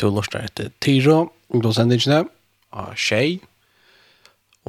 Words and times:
to 0.00 0.10
lustar 0.12 0.46
etter 0.48 0.70
Tiro, 0.80 1.30
ungdomsendingene, 1.52 2.24
av 2.72 2.94
Tjei. 2.96 3.40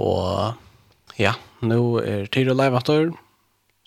Og 0.02 1.18
ja, 1.22 1.36
nå 1.64 1.82
er 2.04 2.30
Tiro 2.32 2.56
live-atter, 2.58 3.12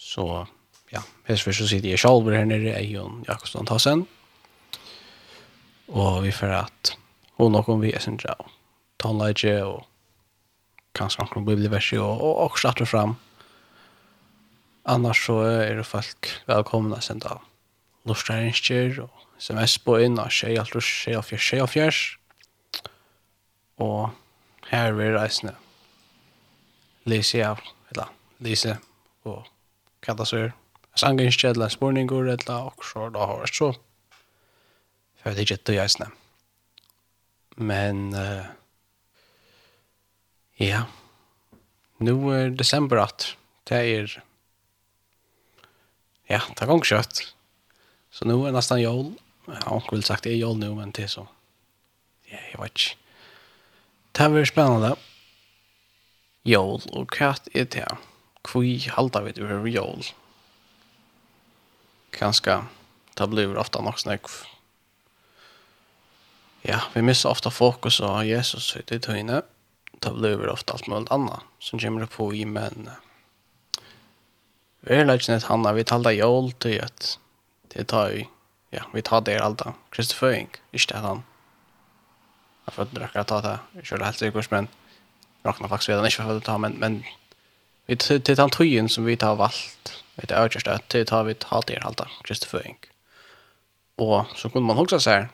så 0.00 0.44
ja, 0.92 1.02
hvis 1.26 1.46
vi 1.46 1.56
så 1.56 1.68
sitter 1.68 1.92
jeg 1.94 2.02
selv 2.02 2.28
her 2.32 2.46
nere, 2.48 2.76
jeg 2.76 2.92
Jon 2.94 3.24
Jakobsson 3.28 3.68
Tassen. 3.68 4.06
Og 5.92 6.22
vi 6.24 6.32
får 6.32 6.54
at 6.62 6.94
hun 7.38 7.52
nok 7.52 7.68
om 7.68 7.82
vi 7.82 7.92
er 7.92 8.02
sin 8.02 8.16
drag, 8.20 8.46
tonelage 9.02 9.56
og 9.66 9.82
kanskje 10.94 11.24
noen 11.34 11.48
bibelversi 11.48 11.98
og, 11.98 12.22
og 12.22 12.44
og 12.44 12.58
at 12.58 12.86
fram. 12.88 13.16
Annars 14.86 15.24
så 15.26 15.40
er 15.48 15.80
det 15.80 15.88
folk 15.88 16.28
velkomna 16.46 17.00
å 17.00 17.04
sende 17.04 17.30
av 17.32 17.42
lortarinskjer 18.08 19.00
og 19.02 19.33
sms 19.44 19.76
på 19.84 19.98
inn 20.00 20.16
av 20.20 20.32
tjej 20.32 20.56
alt 20.56 20.76
og 20.78 20.84
tjej 20.84 21.18
og 21.18 21.24
fjers, 21.28 21.46
tjej 21.50 21.60
og 21.60 21.68
fjers. 21.68 22.00
Og 23.84 24.10
her 24.70 24.86
er 24.88 24.96
vi 24.96 25.08
reisende. 25.12 25.54
Lise 27.10 27.42
av, 27.44 27.60
eller 27.92 28.12
Lise, 28.44 28.78
og 29.28 29.42
hva 30.04 30.14
det 30.16 30.26
så 30.30 30.38
er. 30.46 30.54
ikke 30.96 31.50
eller 31.50 31.68
spurningur, 31.68 32.24
eller 32.24 32.70
og 32.70 32.84
så 32.84 33.10
da 33.12 33.26
har 33.26 33.42
vært 33.42 33.58
så. 33.58 33.72
For 35.20 35.30
det 35.30 35.42
er 35.42 35.48
ikke 35.48 35.64
det 35.66 35.80
reisende. 35.80 36.08
Men, 37.56 38.14
uh, 38.14 38.46
ja, 40.58 40.86
nå 42.00 42.16
er 42.32 42.56
desember 42.56 43.02
at 43.04 43.34
det 43.68 43.76
er, 43.76 44.16
ja, 46.30 46.40
det 46.40 46.62
er 46.62 46.72
gong 46.72 46.82
kjøtt. 46.84 47.26
Så 48.14 48.24
nu 48.24 48.46
er 48.46 48.54
nesten 48.54 48.80
jól, 48.80 49.12
Ja, 49.46 49.60
onkel 49.70 49.98
vil 49.98 50.06
sagt, 50.06 50.26
jeg 50.26 50.40
gjør 50.40 50.56
nu 50.56 50.70
men 50.78 50.92
det 50.96 51.04
er 51.04 51.12
så. 51.12 51.26
Ja, 52.30 52.40
jeg 52.52 52.60
vet 52.60 52.72
ikke. 52.72 52.96
Det 54.14 54.30
blir 54.30 54.48
spennende. 54.48 54.94
Jål, 56.44 56.82
og 56.92 57.16
hva 57.16 57.34
er 57.54 57.68
det? 57.72 57.88
Hvor 58.44 58.90
halda 58.96 59.22
vi 59.24 59.32
det 59.32 59.44
over 59.44 59.68
jål? 59.68 60.04
Kanskje, 62.14 62.60
det 63.18 63.30
blir 63.30 63.56
ofta 63.58 63.80
nok 63.82 63.98
snakk. 63.98 64.28
Ja, 66.64 66.80
vi 66.94 67.02
missar 67.02 67.30
ofta 67.30 67.50
fokus 67.50 68.00
av 68.00 68.24
Jesus 68.24 68.76
i 68.76 68.84
det 68.86 69.02
tøyne. 69.04 69.42
Det 70.00 70.12
blir 70.12 70.48
ofta 70.52 70.76
alt 70.76 70.88
mulig 70.88 71.10
annet 71.12 71.44
som 71.60 71.80
kommer 71.80 72.06
på 72.06 72.30
i 72.34 72.44
men. 72.44 72.88
Vi 74.84 74.94
er 74.94 75.08
løsnet 75.08 75.48
han, 75.48 75.64
vi 75.74 75.84
taler 75.84 76.16
jål 76.16 76.52
til 76.60 76.80
at 76.84 77.16
det 77.72 77.88
tar 77.88 78.12
jo 78.12 78.28
ja, 78.74 78.82
vi 78.92 79.02
tar 79.02 79.20
det 79.20 79.38
allt 79.38 79.58
da. 79.58 79.74
Kristi 79.90 80.14
föring, 80.14 80.48
inte 80.72 80.94
det 80.94 81.00
han. 81.00 81.22
Jag 82.64 82.74
får 82.74 82.84
dra 82.84 83.24
ta 83.24 83.40
det. 83.40 83.58
Jag 83.72 83.86
kör 83.86 84.00
helt 84.00 84.18
sikkert, 84.18 84.50
men 84.50 84.68
råkner 85.42 85.68
faktisk 85.68 85.88
ved 85.88 85.96
han 85.96 86.06
ikke 86.06 86.22
för 86.22 86.36
att 86.36 86.44
ta 86.44 86.58
men 86.58 86.72
men 86.72 87.04
vi 87.86 87.96
till 87.96 88.36
den 88.36 88.50
tøyen 88.50 88.88
som 88.88 89.04
vi 89.04 89.16
tar 89.16 89.34
valt. 89.36 90.04
Vi 90.14 90.26
tar 90.26 90.36
överst 90.36 90.64
det, 90.64 90.80
det 90.88 91.04
tar 91.04 91.24
vi 91.24 91.34
tar 91.34 91.62
det 91.66 91.78
allt 91.78 91.98
da. 91.98 92.06
Kristi 92.24 92.46
föring. 92.46 92.76
Och 93.96 94.26
så 94.36 94.50
kunne 94.50 94.66
man 94.66 94.78
också 94.78 95.00
säga 95.00 95.28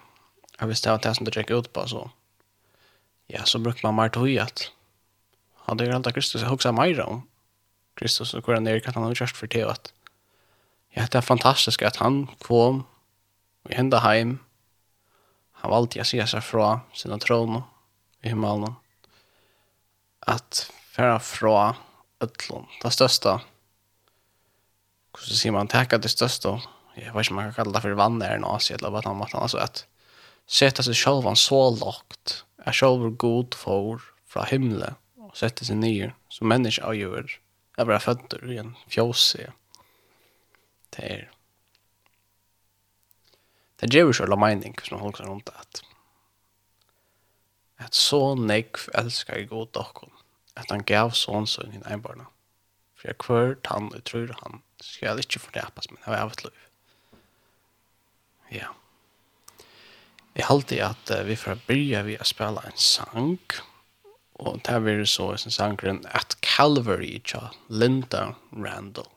jag 0.61 0.67
visste 0.67 0.93
att 0.93 1.03
det 1.03 1.15
som 1.15 1.25
du 1.25 1.41
gick 1.41 1.51
ut 1.51 1.73
på 1.73 1.89
så 1.89 2.11
ja, 3.27 3.45
så 3.45 3.59
brukar 3.59 3.89
man 3.89 3.95
mer 3.95 4.09
tøyat. 4.09 4.73
Hade 5.55 5.95
alt 5.95 6.05
da 6.05 6.13
Kristus 6.13 6.43
också 6.43 6.73
mer 6.73 7.01
om. 7.01 7.23
Kristus 7.97 8.35
og 8.35 8.43
hvordan 8.43 8.67
han 8.67 8.77
är 8.77 8.93
han 8.95 9.03
har 9.03 9.15
gjort 9.15 9.37
för 9.37 9.47
det 9.47 9.63
at 9.63 9.93
Ja, 10.97 11.07
det 11.13 11.15
är 11.19 11.21
fantastiskt 11.21 11.83
att 11.83 11.97
han 11.97 12.27
kom 12.39 12.85
Vi 13.63 13.75
hända 13.75 13.99
heim. 13.99 14.39
Han 15.53 15.71
valde 15.71 16.01
att 16.01 16.07
säga 16.07 16.27
sig 16.27 16.41
från 16.41 16.79
sina 16.93 17.19
tron 17.19 17.63
i 18.23 18.29
himmelen. 18.29 18.75
Att 20.21 20.73
färra 20.97 21.21
från 21.21 21.75
ötlån. 22.21 22.67
Det 22.83 22.91
största. 22.91 23.41
Hur 25.19 25.27
så 25.27 25.35
säger 25.35 25.53
man 25.53 25.69
täcka 25.69 25.99
det 25.99 26.09
största. 26.09 26.61
Jag 26.95 27.15
vet 27.15 27.17
inte 27.17 27.31
om 27.31 27.37
man 27.37 27.45
kan 27.45 27.55
kalla 27.55 27.73
det 27.73 27.81
för 27.81 27.91
vann 27.91 28.23
eller 28.23 28.39
något. 28.39 28.71
Eller 28.71 28.91
vad 28.91 29.05
han 29.05 29.23
Alltså 29.33 29.59
att 29.59 29.87
sätta 30.47 30.83
sig 30.83 30.95
själv 30.95 31.35
så 31.35 31.71
lågt. 31.71 32.45
Är 32.65 32.73
själv 32.73 33.11
god 33.11 33.55
för 33.55 34.01
från 34.27 34.47
himlen. 34.47 34.95
Och 35.17 35.37
sätta 35.37 35.65
sig 35.65 35.77
ner 35.77 36.15
som 36.29 36.49
människa 36.49 36.87
och 36.87 36.97
djur. 36.97 37.41
Jag 37.77 37.87
bara 37.87 38.01
fötter 38.01 38.53
i 38.53 38.59
en 38.59 38.77
fjåse. 38.89 39.53
Det 40.91 41.03
är 41.03 41.31
det 43.81 43.95
ger 43.95 44.07
ju 44.07 44.13
själva 44.13 44.37
mening 44.37 44.75
som 44.83 45.01
hon 45.01 45.09
också 45.09 45.23
runt 45.23 45.49
att 45.49 45.83
att 47.77 47.95
så 47.95 48.35
nek 48.35 48.77
älskar 48.95 49.37
i 49.37 49.45
god 49.45 49.69
dockon 49.73 50.11
att 50.55 50.71
han 50.71 50.83
gav 50.83 51.11
son 51.11 51.47
son 51.47 51.73
i 51.73 51.81
einbarna 51.85 52.27
för 52.97 53.09
jag 53.09 53.19
kvar 53.19 53.57
han 53.65 53.95
och 53.95 54.05
tror 54.05 54.37
han 54.41 54.63
ska 54.81 55.07
jag 55.07 55.19
inte 55.19 55.39
förtäpas 55.39 55.91
men 55.91 55.99
jag 56.05 56.21
har 56.21 56.27
ett 56.27 56.45
liv 56.45 56.53
ja 58.49 58.75
Jeg 60.33 60.47
halte 60.47 60.87
att 60.87 61.11
uh, 61.11 61.23
vi 61.23 61.37
får 61.37 61.59
börja 61.67 62.03
vi 62.03 62.19
att 62.19 62.27
spela 62.27 62.63
en 62.63 62.77
sang 62.77 63.39
och 64.33 64.59
där 64.65 64.89
er 64.89 65.05
så 65.05 65.33
en 65.33 65.51
sangren 65.51 66.07
at 66.07 66.37
Calvary 66.41 67.21
tja 67.25 67.51
Linda 67.69 68.35
Randall. 68.53 69.09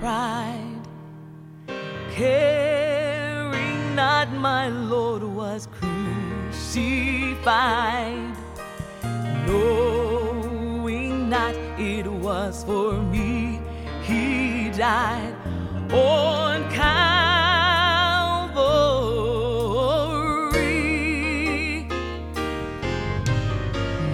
pride 0.00 0.80
Caring 2.10 3.94
not 3.94 4.32
my 4.32 4.68
Lord 4.68 5.22
was 5.22 5.68
crucified 6.50 7.18
Knowing 9.46 11.28
not 11.30 11.54
it 11.78 12.06
was 12.06 12.64
for 12.64 12.92
me. 13.04 13.60
He 14.02 14.70
died 14.70 15.34
on 15.92 16.68
Calvary. 16.70 17.48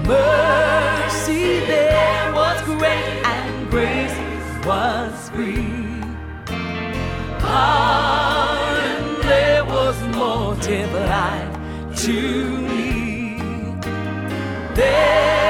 Mercy 0.07 1.61
there 1.67 2.33
was 2.33 2.61
great 2.63 3.07
and 3.35 3.71
grace 3.71 4.17
was 4.65 5.04
found 7.65 9.23
there 9.25 9.65
was 9.65 9.97
more 10.17 10.55
to 10.69 11.43
to 12.05 12.19
me. 12.69 12.93
There 14.75 15.44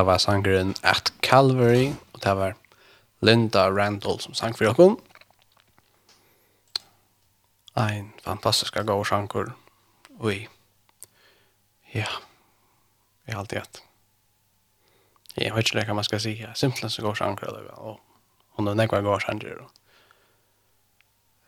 det 0.00 0.06
var 0.06 0.18
sangeren 0.18 0.74
At 0.82 1.12
Calvary, 1.22 1.92
og 2.12 2.22
det 2.22 2.36
var 2.36 2.54
Linda 3.20 3.68
Randall 3.68 4.20
som 4.20 4.34
sang 4.34 4.56
for 4.56 4.64
dere. 4.64 4.96
Ein 7.76 8.12
fantastisk 8.24 8.74
god 8.86 9.04
sjanker. 9.04 9.52
Oi. 10.20 10.48
Ja. 11.94 12.08
Jeg 13.26 13.34
har 13.34 13.42
alltid 13.42 13.58
hatt. 13.58 13.82
Jeg 15.36 15.54
vet 15.54 15.68
ikke 15.68 15.84
hva 15.84 15.98
man 16.00 16.08
skal 16.08 16.20
si. 16.20 16.32
Simpelthen 16.54 16.90
så 16.90 17.02
god 17.02 17.20
sjanker. 17.20 17.52
Og 17.76 18.00
hun 18.56 18.68
er 18.68 18.80
nekva 18.80 19.02
går 19.04 19.20
sjanker. 19.26 19.60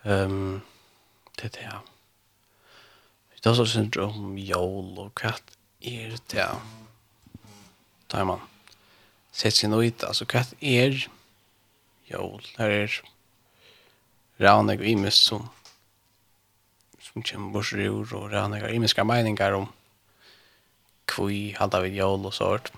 Um, 0.05 0.61
det 1.41 1.49
er 1.49 1.57
det, 1.57 1.65
ja. 1.65 1.81
Det 3.33 3.47
er 3.47 3.51
også 3.51 3.67
syndrom, 3.67 4.37
jål 4.39 4.99
og 4.99 5.15
katt 5.17 5.57
er 5.81 6.19
det, 6.29 6.37
ja 6.37 6.53
tar 8.13 8.29
man 8.29 8.45
sett 9.33 9.57
sin 9.57 9.73
ut, 9.73 10.05
altså 10.05 10.27
hva 10.29 10.45
er 10.61 10.99
jól, 12.11 12.45
her 12.59 12.77
er 12.83 13.01
rannig 14.43 14.81
og 14.81 14.89
imes 14.89 15.19
som 15.31 15.49
som 17.03 17.25
kommer 17.27 17.53
borsrur 17.53 18.13
og 18.17 18.31
rannig 18.33 18.63
og 18.65 18.73
imeska 18.73 19.05
meiningar 19.05 19.57
om 19.57 19.67
kvui 21.11 21.53
halda 21.59 21.83
vid 21.85 21.99
jól 21.99 22.25
og 22.29 22.35
sort? 22.35 22.71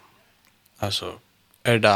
Altså 0.82 1.12
er 1.64 1.78
det 1.78 1.94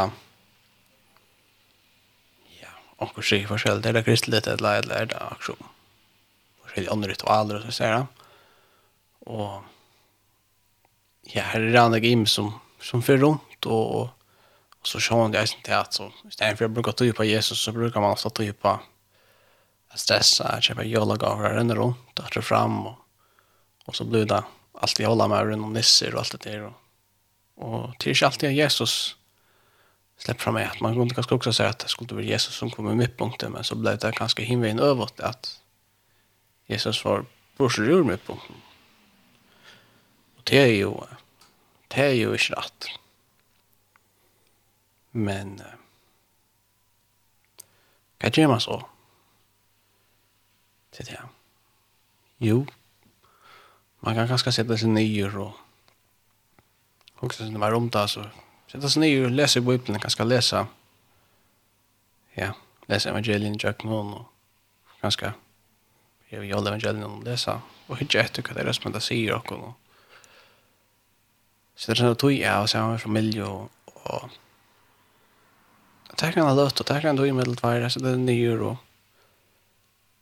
ja, 2.59 2.71
onkur 2.97 3.25
sig 3.25 3.47
forskjell 3.47 3.83
er 3.83 3.97
det 3.97 4.05
kristeligt 4.05 4.47
eller 4.47 4.83
er 4.91 5.11
det 5.11 5.19
akkurat 5.19 5.67
forskjellige 6.63 6.93
andre 6.93 7.11
ritualer 7.11 7.59
og 7.59 7.67
så 7.67 7.71
ser 7.71 7.93
jeg 7.95 8.05
og 9.27 9.63
ja, 11.35 11.43
her 11.43 11.59
er 11.59 11.75
rannig 11.75 12.03
im 12.11 12.25
som 12.25 12.53
som 12.81 13.01
för 13.01 13.17
runt 13.17 13.65
och, 13.65 14.01
och 14.01 14.09
så 14.83 14.99
ser 14.99 15.27
det 15.29 15.39
eisen 15.39 15.59
til 15.63 15.73
at 15.73 15.93
så, 15.93 16.11
i 16.25 16.31
stedet 16.31 16.57
for 16.57 16.65
å 16.65 16.73
bruke 16.73 16.91
tøy 16.91 17.11
på 17.13 17.27
Jesus, 17.27 17.59
så 17.59 17.71
bruker 17.71 17.99
man 17.99 18.15
ofte 18.15 18.29
tøy 18.29 18.53
på 18.53 18.77
stressa, 19.95 20.59
kjøper 20.61 20.87
jolaga, 20.87 21.33
renne 21.35 21.75
rundt, 21.75 21.99
døtter 22.15 22.41
fram, 22.41 22.85
og, 22.87 22.95
og 23.85 23.95
så 23.95 24.05
blir 24.05 24.25
det 24.29 24.43
alltid 24.79 25.05
jola 25.05 25.27
med 25.27 25.49
rundt 25.49 25.65
om 25.65 25.73
nisser 25.73 26.15
og 26.15 26.23
alt 26.23 26.37
det 26.37 26.43
der. 26.45 26.67
Og, 26.69 26.75
og 27.57 27.95
til 27.99 28.13
ikke 28.13 28.29
alltid 28.29 28.55
Jesus 28.55 29.15
släpp 30.19 30.41
fram 30.41 30.53
mig 30.53 30.65
att 30.65 30.81
man 30.81 30.93
kunde 30.93 31.15
kanske 31.15 31.35
också 31.35 31.53
säga 31.53 31.69
att 31.69 31.79
det 31.79 31.87
skulle 31.87 32.15
vara 32.15 32.25
Jesus 32.25 32.55
som 32.55 32.69
kom 32.69 32.91
i 32.91 32.95
mittpunkten 32.95 33.51
men 33.51 33.63
så 33.63 33.75
blev 33.75 33.97
det 33.97 34.15
ganska 34.15 34.43
hinveien 34.43 34.79
över 34.79 35.09
att 35.17 35.59
Jesus 36.65 37.05
var 37.05 37.25
brorser 37.57 37.83
ur 37.83 38.03
mittpunkten. 38.03 38.55
Och 40.37 40.41
det 40.43 40.57
är 40.57 40.67
ju 40.67 40.93
Det 41.89 42.05
er 42.05 42.15
jo 42.19 42.33
ikke 42.37 42.57
rett. 42.59 42.89
Men 45.11 45.57
hva 48.19 48.31
gjør 48.35 48.51
man 48.51 48.61
så? 48.61 48.81
Til 50.93 51.07
det. 51.07 51.19
Jo, 52.43 52.65
man 54.03 54.15
kan 54.15 54.29
kanskje 54.29 54.53
sette 54.55 54.77
seg 54.79 54.91
nyer 54.91 55.33
og 55.39 55.57
også 57.19 57.43
som 57.43 57.55
det 57.55 57.59
var 57.59 57.75
om 57.75 57.89
det, 57.91 58.05
så 58.11 58.23
sette 58.71 58.91
seg 58.91 59.03
nyer 59.03 59.27
og 59.27 59.35
lese 59.35 59.59
i 59.59 59.65
Bibelen, 59.65 59.99
kanskje 59.99 60.27
lese 60.27 60.63
ja, 62.37 62.53
lese 62.87 63.11
evangelien 63.11 63.55
i 63.55 63.59
Jack 63.59 63.83
Jøkken 63.83 63.95
og 63.95 64.99
kanskje 65.01 65.33
jeg 66.29 66.41
vil 66.41 66.51
gjøre 66.51 66.71
evangelien 66.71 67.07
og 67.07 67.23
lese 67.27 67.57
og 67.89 68.03
ikke 68.03 68.23
etter 68.23 68.45
hva 68.45 68.55
det 68.55 68.67
er 68.67 68.77
som 68.77 68.95
det 68.95 69.03
sier 69.03 69.35
og 69.35 69.73
Så 71.79 71.87
det 71.87 71.95
er 71.95 72.01
sånn 72.01 72.11
at 72.11 72.19
tog 72.19 72.33
jeg, 72.35 72.51
og 72.59 72.67
så 72.67 72.81
har 72.81 72.91
jag 72.91 73.01
familj 73.01 73.41
og, 73.45 73.69
och 73.85 74.29
det 76.17 76.25
här 76.25 76.31
kan 76.31 76.47
ha 76.47 76.53
löt 76.53 76.79
og 76.79 76.85
det 76.85 76.93
här 76.93 77.01
kan 77.01 77.17
tog 77.17 77.27
i 77.27 77.31
medeltvärde 77.31 77.89
så 77.89 77.99
det 77.99 78.09
är 78.09 78.17
nyer 78.17 78.77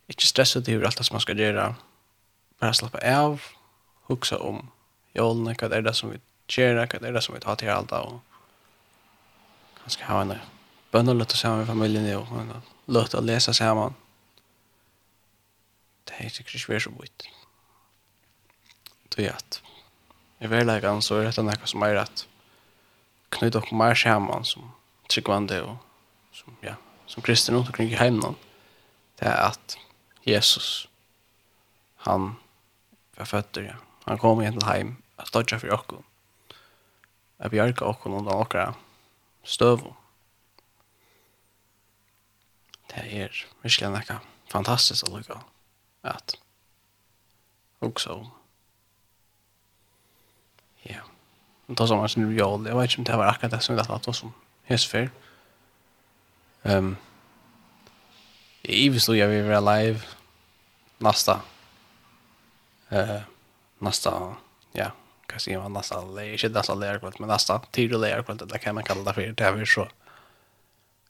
ikke 0.07 0.27
stresset 0.27 0.65
til 0.65 0.85
alt 0.85 0.97
det 0.97 1.05
som 1.05 1.15
man 1.15 1.21
skal 1.21 1.39
gjøre. 1.39 1.75
Bare 2.59 2.73
slappe 2.73 3.01
av 3.03 3.41
huxa 4.07 4.37
om 4.37 4.69
jålene, 5.15 5.55
hva 5.59 5.69
er 5.73 5.81
det 5.81 5.95
som 5.95 6.11
vi 6.13 6.19
gjør, 6.47 6.85
hva 6.85 7.01
er 7.01 7.13
det 7.13 7.23
som 7.23 7.35
vi 7.35 7.41
tar 7.41 7.55
till 7.55 7.69
allt 7.69 7.91
och 7.91 8.19
kanske 9.81 10.03
ha 10.03 10.21
en 10.21 10.39
bönnerlöt 10.91 11.31
och 11.31 11.37
samman 11.37 11.57
med 11.57 11.67
familien, 11.67 12.17
og 12.17 12.39
en 12.39 12.61
löt 12.85 13.15
å 13.15 13.21
lese 13.21 13.53
sammen. 13.53 13.95
det 16.05 16.13
er 16.13 16.19
är 16.19 16.23
inte 16.23 16.51
så 16.51 16.59
svårt 16.59 16.81
så 16.81 16.89
bort 16.89 17.23
det 19.09 19.25
er 19.25 19.31
att 19.31 19.61
i 20.39 20.49
verleggen 20.49 21.01
så 21.01 21.17
er 21.19 21.29
dette 21.29 21.45
noe 21.45 21.69
som 21.69 21.85
er 21.87 22.01
at 22.03 22.25
knytte 23.33 23.61
opp 23.61 23.71
mer 23.75 23.97
sammen 23.97 24.45
som 24.47 24.69
tryggvande 25.11 25.59
og 25.65 25.77
som, 26.35 26.55
ja, 26.61 26.75
som 27.09 27.25
kristen 27.25 27.55
rundt 27.55 27.71
omkring 27.71 27.91
i 27.91 27.99
heimen 27.99 28.37
det 29.19 29.29
er 29.31 29.39
at 29.49 29.77
Jesus 30.27 30.87
han 32.05 32.35
var 33.17 33.29
født 33.31 33.63
ja. 33.65 33.77
han 34.05 34.21
kom 34.21 34.41
igjen 34.41 34.59
til 34.59 34.69
heim 34.69 34.95
at 35.17 35.33
dodja 35.33 35.59
for 35.61 35.73
okken 35.73 36.05
at 37.39 37.53
bjerga 37.53 37.89
okken 37.89 38.19
undan 38.19 38.45
okra 38.45 38.69
støv 39.47 39.89
det 42.93 43.03
er 43.03 43.33
virkelig 43.63 43.93
noe 43.93 44.21
fantastisk 44.51 45.09
å 45.09 45.17
lukke 45.17 45.41
at 46.07 46.37
også 47.83 48.21
Och 51.67 51.75
då 51.75 51.87
som 51.87 51.97
var 51.97 52.07
sin 52.07 52.37
real. 52.37 52.67
Jag 52.67 52.81
vet 52.81 52.97
inte 52.97 53.11
om 53.11 53.17
det 53.17 53.23
var 53.23 53.31
akkurat 53.31 53.51
det 53.51 53.59
som 53.59 53.75
vi 53.75 53.81
hade 53.81 54.13
som 54.13 54.33
hesfer. 54.63 55.09
Ehm. 56.63 56.95
Evis 58.63 59.05
då 59.05 59.15
jag 59.15 59.27
vill 59.27 59.43
vara 59.43 59.59
live 59.59 59.99
nästa. 60.97 61.41
Eh 62.89 63.21
nästa 63.79 64.35
ja, 64.71 64.91
kan 65.25 65.39
se 65.39 65.57
man 65.57 65.73
nästa 65.73 66.05
läge, 66.05 66.37
shit 66.37 66.51
nästa 66.51 66.73
läge 66.73 66.99
kvart, 66.99 67.19
men 67.19 67.29
nästa 67.29 67.59
tidig 67.59 67.99
läge 67.99 68.23
kvart 68.23 68.49
det 68.49 68.59
kan 68.59 68.75
man 68.75 68.83
kalla 68.83 69.03
det 69.03 69.13
för 69.13 69.21
det 69.21 69.43
är 69.43 69.65
så. 69.65 69.87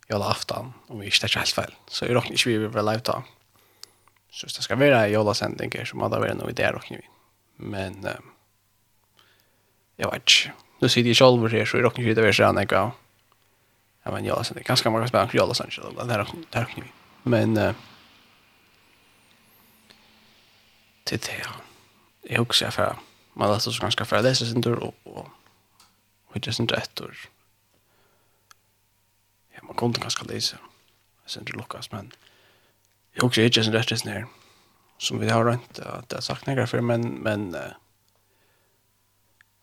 Jag 0.08 0.20
la 0.20 0.32
aftan 0.32 0.74
om 0.88 1.00
vi 1.00 1.06
inte 1.06 1.28
helt 1.36 1.50
fel. 1.50 1.74
Så 1.88 2.06
jag 2.06 2.16
råkar 2.16 2.32
inte 2.32 2.50
vi 2.50 2.58
vill 2.58 2.68
vara 2.68 2.92
live 2.92 3.02
då. 3.06 3.24
Så 4.32 4.46
det 4.46 4.64
ska 4.64 4.76
vara 4.76 5.10
i 5.10 5.16
alla 5.16 5.34
sändningar 5.34 5.86
som 5.86 6.02
hade 6.02 6.20
varit 6.20 6.34
idé 6.34 6.50
idéer 6.50 6.76
och 6.76 6.92
Men 7.56 8.06
ehm 8.06 8.24
jag 9.98 10.12
vet 10.12 10.16
inte. 10.16 10.54
Nu 10.80 10.90
sitter 10.90 11.08
jag 11.08 11.16
själv 11.18 11.52
här 11.52 11.66
så 11.66 11.78
jag 11.78 11.84
råkar 11.84 12.04
inte 12.04 12.22
vara 12.22 12.34
sådär 12.34 12.68
jag 12.72 12.92
Ja, 14.04 14.12
men 14.12 14.26
jag 14.26 14.46
det 14.54 14.64
ganska 14.64 14.90
många 14.90 15.08
spelare 15.08 15.30
för 15.30 15.38
Jalla 15.38 15.54
Sanchez. 15.54 15.80
Det 16.08 16.14
här 16.14 16.28
det 16.52 16.58
här 16.58 16.94
Men 17.24 17.58
eh 17.58 17.74
till 21.04 21.20
det 21.20 21.38
ja. 21.44 21.50
Jag 22.22 22.42
också 22.42 22.72
för 22.72 22.96
man 23.34 23.54
läser 23.54 23.72
så 23.72 23.82
ganska 23.82 24.06
för 24.06 24.22
läsa 24.22 24.46
sin 24.46 24.62
tur 24.64 24.80
och 24.80 25.28
och 26.26 26.40
det 26.40 26.48
är 26.48 26.62
inte 26.62 26.76
ett 26.76 27.02
år. 27.02 27.18
Ja, 29.54 29.60
man 29.64 29.76
kunde 29.76 30.00
ganska 30.00 30.24
läsa. 30.24 30.58
Sen 31.26 31.46
det 31.46 31.54
Lukas 31.54 31.92
men 31.92 32.12
jag 33.14 33.24
också 33.24 33.42
är 33.42 33.46
inte 33.46 33.72
rätt 33.72 34.06
ner 34.06 34.26
som 34.98 35.20
vi 35.20 35.30
har 35.30 35.46
rent 35.46 35.80
att 35.80 36.10
det 36.10 36.22
några 36.46 36.68
för 36.68 36.82
men 36.82 37.02
men 37.10 37.56
uh, 37.56 37.62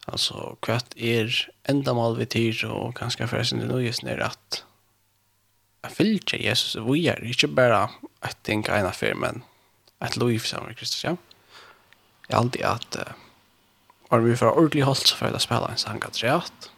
Alltså 0.04 0.56
kvart 0.60 0.96
är 0.96 1.50
ändamål 1.62 2.16
vi 2.16 2.26
tid 2.26 2.64
och 2.64 2.94
ganska 2.94 3.28
förresten 3.28 3.58
det 3.58 3.66
nu 3.66 3.84
just 3.84 4.02
när 4.02 4.18
att 4.18 4.64
jag 5.82 5.92
fyllt 5.92 6.32
Jesus 6.32 6.74
och 6.74 6.94
vi 6.94 7.08
är 7.08 7.24
inte 7.24 7.48
bara 7.48 7.90
att 8.20 8.42
tänka 8.42 8.78
ena 8.78 8.92
för 8.92 9.14
men 9.14 9.42
att 9.98 10.16
liv 10.16 10.38
som 10.38 10.68
är 10.68 10.72
Kristus 10.72 11.04
ja. 11.04 11.16
Jag 12.28 12.38
alltid 12.38 12.62
att 12.62 12.96
uh, 12.96 13.02
om 14.08 14.24
vi 14.24 14.36
för 14.36 14.50
ordentlig 14.50 14.82
hållt 14.82 15.06
så 15.06 15.16
för 15.16 15.26
att 15.26 15.42
spela 15.42 15.68
en 15.68 15.76
sang 15.76 16.02
att 16.02 16.22
rätt. 16.22 16.70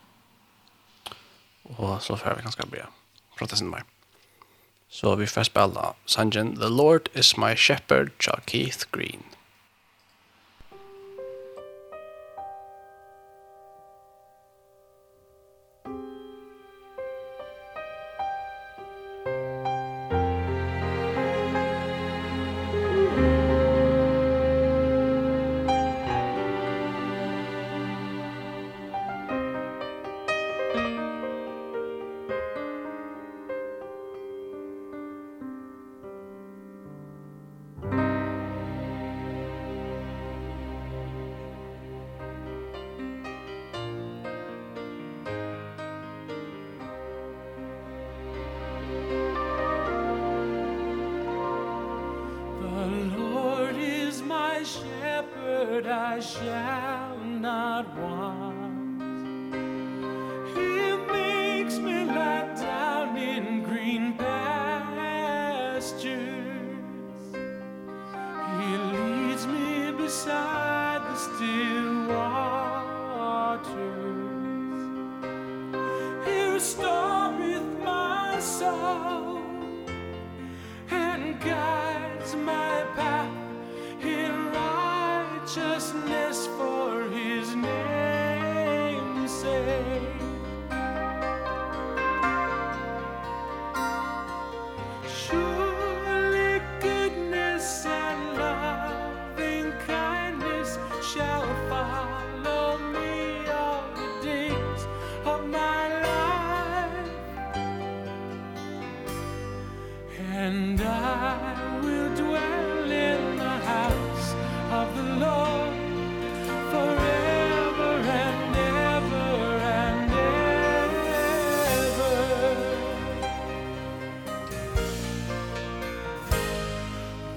Och 1.63 2.03
så 2.03 2.17
får 2.17 2.35
vi 2.37 2.43
ganska 2.43 2.67
bra. 2.67 2.89
Prata 3.39 3.57
sin 3.57 3.71
mer. 3.71 3.85
Så 4.89 5.15
vi 5.15 5.27
får 5.27 5.43
spela 5.43 5.95
sangen 6.07 6.57
The 6.57 6.69
Lord 6.69 7.09
is 7.15 7.37
my 7.37 7.57
shepherd, 7.57 8.11
Keith 8.47 8.87
Green. 8.91 9.23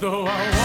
go 0.09 0.25
on 0.25 0.58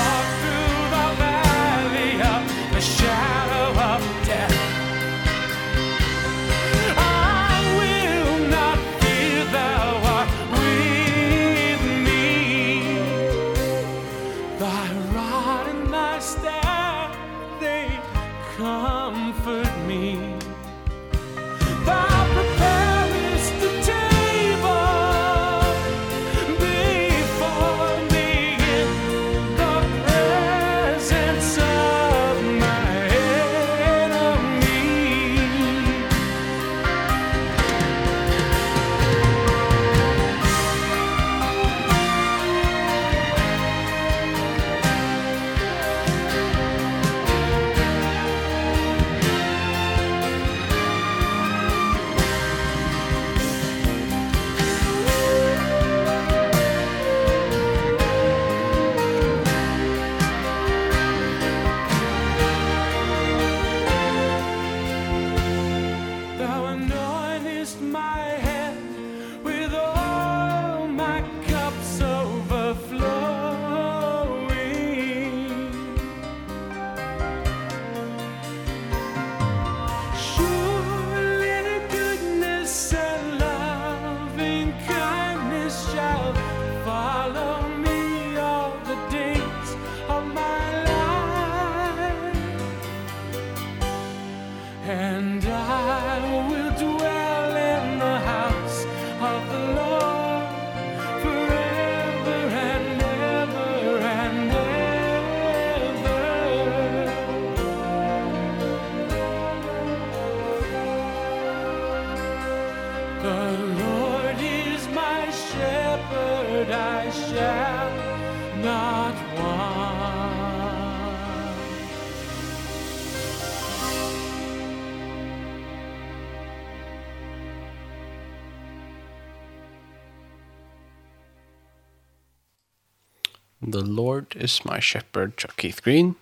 Lord 133.95 134.35
is 134.37 134.61
my 134.65 134.81
shepherd, 134.81 135.37
Chuck 135.37 135.57
Keith 135.57 135.83
Green. 135.85 136.15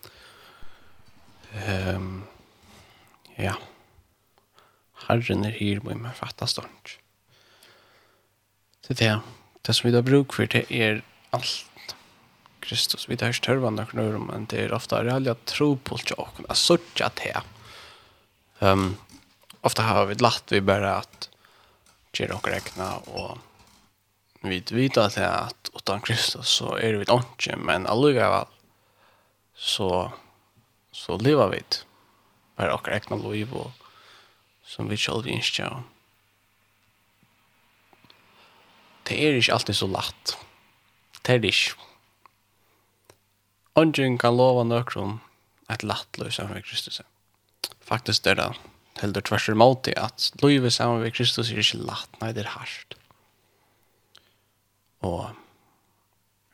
Um, 1.67 2.25
ja. 3.37 3.57
Herren 5.07 5.47
er 5.49 5.57
her, 5.57 5.83
må 5.83 5.97
jeg 5.97 6.19
fatta 6.21 6.49
stånd. 6.49 6.97
Det 8.87 8.97
er 8.97 9.01
det. 9.01 9.15
Det 9.63 9.75
som 9.77 9.89
vi 9.89 9.95
har 9.95 10.07
bruk 10.07 10.35
for, 10.35 10.49
det 10.51 10.67
er 10.71 11.03
alt. 11.33 11.95
Kristus, 12.63 13.09
vi 13.11 13.19
tar 13.19 13.35
større 13.35 13.67
andre 13.67 13.89
knur, 13.91 14.21
men 14.23 14.47
det 14.51 14.61
er 14.63 14.75
ofte 14.75 15.01
reallig 15.03 15.33
at 15.33 15.47
tro 15.51 15.75
på 15.75 15.99
ikke 15.99 16.19
åkken. 16.23 16.47
Jeg 16.49 16.61
sørger 16.61 17.09
at 17.09 17.19
det 17.23 17.43
Um, 18.63 18.93
ofte 19.67 19.83
har 19.83 20.05
vi 20.07 20.15
lagt 20.23 20.53
vi 20.55 20.61
bare 20.63 21.01
at 21.01 21.27
gjør 22.15 22.37
åkken 22.37 22.55
rekna 22.55 22.93
og 23.11 23.41
vi 24.43 24.63
vet 24.71 24.97
att 24.97 25.19
at 25.19 25.71
utan 25.75 26.01
Kristus 26.01 26.49
så 26.49 26.77
är 26.77 26.93
vi 26.93 27.05
ikke, 27.05 27.57
men 27.57 27.87
alligevel 27.87 28.47
så 29.55 30.13
så 30.93 31.19
lever 31.19 31.49
vi 31.49 31.63
bara 32.57 32.75
och 32.75 32.89
räkna 32.89 33.17
liv 33.17 33.53
och 33.53 33.71
som 34.65 34.89
vi 34.89 34.97
själva 34.97 35.31
önskar. 35.31 35.83
Det 39.03 39.29
är 39.29 39.35
ikke 39.35 39.53
alltid 39.53 39.77
så 39.77 39.87
lätt. 39.87 40.37
Det 41.23 41.35
er 41.35 41.39
det 41.39 41.49
ikke. 41.49 41.75
Ongen 43.75 44.19
kan 44.19 44.37
lova 44.37 44.65
nøkron 44.65 45.21
et 45.73 45.83
latt 45.83 46.19
løy 46.21 46.31
sammen 46.31 46.55
med 46.55 46.65
Kristus. 46.65 47.01
Faktisk 47.81 48.27
er 48.27 48.37
det 48.39 48.49
heldur 49.01 49.25
tvers 49.25 49.49
i 49.49 49.57
måte 49.57 49.95
at 49.99 50.31
løy 50.43 50.69
sammen 50.71 51.01
med 51.03 51.15
Kristus 51.17 51.51
er 51.51 51.63
ikke 51.63 51.81
latt, 51.83 52.21
nei 52.21 52.33
det 52.33 52.45
er 52.45 52.53
hardt. 52.53 52.97
Og 55.03 55.31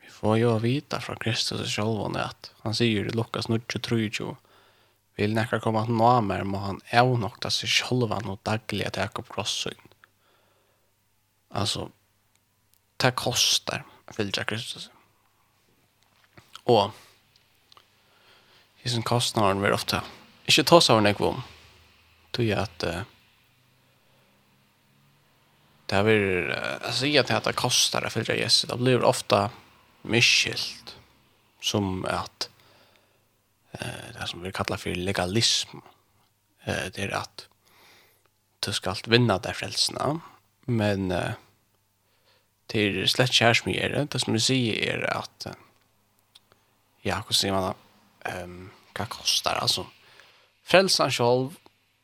vi 0.01 0.11
får 0.13 0.37
jo 0.41 0.53
vita 0.63 0.99
fra 1.03 1.15
Kristus 1.21 1.73
selv 1.73 2.17
at 2.17 2.51
han 2.63 2.75
sier 2.77 3.07
i 3.07 3.15
Lukas 3.15 3.49
23, 3.49 4.33
vil 5.19 5.35
nekka 5.35 5.59
komme 5.63 5.83
at 5.83 5.91
nå 5.91 6.11
mer 6.25 6.45
må 6.47 6.61
han 6.63 6.81
avnokta 6.95 7.51
seg 7.51 7.71
selv 7.71 8.15
og 8.15 8.39
daglig 8.47 8.87
at 8.87 8.97
jeg 8.97 9.11
opp 9.19 9.31
krossøyn. 9.33 9.85
Altså, 11.49 11.89
det 13.01 13.15
koster 13.17 13.83
å 14.07 14.15
fylde 14.15 14.45
Kristus. 14.47 14.89
Og 16.69 16.93
hisen 18.83 19.03
kostnaren 19.03 19.61
vil 19.63 19.75
ofte 19.75 20.03
ikke 20.49 20.67
ta 20.69 20.79
seg 20.81 20.99
av 20.99 21.05
nekvom, 21.05 21.41
tog 22.33 22.45
jeg 22.45 22.57
at 22.61 22.85
uh, 22.85 23.01
det 25.89 25.95
här 25.95 26.03
blir 26.03 26.49
alltså 26.85 27.07
jag 27.07 27.31
att 27.31 27.43
det 27.43 27.53
kostar 27.53 28.05
å 28.05 28.09
följa 28.09 28.35
Jesus 28.35 28.69
det 28.69 28.77
blir 28.77 29.03
ofta 29.03 29.49
miskilt 30.01 30.95
som 31.61 32.05
att 32.05 32.49
eh 33.71 34.13
det 34.13 34.27
som 34.27 34.41
vi 34.41 34.51
kallar 34.51 34.77
för 34.77 34.95
legalism 34.95 35.77
eh 36.63 36.85
det 36.93 37.03
är 37.03 37.15
att 37.15 37.47
du 38.59 38.73
ska 38.73 38.89
allt 38.89 39.07
vinna 39.07 39.37
där 39.37 39.53
frälsna 39.53 40.19
men 40.65 41.11
eh, 41.11 41.31
till 42.67 43.09
slett 43.09 43.33
kärsmyr 43.33 44.07
det. 44.09 44.19
Som 44.19 44.33
du 44.33 44.39
säger 44.39 44.93
är 44.93 45.17
att 45.17 45.47
ja, 47.01 47.23
hur 47.27 47.33
säger 47.33 47.53
man 47.53 47.73
ehm 48.25 48.69
vad 48.99 49.09
kostar 49.09 49.55
alltså 49.55 49.85
frälsan 50.63 51.11
själv 51.11 51.55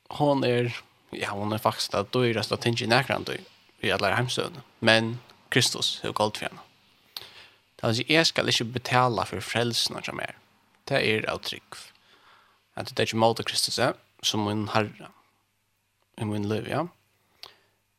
hon 0.07 0.43
är 0.43 0.75
ja 1.09 1.29
hon 1.29 1.53
är 1.53 1.57
faktiskt 1.57 1.93
att 1.93 2.11
då 2.11 2.27
är 2.27 2.33
det 2.33 2.51
att 2.51 2.61
tänka 2.61 2.87
näkran 2.87 3.23
då 3.23 3.33
i 3.85 3.91
alla 3.91 4.15
hemsöden. 4.15 4.61
men 4.79 5.19
Kristus 5.49 6.01
har 6.03 6.11
gått 6.11 6.37
för 6.37 6.45
henne. 6.45 6.59
Det 7.75 7.87
vill 7.87 7.95
säga, 7.95 8.17
jag 8.17 8.27
ska 8.27 8.41
inte 8.41 8.63
betala 8.63 9.25
för 9.25 9.39
frelsen 9.39 10.03
som 10.03 10.19
är. 10.19 10.37
Det 10.83 11.11
är 11.11 11.29
av 11.29 11.37
trygg. 11.37 11.73
Att 12.73 12.95
det 12.95 13.01
är 13.01 13.05
inte 13.05 13.15
mot 13.15 13.45
Kristus 13.45 13.79
är, 13.79 13.93
som 14.21 14.45
min 14.45 14.67
herre, 14.67 15.07
i 16.17 16.25
min 16.25 16.49
liv, 16.49 16.67
ja. 16.69 16.87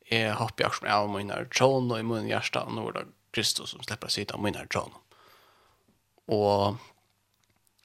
Jeg 0.09 0.37
hopper 0.39 0.63
jeg 0.63 0.73
som 0.77 0.87
er 0.87 0.93
av 0.95 1.09
min 1.11 1.31
tron 1.51 1.91
og 1.91 1.99
i 1.99 2.03
min 2.07 2.29
hjärsta. 2.29 2.63
og 2.63 2.73
nå 2.73 2.87
er 2.87 2.91
det 2.91 3.07
Kristus 3.35 3.69
som 3.69 3.83
slipper 3.83 4.07
sitt 4.07 4.31
av 4.31 4.39
min 4.39 4.55
tron. 4.71 4.93
Og 6.27 6.77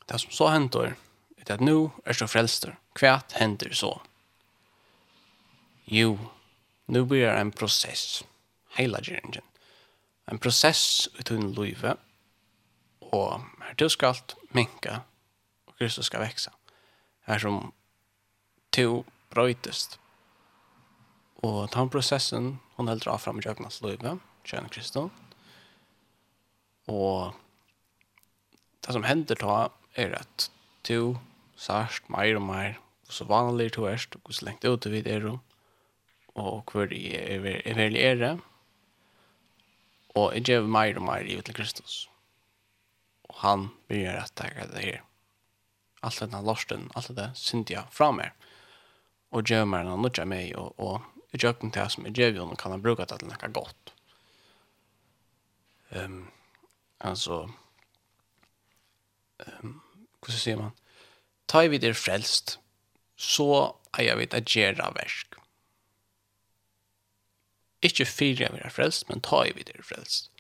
det 0.09 0.21
som 0.21 0.31
så 0.31 0.49
hender, 0.49 0.95
er 1.39 1.55
at 1.55 1.61
nå 1.61 1.91
er 2.07 2.13
så 2.13 2.27
frelster. 2.27 2.77
Hva 2.95 3.21
händer 3.33 3.75
så? 3.75 4.01
Jo, 5.87 6.19
Nu 6.93 7.05
blir 7.05 7.29
en 7.29 7.51
process. 7.51 8.25
Hela 8.77 9.01
geringen. 9.01 9.43
En 10.25 10.39
process 10.39 11.09
utan 11.19 11.53
livet. 11.53 11.99
Och 12.99 13.41
her 13.61 13.75
du 13.75 13.89
ska 13.89 14.09
alt 14.09 14.37
minka. 14.49 15.01
Och 15.65 15.79
Kristus 15.79 16.07
ska 16.07 16.19
växa. 16.19 16.53
Här 17.21 17.39
som 17.39 17.73
to 18.71 19.05
bröjtest. 19.31 19.99
Och 21.35 21.69
den 21.69 21.91
processen 21.91 22.59
hon 22.75 22.89
höll 22.89 23.09
av 23.09 23.19
fram 23.19 23.39
i 23.39 23.43
Jögnans 23.43 23.83
livet. 23.83 24.19
kjønne 24.45 24.69
Kristus. 24.69 25.11
Och 26.87 27.35
det 28.81 28.93
som 28.93 29.03
händer 29.03 29.37
då 29.37 29.71
är 29.95 30.13
att 30.13 30.51
to 30.83 31.17
sørst, 31.57 32.09
mer 32.09 32.37
och 32.37 32.43
mer. 32.43 32.79
og 33.07 33.13
så 33.13 33.25
vanligt 33.25 33.73
to 33.73 33.87
erst, 33.87 34.17
og 34.25 34.35
så 34.35 34.45
länge 34.45 34.77
du 34.77 34.91
vid 34.91 35.07
er 35.07 35.39
og 36.35 36.71
hvor 36.73 36.93
jeg 36.95 37.21
er 37.37 37.75
veldig 37.77 38.01
ære, 38.01 38.33
og 40.15 40.35
jeg 40.35 40.45
gjør 40.49 40.69
mer 40.69 40.99
og 41.01 41.07
mer 41.07 41.29
i 41.29 41.41
til 41.41 41.57
Kristus. 41.57 42.09
Og 43.29 43.39
han 43.41 43.69
begynner 43.89 44.25
at 44.25 44.41
jeg 44.41 44.53
er 44.57 44.69
det 44.73 44.85
her. 44.85 45.01
Alt 46.03 46.21
denne 46.21 46.43
lorsten, 46.45 46.91
alt 46.97 47.13
det 47.17 47.31
syndige 47.39 47.85
fra 47.91 48.11
meg, 48.13 48.33
og 49.31 49.45
gjør 49.45 49.65
meg 49.65 49.85
når 49.85 49.97
han 49.97 50.05
lukker 50.05 50.29
meg, 50.29 50.53
og, 50.57 50.75
og 50.81 51.01
jeg 51.33 51.41
gjør 51.41 51.57
ikke 51.57 51.73
det 51.73 51.89
som 51.93 52.07
jeg 52.07 52.17
gjør 52.19 52.43
og 52.45 52.59
kan 52.61 52.75
han 52.75 52.85
bruke 52.85 53.07
det 53.09 53.21
til 53.21 53.29
noe 53.31 53.53
godt. 53.53 53.93
Um, 55.93 56.33
altså, 57.01 57.47
um, 59.47 59.81
hvordan 60.21 60.41
sier 60.41 60.61
man? 60.61 60.77
Ta 61.49 61.65
i 61.65 61.69
vidt 61.73 61.85
er 61.85 61.97
frelst, 61.97 62.59
så 63.17 63.77
er 63.93 64.09
jeg 64.09 64.19
vidt 64.19 64.35
at 64.35 64.49
gjøre 64.49 64.93
versk 64.97 65.32
Ikke 67.83 68.07
fire 68.07 68.49
vi 68.55 68.63
er 68.63 68.71
frelst, 68.71 69.09
men 69.09 69.23
ta 69.25 69.43
i 69.47 69.55
videre 69.57 69.83
frelst. 69.83 70.31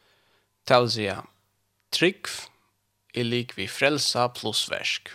Det 0.68 0.78
vil 0.78 0.92
si, 0.94 1.08
trygg 1.92 2.30
er 3.18 3.26
lik 3.26 3.56
vi 3.58 3.66
frelsa 3.68 4.28
pluss 4.32 4.68
versk. 4.70 5.10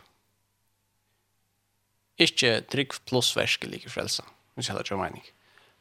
Ikke 2.19 2.59
trygg 2.67 2.97
pluss 3.07 3.31
versk 3.37 3.63
er 3.63 3.71
lik 3.71 3.87
vi 3.87 3.93
frelsa, 3.93 4.25
hvis 4.55 4.67
jeg 4.67 4.75
har 4.75 4.83
ikke 4.83 4.99
mening. 4.99 5.23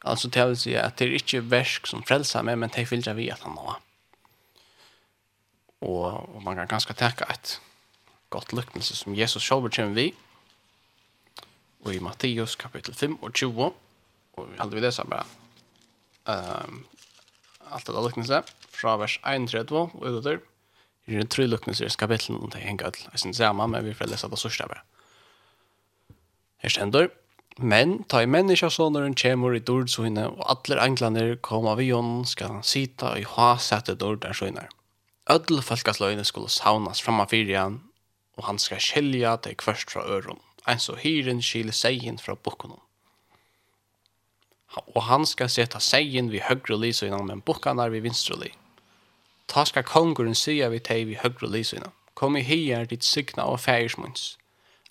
Altså 0.07 0.31
det 0.31 0.45
vil 0.47 0.61
si 0.61 0.77
at 0.79 0.99
det 1.01 1.09
er 1.09 1.19
ikke 1.19 1.43
versk 1.51 1.89
som 1.91 2.05
frelsa 2.07 2.45
meg, 2.47 2.61
men 2.63 2.71
det 2.71 2.87
vil 2.91 3.03
jeg 3.03 3.19
vi 3.19 3.31
at 3.33 3.43
han 3.43 3.59
har. 3.59 3.81
Og, 5.83 6.37
og 6.37 6.43
man 6.45 6.57
kan 6.57 6.71
ganske 6.71 6.95
tenke 6.95 7.27
et 7.31 7.59
godt 8.31 8.53
lykkelse 8.53 8.97
som 8.97 9.17
Jesus 9.19 9.43
selv 9.43 9.67
kommer 9.71 9.99
vi, 9.99 10.13
og 11.85 11.95
i 11.95 11.99
Matteus 12.03 12.57
kapittel 12.59 12.95
5 12.95 13.19
og 13.23 13.35
20, 13.35 13.75
og 14.37 14.49
vi 14.51 14.59
hadde 14.59 14.75
vi 14.75 14.83
det 14.83 14.95
så 14.95 15.05
bare 15.05 15.27
ehm 16.29 16.85
alt 17.67 17.87
det 17.87 17.95
lukknelse, 17.95 18.43
fra 18.71 18.97
vers 19.01 19.19
31 19.27 19.73
og 19.75 19.95
utover. 20.03 20.39
I 21.07 21.19
den 21.19 21.29
tre 21.31 21.47
lukknelse 21.47 21.87
i 21.87 21.99
kapitlet 21.99 22.39
og 22.39 22.53
det 22.53 22.63
henger 22.63 22.87
alt. 22.87 23.09
Jeg 23.13 23.19
synes 23.19 23.39
det 23.39 23.55
men 23.57 23.85
vi 23.85 23.95
får 23.95 24.11
lese 24.11 24.29
det 24.31 24.39
sørste 24.39 24.67
her. 24.69 24.83
Her 26.63 26.69
stender, 26.69 27.09
Men 27.59 28.05
ta 28.05 28.21
i 28.21 28.27
menneska 28.29 28.69
sonaren 28.69 29.15
kjemur 29.17 29.55
i 29.57 29.63
dord 29.65 29.89
og 29.99 30.43
atler 30.51 30.77
englander 30.77 31.37
koma 31.37 31.75
vi 31.75 31.89
jon 31.89 32.25
skal 32.29 32.49
han 32.49 32.63
sita 32.63 33.15
i 33.17 33.25
ha 33.25 33.57
sette 33.57 33.95
dord 33.95 34.21
der 34.21 34.33
søgnar. 34.33 34.69
Ödel 35.31 35.63
folkasløyne 35.63 36.25
skulle 36.25 36.51
saunas 36.51 37.01
framma 37.01 37.25
fyrjan, 37.25 37.81
og 38.37 38.45
han 38.45 38.59
skal 38.59 38.79
skilja 38.79 39.37
deg 39.37 39.57
kvørst 39.57 39.91
fra 39.91 40.05
øron, 40.05 40.39
ein 40.69 40.79
så 40.79 40.99
hyren 41.01 41.41
skil 41.43 41.73
seien 41.73 42.19
fra 42.19 42.35
bukkonon 42.35 42.86
og 44.95 45.03
han 45.03 45.27
skal 45.27 45.49
sätta 45.49 45.81
sejen 45.81 46.31
vid 46.31 46.41
högre 46.41 46.77
lisa 46.77 47.07
innan 47.07 47.27
men 47.27 47.41
bockarna 47.41 47.89
vi 47.89 48.01
vinstre 48.01 48.37
li. 48.37 48.53
Ta 49.47 49.65
ska 49.65 49.83
konguren 49.83 50.35
säga 50.35 50.69
vid 50.69 50.83
tej 50.83 51.05
vid 51.05 51.17
högre 51.17 51.49
lisa 51.49 51.77
innan. 51.77 51.93
Kom 52.15 52.37
i 52.37 52.43
här 52.43 52.85
ditt 52.85 53.03
signa 53.03 53.45
og 53.45 53.61
färsmunds. 53.61 54.39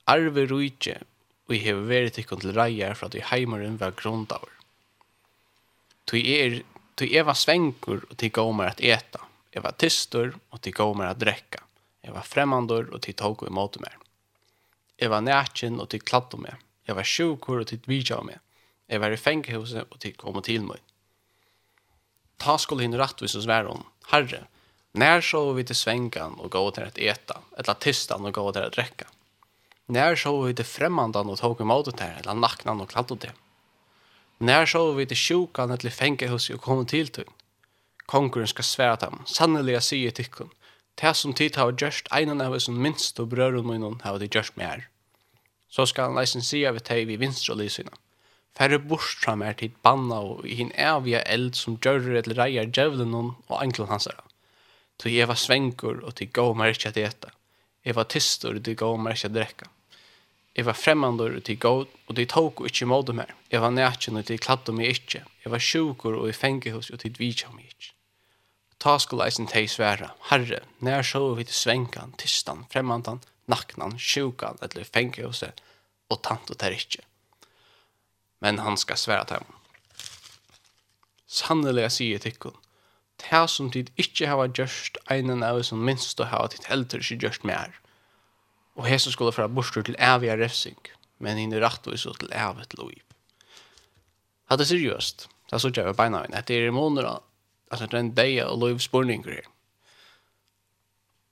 Arve 0.05 0.45
rujtje, 0.45 0.99
og 1.47 1.55
i 1.55 1.61
hever 1.61 1.87
veri 1.89 2.11
tikkun 2.13 2.41
til 2.41 2.53
reier 2.53 2.93
fra 2.97 3.09
du 3.09 3.19
heimaren 3.21 3.79
var 3.81 3.95
grundaver. 3.97 4.51
Tui 6.05 6.21
er, 6.29 6.59
tui 6.97 7.09
er 7.17 7.33
svengur 7.33 8.05
og 8.09 8.17
tui 8.17 8.29
gomer 8.29 8.69
at 8.69 8.81
eta. 8.81 9.25
Eva 9.55 9.71
tistur 9.71 10.35
og 10.51 10.61
tui 10.61 10.73
gomer 10.75 11.09
at 11.09 11.21
drekka. 11.21 11.63
Eva 12.05 12.21
fremmandur 12.21 12.91
og 12.93 13.01
tui 13.01 13.13
tog 13.17 13.41
og 13.41 13.49
imot 13.49 13.79
mer. 13.81 13.97
Eva 15.01 15.21
nætjen 15.21 15.79
og 15.81 15.89
tui 15.89 15.99
kladdu 15.99 16.37
mer. 16.37 16.59
Eva 16.87 17.01
sjukur 17.01 17.63
og 17.63 17.69
tui 17.69 17.81
vidja 17.89 18.21
mer. 18.21 18.41
Jeg 18.89 19.01
var 19.01 19.11
i 19.11 19.17
fengehuset 19.17 19.87
og 19.91 19.99
til 19.99 20.13
kom 20.17 20.41
til 20.41 20.65
meg. 20.65 20.81
Ta 22.39 22.57
skulle 22.57 22.85
hinn 22.85 22.97
rattvis 22.99 23.35
og 23.35 23.45
svære 23.45 23.71
om, 23.71 23.85
Herre, 24.11 24.45
När 24.95 25.21
så 25.21 25.53
vi 25.53 25.63
til 25.63 25.75
svängan 25.75 26.37
og 26.39 26.51
gå 26.51 26.71
til 26.71 26.85
et 26.87 26.97
eta, 26.97 27.41
eller 27.57 27.75
tistan 27.83 28.25
og 28.25 28.33
gå 28.33 28.51
til 28.51 28.61
et 28.63 28.75
dräcka? 28.75 29.05
När 29.91 30.15
så 30.15 30.41
vi 30.41 30.53
til 30.53 30.65
främmandan 30.65 31.29
og 31.29 31.37
tog 31.37 31.61
imot 31.61 31.85
det 31.85 31.99
her, 31.99 32.17
eller 32.19 32.33
nacknan 32.33 32.81
og 32.81 32.87
kladde 32.87 33.15
det? 33.15 33.31
När 34.39 34.65
så 34.65 34.93
vi 34.93 35.05
til 35.05 35.17
sjukan 35.17 35.71
eller 35.71 35.91
fengehuset 35.91 36.55
og 36.55 36.61
kom 36.61 36.85
til 36.85 37.11
tyn? 37.11 37.33
Konkurren 38.07 38.47
skal 38.47 38.63
svære 38.63 38.95
dem, 39.01 39.19
sannoliga 39.25 39.81
säger 39.81 40.11
tyckon. 40.11 40.51
Det 41.01 41.15
som 41.15 41.33
tid 41.33 41.55
har 41.55 41.71
gjørst, 41.71 42.07
en 42.11 42.41
av 42.41 42.53
oss 42.53 42.69
minst 42.69 43.19
og 43.19 43.29
brøren 43.29 43.67
med 43.67 44.01
har 44.03 44.17
det 44.17 44.31
gjort 44.31 44.57
mer. 44.57 44.87
Så 45.69 45.85
skal 45.85 46.03
han 46.03 46.15
läsen 46.15 46.41
säga 46.41 46.71
vid 46.71 46.87
dig 46.87 47.05
vi 47.05 47.15
vinst 47.17 47.49
og 47.49 47.57
lysyna 47.57 47.91
færre 48.55 48.79
bort 48.79 49.15
fra 49.21 49.35
meg 49.39 49.59
til 49.59 49.73
banna 49.83 50.21
og 50.31 50.45
hin 50.47 50.71
evige 50.79 51.21
eld 51.31 51.55
som 51.59 51.77
gjør 51.83 52.21
eller 52.21 52.39
reier 52.39 52.69
djevelen 52.71 53.15
hon 53.15 53.33
og 53.47 53.57
enkel 53.61 53.89
hans 53.91 54.07
her. 54.11 54.21
Så 55.01 55.11
jeg 55.11 55.27
var 55.27 55.39
svengur 55.39 55.99
og 56.03 56.15
til 56.15 56.31
gav 56.31 56.53
meg 56.55 56.75
ikke 56.75 56.93
at 56.93 56.99
ete. 57.01 57.31
Jeg 57.85 57.97
var 57.97 58.07
tistor 58.09 58.55
og 58.55 58.63
til 58.63 58.77
gav 58.79 58.95
meg 58.97 59.17
ikke 59.17 59.31
at 59.31 59.35
drekka. 59.35 59.71
Jeg 60.55 60.65
var 60.69 60.79
fremmandur 60.79 61.35
og 61.35 61.43
til 61.43 61.59
gav 61.59 61.83
og 61.83 62.13
til 62.15 62.29
tåk 62.31 62.61
og 62.63 62.69
ikke 62.71 62.87
måte 62.87 63.13
mer. 63.13 63.33
Jeg 63.51 63.61
var 63.61 63.75
nætjen 63.75 64.21
og 64.21 64.25
til 64.29 64.39
kladde 64.39 64.71
meg 64.71 64.93
ikke. 64.93 65.25
Jeg 65.43 65.51
var 65.51 65.59
sjukur 65.59 66.15
og 66.15 66.29
i 66.31 66.37
fengehus 66.37 66.89
og 66.89 67.01
til 67.03 67.11
dvitja 67.17 67.51
meg 67.51 67.67
ikke. 67.67 67.91
Ta 68.79 68.97
skulle 68.99 69.27
eisen 69.27 69.47
teg 69.49 69.67
sværa, 69.71 70.11
herre, 70.29 70.61
nær 70.83 71.03
så 71.03 71.21
vi 71.35 71.45
til 71.47 71.55
svenkan, 71.57 72.13
tistan, 72.21 72.65
fremmandan, 72.71 73.21
naknan, 73.51 73.95
sjukan, 73.97 74.59
eller 74.61 74.87
fengehuset, 74.87 75.61
og 76.11 76.21
tant 76.23 76.51
og 76.51 76.59
ter 76.61 76.75
ikke 76.75 77.03
men 78.45 78.61
han 78.61 78.77
skal 78.77 78.99
svære 79.01 79.25
til 79.25 79.41
ham. 79.41 79.53
Sannelig 81.25 81.87
jeg 81.87 81.93
sier 81.95 82.21
til 82.21 82.35
henne, 82.37 82.61
det 83.25 83.41
som 83.49 83.71
tid 83.73 83.89
ikke 83.97 84.27
har 84.29 84.51
gjørst 84.53 84.99
ene 85.09 85.39
av 85.47 85.63
som 85.65 85.81
minst 85.87 86.19
å 86.21 86.27
ha 86.29 86.43
tid 86.51 86.67
helter 86.69 87.01
ikke 87.01 87.23
gjørst 87.23 87.47
mer. 87.47 87.73
Og 88.75 88.89
Jesus 88.91 89.15
skulle 89.15 89.33
fra 89.33 89.47
bostur 89.47 89.85
til 89.87 89.97
evig 89.97 90.29
refsing, 90.37 90.77
men 91.23 91.39
henne 91.39 91.61
rett 91.63 91.87
og 91.87 91.97
så 91.97 92.13
til 92.19 92.29
evig 92.35 92.67
til 92.69 92.83
lov. 92.83 92.91
Det 94.51 94.61
er 94.61 94.69
seriøst. 94.69 95.25
Det 95.47 95.57
er 95.57 95.63
så 95.63 95.71
ikke 95.71 95.87
jeg 95.87 95.97
beina 95.97 96.21
min. 96.21 96.37
Det 96.45 96.59
er 96.59 96.67
i 96.67 96.75
måneder, 96.75 97.23
altså 97.71 97.87
det 97.87 97.97
er 97.97 98.03
en 98.03 98.13
deg 98.19 98.35
og 98.45 98.59
lovspurninger 98.61 99.39
her. 99.39 99.49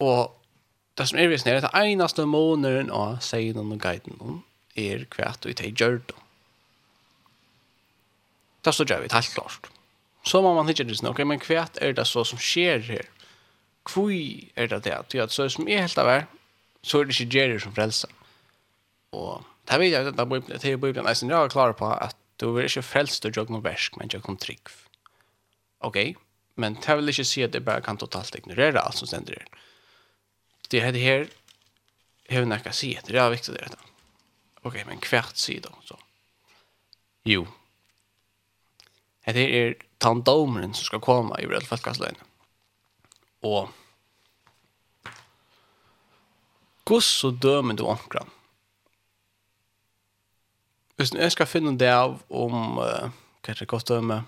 Og 0.02 0.34
det 0.97 1.08
som 1.10 1.19
er 1.19 1.30
visst 1.30 1.45
nere, 1.45 1.62
det 1.62 1.73
eneste 1.78 2.26
måneden 2.26 2.89
av 2.89 3.19
seien 3.21 3.62
og 3.62 3.78
guiden 3.82 4.41
er 4.73 5.06
kvært 5.13 5.45
og 5.45 5.54
i 5.54 5.58
teg 5.62 5.78
gjør 5.78 6.02
det. 6.10 6.22
Det 8.63 8.73
står 8.73 8.86
det 8.86 9.13
helt 9.13 9.34
klart. 9.34 9.69
Så 10.26 10.41
må 10.41 10.54
man 10.56 10.69
ikke 10.69 10.84
det, 10.88 11.04
ok, 11.04 11.19
men 11.28 11.41
hva 11.43 11.67
er 11.82 11.93
det 11.93 12.08
så 12.08 12.23
som 12.23 12.39
skjer 12.39 12.80
her? 12.88 13.10
Hvor 13.84 14.12
er 14.56 14.67
det 14.67 14.84
det, 14.86 15.13
Ja, 15.13 15.28
så 15.28 15.49
som 15.49 15.67
er 15.67 15.84
helt 15.84 15.97
av 15.97 16.08
her, 16.08 16.28
så 16.84 16.99
er 16.99 17.06
det 17.06 17.19
ikke 17.19 17.38
Jerry 17.38 17.60
som 17.60 17.76
frelser. 17.76 18.10
Og 19.12 19.43
det 19.67 19.80
vet 19.80 19.91
jeg, 19.91 20.06
det 20.06 20.19
er 20.19 20.26
Bibelen, 20.26 20.60
det 20.60 20.71
er 20.71 20.78
Bibelen, 20.78 21.08
jeg 21.08 21.32
er 21.32 21.49
klar 21.52 21.73
på 21.73 21.91
at 21.91 22.15
du 22.39 22.52
vil 22.52 22.65
ikke 22.65 22.82
frälst 22.82 23.26
och 23.26 23.38
jag 23.38 23.47
kommer 23.47 23.62
versk, 23.62 23.95
men 23.97 24.10
gjøre 24.10 24.21
kommer 24.21 24.39
trygg. 24.39 24.67
Ok, 25.80 25.97
men 26.56 26.76
det 26.76 26.95
vil 26.97 27.10
ikke 27.10 27.26
si 27.26 27.43
at 27.43 27.54
det 27.54 27.65
bare 27.65 27.82
kan 27.82 27.97
totalt 27.97 28.36
ignorere 28.36 28.82
alt 28.82 28.97
som 28.97 29.08
stender 29.08 29.39
her. 29.39 29.47
det. 30.71 30.84
er 30.84 30.91
Det 30.91 31.02
her, 31.02 31.28
jeg 32.30 32.41
vil 32.41 32.52
ikke 32.52 32.73
si 32.73 32.95
at 32.95 33.08
det 33.08 33.15
er 33.15 33.30
viktig 33.30 33.54
det. 33.54 33.62
er 33.62 33.67
det. 33.67 33.80
Ok, 34.63 34.86
men 34.86 34.99
kvärt 34.99 35.38
sig 35.38 35.63
då 35.63 35.69
så. 35.86 35.97
Jo, 37.26 37.47
Det 39.25 39.43
er 39.55 39.75
tandomeren 40.03 40.73
som 40.75 40.89
skal 40.89 41.01
komme 41.03 41.38
i 41.39 41.47
Brød 41.47 41.67
Falkastløyene. 41.69 42.19
Og 43.43 43.71
Guds 46.86 47.05
så 47.05 47.31
dømer 47.31 47.77
du 47.79 47.86
omkran. 47.88 48.29
Hvis 50.95 51.13
jeg 51.15 51.31
skal 51.31 51.47
finne 51.47 51.77
det 51.79 51.89
av 51.89 52.19
om 52.29 52.77
uh, 52.77 53.07
hva 53.43 53.53
er 53.53 53.59
det 53.59 53.67
godt 53.71 53.88
døme? 53.89 54.21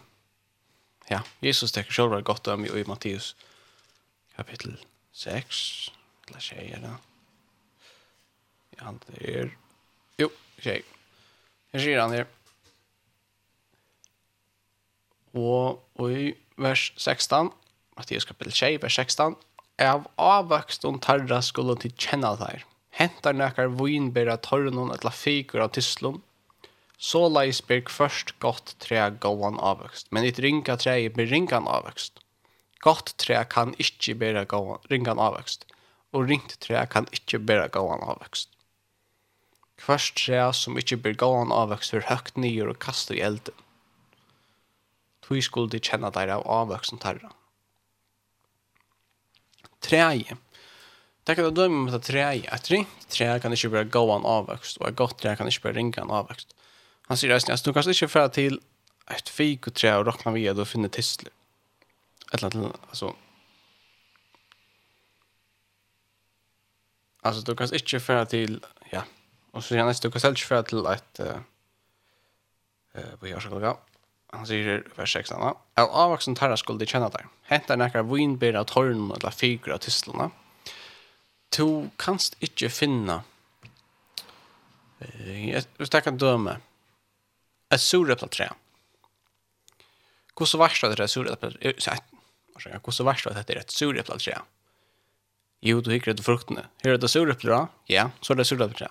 Ja, 1.11 1.19
Jesus 1.43 1.75
teker 1.75 1.93
selv 1.93 2.15
er 2.15 2.25
godt 2.25 2.45
døme 2.47 2.71
i 2.71 2.87
Matteus 2.87 3.35
kapittel 4.35 4.79
6 5.13 5.91
eller 6.27 6.41
tjejer 6.41 6.81
da. 6.83 6.95
Ja, 8.79 8.91
det 9.05 9.35
er 9.35 9.51
jo, 10.19 10.31
tjej. 10.59 10.81
Her 11.71 11.83
sier 11.83 12.01
han 12.01 12.15
her. 12.15 12.25
Og, 15.35 15.81
og 15.99 16.11
i 16.11 16.29
vers 16.61 16.91
16, 16.95 17.51
Mattias 17.99 18.27
kapitel 18.27 18.55
6, 18.55 18.79
vers 18.83 18.99
16, 19.01 19.35
av 19.83 20.05
avvøkst 20.21 20.85
og 20.87 21.01
tarra 21.03 21.41
skulle 21.43 21.75
til 21.79 21.91
kjenne 21.99 22.31
deg. 22.39 22.63
Hentar 22.95 23.35
nekar 23.35 23.73
vinbæra 23.75 24.37
torren 24.39 24.93
etla 24.95 25.11
figur 25.11 25.65
av 25.65 25.73
tislum. 25.75 26.21
Så 26.95 27.25
leis 27.27 27.59
berg 27.59 27.91
først 27.91 28.31
godt 28.39 28.77
tre 28.79 29.01
gåan 29.19 29.59
avvøkst, 29.59 30.07
men 30.15 30.23
et 30.23 30.39
ringa 30.39 30.77
tre 30.79 30.95
blir 31.11 31.27
ringan 31.27 31.67
avvøkst. 31.67 32.23
Godt 32.79 33.17
tre 33.19 33.41
kan 33.51 33.75
ikkje 33.81 34.15
bæra 34.21 34.45
gåan, 34.47 34.79
ringan 34.87 35.19
avvøkst, 35.19 35.67
og 36.15 36.29
ringt 36.29 36.55
tre 36.63 36.85
kan 36.87 37.09
ikkje 37.11 37.41
bæra 37.43 37.67
gåan 37.67 38.05
avvøkst. 38.07 38.47
Kvørst 39.83 40.15
tre 40.23 40.39
som 40.55 40.79
ikkje 40.79 41.01
blir 41.03 41.19
gåan 41.19 41.51
avvøkst 41.51 41.97
er 41.97 42.07
høgt 42.07 42.39
nyer 42.39 42.71
og 42.71 42.79
kastar 42.79 43.19
i 43.19 43.25
elden 43.27 43.64
tui 45.25 45.41
skulle 45.41 45.71
de 45.73 45.81
kjenne 45.81 46.11
dere 46.13 46.37
av 46.37 46.45
avvøksen 46.61 47.01
tarra. 47.01 47.31
Treje. 49.85 50.37
Det 51.25 51.35
kan 51.35 51.47
du 51.47 51.57
dømme 51.57 51.87
med 51.87 51.97
at 51.97 52.05
treje 52.05 52.45
er 52.45 52.61
tre. 52.61 52.83
Kan 53.41 53.53
ikke 53.53 53.71
bare 53.73 53.89
gå 53.89 54.03
en 54.13 54.27
avvøkst, 54.29 54.77
og 54.81 54.89
et 54.89 54.97
godt 54.99 55.17
treje 55.21 55.39
kan 55.39 55.49
ikke 55.49 55.67
bare 55.67 55.77
ringe 55.79 56.01
en 56.01 56.13
avvøkst. 56.13 56.53
Han 57.09 57.17
sier 57.17 57.33
resten, 57.33 57.57
du 57.65 57.73
kan 57.73 57.89
ikke 57.89 58.09
fære 58.09 58.33
til 58.37 58.59
et 59.13 59.29
fik 59.29 59.67
og 59.69 59.77
treje 59.77 60.01
og 60.01 60.07
råkna 60.07 60.33
via 60.33 60.53
og 60.53 60.67
finne 60.69 60.89
tisler. 60.89 61.33
Et 62.33 62.41
eller 62.41 62.49
annet, 62.49 62.87
altså. 62.89 63.13
Altså, 67.25 67.41
du 67.41 67.53
kan 67.57 67.73
ikke 67.73 67.99
fære 67.99 68.25
til, 68.29 68.59
ja. 68.91 69.01
Og 69.53 69.63
så 69.63 69.73
sier 69.73 69.81
han, 69.81 69.93
du 70.03 70.09
kan 70.09 70.21
selv 70.21 70.37
ikke 70.37 70.51
fære 70.51 70.69
til 70.69 70.85
et, 70.91 71.21
uh, 71.25 71.41
uh, 72.97 73.23
vi 73.23 73.33
har 73.33 73.41
så 73.41 73.49
gav, 73.61 73.81
Han 74.35 74.47
sier 74.47 74.67
i 74.71 74.77
vers 74.97 75.13
16. 75.15 75.37
da. 75.39 75.53
Av 75.81 75.91
avvaksen 76.05 76.35
tarra 76.37 76.57
skulle 76.59 76.81
de 76.81 76.87
kjenne 76.89 77.09
deg. 77.13 77.27
Hentar 77.49 77.79
nekkar 77.79 78.07
vinbær 78.09 78.57
av 78.59 78.67
tornen 78.71 79.13
eller 79.15 79.35
figur 79.35 79.75
av 79.75 79.83
tislene. 79.85 80.31
Du 81.55 81.89
kanst 82.01 82.35
ikke 82.43 82.71
finne 82.73 83.21
Hvis 84.99 85.91
Jeg 85.93 86.03
kan 86.03 86.17
døme 86.19 86.57
Et 87.71 87.79
surepla 87.79 88.27
tre 88.33 88.49
Hvordan 90.35 90.59
varst 90.59 90.83
det 90.83 90.97
er 90.97 91.05
et 91.05 91.13
surepla 91.13 91.37
tre? 91.53 91.99
Hvordan 92.83 93.07
varst 93.07 93.29
det 93.29 93.45
er 93.55 93.61
et 93.61 93.71
surepla 93.71 94.17
tre? 94.19 94.35
Jo, 95.63 95.79
du 95.79 95.93
hikker 95.93 96.11
etter 96.11 96.25
fruktene. 96.25 96.65
Her 96.83 96.97
er 96.97 96.99
det 96.99 97.09
surepla, 97.09 97.61
ja, 97.87 98.09
så 98.19 98.33
er 98.33 98.41
det 98.41 98.47
surepla 98.49 98.75
tre. 98.75 98.89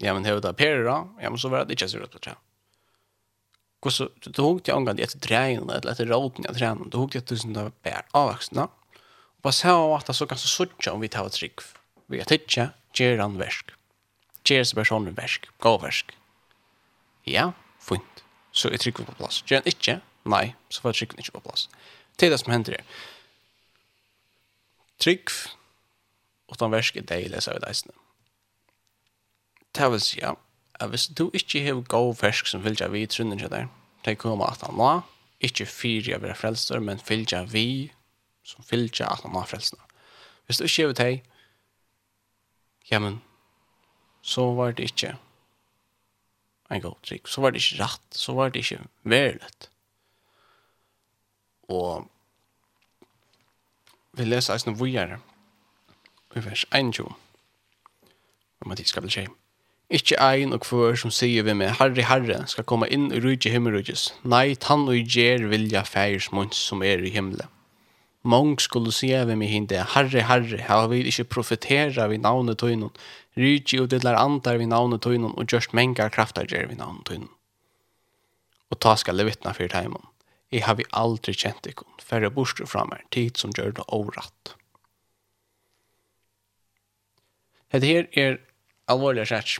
Ja, 0.00 0.14
men 0.16 0.24
her 0.24 0.38
er 0.38 0.42
det 0.42 0.54
perer, 0.56 0.88
ja, 0.88 1.28
men 1.28 1.36
så 1.38 1.52
var 1.52 1.68
det 1.68 1.76
ikke 1.76 1.90
surepla 1.92 2.22
tre. 2.22 2.32
Ja 2.32 2.53
så 3.92 4.10
du 4.20 4.42
hugte 4.42 4.70
jag 4.70 4.76
angående 4.76 5.02
efter 5.02 5.18
drägen 5.18 5.70
eller 5.70 5.90
efter 5.90 6.06
roten 6.06 6.44
jag 6.48 6.56
tränade. 6.56 6.90
Du 6.90 6.96
hugte 6.96 7.18
jag 7.18 7.24
tusen 7.24 7.52
där 7.52 7.72
bär 7.82 8.02
avväxterna. 8.10 8.64
Och 8.64 9.42
bara 9.42 9.52
så 9.52 9.94
att 9.94 10.16
så 10.16 10.26
kan 10.26 10.38
så 10.38 10.48
sucha 10.48 10.92
om 10.92 11.00
vi 11.00 11.08
tar 11.08 11.26
ett 11.26 11.32
trick. 11.32 11.58
Vi 12.06 12.18
har 12.18 12.24
titta, 12.24 12.68
ger 12.94 13.18
han 13.18 13.38
värsk. 13.38 13.70
Ger 14.44 14.64
sig 14.64 14.74
personen 14.74 15.14
Versk. 15.14 15.46
gå 15.58 15.78
värsk. 15.78 16.12
Ja, 17.22 17.52
fint. 17.80 18.24
Så 18.52 18.68
är 18.68 18.76
tricket 18.76 19.06
på 19.06 19.12
plats. 19.12 19.44
Ger 19.46 19.56
han 19.56 19.66
inte? 19.66 20.00
Nej, 20.22 20.56
så 20.68 20.80
får 20.80 20.92
tricket 20.92 21.18
inte 21.18 21.30
på 21.30 21.40
plats. 21.40 21.68
Det 22.16 22.26
er 22.26 22.30
det 22.30 22.38
som 22.38 22.52
händer 22.52 22.72
det. 22.72 22.84
Trick 24.96 25.30
utan 26.52 26.70
värsk 26.70 26.96
är 26.96 27.02
det 27.02 27.20
jag 27.20 27.30
läser 27.30 27.52
vid 27.52 27.62
Det 29.72 29.80
ja. 29.80 29.98
säga, 29.98 30.36
at 30.80 30.90
hvis 30.90 31.06
du 31.06 31.30
ikke 31.34 31.62
har 31.64 31.80
god 31.88 32.14
fersk 32.18 32.46
som 32.50 32.62
fylgja 32.62 32.88
vi 32.92 33.04
i 33.04 33.10
trunnen 33.10 33.38
til 33.38 33.50
deg, 33.52 33.68
de 34.04 34.14
kommer 34.18 34.50
at 34.50 34.64
han 34.66 34.76
nå, 34.78 34.94
ikke 35.44 35.66
fyre 35.68 36.16
av 36.16 36.24
være 36.24 36.38
frelster, 36.38 36.80
men 36.80 37.02
fylgja 37.02 37.44
vi 37.50 37.92
som 38.44 38.64
fylgja 38.64 39.08
at 39.10 39.24
han 39.24 39.34
var 39.34 39.48
frelstene. 39.48 39.82
Hvis 40.46 40.60
du 40.60 40.64
ikke 40.66 40.86
har 40.86 40.96
deg, 40.98 41.22
ja, 42.90 42.98
men, 43.00 43.20
så 44.22 44.50
var 44.56 44.74
det 44.76 44.90
ikke 44.90 45.14
en 46.70 46.82
god 46.82 46.98
trygg, 47.02 47.28
så 47.28 47.40
var 47.40 47.52
det 47.52 47.62
ikke 47.62 47.82
rett, 47.82 48.08
så 48.10 48.34
var 48.36 48.52
det 48.52 48.64
ikke 48.64 48.82
verlet. 49.02 49.70
Og 51.72 52.08
vi 54.14 54.26
leser 54.26 54.54
eisen 54.54 54.74
av 54.74 54.80
vujere, 54.80 55.20
i 56.34 56.42
vers 56.42 56.66
21, 56.74 57.08
om 58.64 58.72
at 58.72 58.80
de 58.80 58.86
skal 58.88 59.04
bli 59.04 59.12
kjem. 59.14 59.34
Ikke 59.92 60.16
ein 60.16 60.54
og 60.56 60.62
kvør 60.64 60.96
som 60.96 61.12
sier 61.12 61.44
vi 61.44 61.52
med 61.52 61.74
Herre, 61.76 62.06
Herre, 62.08 62.38
skal 62.48 62.64
komme 62.64 62.88
inn 62.88 63.10
i 63.12 63.20
rydje 63.20 63.52
himmelrydjes. 63.52 64.06
Nei, 64.24 64.54
tann 64.56 64.86
og 64.88 64.96
gjer 64.96 65.44
vilja 65.50 65.84
feirs 65.84 66.30
munns 66.32 66.56
som 66.56 66.82
er 66.82 67.04
i 67.04 67.12
himmelen. 67.12 67.50
Mång 68.24 68.56
skulle 68.56 68.92
se 68.96 69.12
vi 69.12 69.36
med 69.36 69.50
hinde, 69.52 69.82
Herre, 69.92 70.22
Herre, 70.24 70.62
har 70.64 70.88
vi 70.88 71.02
ikke 71.04 71.28
profetera 71.36 72.06
vi 72.08 72.16
navnet 72.16 72.56
tøynon, 72.62 72.94
rydje 73.36 73.82
og 73.82 73.90
dillar 73.92 74.16
andar 74.16 74.56
vi 74.56 74.70
navnet 74.70 75.04
tøynon, 75.04 75.36
og 75.36 75.44
gjørst 75.52 75.76
mengar 75.76 76.08
kraftar 76.14 76.48
gjer 76.48 76.70
vi 76.70 76.80
navnet 76.80 77.04
tøynon. 77.04 77.28
Og 78.72 78.80
ta 78.80 78.96
skal 78.96 79.20
det 79.20 79.28
vittna 79.28 79.52
fyrir 79.52 79.74
teimann. 79.74 80.08
Jeg 80.48 80.64
har 80.64 80.78
vi 80.80 80.88
aldri 80.96 81.34
kjent 81.36 81.68
ikon, 81.68 81.92
færre 82.00 82.32
bostru 82.32 82.64
fra 82.64 82.86
meg, 82.88 83.04
tid 83.12 83.36
som 83.36 83.52
gjør 83.52 83.76
det 83.76 83.86
overratt. 83.92 84.56
Dette 87.74 87.90
her 87.90 88.08
er 88.16 88.38
alvorlig 88.88 89.28
sært 89.28 89.58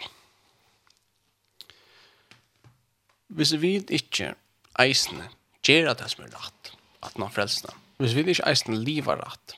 hvis 3.35 3.55
vi 3.61 3.77
ikke 3.83 4.35
eisene 4.81 5.29
gjør 5.67 5.95
det 5.99 6.09
som 6.13 6.25
er 6.25 6.35
rett, 6.35 6.73
at 7.05 7.19
man 7.19 7.33
frelsene, 7.35 7.75
hvis 7.99 8.15
vi 8.17 8.25
ikke 8.31 8.47
eisene 8.51 8.79
lever 8.79 9.21
rett, 9.21 9.57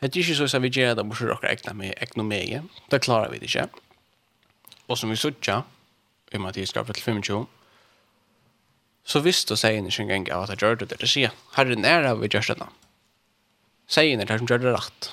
det 0.00 0.08
er 0.08 0.22
ikke 0.22 0.38
så 0.38 0.48
at 0.56 0.62
vi 0.64 0.72
gjør 0.72 0.94
det 0.96 1.04
bortsett 1.04 1.28
dere 1.28 1.52
egnet 1.52 1.76
med 1.76 1.96
ekonomie, 2.00 2.62
det 2.90 3.02
klarer 3.04 3.32
vi 3.32 3.40
det 3.42 3.50
ikke. 3.50 3.66
Og 4.88 4.96
som 4.96 5.12
vi 5.12 5.16
sørger, 5.20 5.66
i 6.32 6.38
Mattias 6.38 6.72
kapitel 6.72 7.02
25, 7.02 7.44
så 9.04 9.20
visste 9.24 9.56
seien 9.58 9.88
ikke 9.88 10.06
engang 10.06 10.28
av 10.32 10.46
at 10.46 10.54
jeg 10.54 10.62
gjør 10.62 10.80
det, 10.80 11.00
det 11.00 11.08
sier, 11.10 11.34
herre 11.56 11.76
nær 11.76 12.06
har 12.06 12.16
vi 12.20 12.30
gjør 12.30 12.54
det. 12.62 12.68
Seien 13.90 14.22
er 14.22 14.28
det 14.30 14.38
som 14.38 14.48
gjør 14.48 14.62
det 14.62 14.74
rett. 14.76 15.10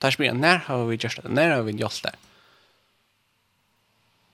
Det 0.00 0.08
er 0.08 0.16
som 0.16 0.24
gjør, 0.24 0.38
nær 0.40 0.62
har 0.66 0.84
vi 0.88 0.98
gjør 0.98 1.20
det, 1.22 1.32
nær 1.36 1.54
har 1.54 1.66
vi 1.68 1.76
gjør 1.78 2.00
det. 2.08 2.14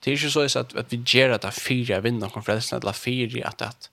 Det 0.03 0.11
er 0.11 0.15
ikke 0.17 0.29
så 0.29 0.59
at, 0.59 0.75
at 0.75 0.91
vi 0.91 0.97
ger 1.05 1.31
att 1.31 1.53
fyra 1.53 1.99
vinner 1.99 2.29
från 2.29 2.43
frälsningen 2.43 2.81
eller 2.81 2.93
fire 2.93 3.47
at 3.47 3.61
att 3.61 3.89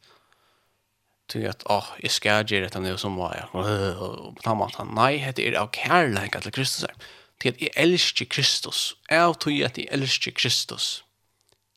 till 1.29 1.47
at, 1.47 1.63
åh, 1.71 1.87
jeg 2.03 2.13
skal 2.13 2.45
gjøre 2.49 2.69
det 2.69 2.81
nå 2.83 2.97
som 3.01 3.17
var 3.17 3.35
jeg. 3.39 3.49
Og 3.57 4.37
på 4.37 4.45
den 4.45 4.63
han 4.77 4.95
nej 4.97 5.33
det 5.37 5.49
er 5.49 5.59
av 5.61 5.71
kærlighet 5.73 6.43
til 6.43 6.53
Kristus. 6.53 6.85
her. 6.85 6.97
Til 7.41 7.49
at 7.49 7.61
jeg 7.63 7.71
elsker 7.77 8.27
Kristus. 8.31 8.97
Jeg 9.11 9.35
tror 9.41 9.65
at 9.65 9.79
jeg 9.79 9.89
elsker 9.91 10.33
Kristus. 10.33 11.05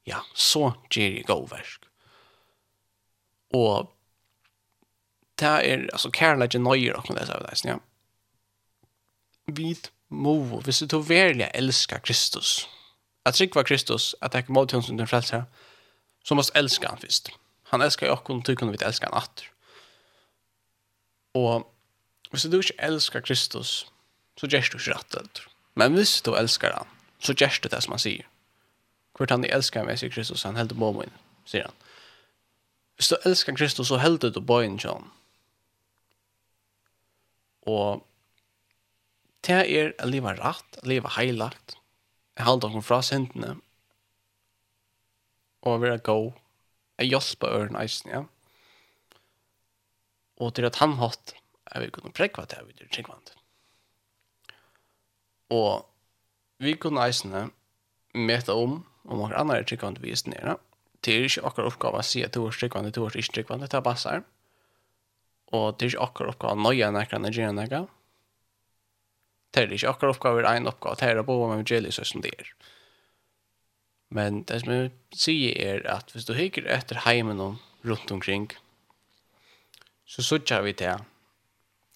Ja, 0.08 0.20
så 0.36 0.72
gjør 0.92 1.16
jeg 1.16 1.26
god 1.26 1.50
versk. 1.50 1.86
Og 3.54 3.94
det 5.40 5.46
är 5.46 5.90
alltså 5.94 6.12
kärlek 6.12 6.56
är 6.56 6.60
nöjer 6.60 6.94
och 6.94 7.16
det 7.16 7.26
så 7.26 7.34
där. 7.34 7.54
Ja. 7.64 7.80
Vi 9.46 9.76
må, 10.10 10.62
hvis 10.62 10.80
du 10.80 11.02
verkligen 11.02 11.52
elsker 11.54 12.00
Kristus, 12.00 12.68
att 13.28 13.36
trykva 13.36 13.64
Kristus, 13.64 14.16
att 14.22 14.32
ta 14.32 14.40
emot 14.40 14.72
honom 14.72 14.84
hans 14.84 14.90
under 14.90 15.06
frelse, 15.06 15.44
så 16.24 16.36
måste 16.36 16.60
älska 16.60 16.88
han 16.88 16.98
först. 16.98 17.30
Han 17.64 17.82
älskar 17.82 18.08
jo 18.08 18.14
också 18.14 18.34
och 18.34 18.46
tycker 18.46 18.66
vi 18.66 18.78
elska 18.86 19.06
han 19.06 19.18
atter. 19.18 19.52
Och 21.34 21.74
hvis 22.32 22.44
du 22.44 22.58
ikke 22.60 22.74
älskar 22.78 23.22
Kristus, 23.22 23.86
så 24.40 24.48
gör 24.48 24.62
du 24.72 24.78
ikke 24.78 24.92
rätt 24.92 25.16
åter. 25.16 25.48
Men 25.74 25.94
hvis 25.94 26.22
du 26.22 26.36
älskar 26.36 26.74
han, 26.74 26.88
så 27.20 27.34
gör 27.34 27.62
du 27.62 27.70
det 27.70 27.82
som 27.82 27.92
han 27.92 28.00
sier. 28.00 28.28
Kvart 29.16 29.30
han 29.30 29.46
älskar 29.46 29.86
meg, 29.86 30.00
sier 30.00 30.12
Kristus, 30.12 30.44
han 30.44 30.56
helt 30.56 30.76
på 30.78 30.92
min, 30.94 31.14
sier 31.46 31.64
han. 31.64 31.78
Hvis 32.98 33.10
du 33.10 33.16
älskar 33.26 33.56
Kristus, 33.56 33.88
så 33.88 33.98
helt 33.98 34.22
du 34.22 34.42
på 34.42 34.62
en 34.62 34.78
John. 34.78 35.12
Och 37.68 38.06
det 39.48 39.64
er 39.68 39.94
å 40.02 40.08
leve 40.08 40.34
rett, 40.38 40.80
å 40.84 40.88
leve 40.88 41.10
heilagt, 41.18 41.77
halda 42.46 42.70
okkur 42.70 42.86
fra 42.86 43.02
syndene 43.06 43.56
og 45.68 45.82
vera 45.82 45.98
go 45.98 46.34
jeg 46.98 47.12
hjelpa 47.12 47.50
øren 47.54 47.76
eisen, 47.78 48.10
ja. 48.10 48.24
Og 50.42 50.54
til 50.56 50.66
at 50.66 50.80
han 50.82 50.96
hatt 51.02 51.36
er 51.72 51.84
vil 51.84 51.92
kunne 51.94 52.14
prekva 52.16 52.46
til 52.46 52.62
jeg 52.62 52.68
vil 52.68 52.94
tryggvand 52.94 53.34
og 55.58 55.86
vi 56.64 56.74
kunne 56.76 57.04
eisene 57.06 57.48
meta 58.14 58.56
om 58.58 58.82
om 59.08 59.22
noen 59.22 59.36
andre 59.38 59.64
tryggvand 59.64 60.02
vi 60.04 60.12
er 60.12 60.24
nere 60.32 60.58
det 61.06 61.14
er 61.16 61.28
ikke 61.28 61.46
akkurat 61.48 61.72
oppgave 61.72 62.02
å 62.02 62.06
si 62.06 62.24
at 62.26 62.34
du 62.36 62.42
er 62.44 62.56
tryggvand, 62.56 62.90
du 62.92 63.06
er 63.06 63.16
ikke 63.16 63.38
tryggvand, 63.38 63.64
det 63.64 63.78
er 63.78 63.86
bassar. 63.86 64.24
og 65.54 65.78
det 65.78 65.86
er 65.86 65.94
ikke 65.94 66.04
akkurat 66.04 66.34
oppgave 66.34 66.58
å 66.58 66.64
nøye 66.66 66.90
nekker 66.92 67.30
gjøre 67.32 67.54
nekker 67.56 67.88
Det 69.54 69.64
er 69.64 69.74
ikke 69.74 69.92
akkurat 69.94 70.16
oppgave, 70.16 70.42
det 70.44 70.50
er 70.50 70.62
en 70.62 70.72
oppgave, 70.72 71.00
det 71.00 71.10
er 71.10 71.22
å 71.22 71.28
bo 71.28 71.38
med 71.46 71.60
evangeliet 71.60 71.96
sånn 71.96 72.10
som 72.12 72.24
det 72.26 72.34
er. 72.36 72.50
Men 74.14 74.42
det 74.48 74.62
som 74.64 74.74
jeg 74.74 74.92
sier 75.16 75.56
er 75.60 75.86
at 75.92 76.12
hvis 76.14 76.28
du 76.28 76.34
hikker 76.38 76.68
etter 76.72 77.04
heimen 77.04 77.42
og 77.44 77.88
rundt 77.88 78.12
omkring, 78.12 78.50
så 80.08 80.24
sørger 80.24 80.64
vi 80.64 80.74
til. 80.80 81.04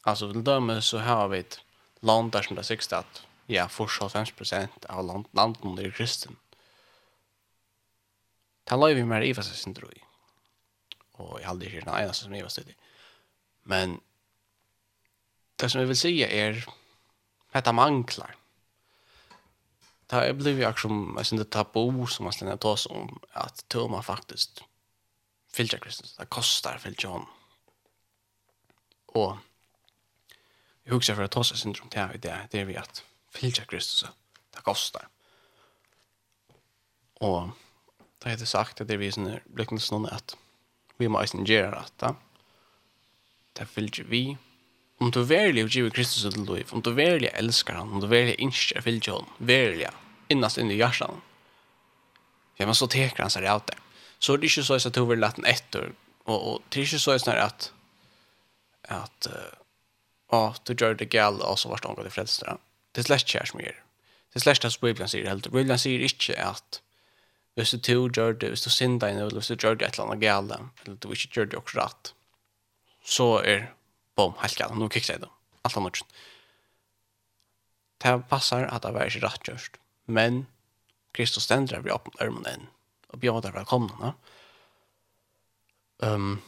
Altså, 0.08 0.32
til 0.32 0.44
døme 0.44 0.80
så 0.84 1.04
har 1.06 1.30
vi 1.32 1.44
et 1.44 1.60
land 2.02 2.32
der 2.34 2.44
som 2.44 2.58
det 2.58 2.66
er 2.66 2.72
sikkert 2.72 2.98
at 3.04 3.22
ja, 3.52 3.68
fortsatt 3.68 4.16
50% 4.16 4.88
av 4.90 5.06
land, 5.06 5.28
landen 5.38 5.80
er 5.80 5.94
kristen. 5.96 6.38
Det 8.68 8.78
løy 8.80 8.96
vi 8.96 9.08
mer 9.08 9.26
i 9.26 9.34
hva 9.36 9.44
som 9.44 9.76
tror 9.76 9.92
jeg. 9.92 10.04
Og 11.20 11.38
jeg 11.40 11.48
hadde 11.48 11.68
ikke 11.68 11.84
den 11.86 11.94
eneste 11.94 12.26
som 12.26 12.36
jeg 12.36 12.46
var 12.46 12.54
stødig. 12.54 12.76
Men 13.72 13.98
det 15.60 15.70
som 15.70 15.82
jeg 15.82 15.92
vil 15.92 16.00
si 16.00 16.14
er 16.26 16.62
Hetta 17.52 17.74
manglar. 17.76 18.36
Ta 20.12 20.26
er 20.28 20.36
blivi 20.36 20.66
aksjon, 20.68 21.14
jeg 21.18 21.28
synes 21.30 21.46
det 21.46 21.52
tabu 21.56 22.08
som 22.08 22.28
man 22.28 22.36
slender 22.36 22.60
tås 22.60 22.86
om, 22.92 23.08
at 23.36 23.64
tøma 23.72 24.02
faktisk 24.04 24.64
fylgja 25.52 25.80
Kristus, 25.84 26.16
det 26.18 26.30
kostar 26.32 26.80
fylgja 26.84 27.14
hon. 27.14 27.26
Og 29.16 29.40
jeg 30.86 30.96
husker 30.96 31.16
for 31.16 31.28
at 31.28 31.32
tås 31.36 31.52
er 31.52 31.60
syndrom 31.60 31.92
til 31.92 32.04
her 32.04 32.20
det, 32.20 32.36
det 32.52 32.62
er 32.62 32.68
vi 32.68 32.78
at 32.80 33.04
fylgja 33.32 33.66
Kristus, 33.68 34.08
det 34.52 34.64
kostar. 34.68 35.08
Og 37.22 37.52
da 38.24 38.32
heter 38.32 38.50
sagt 38.50 38.82
at 38.82 38.88
det 38.88 38.98
er 38.98 39.04
vi 39.04 39.12
sånne 39.14 39.42
blikkende 39.48 39.84
sånn 39.84 40.08
at 40.10 40.36
vi 41.00 41.10
må 41.10 41.22
eisen 41.22 41.48
gjøre 41.48 41.84
at 41.84 42.16
det 43.58 43.68
fylgja 43.68 44.06
vi, 44.10 44.38
om 45.02 45.10
du 45.12 45.24
verlig 45.26 45.66
giver 45.74 45.90
Kristus 45.94 46.28
til 46.28 46.46
liv, 46.46 46.70
om 46.72 46.84
du 46.86 46.92
verlig 46.94 47.32
elskar 47.34 47.80
han, 47.80 47.90
om 47.90 48.04
du 48.04 48.08
verlig 48.12 48.36
innskjer 48.38 48.84
fylgjer 48.86 49.18
han, 49.18 49.30
verlig, 49.40 49.90
innast 50.30 50.62
inn 50.62 50.70
i 50.72 50.78
hjertan. 50.78 51.24
Ja, 52.60 52.68
men 52.70 52.78
så 52.78 52.88
teker 52.92 53.26
han 53.26 53.34
seg 53.34 53.48
av 53.50 53.64
det. 53.66 53.80
Så 54.22 54.36
er 54.36 54.42
det 54.42 54.52
ikke 54.52 54.66
så 54.68 54.78
at 54.78 54.94
du 54.94 55.02
vil 55.10 55.22
lette 55.24 55.42
en 55.42 55.50
etter, 55.50 55.94
og, 56.28 56.36
og 56.36 56.68
det 56.70 56.84
er 56.84 56.90
ikke 56.90 57.02
så 57.02 57.18
at 57.18 57.72
at 58.92 59.28
uh, 59.30 59.58
å, 60.36 60.54
du 60.68 60.74
gjør 60.74 60.98
det 61.00 61.10
gale, 61.14 61.44
og 61.46 61.58
så 61.60 61.70
var 61.72 61.82
det 61.82 61.90
omgå 61.90 62.06
til 62.06 62.14
frelster. 62.14 62.60
Det 62.92 63.04
er 63.04 63.10
slett 63.10 63.30
kjær 63.30 63.50
som 63.50 63.62
gjør. 63.64 63.78
Det 64.32 64.40
er 64.40 64.46
slett 64.46 64.64
det 64.64 64.72
som 64.74 64.86
Bibelen 64.86 65.12
sier 65.12 65.28
helt. 65.30 65.50
Bibelen 65.52 65.80
sier 65.82 66.04
ikke 66.06 66.38
at 66.40 66.82
hvis 67.60 67.74
du 67.74 67.82
to 67.84 68.08
gjør 68.08 68.38
det, 68.40 68.54
hvis 68.54 68.66
du 68.66 68.72
synder 68.72 69.08
deg, 69.08 69.20
eller 69.20 69.40
hvis 69.40 69.52
du 69.52 69.58
gjør 69.58 69.78
det 69.80 69.88
et 69.88 69.98
eller 69.98 70.08
annet 70.12 70.24
gale, 70.24 70.60
eller 70.86 70.98
du 71.04 71.10
ikke 71.12 71.32
gjør 71.36 71.50
det 71.52 71.60
også 71.60 71.80
rett, 71.80 72.12
så 73.04 73.28
er 73.42 73.70
bom, 74.22 74.38
helt 74.44 74.60
galt, 74.60 74.78
nå 74.78 74.90
kikker 74.92 75.16
jeg 75.16 75.24
det. 75.26 75.32
Alt 75.66 75.78
av 75.78 75.86
nudgen. 75.86 76.14
Det 78.02 78.14
passar 78.30 78.68
at 78.70 78.86
det 78.86 78.94
var 78.96 79.10
ikke 79.10 79.26
rett 79.26 79.50
gjørst. 79.50 79.82
Men 80.10 80.46
Kristus 81.18 81.46
stender 81.46 81.84
vi 81.84 81.94
opp 81.94 82.08
med 82.10 82.24
ørmen 82.24 82.48
enn, 82.50 82.70
og 83.12 83.22
bjør 83.22 83.42
det 83.46 83.54
velkomne. 83.58 84.14
Um, 86.02 86.40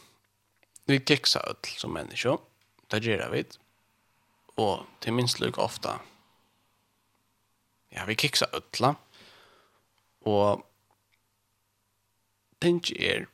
vi 0.88 0.98
kiksa 0.98 1.44
ut 1.50 1.68
som 1.78 1.94
menneskje, 1.94 2.38
det 2.90 3.04
gjør 3.04 3.28
vi, 3.34 3.44
og 4.60 4.82
til 5.02 5.14
minst 5.16 5.40
lukk 5.42 5.58
ofte 5.62 5.98
ja, 7.94 8.04
vi 8.06 8.16
kikker 8.18 8.50
ut. 8.56 8.80
La. 8.82 8.94
og 10.24 10.64
tenk 12.64 12.90
er, 12.96 13.26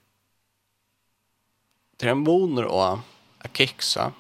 det 1.97 2.09
er 2.09 2.17
en 2.17 2.25
måneder 2.27 2.67
å 2.67 2.83
kiksa, 3.55 4.11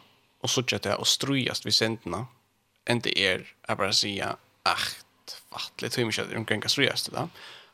och 0.40 0.50
så 0.50 0.62
tjatar 0.62 0.90
jag 0.90 1.00
och 1.00 1.09
strujast 1.09 1.66
vid 1.66 1.74
sänderna 1.74 2.26
än 2.85 3.00
det 3.00 3.18
är 3.18 3.55
att 3.62 3.79
bara 3.79 3.92
säga 3.92 4.37
ach, 4.62 4.94
fattligt 5.50 5.98
hur 5.98 6.05
mycket 6.05 6.31
de 6.31 6.44
kan 6.44 6.68
strujast 6.68 7.12
det 7.12 7.29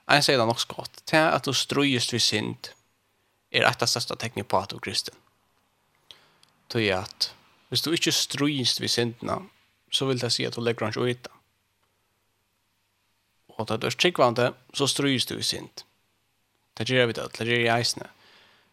Jag 0.07 0.25
säger 0.25 0.39
det 0.39 0.47
nog 0.47 0.61
skott. 0.61 1.03
Det 1.11 1.17
att 1.17 1.45
du 1.45 1.55
strujast 1.55 2.13
vid 2.13 2.23
sänd 2.23 2.69
är 3.51 3.63
ett 3.63 3.83
av 3.83 3.87
största 3.87 4.17
tecknen 4.17 4.45
på 4.45 4.59
att 4.59 4.69
du 4.69 4.77
är 4.77 4.81
kristen. 4.81 5.15
Det 6.67 6.91
är 6.91 6.97
att 6.97 7.35
hvis 7.69 7.83
du 7.83 7.91
inte 7.91 8.13
strujast 8.13 8.81
vid 8.81 8.91
sänderna 8.91 9.43
så 9.91 10.07
vill 10.07 10.19
det 10.19 10.31
säga 10.31 10.49
att 10.49 10.55
du 10.55 10.61
lägger 10.61 10.81
hans 10.81 10.97
ut. 10.97 11.27
Och 13.47 13.71
att 13.71 13.81
du 13.81 13.87
är 13.87 13.91
tryggvande 13.91 14.53
så 14.73 14.89
strujast 14.89 15.29
du 15.29 15.37
vid 15.37 15.45
sänd. 15.45 15.83
Det 16.75 16.89
gör 16.89 17.07
vi 17.07 17.13
det. 17.13 17.29
Det 17.39 17.45
gör 17.45 17.59
jag 17.59 17.79
i 17.79 17.81
eisne. 17.81 18.07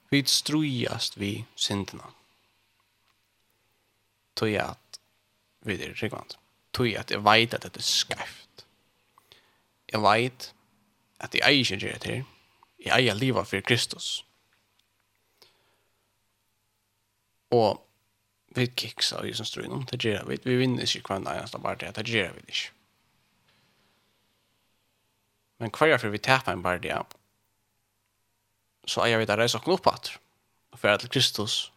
Vi 0.09 0.25
strujast 0.25 1.17
vid 1.17 1.43
sänderna. 1.55 2.03
Mm 2.03 2.22
tog 4.33 4.49
jag 4.49 4.65
att 4.65 4.99
vi 5.59 5.85
är 5.85 5.93
rikvant. 5.93 6.37
Tog 6.71 6.87
jag 6.87 6.99
att 6.99 7.11
jag 7.11 7.31
vet 7.31 7.53
att 7.53 7.61
det 7.61 7.77
är 7.77 7.81
skarft. 7.81 8.65
Jag 9.85 10.11
vet 10.11 10.53
att 11.17 11.33
jag 11.33 11.53
inte 11.53 11.75
gör 11.75 11.97
det 12.01 12.09
här. 12.09 12.25
Jag 12.77 12.99
är 12.99 13.15
livet 13.15 13.47
för 13.47 13.61
Kristus. 13.61 14.23
Och 17.49 17.89
vi 18.55 18.67
kicks 18.75 19.13
av 19.13 19.27
Jesus 19.27 19.51
tror 19.51 19.85
Det 19.91 20.03
gör 20.03 20.25
vi. 20.25 20.39
Vi 20.43 20.55
vinner 20.55 20.81
inte 20.81 20.99
kvar 20.99 21.19
när 21.19 21.47
jag 21.51 21.61
bara 21.61 21.75
det. 21.75 21.91
Det 21.91 22.07
gör 22.07 22.31
vi 22.33 22.39
inte. 22.39 22.53
Men 25.57 25.71
kvar 25.71 25.97
för 25.97 26.09
vi 26.09 26.17
tappar 26.17 26.53
en 26.53 26.61
bara 26.61 26.77
det. 26.77 27.03
Så 28.85 29.01
är 29.01 29.07
jag 29.07 29.19
vet 29.19 29.29
att 29.29 29.39
resa 29.39 29.61
upp 29.65 29.87
åt. 29.87 30.19
För 30.71 30.87
att 30.87 31.09
Kristus 31.09 31.72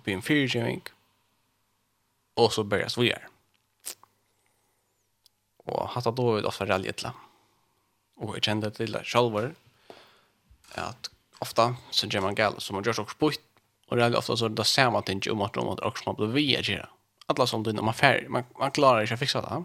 og 0.00 0.06
bli 0.06 0.16
en 0.16 0.24
fyrtjøring, 0.24 0.80
og 2.40 2.52
så 2.52 2.64
börjar 2.64 2.96
vi 2.96 3.10
gjør. 3.10 3.26
Og 5.68 5.90
hatt 5.92 6.06
av 6.08 6.16
David 6.16 6.48
ofta 6.48 6.64
rally 6.64 6.88
etla. 6.88 7.12
Og 8.20 8.34
jeg 8.36 8.46
kjente 8.48 8.70
til 8.74 8.96
det 8.96 9.04
sjálfur, 9.04 9.52
at 10.80 11.10
ofta 11.44 11.74
så 11.92 12.08
gjør 12.08 12.24
man 12.24 12.38
gale, 12.38 12.60
så 12.60 12.72
man 12.72 12.84
gjør 12.84 13.02
så 13.02 13.06
spytt, 13.12 13.44
og 13.90 13.98
rally 13.98 14.16
ofta 14.16 14.36
så 14.36 14.48
er 14.48 14.56
det 14.56 14.66
samme 14.66 15.02
ting 15.04 15.20
om 15.30 15.44
at 15.44 15.56
man 15.56 15.76
også 15.84 16.08
må 16.08 16.16
bli 16.16 16.30
vi 16.32 16.46
er 16.56 16.64
gjøre. 16.64 16.88
Alla 17.28 17.46
som 17.46 17.62
du, 17.62 17.72
man, 17.72 17.94
färg, 17.94 18.28
man, 18.28 18.48
man 18.58 18.72
klarar 18.72 19.04
ikke 19.04 19.20
å 19.20 19.20
fiksa 19.20 19.44
det. 19.44 19.60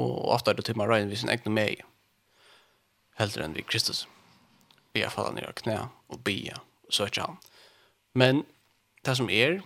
Og 0.00 0.14
ofta 0.32 0.50
er 0.50 0.58
det 0.58 0.64
til 0.66 0.78
man 0.78 0.88
røyner 0.88 1.12
vid 1.12 1.20
sin 1.20 1.30
egnu 1.30 1.52
meg, 1.52 1.84
heldre 3.20 3.44
enn 3.44 3.54
vi 3.54 3.66
Kristus. 3.66 4.06
Vi 4.96 5.04
har 5.04 5.12
falla 5.14 5.34
ned 5.36 5.46
av 5.46 5.54
knæ 5.60 5.76
og 6.08 6.22
bia. 6.24 6.56
jeg, 6.56 6.62
og 6.88 6.94
søker 6.96 7.26
han. 7.26 7.38
Men 8.14 8.46
det 9.08 9.16
som 9.16 9.30
er, 9.30 9.60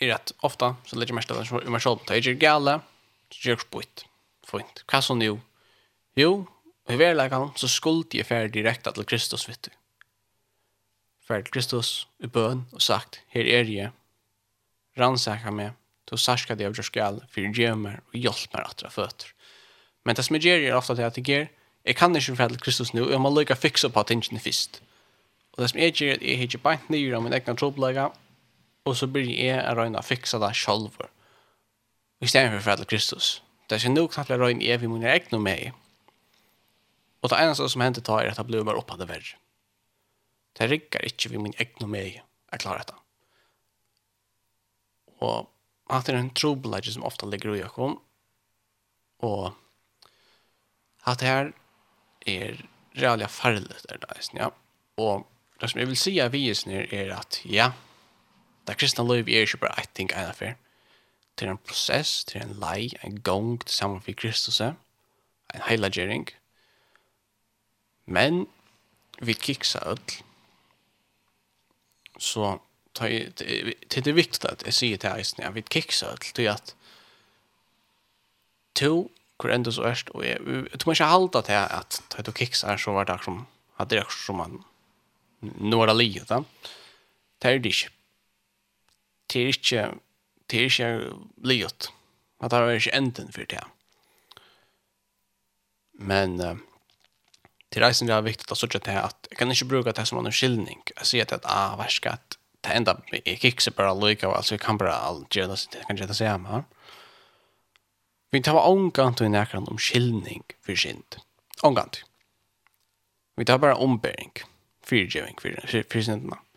er 0.00 0.14
at 0.14 0.32
ofta 0.42 0.74
så 0.86 0.96
lägger 0.96 1.14
mest 1.14 1.30
av 1.30 1.38
det 1.40 1.66
i 1.66 1.70
mig 1.70 1.80
själv. 1.80 1.98
Det 2.06 2.14
är 2.14 2.20
ju 2.20 2.34
gala, 2.34 2.80
det 3.28 3.48
är 3.48 3.50
ju 3.50 3.56
spott. 3.56 4.04
Fint. 4.46 4.84
Hva 4.86 5.00
som 5.02 5.18
nu? 5.18 5.40
Jo, 6.16 6.46
i 6.90 6.96
verleggen 6.96 7.52
så 7.56 7.68
skulle 7.68 8.04
jeg 8.12 8.26
fære 8.26 8.50
direkte 8.52 8.92
til 8.92 9.06
Kristus 9.06 9.48
vet 9.48 9.64
du. 9.64 9.70
Fære 11.28 11.46
til 11.46 11.52
Kristus 11.52 12.08
i 12.20 12.26
bøn 12.26 12.66
og 12.72 12.82
sagt, 12.82 13.22
her 13.32 13.46
er 13.46 13.64
jeg, 13.70 13.92
Rannsaka 14.98 15.50
mig. 15.50 15.72
Då 16.04 16.16
sarska 16.16 16.54
det 16.54 16.66
av 16.66 16.76
jag 16.76 16.84
skall 16.84 17.24
för 17.30 17.40
ge 17.40 17.70
og 17.72 18.00
hjelp 18.12 18.52
meg 18.52 18.62
mig 18.62 18.64
att 18.64 18.92
fötter. 18.92 19.34
Men 20.04 20.14
det 20.14 20.22
som 20.22 20.36
jeg 20.36 20.44
gör 20.44 20.58
er 20.58 20.74
ofta 20.74 20.94
det 20.94 21.04
at 21.04 21.16
jeg 21.16 21.28
gör, 21.28 21.46
jeg 21.84 21.96
kan 21.96 22.16
ikke 22.16 22.36
fære 22.36 22.48
til 22.48 22.60
Kristus 22.60 22.94
nu, 22.94 23.10
jeg 23.10 23.20
må 23.20 23.30
lycka 23.30 23.54
fixa 23.54 23.88
på 23.88 24.00
att 24.00 24.10
inte 24.10 24.36
Og 25.52 25.62
det 25.62 25.70
som 25.70 25.80
jag 25.80 25.96
gör 25.96 26.08
är 26.08 26.14
att 26.14 26.22
jag 26.22 26.36
hittar 26.36 26.58
beint 26.58 26.88
ner 26.88 27.14
av 27.14 27.22
min 27.22 27.32
egna 27.32 27.54
trobelaga 27.54 28.10
Och 28.82 28.96
så 28.96 29.06
blir 29.06 29.44
jag 29.44 29.64
att 29.64 29.76
röjna 29.76 30.02
fixa 30.02 30.38
det 30.38 30.54
selv. 30.54 30.90
I 32.20 32.28
stedet 32.28 32.50
för 32.50 32.60
fredel 32.60 32.84
Kristus. 32.84 33.42
Det 33.66 33.74
är 33.74 33.78
så 33.78 33.90
nog 33.90 34.12
knappt 34.12 34.30
att 34.30 34.38
röjna 34.38 34.62
är 34.62 34.78
vid 34.78 34.90
mina 34.90 35.14
egna 35.14 35.38
mig. 35.38 35.72
Och 37.20 37.28
det 37.28 37.36
enda 37.36 37.54
som 37.54 37.80
hendte 37.80 38.00
tar 38.00 38.22
er 38.22 38.28
at 38.30 38.36
jag 38.36 38.46
blir 38.46 38.62
bare 38.62 38.76
oppe 38.76 38.92
av 38.92 38.98
Det 40.52 40.66
riggar 40.66 41.04
inte 41.04 41.28
vid 41.28 41.40
min 41.40 41.54
egna 41.56 41.86
mig 41.86 42.22
att 42.50 42.60
klara 42.60 42.78
detta. 42.78 42.94
Och 45.18 45.52
at 45.92 46.06
det 46.06 46.14
er 46.14 46.18
en 46.18 46.30
trobladje 46.30 46.92
som 46.92 47.04
ofta 47.04 47.26
ligger 47.26 47.54
i 47.56 47.60
Jakob. 47.60 47.98
Och 49.18 49.52
att 51.02 51.18
det 51.18 51.26
här 51.26 51.52
är 52.26 52.68
realliga 52.92 53.28
farligt 53.28 53.86
där 53.88 53.98
där, 53.98 54.20
ja. 54.32 54.52
Och 54.94 55.26
det 55.60 55.68
som 55.68 55.80
jag 55.80 55.86
vill 55.86 55.96
säga 55.96 56.24
av 56.24 56.30
visen 56.30 56.72
er 56.72 56.94
är 56.94 57.10
att 57.10 57.40
ja, 57.44 57.72
Det 58.66 58.76
kristna 58.78 59.04
liv 59.04 59.28
er 59.28 59.46
ikke 59.46 59.56
bare 59.56 59.82
et 59.82 59.90
ting 59.94 60.12
en 60.12 60.30
affær. 60.30 60.54
Det 61.38 61.46
er 61.46 61.50
en 61.50 61.58
prosess, 61.58 62.24
det 62.24 62.36
er 62.36 62.46
en 62.46 62.58
lei, 62.60 62.90
en 63.04 63.20
gong 63.20 63.60
til 63.64 63.74
sammen 63.74 64.00
for 64.00 64.12
Kristus, 64.12 64.60
en 64.60 64.76
heilagering. 65.66 66.28
Men 68.06 68.46
vi 69.20 69.32
kiksa 69.32 69.78
öll. 69.78 70.22
Så 72.18 72.58
ta, 72.94 73.08
det 73.08 73.74
det 73.94 74.06
er 74.06 74.12
viktig 74.12 74.50
at 74.50 74.62
jeg 74.66 74.74
sier 74.74 74.96
til 74.96 75.10
eisen, 75.16 75.42
ja, 75.42 75.50
vi 75.50 75.62
kiksa 75.62 76.12
öll, 76.12 76.32
til 76.34 76.50
at 76.52 76.74
to 78.74 79.10
hvor 79.40 79.50
enda 79.50 79.70
så 79.70 79.82
erst, 79.82 80.10
og 80.14 80.22
jeg, 80.26 80.38
jeg 80.46 80.80
tror 80.80 80.92
ikke 80.92 81.04
halda 81.04 81.40
til 81.42 81.52
at 81.52 82.02
ta, 82.10 82.22
du 82.22 82.30
kiksa 82.32 82.76
så 82.78 82.92
var 82.94 83.04
det 83.04 83.18
som, 83.24 83.46
at 83.78 83.90
det 83.90 83.98
er 83.98 84.14
som 84.14 84.38
man, 84.38 84.60
nå 85.40 85.82
er 85.82 85.90
det 85.90 85.96
livet, 85.96 86.28
da. 86.28 86.38
Det 87.42 87.50
er 87.50 87.58
det 87.58 87.72
ikke 87.74 87.90
det 89.32 89.42
er 89.42 89.54
ikke, 89.54 89.84
det 90.50 90.58
er 90.58 90.68
ikke 90.68 90.90
livet. 91.44 91.88
At 92.42 92.50
det 92.50 92.58
er 92.58 92.76
ikke 92.76 92.94
enden 92.96 93.32
for 93.32 93.48
det. 93.48 93.62
Men 95.94 96.40
uh, 96.40 96.56
til 97.72 97.84
reisen 97.84 98.08
det 98.10 98.14
er 98.16 98.26
viktig 98.26 98.50
å 98.52 98.58
sørge 98.58 98.82
til 98.84 98.98
at 99.00 99.30
jeg 99.30 99.38
kan 99.38 99.52
ikke 99.52 99.70
bruke 99.70 99.94
det 99.96 100.04
som 100.08 100.20
en 100.20 100.32
skyldning. 100.32 100.82
Jeg 100.98 101.08
sier 101.08 101.28
til 101.28 101.40
at, 101.40 101.48
ah, 101.48 101.76
verska, 101.80 102.16
at 102.18 102.38
det 102.62 102.76
enda, 102.76 102.96
jeg 103.12 103.38
ikke 103.44 103.74
bare 103.76 103.94
lykke, 103.96 104.28
altså 104.28 104.54
jeg 104.54 104.60
kan 104.60 104.78
bare 104.78 104.94
gjøre 105.32 105.54
det, 105.54 105.66
jeg 105.74 105.86
kan 105.86 105.98
gjøre 105.98 106.12
det 106.12 106.18
samme. 106.18 106.64
Vi 108.32 108.40
tar 108.40 108.60
omgant 108.60 109.20
og 109.20 109.30
nærkant 109.30 109.68
om 109.68 109.78
skyldning 109.78 110.44
for 110.64 110.76
synd. 110.76 111.18
Omgant. 111.62 112.04
Vi 113.36 113.44
tar 113.44 113.60
bare 113.60 113.76
ombering, 113.76 114.32
fyrtjøving 114.86 115.40
for 115.40 116.00
syndene. 116.00 116.36
Fyr, 116.36 116.51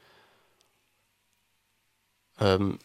Um, 2.38 2.80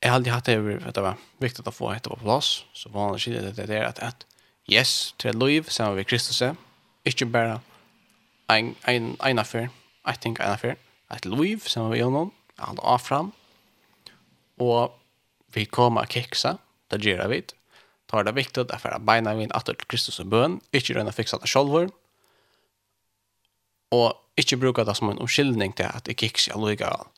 jag 0.00 0.08
har 0.08 0.14
alltid 0.14 0.32
haft 0.32 0.46
det 0.46 0.52
över 0.52 0.88
att 0.88 0.94
det 0.94 1.00
var 1.00 1.14
viktigt 1.38 1.66
att 1.66 1.74
få 1.74 1.92
ett 1.92 2.02
på 2.02 2.16
plats. 2.16 2.64
Så 2.72 2.88
vanligt 2.88 3.22
skiljer 3.22 3.42
det 3.42 3.66
där 3.66 3.84
att, 3.84 3.98
att 3.98 4.26
yes, 4.66 5.14
till 5.16 5.38
liv, 5.38 5.66
sen 5.68 5.96
vi 5.96 6.04
Kristus 6.04 6.42
är. 6.42 6.56
Inte 7.02 7.24
bara 7.24 7.60
en, 8.46 8.74
en, 8.82 9.16
en 9.20 9.38
affär, 9.38 9.68
jag 10.04 10.20
tänker 10.20 10.42
en 10.42 10.52
affär. 10.52 10.76
Ett 11.10 11.24
liv, 11.24 11.58
sen 11.66 11.90
vi 11.90 12.00
honom, 12.00 12.30
han 12.56 12.78
av 12.78 12.98
fram. 12.98 13.32
Och 14.58 15.00
vi 15.46 15.64
kommer 15.64 16.00
att 16.00 16.12
kexa, 16.12 16.58
det 16.88 17.04
gör 17.04 17.28
vi. 17.28 17.42
Då 18.06 18.18
är 18.18 18.24
det 18.24 18.32
viktigt 18.32 18.70
att 18.70 18.82
föra 18.82 18.98
beina 18.98 19.34
vi 19.34 19.40
vid 19.40 19.52
att 19.52 19.64
till 19.64 19.76
Kristus 19.76 20.20
och 20.20 20.26
bön. 20.26 20.60
Inte 20.70 20.92
röna 20.92 21.12
fixa 21.12 21.38
det 21.38 21.46
själva. 21.46 21.90
Och 23.88 24.12
inte 24.36 24.56
bruka 24.56 24.84
det 24.84 24.94
som 24.94 25.10
en 25.10 25.18
omkyldning 25.18 25.72
till 25.72 25.84
att 25.84 26.04
det 26.04 26.20
kexa 26.20 26.56
lika 26.56 26.86
allt 26.86 27.08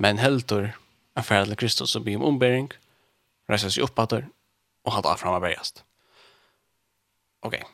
men 0.00 0.18
heldur 0.18 0.70
en 1.16 1.24
färd 1.24 1.46
til 1.46 1.56
Kristus 1.56 1.96
och 1.96 2.02
blir 2.02 2.16
om 2.16 2.22
ombäring, 2.22 2.70
resa 3.48 3.70
sig 3.70 3.82
upp 3.82 3.98
att 3.98 4.12
og 4.84 4.92
halda 4.92 5.16
fram 5.16 5.34
av 5.34 5.40
bergast. 5.40 5.84
Ok, 7.42 7.54
okay. 7.54 7.64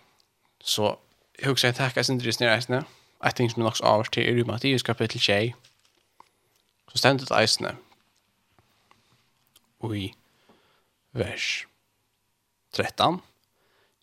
så 0.61 0.99
hugsa 1.45 1.49
huxar 1.49 1.69
att 1.69 1.77
tacka 1.77 2.05
sin 2.05 2.19
drivs 2.19 2.41
ner 2.41 2.85
Jag 3.23 3.37
ting 3.37 3.51
som 3.51 3.67
också 3.67 3.85
avvars 3.85 4.09
till 4.09 4.23
er 4.23 4.37
i 4.37 4.45
Mattias 4.45 4.83
kapittel 4.83 5.21
20. 5.21 5.55
Så 6.93 6.99
stendet 6.99 7.31
eisne. 7.31 7.77
og 9.81 9.97
i 9.97 10.15
vers 11.13 11.67
13. 12.73 13.21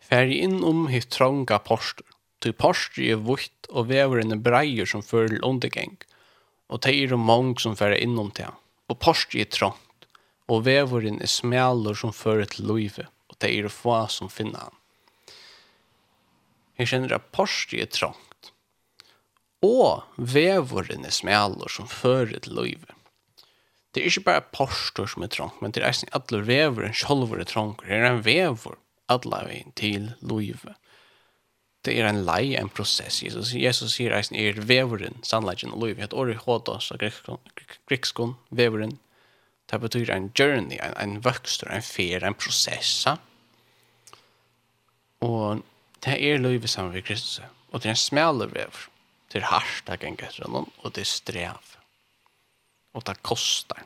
Färg 0.01 0.38
inn 0.38 0.63
om 0.63 0.88
hitt 0.88 1.09
trånga 1.09 1.57
porster. 1.57 2.05
til 2.41 2.53
porster 2.53 3.03
är 3.03 3.15
vutt 3.15 3.67
og 3.69 3.89
väver 3.89 4.36
breier 4.36 4.86
som 4.86 5.03
fører 5.03 5.45
undergäng. 5.45 5.97
Och 5.97 6.12
og 6.69 6.82
det 6.86 6.93
er 6.95 7.15
mange 7.19 7.60
som 7.62 7.76
fører 7.78 7.99
innom 8.02 8.32
det. 8.38 8.49
Og 8.91 8.99
porsje 8.99 9.43
er 9.43 9.52
trångt, 9.52 10.08
og 10.52 10.65
veveren 10.67 11.21
er 11.23 11.32
smeler 11.32 11.97
som 11.97 12.13
fører 12.15 12.50
til 12.50 12.67
livet, 12.71 13.08
og 13.29 13.40
det 13.42 13.52
er 13.54 13.69
få 13.71 14.04
som 14.12 14.31
finner 14.31 14.67
han. 14.67 14.79
Jeg 16.79 16.90
kjenner 16.90 17.15
at 17.15 17.31
porsje 17.35 17.83
er 17.83 17.92
trångt, 17.94 18.52
og 19.63 20.04
veveren 20.17 21.08
er 21.08 21.15
smeler 21.15 21.71
som 21.71 21.87
fører 21.87 22.40
til 22.44 22.58
livet. 22.60 22.92
Det 23.94 24.02
er 24.02 24.10
ikke 24.10 24.25
bare 24.25 24.48
porsjer 24.56 25.08
som 25.08 25.23
er 25.23 25.29
trångt, 25.31 25.60
men 25.62 25.71
det 25.71 25.83
er 25.83 25.94
ikke 25.94 26.17
alle 26.17 26.42
veveren 26.48 26.96
selv 26.98 27.35
er 27.37 27.46
trångt, 27.46 27.85
det 27.85 28.00
er 28.00 28.10
en 28.10 28.23
vever 28.25 28.79
alle 29.12 29.44
veien 29.48 29.73
til 29.77 30.12
livet 30.25 30.73
det 31.84 31.98
er 32.00 32.08
en 32.08 32.23
lei, 32.23 32.54
en 32.56 32.71
prosess. 32.71 33.19
Jesus, 33.25 33.52
Jesus 33.60 33.98
sier 33.98 34.15
eisen 34.15 34.38
er 34.40 34.62
veveren, 34.63 35.17
sannleggen 35.27 35.73
og 35.75 35.84
lov. 35.84 36.00
Et 36.00 36.15
år 36.15 36.31
i 36.31 36.38
hodos 36.40 36.92
og 36.96 37.04
grekskon, 37.90 38.38
veveren, 38.50 38.98
det 39.71 39.79
betyr 39.81 40.12
en 40.13 40.29
journey, 40.40 40.77
en, 40.79 40.96
en 41.00 41.19
vøkster, 41.25 41.71
en 41.71 41.84
fer, 41.84 42.23
en 42.23 42.38
prosess. 42.38 43.08
Og 45.23 45.63
det 46.06 46.15
er 46.19 46.40
lov 46.40 46.67
sammen 46.67 46.96
med 46.96 47.06
Kristus. 47.08 47.42
Og 47.71 47.81
det 47.81 47.90
er 47.90 47.98
en 47.98 48.06
smale 48.06 48.48
vever. 48.52 48.88
Det 49.31 49.42
er 49.42 49.50
hardt 49.50 49.88
det 49.88 50.00
ganger 50.04 50.27
etter 50.27 50.46
honom, 50.46 50.69
og 50.84 50.94
det 50.96 51.04
er 51.04 51.10
strev. 51.10 51.75
Og 52.94 53.04
det 53.08 53.17
kostar. 53.25 53.81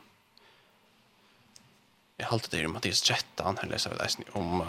Jeg 2.18 2.28
halte 2.28 2.50
det 2.52 2.64
i 2.66 2.70
Mattias 2.70 3.00
13, 3.06 3.60
her 3.62 3.70
leser 3.70 3.94
vi 3.94 3.98
det 4.02 4.34
om, 4.36 4.64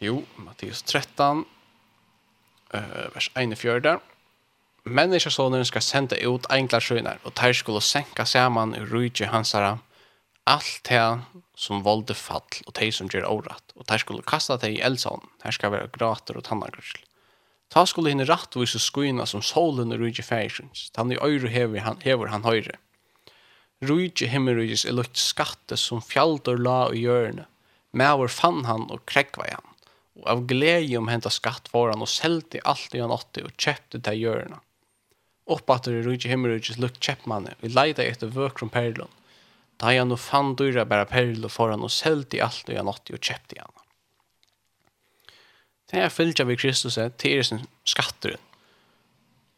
jo, 0.00 0.22
Mattias 0.40 0.80
13, 0.82 1.44
uh, 2.74 3.14
vers 3.14 3.30
41. 3.34 4.00
Människosonen 4.84 5.64
ska 5.64 5.80
sende 5.80 6.16
ut 6.16 6.46
enkla 6.46 6.80
skönar 6.80 7.18
och 7.22 7.34
tar 7.34 7.52
skulle 7.52 7.80
sänka 7.80 8.26
saman 8.26 8.74
i 8.74 8.80
rujtje 8.80 9.26
hansara 9.26 9.78
allt 10.44 10.84
det 10.88 11.18
som 11.54 11.82
valde 11.82 12.14
fall 12.14 12.42
och 12.66 12.72
det 12.72 12.92
som 12.92 13.08
gjør 13.12 13.26
året, 13.26 13.72
och 13.74 13.86
tar 13.86 13.98
skulle 13.98 14.22
kasta 14.22 14.56
det 14.56 14.68
i 14.70 14.80
eldsån. 14.80 15.26
Här 15.42 15.50
ska 15.50 15.70
være 15.70 15.90
grater 15.92 16.36
och 16.36 16.44
tannagrussel. 16.44 17.00
Ta 17.68 17.86
skulle 17.86 18.08
hinna 18.08 18.24
rattvisa 18.24 18.78
skuina 18.78 19.26
som 19.26 19.42
solen 19.42 19.92
och 19.92 19.98
rujtje 19.98 20.24
färgsins. 20.24 20.90
Tann 20.90 21.12
i 21.12 21.18
øyre 21.22 21.48
hever 21.48 21.80
han, 21.80 21.98
hever 22.00 22.26
han 22.26 22.44
høyre. 22.44 22.78
Rujtje 23.82 24.28
himmelrujtjes 24.28 24.84
er 24.84 24.92
lukt 24.92 25.18
skatte 25.18 25.76
som 25.76 26.00
fjaldur 26.02 26.56
la 26.58 26.92
i 26.94 27.06
med 27.06 27.44
Mäver 27.92 28.28
fann 28.28 28.64
han 28.64 28.90
och 28.90 29.06
kräckva 29.06 29.46
i 29.46 29.50
han 29.50 29.75
og 30.16 30.28
av 30.30 30.46
glede 30.48 30.96
om 30.98 31.08
henta 31.08 31.28
hämta 31.28 31.34
skattvaran 31.34 32.02
og 32.02 32.08
selte 32.08 32.62
alt 32.64 32.94
i 32.94 33.02
han 33.02 33.12
åtte 33.12 33.44
og 33.44 33.56
kjøpte 33.60 34.00
til 34.00 34.22
görna. 34.22 34.60
Upp 35.46 35.70
i 35.70 35.78
det 35.84 36.02
rydde 36.06 36.30
himmelryddes 36.30 36.78
lukt 36.78 37.00
köpmanne 37.00 37.54
och 37.62 37.70
lejde 37.70 38.04
efter 38.04 38.26
vökrum 38.26 38.68
perlon. 38.68 39.12
Da 39.76 39.92
han 39.92 40.12
og 40.12 40.20
fann 40.20 40.56
dyra 40.56 40.84
bära 40.84 41.04
perlor 41.04 41.48
föran 41.48 41.84
og 41.84 41.90
selte 41.90 42.42
alt 42.42 42.68
i 42.68 42.76
han 42.76 42.88
åtte 42.88 43.14
og 43.14 43.20
kjøpte 43.20 43.60
han. 43.60 43.72
Det 45.90 46.00
er 46.02 46.08
fyllt 46.08 46.40
vi 46.40 46.56
Kristus 46.56 46.98
er 46.98 47.10
til 47.10 47.44
sin 47.44 47.66
skatteren. 47.84 48.40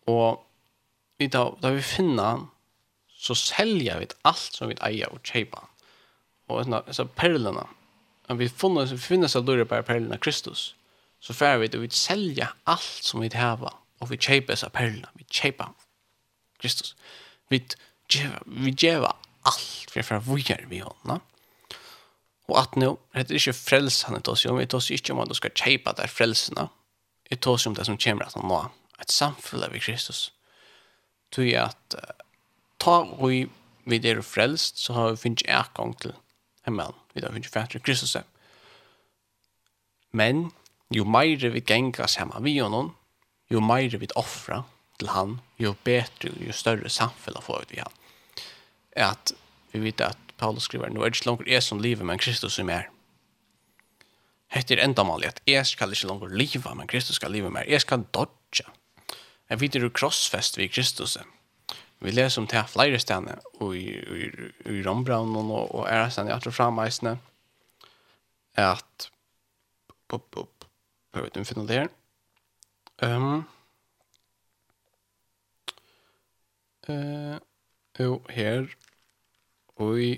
Og 0.06 0.44
vi 1.18 1.26
da, 1.26 1.54
da 1.62 1.70
vi 1.70 1.82
finner 1.82 2.24
han 2.24 2.48
så 3.18 3.34
selger 3.34 3.98
vi 3.98 4.06
alt 4.22 4.54
som 4.54 4.68
vi 4.68 4.74
eier 4.74 5.06
äger 5.06 5.12
och 5.12 5.22
köper. 5.22 5.64
Och 6.46 6.94
så 6.94 7.04
perlene, 7.04 7.66
Om 8.28 8.38
vi 8.40 8.48
finner 8.52 9.30
seg 9.30 9.46
døra 9.48 9.64
på 9.68 9.80
perlene 9.88 10.18
av 10.18 10.22
Kristus, 10.24 10.72
så 11.20 11.34
får 11.34 11.62
vi 11.62 11.70
det 11.72 11.80
vi 11.82 11.90
selger 11.94 12.52
alt 12.68 13.04
som 13.04 13.22
vi 13.24 13.30
har, 13.34 13.62
og 13.98 14.10
vi 14.10 14.20
kjøper 14.20 14.58
seg 14.58 14.72
perlene, 14.74 15.08
vi 15.18 15.26
kjøper 15.26 15.72
Kristus. 16.60 16.94
Vi 17.48 17.62
kjøper, 17.64 18.44
vi 18.46 18.74
kjøper 18.74 19.16
alt 19.48 19.94
vi 19.94 20.04
får 20.04 20.24
vujere 20.26 20.68
vi 20.70 20.82
hånda. 20.84 21.20
Og 22.48 22.56
at 22.60 22.76
nå, 22.80 22.94
det 23.14 23.28
er 23.28 23.40
ikke 23.40 23.56
frelsene 23.56 24.20
til 24.24 24.32
oss, 24.32 24.46
vi 24.46 24.66
tar 24.66 24.80
oss 24.80 24.90
ikke 24.94 25.14
om 25.14 25.22
at 25.24 25.32
du 25.32 25.36
skal 25.36 25.54
kjøpe 25.56 25.94
der 25.98 26.12
frelsene, 26.12 26.68
vi 27.28 27.36
tar 27.36 27.58
oss 27.58 27.66
om 27.68 27.76
det 27.76 27.84
som 27.88 27.98
kommer 28.00 28.28
at 28.28 28.36
han 28.38 28.48
nå, 28.48 28.62
et 29.00 29.12
samfunn 29.12 29.64
av 29.64 29.76
Kristus. 29.76 30.28
Tror 31.34 31.44
jeg 31.44 31.60
at 31.60 31.98
ta 32.80 33.02
og 33.04 33.28
vi 33.88 34.00
er 34.04 34.22
frelst, 34.24 34.80
så 34.80 34.96
har 34.96 35.12
vi 35.12 35.22
finnet 35.24 35.44
en 35.48 35.74
gang 35.76 35.94
til 36.00 36.16
en 36.68 36.76
mann, 36.78 36.96
vi 37.14 37.24
har 37.24 37.32
hundre 37.32 37.50
fætter 37.50 37.82
Kristus. 37.82 38.16
Men 40.12 40.50
jo 40.94 41.04
mer 41.04 41.50
vi 41.52 41.60
gengar 41.60 42.08
saman 42.08 42.44
vi 42.44 42.58
honom, 42.58 42.94
jo 43.50 43.60
mer 43.60 43.96
vi 43.96 44.08
offra 44.16 44.62
til 44.98 45.12
han, 45.14 45.38
jo 45.58 45.74
betre, 45.84 46.32
jo 46.42 46.52
større 46.52 46.90
samfunn 46.90 47.40
får 47.42 47.68
vi 47.72 47.82
han. 47.82 47.98
At 48.96 49.32
vi 49.72 49.82
vet 49.84 50.00
at 50.00 50.18
Paulus 50.38 50.68
skriver, 50.68 50.90
nå 50.90 51.02
er 51.02 51.10
det 51.10 51.18
ikke 51.18 51.30
langer 51.30 51.50
jeg 51.50 51.62
som 51.62 51.82
lever, 51.82 52.06
men 52.06 52.18
Kristus 52.18 52.56
som 52.58 52.70
er. 52.70 52.88
Hette 54.48 54.74
er 54.74 54.84
enda 54.84 55.04
malig 55.04 55.28
at 55.28 55.42
jeg 55.46 55.66
skal 55.68 55.92
ikke 55.92 56.08
langer 56.08 56.32
leva, 56.32 56.72
men 56.74 56.88
Kristus 56.88 57.18
skal 57.20 57.34
leva 57.34 57.50
mer. 57.52 57.68
Jeg 57.68 57.84
skal 57.84 58.06
dodge. 58.14 58.64
Jeg 59.50 59.60
vet 59.60 59.74
det 59.74 59.82
er 59.82 59.92
krossfest 59.92 60.56
ved 60.56 60.72
Kristus. 60.72 61.16
Kristus 61.16 61.37
Vi 62.00 62.12
leser 62.14 62.42
om 62.42 62.46
det 62.46 62.58
her 62.60 62.70
flere 62.70 62.98
stedene, 63.02 63.38
og 63.58 63.74
i, 63.76 63.88
i, 63.90 64.28
i 64.70 64.82
Rombraun 64.86 65.34
og, 65.36 65.74
og 65.74 65.86
er 65.90 66.08
stedene 66.12 66.36
etter 66.36 66.54
fremmeisene, 66.54 67.16
er 68.58 68.74
at, 68.76 69.08
pop, 70.10 70.26
pop, 70.34 70.66
jeg 71.14 71.22
vet 71.22 71.32
ikke 71.32 71.42
om 71.42 71.48
finner 71.48 71.68
det 71.68 71.80
her, 71.80 71.88
um, 73.08 73.44
uh, 76.88 77.36
jo, 77.98 78.20
her, 78.30 78.68
og 79.78 80.02
i 80.02 80.12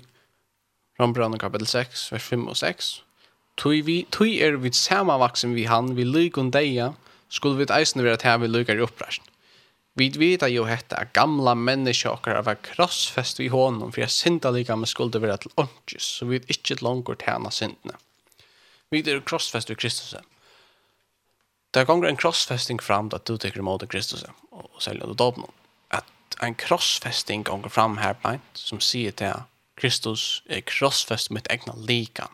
Rombraun 1.01 1.39
kapitel 1.41 1.67
6, 1.67 2.11
vers 2.13 2.29
5 2.29 2.47
og 2.47 2.57
6, 2.57 2.91
Tui, 3.59 3.81
vi, 3.85 4.01
tui 4.09 4.39
er 4.41 4.55
við 4.61 4.73
sama 4.77 5.17
vaksin 5.21 5.51
við 5.53 5.65
vi 5.65 5.65
han, 5.69 5.91
vi 5.97 6.05
lygon 6.07 6.49
deia, 6.53 6.93
skulle 7.29 7.59
vi 7.59 7.67
eisne 7.73 8.05
vera 8.05 8.17
til 8.17 8.39
vi 8.41 8.49
lykar 8.49 8.79
i 8.79 8.85
oppreisen. 8.85 9.25
Vi 9.93 10.09
vet 10.09 10.49
ju 10.49 10.65
hetta 10.65 10.95
att 10.95 11.13
gamla 11.13 11.55
människor 11.55 12.11
och 12.11 12.45
var 12.45 12.55
krossfest 12.55 13.39
i 13.39 13.47
honom 13.47 13.91
for 13.91 14.01
jeg 14.01 14.11
synda 14.11 14.51
lika 14.51 14.75
med 14.75 14.87
skulde 14.87 15.17
över 15.17 15.37
til 15.37 15.51
onkus 15.57 16.03
så 16.03 16.25
vi 16.25 16.35
är 16.35 16.45
inte 16.47 16.83
långt 16.83 17.21
tjäna 17.21 17.51
syndna. 17.51 17.97
Vi 18.89 18.99
är 18.99 19.19
krossfest 19.19 19.69
i 19.69 19.75
Kristus. 19.75 20.15
Det 21.71 21.85
kommer 21.85 22.07
en 22.07 22.17
krossfesting 22.17 22.79
fram 22.79 23.09
da 23.09 23.17
du 23.17 23.37
tykker 23.37 23.59
imot 23.59 23.89
Kristus 23.89 24.23
og 24.51 24.81
säljer 24.81 25.07
det 25.07 25.17
dopna. 25.17 25.47
At 25.89 26.37
en 26.41 26.55
krossfesting 26.55 27.43
kommer 27.43 27.69
fram 27.69 27.97
her 27.97 28.13
på 28.13 28.39
som 28.53 28.79
säger 28.79 29.11
till 29.11 29.43
Kristus 29.75 30.43
er 30.49 30.61
krossfest 30.61 31.31
mitt 31.31 31.47
egna 31.47 31.73
lika. 31.75 32.29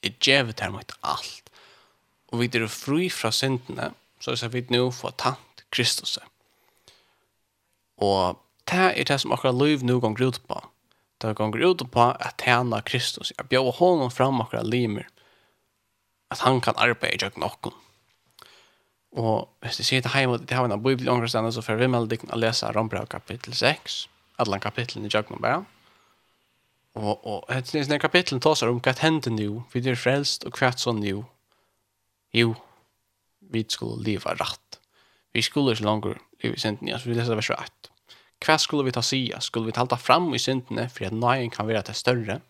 Jag 0.00 0.14
givet 0.20 0.60
her 0.60 0.70
mitt 0.70 0.92
alt. 1.00 1.50
Og 2.32 2.40
vi 2.40 2.46
er 2.46 2.66
fri 2.66 3.10
fra 3.10 3.32
syndene, 3.32 3.92
så 4.20 4.30
er 4.30 4.48
vi 4.48 4.66
nu 4.68 4.90
får 4.90 5.10
tant 5.10 5.64
Kristus. 5.70 6.18
Kristus 6.18 6.29
Og 8.00 8.40
det 8.70 8.86
er 8.96 9.08
det 9.08 9.18
som 9.20 9.32
akkurat 9.32 9.58
liv 9.58 9.84
nu 9.84 9.98
gonger 10.00 10.30
ut 10.30 10.40
på. 10.48 10.60
Det 11.20 11.36
gonger 11.36 11.64
ut 11.66 11.84
på 11.92 12.06
at 12.16 12.40
tjena 12.40 12.80
Kristus. 12.80 13.32
Jeg 13.36 13.48
bjør 13.48 13.74
honom 13.76 14.10
fram 14.10 14.40
akkurat 14.40 14.66
limer. 14.66 15.08
At 16.30 16.44
han 16.46 16.60
kan 16.60 16.78
arbeide 16.78 17.18
i 17.18 17.24
jøkken 17.24 17.44
okken. 17.44 17.74
Og 19.10 19.48
hvis 19.60 19.80
jeg 19.80 19.86
sier 19.86 20.04
til 20.04 20.14
hjemme, 20.14 20.38
det 20.38 20.54
har 20.54 20.66
vi 20.66 20.72
en 20.72 20.82
bibel 20.82 21.06
i 21.06 21.10
omkringstene, 21.10 21.50
så 21.52 21.62
får 21.66 21.80
vi 21.80 21.88
med 21.90 22.14
å 22.30 22.38
lese 22.38 22.70
Rombrev 22.70 23.08
kapittel 23.10 23.54
6, 23.54 24.04
alle 24.38 24.60
kapitlene 24.62 25.10
i 25.10 25.12
jøkken 25.12 25.42
bare. 25.42 25.64
Og, 26.94 27.26
og 27.26 27.50
det 27.50 27.90
er 27.90 28.02
kapitlen 28.02 28.42
seg 28.42 28.70
om 28.70 28.80
hva 28.82 28.94
hender 29.02 29.34
nå, 29.34 29.64
vi 29.72 29.82
er 29.82 29.98
frelst 29.98 30.46
og 30.46 30.58
hva 30.58 30.70
sånn 30.78 31.02
nå. 31.02 31.24
Jo, 32.34 32.54
vi 33.50 33.64
skulle 33.68 34.02
leve 34.06 34.34
rett. 34.38 34.80
Vi 35.34 35.42
skulle 35.42 35.74
ikke 35.74 35.86
langer 35.86 36.18
leve 36.42 36.54
i 36.54 36.62
synden, 36.62 36.94
så 36.94 37.10
vi 37.10 37.18
leser 37.18 37.38
vers 37.38 37.50
1 37.50 37.89
hva 38.40 38.56
skulle 38.58 38.86
vi 38.86 38.94
ta 38.96 39.02
sida? 39.04 39.40
Skulle 39.40 39.68
vi 39.68 39.76
talta 39.76 39.98
fram 40.00 40.30
i 40.34 40.40
syndene 40.40 40.88
for 40.88 41.06
at 41.06 41.16
nøyen 41.16 41.50
kan 41.52 41.68
være 41.68 41.82
til 41.90 41.94
større? 41.94 42.40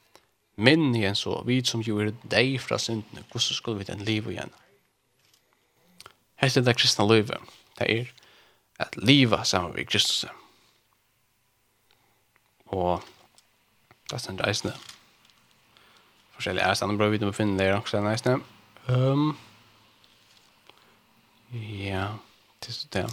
Men 0.57 0.95
igjen 0.95 1.17
så, 1.17 1.41
vi 1.47 1.63
som 1.65 1.83
jo 1.83 1.99
deg 2.31 2.59
fra 2.61 2.79
syndene, 2.79 3.25
hvordan 3.31 3.57
skulle 3.57 3.79
vi 3.81 3.89
den 3.89 4.05
liv 4.05 4.29
igjen? 4.31 4.53
Hette 6.41 6.63
det 6.65 6.77
kristna 6.77 7.05
livet, 7.05 7.41
det 7.79 7.89
er 7.91 8.13
at 8.81 8.97
liva 8.97 9.43
sammen 9.45 9.75
med 9.75 9.87
Kristus. 9.87 10.25
Og 12.67 13.03
det 14.09 14.17
er 14.17 14.23
stendt 14.23 14.45
reisende. 14.47 14.75
Forskjellige 16.37 16.65
er 16.65 16.79
stedet 16.79 16.97
bra 16.99 17.11
vidt 17.13 17.27
om 17.27 17.33
å 17.33 17.37
finne 17.37 17.59
det 17.61 17.75
også 17.75 17.99
den 17.99 18.09
reisende. 18.09 18.39
Um, 18.89 19.35
ja, 21.53 22.07
til 22.65 22.79
det. 22.95 23.05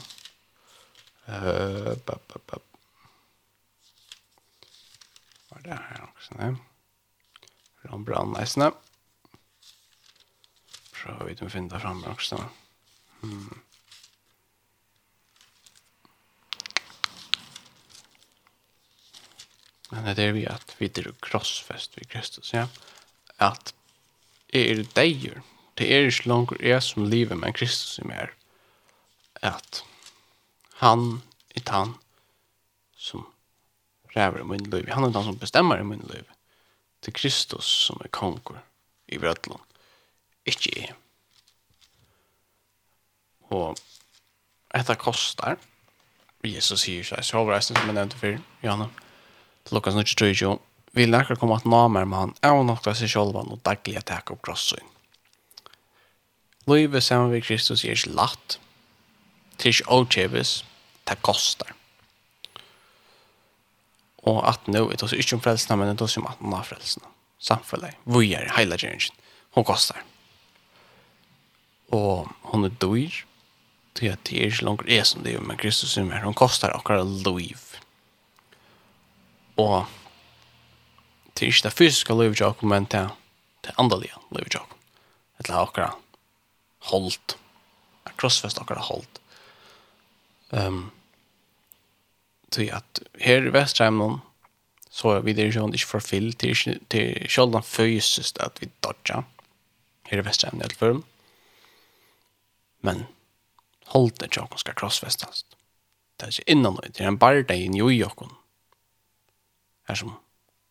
Uh, 1.27 1.91
ba, 2.07 2.15
ba, 2.29 2.39
ba, 2.47 2.61
Var 5.57 5.63
det 5.63 5.77
her 5.89 6.01
også, 6.15 6.33
ne? 6.37 6.57
Rambranneisene. 7.89 8.67
Prøver 10.93 11.23
vi 11.25 11.33
å 11.41 11.47
finne 11.49 11.71
det 11.71 11.79
fram 11.81 12.03
også. 12.05 12.37
Hmm. 13.23 13.63
Men 19.89 20.09
det 20.11 20.27
er 20.27 20.35
vi 20.35 20.43
at 20.51 20.75
vi 20.77 20.91
er 20.91 21.09
krossfest 21.25 21.97
ved 21.97 22.05
Kristus, 22.11 22.51
ja. 22.53 22.67
At 23.41 23.73
er 24.53 24.83
deir, 24.93 25.41
det 25.81 25.87
er 25.89 26.05
ikke 26.11 26.29
langt 26.29 26.53
jeg 26.61 26.83
som 26.85 27.09
lever, 27.09 27.39
men 27.39 27.57
Kristus 27.57 27.97
er 28.03 28.11
mer. 28.11 28.35
At 29.41 29.81
han, 30.83 31.23
er 31.57 31.65
han, 31.73 31.97
som 32.93 33.25
kräver 34.17 34.39
i 34.39 34.43
min 34.43 34.63
liv. 34.63 34.89
Han 34.89 35.03
är 35.03 35.09
den 35.09 35.23
som 35.23 35.37
bestämmer 35.37 35.79
i 35.79 35.83
min 35.83 35.99
liv. 35.99 36.23
Det 36.99 37.07
är 37.07 37.11
Kristus 37.11 37.65
som 37.65 38.01
är 38.03 38.07
konkur 38.07 38.59
i 39.07 39.17
Brötlund. 39.17 39.61
Ikke 40.45 40.71
jeg. 40.73 40.95
Og 43.51 43.77
dette 44.73 44.95
kostar. 44.95 45.59
Jesus 46.43 46.85
sier 46.85 47.03
seg, 47.03 47.21
så 47.25 47.37
har 47.37 47.45
vi 47.45 47.53
reisen 47.53 47.75
som 47.75 47.89
jeg 47.89 47.97
nevnte 47.97 48.17
før, 48.17 48.37
Janne, 48.63 48.87
Johanna. 48.87 48.89
Lukas 49.71 49.97
23, 50.15 50.53
vi 50.95 51.05
lærer 51.05 51.35
komme 51.35 51.57
at 51.59 51.65
namer 51.65 52.05
med 52.05 52.17
han, 52.17 52.35
er 52.41 52.63
nok 52.63 52.83
til 52.83 52.95
seg 52.95 53.11
selv 53.11 53.37
og 53.37 53.59
daglig 53.65 53.97
at 53.99 54.09
jeg 54.09 54.31
opp 54.31 54.41
krossøyn. 54.47 54.93
Løyve 56.67 57.01
sammen 57.01 57.33
ved 57.33 57.43
Kristus 57.43 57.83
er 57.83 57.97
ikke 57.97 58.15
latt, 58.15 58.59
til 59.57 59.75
ikke 59.75 59.91
åkjeves, 59.91 60.61
det 61.09 61.19
kostar 61.21 61.76
og 64.27 64.41
at 64.49 64.67
nå, 64.67 64.83
det 64.91 65.05
er 65.05 65.15
ikke 65.15 65.37
om 65.37 65.43
frelsene, 65.45 65.77
men 65.79 65.95
det 65.95 66.03
er 66.03 66.19
om 66.19 66.27
at 66.29 66.43
man 66.43 66.59
har 66.59 66.67
frelsene. 66.67 67.07
Samfunnet, 67.39 67.95
vi 68.05 68.33
er 68.35 68.49
hele 68.57 68.77
gjengen. 68.81 69.15
Hun 69.55 69.65
koster. 69.65 69.99
Og 71.93 72.27
hun 72.51 72.67
er 72.67 72.73
dyr, 72.81 73.23
til 73.97 74.11
at 74.13 74.23
det 74.29 74.37
er 74.37 74.51
ikke 74.51 74.65
langt 74.67 74.89
er 74.89 75.05
som 75.07 75.23
det 75.25 75.33
er, 75.33 75.41
men 75.41 75.57
Kristus 75.57 75.97
er 75.97 76.05
med. 76.05 76.21
Hun 76.21 76.37
koster 76.37 76.73
akkurat 76.75 77.07
liv. 77.07 77.61
Og 79.57 79.87
det 81.33 81.47
er 81.47 81.53
ikke 81.53 81.65
det 81.65 81.77
fysiske 81.77 82.17
livet 82.17 82.41
jeg 82.41 82.67
men 82.69 82.85
det 82.91 82.99
er 82.99 83.15
det 83.65 83.73
andelige 83.77 84.13
livet 84.31 84.53
jeg 84.53 84.61
Det 85.37 85.49
er 85.49 85.61
akkurat 85.61 85.97
holdt. 86.91 87.37
Det 88.03 88.11
er 88.11 88.17
Krossfest 88.17 88.59
akkurat 88.61 88.85
holdt. 88.85 89.21
Um, 90.49 90.91
till 92.49 92.73
att 92.73 93.01
här 93.19 93.47
i 93.47 93.49
Västheimen 93.49 94.19
så 94.89 95.19
vi 95.19 95.33
det 95.33 95.41
ju 95.41 95.63
inte 95.63 95.77
för 95.77 95.99
fill 95.99 96.33
till 96.33 96.79
till 96.87 97.25
själva 97.29 97.61
fysiskt 97.61 98.37
att 98.37 98.63
vi 98.63 98.69
dodja. 98.79 99.23
Här 100.03 100.17
i 100.17 100.21
Västheimen 100.21 100.61
helt 100.61 100.77
för. 100.77 101.01
Men 102.79 103.05
håll 103.85 104.09
det 104.09 104.35
jag 104.35 104.59
ska 104.59 104.73
crossfästas. 104.73 105.45
Det 106.15 106.25
är 106.25 106.27
inte 106.27 106.51
innan 106.51 106.75
det 106.75 106.99
är 106.99 107.07
en 107.07 107.17
barda 107.17 107.55
i 107.55 107.69
New 107.69 107.91
York. 107.91 108.19
Här 109.83 109.95
som 109.95 110.13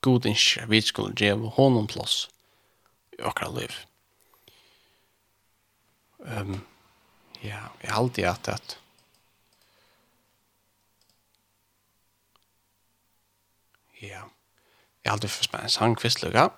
god 0.01 0.27
inskjer 0.27 0.67
vi 0.67 0.83
skulle 0.83 1.15
ge 1.17 1.33
honom 1.33 1.87
plås 1.87 2.31
i 3.19 3.23
okra 3.23 3.49
liv. 3.49 3.73
Um, 6.19 6.61
ja, 7.41 7.59
jeg 7.81 7.91
har 7.91 8.03
alltid 8.03 8.25
att 8.25 8.79
ja, 14.07 14.23
jeg 15.05 15.11
har 15.11 15.13
alltid 15.13 15.29
først 15.29 15.53
med 15.53 15.63
en 15.63 15.69
sang 15.69 15.97
kvistluga. 15.97 16.49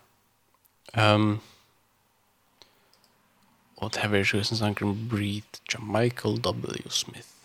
Um, 0.98 1.40
og 3.76 3.94
det 3.94 4.02
her 4.02 4.08
vil 4.08 4.26
jeg 4.32 4.38
en 4.38 4.44
sang 4.44 4.82
om 4.82 5.08
Breathe 5.08 5.60
John 5.72 5.92
Michael 5.92 6.40
W. 6.46 6.90
Smith. 6.90 7.37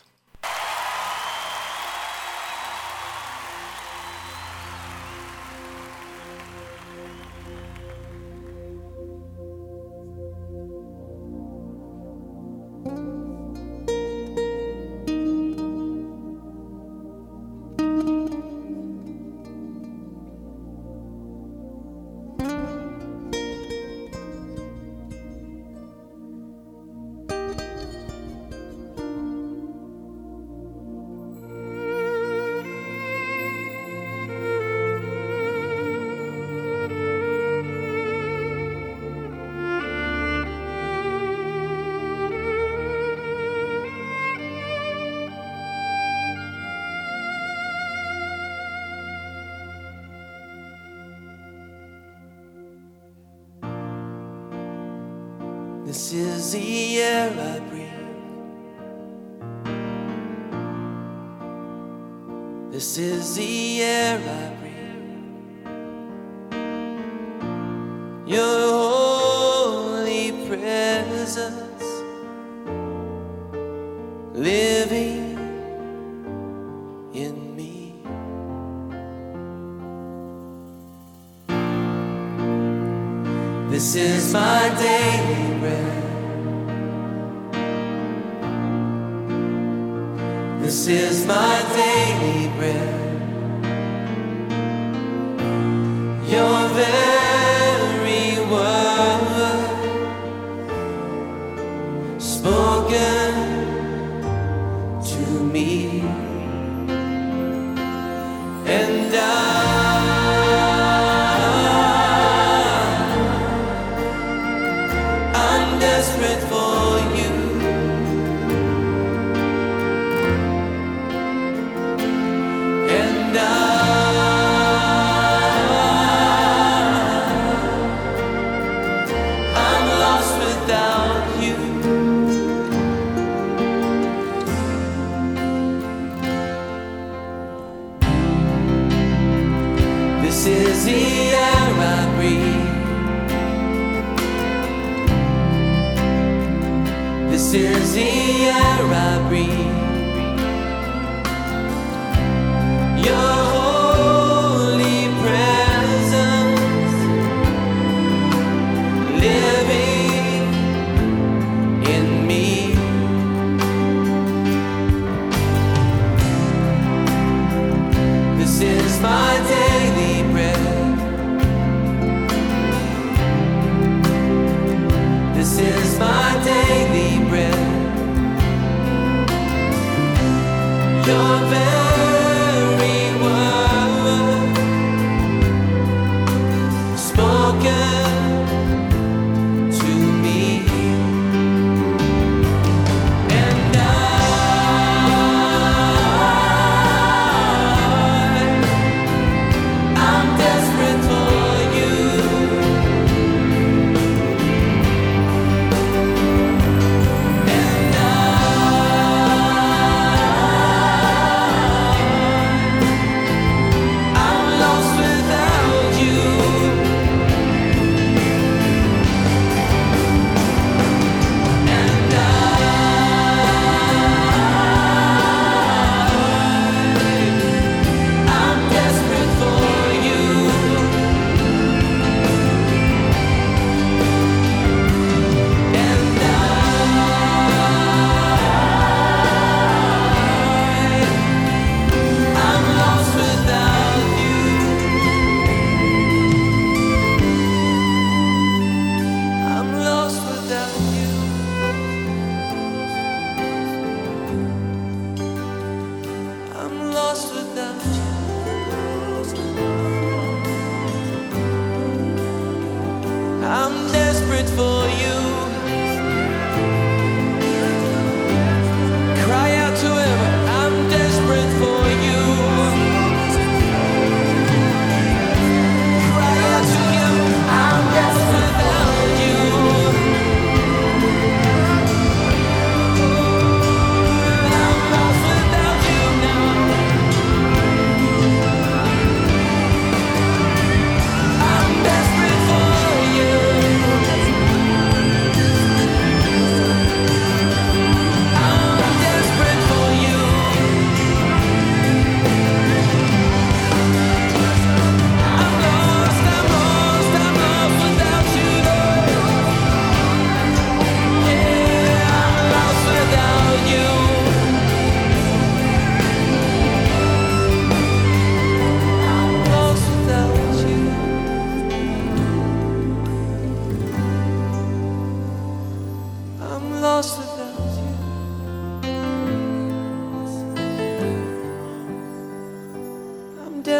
This 90.64 90.88
is 90.88 91.26
my 91.26 91.62
daily 91.76 92.48
bread. 92.56 93.13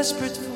desperate 0.04 0.36
for 0.36 0.52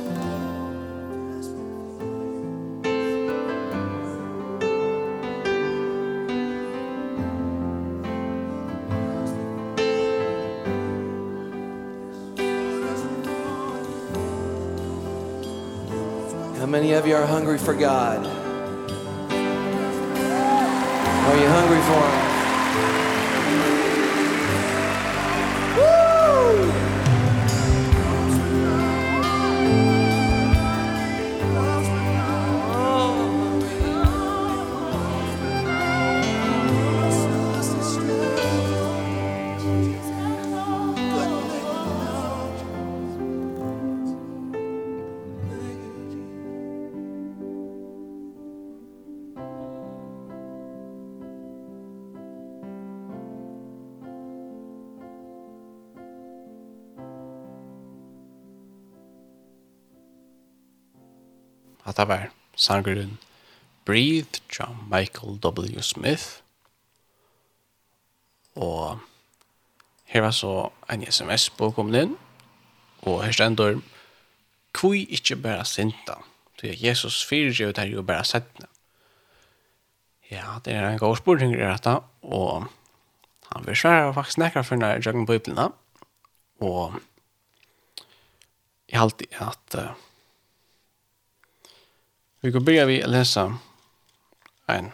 How 16.60 16.66
many 16.66 16.92
of 16.92 17.08
you 17.08 17.16
are 17.16 17.26
hungry 17.26 17.58
for 17.58 17.74
God? 17.74 18.26
Are 21.26 21.38
you 21.38 21.48
hungry 21.48 21.82
for 21.84 22.10
Him? 22.20 22.27
hatta 61.98 62.06
var 62.06 62.30
sangren 62.56 63.18
Breathe 63.86 64.40
John 64.50 64.88
Michael 64.90 65.40
W. 65.42 65.82
Smith. 65.82 66.42
Og 68.56 69.00
her 70.06 70.22
var 70.22 70.32
så 70.32 70.70
en 70.90 71.06
sms 71.12 71.50
på 71.50 71.72
kommet 71.72 72.04
inn, 72.04 72.16
og 73.02 73.24
her 73.26 73.32
stender 73.32 73.82
Kvui 74.78 75.08
ikkje 75.10 75.40
bæra 75.42 75.64
sinta, 75.66 76.20
tog 76.60 76.84
Jesus 76.84 77.24
fyrir 77.26 77.56
jo 77.58 77.72
der 77.72 77.90
jo 77.90 78.04
bæra 78.06 78.24
setna. 78.24 78.68
Ja, 80.30 80.60
det 80.66 80.74
er 80.74 80.90
en 80.90 81.00
god 81.00 81.18
spurning 81.18 81.56
i 81.56 81.58
dette, 81.58 81.98
og 82.22 82.68
han 83.54 83.66
vil 83.66 83.76
svære 83.76 84.14
faktisk 84.14 84.38
nekker 84.38 84.62
for 84.62 84.76
når 84.76 85.00
jeg 85.02 85.14
på 85.14 85.26
Bibelen, 85.26 85.74
og 86.62 87.00
jeg 88.90 89.00
halte 89.00 89.26
at 89.40 89.78
uh, 89.78 90.07
Vi 92.48 92.52
går 92.52 92.60
börja 92.60 92.86
vi 92.86 93.02
läsa 93.02 93.58
en 94.66 94.92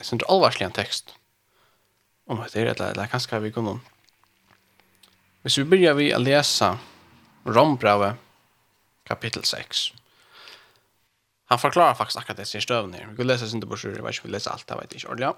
sån 0.00 0.20
allvarslig 0.28 0.72
text. 0.72 1.14
Om 2.26 2.44
det 2.52 2.60
är 2.60 2.66
eller 2.66 2.90
eller 2.90 3.06
kanske 3.06 3.38
vi 3.38 3.52
kommer. 3.52 3.78
Hvis 5.42 5.58
vi 5.58 5.64
börjar 5.64 5.94
vi 5.94 6.18
läsa 6.18 6.78
Rombrave 7.44 8.14
kapitel 9.02 9.44
6. 9.44 9.92
Han 11.44 11.58
förklarar 11.58 11.94
faktiskt 11.94 12.18
akkurat 12.18 12.36
det 12.36 12.44
sin 12.44 12.60
stövn 12.60 12.94
här. 12.94 13.06
Vi 13.06 13.16
kan 13.16 13.26
läsa 13.26 13.48
sin 13.48 13.60
på 13.60 13.76
sjur, 13.76 13.96
jag 13.96 14.04
vet 14.04 14.14
inte, 14.14 14.26
vi 14.28 14.32
läser 14.32 14.50
allt, 14.50 14.64
jag 14.68 14.76
vet 14.76 14.92
inte 14.92 15.06
ordentligt. 15.06 15.36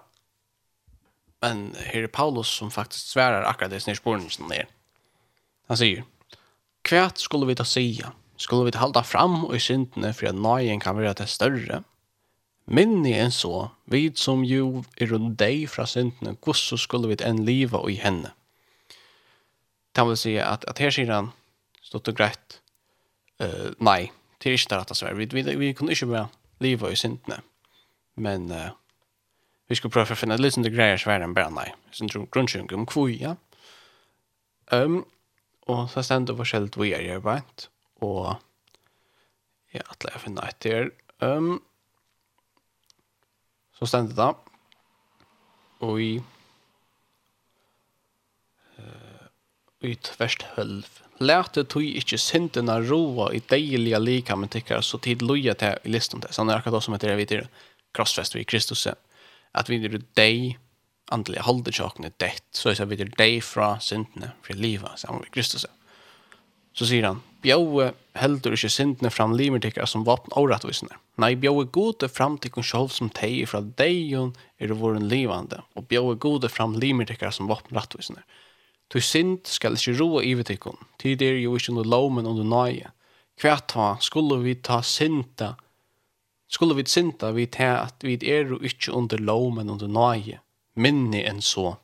Men 1.40 1.74
här 1.78 2.02
är 2.02 2.06
Paulus 2.06 2.48
som 2.48 2.70
faktiskt 2.70 3.06
svärar 3.06 3.42
akkurat 3.42 3.70
det 3.70 3.80
sin 3.80 3.96
spårningen. 3.96 4.66
Han 5.66 5.76
säger, 5.76 6.04
Kvært 6.82 7.18
skulle 7.18 7.46
vi 7.46 7.54
ta 7.54 7.64
säga, 7.64 8.12
skulle 8.36 8.70
vi 8.70 8.78
halda 8.78 9.02
fram 9.02 9.44
og 9.44 9.56
i 9.56 9.62
syndene 9.62 10.12
for 10.14 10.30
at 10.30 10.38
nøyen 10.38 10.80
kan 10.80 10.96
være 10.98 11.14
til 11.20 11.28
større. 11.28 11.82
Minni 12.66 13.14
enn 13.14 13.30
så, 13.30 13.68
vi 13.86 14.08
som 14.18 14.42
jo 14.44 14.82
er 14.98 15.12
rundt 15.12 15.38
deg 15.38 15.68
fra 15.70 15.86
syndene, 15.86 16.34
hvordan 16.42 16.80
skulle 16.82 17.12
vi 17.12 17.18
enn 17.22 17.44
liva 17.46 17.82
i 17.88 17.98
henne. 18.02 18.32
Det 19.94 20.04
vil 20.04 20.18
si 20.18 20.34
at, 20.42 20.66
at 20.68 20.82
her 20.82 20.92
sier 20.92 21.12
han, 21.12 21.30
stått 21.80 22.10
og 22.10 22.18
greit, 22.18 22.58
uh, 23.40 23.70
nei, 23.78 24.10
det 24.42 24.50
er 24.50 24.58
ikke 24.58 24.72
det 24.72 24.80
rette 24.80 24.96
svært. 24.98 25.16
Vi, 25.16 25.28
vi, 25.30 25.54
vi 25.56 25.70
kunne 25.78 25.94
ikke 25.94 26.10
være 26.10 26.26
liva 26.60 26.90
i 26.90 26.98
syndene, 26.98 27.38
men 28.18 28.50
uh, 28.50 28.74
vi 29.70 29.78
skulle 29.78 29.94
prøve 29.94 30.12
å 30.12 30.18
finne 30.18 30.36
litt 30.40 30.58
sånne 30.58 30.74
greier 30.74 31.00
svært 31.00 31.24
enn 31.24 31.34
bare 31.36 31.54
nei. 31.54 31.70
Sånn 31.94 32.10
grunnkjøring 32.10 32.74
om 32.74 32.86
kvui, 32.90 33.16
ja. 33.22 33.36
Um, 34.74 35.04
og 35.70 35.86
så 35.90 36.02
stender 36.02 36.36
forskjellig 36.38 36.74
vi 36.78 36.92
er 36.94 37.06
gjør 37.06 37.22
bare 37.22 37.70
og 38.04 38.36
ja, 39.72 39.82
at 39.82 40.06
jeg 40.08 40.22
finner 40.22 40.48
etter. 40.48 40.90
Um, 41.20 41.58
så 43.76 43.88
stendte 43.88 44.16
det 44.16 44.32
og 45.84 46.00
i 46.00 46.12
uh, 48.80 49.26
i 49.84 49.94
tverst 50.08 50.46
hølv. 50.56 50.88
Lærte 51.20 51.64
tog 51.64 51.84
ikke 51.84 52.18
syndene 52.20 52.78
roa 52.84 53.30
i 53.32 53.40
deilige 53.50 54.00
likamen 54.00 54.50
tykkere, 54.52 54.82
så 54.84 55.00
tid 55.00 55.24
loja 55.24 55.54
til 55.56 55.78
i 55.84 55.92
listen 55.92 56.20
til. 56.20 56.32
Sånn 56.32 56.50
er 56.52 56.60
akkurat 56.60 56.84
som 56.84 56.96
heter 56.96 57.12
det 57.12 57.20
videre, 57.20 57.48
krossfest 57.96 58.36
vi 58.36 58.44
i 58.44 58.48
Kristus, 58.48 58.86
at 58.86 59.70
vi 59.70 59.80
er 59.80 59.96
deg, 60.18 60.58
andelig 61.12 61.46
holder 61.46 61.72
tjokkene 61.72 62.12
dett, 62.20 62.44
så 62.52 62.72
er 62.72 62.80
det 62.82 62.90
videre 62.90 63.16
deg 63.16 63.38
fra 63.44 63.76
syndene, 63.80 64.34
fra 64.44 64.56
livet, 64.58 65.00
sammen 65.00 65.24
med 65.24 65.32
Kristus. 65.32 65.64
Så 66.76 66.88
sier 66.90 67.06
han, 67.08 67.22
bjøve 67.44 67.92
heldur 68.20 68.56
ikke 68.56 68.72
syndene 68.72 69.10
fram 69.12 69.34
limer 69.36 69.62
tikkara 69.64 69.88
som 69.88 70.04
vapn 70.04 70.34
avrattvisene. 70.36 70.96
Nei, 71.20 71.32
bjøve 71.40 71.64
gode 71.72 72.08
fram 72.12 72.36
tikkun 72.40 72.66
sjolv 72.66 72.92
som 72.92 73.08
teg 73.16 73.46
fra 73.48 73.62
deion 73.78 74.34
er 74.60 74.74
våren 74.76 75.08
livande, 75.08 75.62
og 75.76 75.88
bjøve 75.88 76.18
gode 76.20 76.50
fram 76.52 76.76
limer 76.76 77.08
tikkara 77.08 77.32
som 77.32 77.48
vapn 77.48 77.72
rattvisene. 77.76 78.20
Tu 78.92 79.00
synd 79.02 79.48
skal 79.50 79.78
ikke 79.78 79.96
roa 79.98 80.22
ivetikkun, 80.22 80.76
tid 81.02 81.24
er 81.24 81.40
jo 81.40 81.56
ikke 81.56 81.74
noe 81.74 81.88
lomen 81.88 82.28
under 82.28 82.46
nøye. 82.46 82.92
Hva 83.40 83.56
ta, 83.68 83.94
skulle 84.00 84.38
vi 84.44 84.54
ta 84.64 84.82
synda, 84.84 85.54
skulle 86.48 86.76
vi 86.78 86.86
synda 86.88 87.32
vi 87.36 87.48
ta 87.52 87.72
at 87.82 88.04
vi 88.06 88.16
er 88.22 88.52
jo 88.52 88.60
ikke 88.62 88.94
under 88.96 89.20
lomen 89.20 89.72
under 89.72 89.90
nøye, 89.90 90.38
minni 90.76 91.24
enn 91.26 91.42
så. 91.44 91.74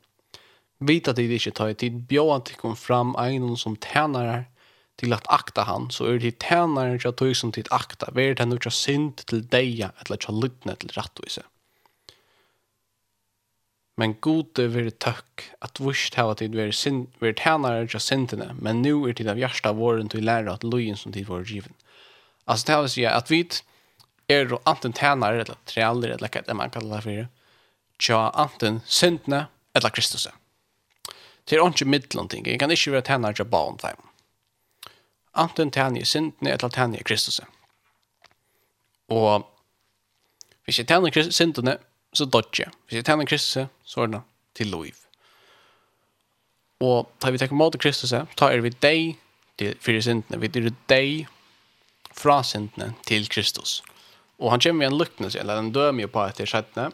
Vita 0.82 1.14
tid 1.14 1.32
ikke 1.32 1.52
ta 1.56 1.68
i 1.70 1.76
tid 1.78 2.04
bjaua 2.10 2.40
tikkun 2.44 2.78
fram 2.78 3.16
egnon 3.20 3.58
som 3.58 3.76
tænare, 3.76 4.46
til 5.02 5.12
at 5.12 5.26
akta 5.28 5.66
han 5.66 5.90
så 5.90 6.06
er 6.06 6.18
det 6.22 6.38
tænaren 6.38 6.98
til 6.98 7.08
at 7.08 7.18
tog 7.18 7.36
som 7.36 7.52
tid 7.52 7.70
akta. 7.70 8.06
Vär 8.14 8.34
det 8.34 8.48
något 8.48 8.72
synd 8.72 9.26
til 9.26 9.42
dig 9.52 9.82
eller 9.82 10.16
jag 10.28 10.34
lyssnar 10.44 10.74
til 10.74 10.94
rättvisa 10.96 11.42
men 14.00 14.14
gode 14.24 14.66
vil 14.72 14.90
tøkk 15.02 15.44
at 15.64 15.80
vurst 15.82 16.16
hava 16.16 16.34
tid 16.38 16.54
vil 16.56 16.72
sin 16.72 17.04
vir 17.20 17.34
tænare 17.36 17.86
ja 17.92 18.00
sintene 18.00 18.52
men 18.58 18.82
nu 18.82 19.04
er 19.06 19.16
tid 19.16 19.28
av 19.28 19.40
hjärsta 19.40 19.74
våren 19.76 20.08
til 20.12 20.24
læra 20.24 20.56
at 20.56 20.64
lojen 20.64 20.96
som 20.96 21.12
tid 21.12 21.28
var 21.28 21.44
given 21.44 21.74
altså 22.46 22.66
det 22.66 22.78
vil 22.80 22.92
si 22.94 23.04
at 23.04 23.30
vi 23.30 23.42
er 24.28 24.48
jo 24.50 24.60
anten 24.66 24.92
tænare 24.92 25.44
eller 25.44 25.58
trealer 25.66 26.14
eller 26.16 26.28
hva 26.28 26.44
det 26.46 26.56
man 26.56 26.70
kallar 26.70 27.00
det 27.00 27.04
for 27.04 27.26
tja 28.02 28.30
anten 28.34 28.80
syndene, 28.86 29.46
eller 29.74 29.90
Kristus 29.90 30.28
det 31.48 31.58
er 31.58 31.68
ikke 31.68 31.84
middelen 31.84 32.46
jeg 32.46 32.58
kan 32.58 32.70
ikke 32.70 32.92
være 32.92 33.02
tænare 33.02 33.34
ja 33.38 33.44
baun 33.44 33.78
time 33.78 34.11
Anten 35.34 35.70
tæni 35.70 36.00
i 36.00 36.04
syndene, 36.04 36.52
eller 36.52 36.68
tæni 36.68 36.98
i 36.98 37.02
Kristus. 37.02 37.40
Og 39.08 39.48
hvis 40.64 40.78
jeg 40.78 40.88
tæni 40.88 41.10
i 41.16 41.30
syndene, 41.32 41.76
så 42.12 42.24
dodger 42.24 42.64
jeg. 42.64 42.72
Hvis 42.86 42.96
jeg 42.96 43.04
tæni 43.04 43.22
i 43.22 43.26
Kristus, 43.26 43.68
så 43.84 44.00
er 44.00 44.06
det 44.06 44.20
til 44.54 44.66
lov. 44.66 44.84
Og 46.80 47.12
da 47.22 47.30
vi 47.30 47.38
tenker 47.38 47.56
mot 47.56 47.78
Kristus, 47.78 48.10
tar 48.10 48.50
er 48.50 48.60
vi 48.60 48.68
deg 48.82 49.16
til 49.58 49.76
fire 49.80 50.02
syndene. 50.02 50.40
Vi 50.40 50.46
er 50.46 50.70
deg 50.88 51.26
fra 52.12 52.42
syndene 52.42 52.94
til 53.06 53.28
Kristus. 53.28 53.82
Og 54.38 54.50
han 54.50 54.60
kommer 54.60 54.78
med 54.78 54.86
en 54.92 54.98
lukknelse, 54.98 55.38
eller 55.38 55.58
en 55.58 55.72
døm 55.72 56.00
jo 56.00 56.08
på 56.10 56.24
etter 56.26 56.48
skjettene, 56.48 56.90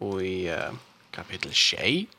og 0.00 0.22
i 0.24 0.48
uh, 0.48 0.76
kapittel 1.12 1.52
6, 1.54 2.15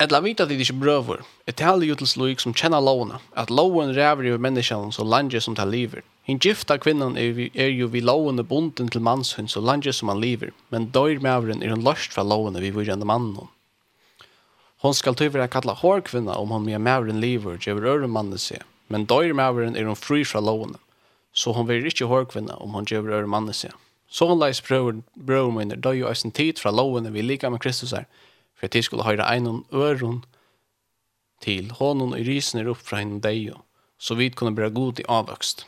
Etla 0.00 0.22
vita 0.24 0.46
det 0.48 0.56
ikke 0.56 0.78
brøver. 0.80 1.18
Et 1.44 1.56
taler 1.60 1.84
jo 1.90 1.94
til 2.00 2.08
slik 2.08 2.40
som 2.40 2.54
kjenner 2.56 2.80
lovene, 2.80 3.18
at 3.36 3.50
loven 3.52 3.90
ræver 3.92 4.30
jo 4.30 4.38
menneskene 4.40 4.94
så 4.96 5.04
landet 5.04 5.44
som 5.44 5.52
tar 5.58 5.68
liver. 5.68 6.00
Hin 6.24 6.38
gifta 6.40 6.78
kvinnan 6.80 7.18
er, 7.20 7.36
er 7.52 7.68
jo 7.68 7.90
vi 7.92 8.00
lovene 8.00 8.40
bonden 8.40 8.88
til 8.88 9.04
mannshund 9.04 9.52
så 9.52 9.60
landet 9.60 9.98
som 9.98 10.08
han 10.08 10.22
liver, 10.22 10.54
men 10.72 10.88
døyr 10.94 11.20
mævren 11.20 11.60
er 11.60 11.74
hun 11.74 11.84
løst 11.84 12.16
fra 12.16 12.24
lovene 12.24 12.62
vi 12.64 12.70
vurende 12.72 13.04
mannen. 13.04 13.50
Hon 14.80 14.96
skal 14.96 15.18
tyvärr 15.20 15.50
kalla 15.52 15.74
hårkvinna 15.76 16.32
om 16.32 16.48
hon 16.48 16.64
med 16.64 16.80
mævren 16.80 17.20
liver, 17.20 17.60
gjør 17.60 17.84
øre 17.84 18.08
mannen 18.08 18.40
seg, 18.40 18.64
men 18.88 19.04
døyr 19.04 19.36
mævren 19.36 19.76
er 19.76 19.84
hon 19.84 20.00
fri 20.00 20.24
fra 20.24 20.40
lovene, 20.40 20.80
så 21.36 21.52
hon 21.52 21.68
vil 21.68 21.84
ikke 21.84 22.08
hårkvinna 22.08 22.56
om 22.56 22.72
hon 22.72 22.88
gjør 22.88 23.12
øre 23.18 23.28
mannen 23.28 23.52
seg. 23.52 23.76
Så 24.08 24.24
hon 24.26 24.40
leis 24.40 24.64
brøver, 24.64 25.04
brøver 25.14 25.52
minner 25.52 25.76
døy 25.76 26.00
jo 26.00 26.08
eisen 26.08 26.32
tid 26.32 26.56
fra 26.56 26.72
lovene 26.72 27.12
vi 27.12 27.20
lika 27.20 27.52
med 27.52 27.60
Kristus 27.60 27.92
er, 27.92 28.08
for 28.60 28.68
at 28.68 28.76
de 28.76 28.82
skulle 28.84 29.08
høre 29.08 29.24
en 29.24 29.64
øron 29.72 30.20
til 31.40 31.70
hånden 31.72 32.12
i 32.18 32.24
risen 32.26 32.60
er 32.60 32.68
opp 32.68 32.82
fra 32.84 33.00
henne 33.00 33.22
deg, 33.24 33.54
så 33.96 34.14
vi 34.14 34.28
kunne 34.28 34.52
bli 34.52 34.68
god 34.76 35.00
i 35.00 35.08
avvøkst. 35.08 35.64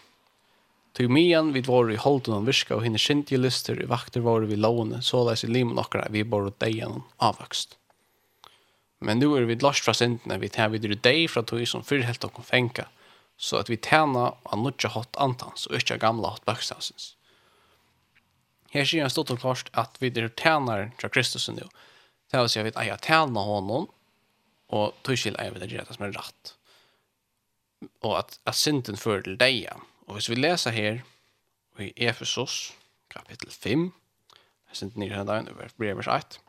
Til 0.93 1.09
mian 1.09 1.55
vi 1.55 1.62
var 1.64 1.88
i 1.88 1.97
holden 1.97 2.36
og 2.36 2.49
virka 2.51 2.76
og 2.76 2.82
henne 2.84 3.01
skintje 3.01 3.38
lyster 3.40 3.80
i 3.80 3.88
vakter 3.88 4.20
var 4.20 4.45
vi 4.45 4.61
lovende, 4.61 5.01
så 5.01 5.22
leis 5.24 5.45
i 5.47 5.49
limen 5.49 5.80
okkara 5.80 6.11
vi 6.12 6.26
bare 6.28 6.53
deg 6.61 6.76
gjennom 6.76 7.07
avvøkst. 7.16 7.78
Men 9.01 9.18
nu 9.18 9.32
er 9.34 9.49
vi 9.49 9.57
lost 9.57 9.86
fra 9.86 9.95
syndene, 9.97 10.36
vi 10.38 10.53
tar 10.53 10.68
videre 10.70 11.01
deg 11.01 11.24
fra 11.32 11.43
tog 11.43 11.64
som 11.66 11.82
fyrhelt 11.82 12.28
og 12.28 12.45
fenka, 12.45 12.84
så 13.40 13.62
at 13.62 13.72
vi 13.72 13.80
tjener 13.80 14.36
av 14.45 14.61
nødja 14.61 14.93
hatt 14.93 15.16
antans 15.16 15.64
og 15.70 15.80
ikke 15.80 15.97
gamla 16.05 16.36
hatt 16.36 16.45
bøkstavsens. 16.45 17.14
Her 18.72 18.84
sier 18.88 19.05
han 19.05 19.12
stått 19.12 19.32
og 19.32 19.40
klart 19.40 19.72
at 19.72 19.97
vi 20.01 20.12
er 20.12 20.28
tjener 20.36 20.93
fra 21.01 21.09
Kristus 21.12 21.49
nu, 21.49 21.64
Det 22.33 22.41
vill 22.41 22.49
säga 22.49 22.72
att 22.74 22.87
jag 22.87 23.05
tjänar 23.05 23.41
honom 23.41 23.89
och 24.66 24.95
tuschil 25.03 25.37
är 25.39 25.51
det 25.51 25.66
det 25.66 25.95
som 25.95 26.05
er 26.05 26.12
rett. 26.12 26.55
Och 28.01 28.18
att 28.18 28.41
at 28.45 28.57
synden 28.57 28.97
för 28.97 29.22
til 29.22 29.37
deg. 29.37 29.68
Och 30.07 30.14
hvis 30.14 30.30
vi 30.30 30.35
läser 30.35 30.70
här 30.70 31.03
i 31.78 31.93
Efesos 31.97 32.72
kapitel 33.09 33.51
5 33.51 33.93
jeg 34.68 34.76
synes 34.76 34.97
nere 34.97 35.14
her 35.14 35.24
dagen, 35.24 35.49
over 35.49 35.68
brevers 35.78 36.07
1, 36.07 36.41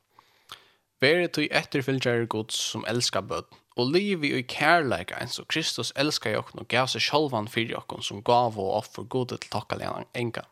Vere 1.01 1.27
tog 1.27 1.47
etterfylgjare 1.51 2.25
gods 2.31 2.55
som 2.55 2.85
elska 2.87 3.21
bød, 3.21 3.43
og 3.75 3.89
liv 3.91 4.23
i 4.23 4.41
kærleika 4.47 5.17
enn 5.19 5.31
så 5.31 5.43
Kristus 5.43 5.91
elska 5.99 6.31
jokken 6.31 6.61
og 6.63 6.69
gav 6.71 6.87
seg 6.87 7.03
sjolvan 7.03 7.49
fyrir 7.51 7.73
jokken 7.75 8.05
som 8.05 8.21
gav 8.23 8.55
og 8.55 8.77
offer 8.77 9.03
godet 9.03 9.41
til 9.43 9.51
takkalena 9.51 10.05
enka. 10.15 10.45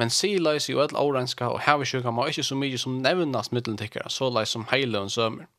Men 0.00 0.08
sileis 0.08 0.70
jo 0.70 0.80
öll 0.80 0.96
årenska 0.96 1.50
og 1.52 1.60
hevesjuka 1.66 2.12
må 2.14 2.30
ikkje 2.30 2.46
så 2.48 2.56
mykje 2.56 2.78
som 2.80 3.00
nevnast 3.04 3.52
middeltikkara, 3.52 4.08
så 4.08 4.30
leis 4.32 4.54
som 4.56 4.64
heile 4.70 5.02
og 5.04 5.10
sømer. 5.12 5.50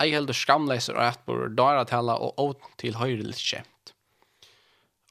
Ei 0.00 0.14
heldur 0.14 0.36
skamleiser 0.36 0.96
og 0.96 1.04
etbor, 1.04 1.42
dara 1.52 1.84
tala 1.86 2.16
og 2.16 2.40
åt 2.40 2.64
til 2.80 2.96
høyrelig 2.96 3.36
kjemt. 3.42 3.92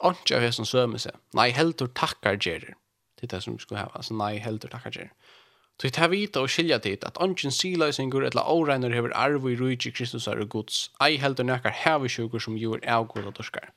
Antje 0.04 0.40
av 0.40 0.44
hesson 0.44 0.68
sømer 0.68 1.00
seg. 1.00 1.16
Nei, 1.38 1.52
heldur 1.56 1.92
takkar 1.96 2.40
gjerir. 2.42 2.74
Det 3.16 3.30
er 3.30 3.36
det 3.36 3.44
som 3.46 3.56
vi 3.56 3.64
skulle 3.64 3.80
heva, 3.80 3.94
altså 4.02 4.18
nei, 4.18 4.34
heldur 4.42 4.74
takkar 4.74 4.98
gjerir. 4.98 5.14
Så 5.78 5.88
det 5.88 6.02
er 6.02 6.10
vita 6.12 6.42
og 6.42 6.52
skilja 6.54 6.78
tid 6.82 7.06
at 7.06 7.22
antjen 7.24 7.54
sileisingur 7.54 8.26
etla 8.26 8.44
åreiner 8.50 8.94
hever 8.94 9.14
arvo 9.18 9.54
i 9.54 9.56
rujtje 9.58 9.94
Kristus 9.94 10.28
er 10.28 10.42
og 10.42 10.50
gods, 10.54 10.88
ei 11.02 11.18
heldur 11.22 11.48
nekkar 11.48 11.74
hevesjukur 11.86 12.42
som 12.42 12.58
gjør 12.58 12.84
avgod 12.98 13.30
og 13.30 13.38
dorskar 13.38 13.70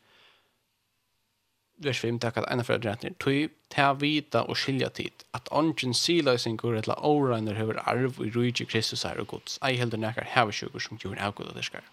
vers 1.82 2.00
5 2.00 2.20
takk 2.22 2.38
at 2.40 2.46
ena 2.52 2.64
fyrir 2.64 2.80
dretnir, 2.84 3.14
tui 3.20 3.48
ta 3.72 3.90
vita 4.00 4.44
og 4.48 4.56
skilja 4.56 4.88
tid, 4.96 5.24
at 5.36 5.48
ongen 5.52 5.92
siløysingur 5.96 6.78
etla 6.78 6.96
åreiner 7.04 7.58
hever 7.58 7.82
arv 7.84 8.20
i 8.24 8.30
rujtje 8.32 8.66
Kristus 8.70 9.04
her 9.04 9.20
og 9.20 9.28
gods, 9.34 9.58
ei 9.66 9.76
heldur 9.80 10.00
nekar 10.00 10.28
hevesjugur 10.32 10.82
som 10.82 11.00
gjorde 11.02 11.20
avgud 11.20 11.50
og 11.50 11.58
derskar. 11.58 11.84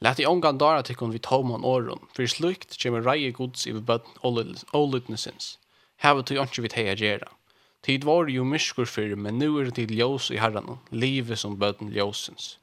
Læt 0.00 0.22
i 0.22 0.28
ongan 0.28 0.58
dara 0.58 0.82
tikkun 0.86 1.12
vi 1.12 1.20
tåman 1.20 1.66
åren, 1.66 2.06
fyrir 2.16 2.30
slukt 2.32 2.78
kjemur 2.78 3.04
reie 3.04 3.34
gods 3.36 3.66
i 3.66 3.74
bøtten 3.74 4.22
olutnesins, 4.24 5.58
hevet 6.04 6.30
tui 6.30 6.38
ongen 6.40 6.64
vi 6.64 6.72
teia 6.72 6.94
gjerra. 6.96 7.34
Tid 7.82 8.04
var 8.04 8.28
jo 8.28 8.44
myskur 8.44 8.86
fyrir, 8.86 9.16
men 9.16 9.38
nu 9.40 9.58
er 9.58 9.70
tid 9.72 9.90
ljós 9.90 10.28
i 10.30 10.38
herran, 10.40 10.78
livet 10.92 11.40
som 11.40 11.56
bøtten 11.58 11.90
ljósins. 11.92 12.56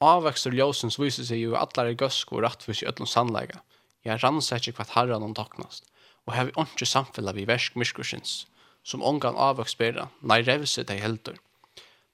Avvekster 0.00 0.54
ljósins 0.54 0.98
viser 0.98 1.26
seg 1.26 1.40
jo 1.42 1.56
atlar 1.58 1.90
i 1.90 1.96
gøsk 1.98 2.32
og 2.32 2.44
rattfus 2.44 2.82
i 2.82 2.86
öllum 2.86 3.08
sannlega, 3.10 3.60
Jeg 4.04 4.20
rannsar 4.22 4.60
ikke 4.60 4.82
hva 4.82 4.88
herran 4.92 5.24
han 5.24 5.36
toknast, 5.36 5.88
og 6.26 6.36
hev 6.36 6.52
ikke 6.52 6.88
samfella 6.88 7.32
vi 7.36 7.46
versk 7.48 7.76
myskursins, 7.80 8.44
som 8.84 9.02
omgang 9.02 9.36
avvøks 9.40 9.76
bera, 9.80 10.10
nei 10.20 10.42
revse 10.44 10.84
dei 10.84 10.98
heldur. 11.00 11.38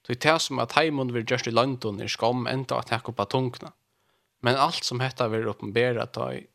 Tog 0.07 0.17
det 0.23 0.37
som 0.41 0.61
at 0.63 0.77
heimund 0.77 1.11
vil 1.13 1.27
gjørst 1.27 1.51
i 1.51 1.53
London 1.53 1.99
er 2.01 2.09
skam 2.09 2.47
enda 2.49 2.79
at 2.79 2.93
hekk 2.95 3.11
oppa 3.11 3.27
tungna. 3.29 3.73
Men 4.41 4.57
alt 4.57 4.87
som 4.87 5.03
hetta 5.03 5.27
vil 5.29 5.49
oppenbera 5.51 6.07
ta 6.07 6.31
i, 6.33 6.45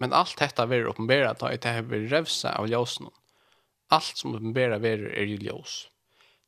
men 0.00 0.12
alt 0.16 0.40
hetta 0.40 0.66
vil 0.68 0.88
oppenbera 0.90 1.32
ta 1.38 1.52
i 1.52 1.60
det 1.60 1.72
hever 1.76 2.08
revse 2.10 2.50
av 2.50 2.68
ljósen. 2.68 3.08
Alt 3.94 4.20
som 4.20 4.34
uppenbara 4.34 4.78
ver 4.82 5.06
er 5.12 5.28
i 5.28 5.38
ljós. 5.40 5.86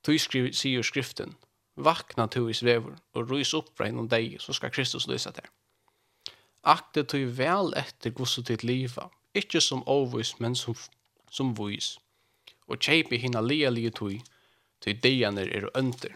Tog 0.02 0.18
skriv, 0.20 0.50
sier 0.56 0.82
skriften, 0.82 1.36
vakna 1.76 2.26
tu 2.28 2.48
i 2.50 2.56
svever, 2.56 2.98
og 3.14 3.30
rys 3.30 3.54
opp 3.54 3.70
fra 3.76 3.88
innom 3.88 4.08
deg, 4.10 4.38
så 4.42 4.54
skal 4.56 4.72
Kristus 4.74 5.06
lysa 5.08 5.32
der. 5.36 5.48
Akte 6.62 7.02
tog 7.02 7.26
vel 7.38 7.72
etter 7.74 8.14
gosset 8.14 8.46
ditt 8.46 8.62
liva, 8.62 9.08
ikkje 9.34 9.60
som 9.64 9.82
ovis, 9.90 10.36
men 10.38 10.54
som, 10.54 10.76
som 11.30 11.54
vois. 11.58 11.96
Og 12.70 12.78
kjeipi 12.78 13.18
hina 13.18 13.42
lia 13.42 13.70
lia 13.70 13.90
tog, 13.90 14.20
tog 14.84 15.00
deianer 15.02 15.50
er 15.50 15.66
under. 15.74 16.14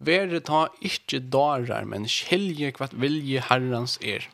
Vere 0.00 0.40
ta 0.44 0.66
ikkje 0.84 1.22
darar, 1.32 1.88
men 1.88 2.08
skilje 2.08 2.74
kvart 2.76 2.96
vilje 3.00 3.40
herrans 3.48 3.96
er. 4.04 4.28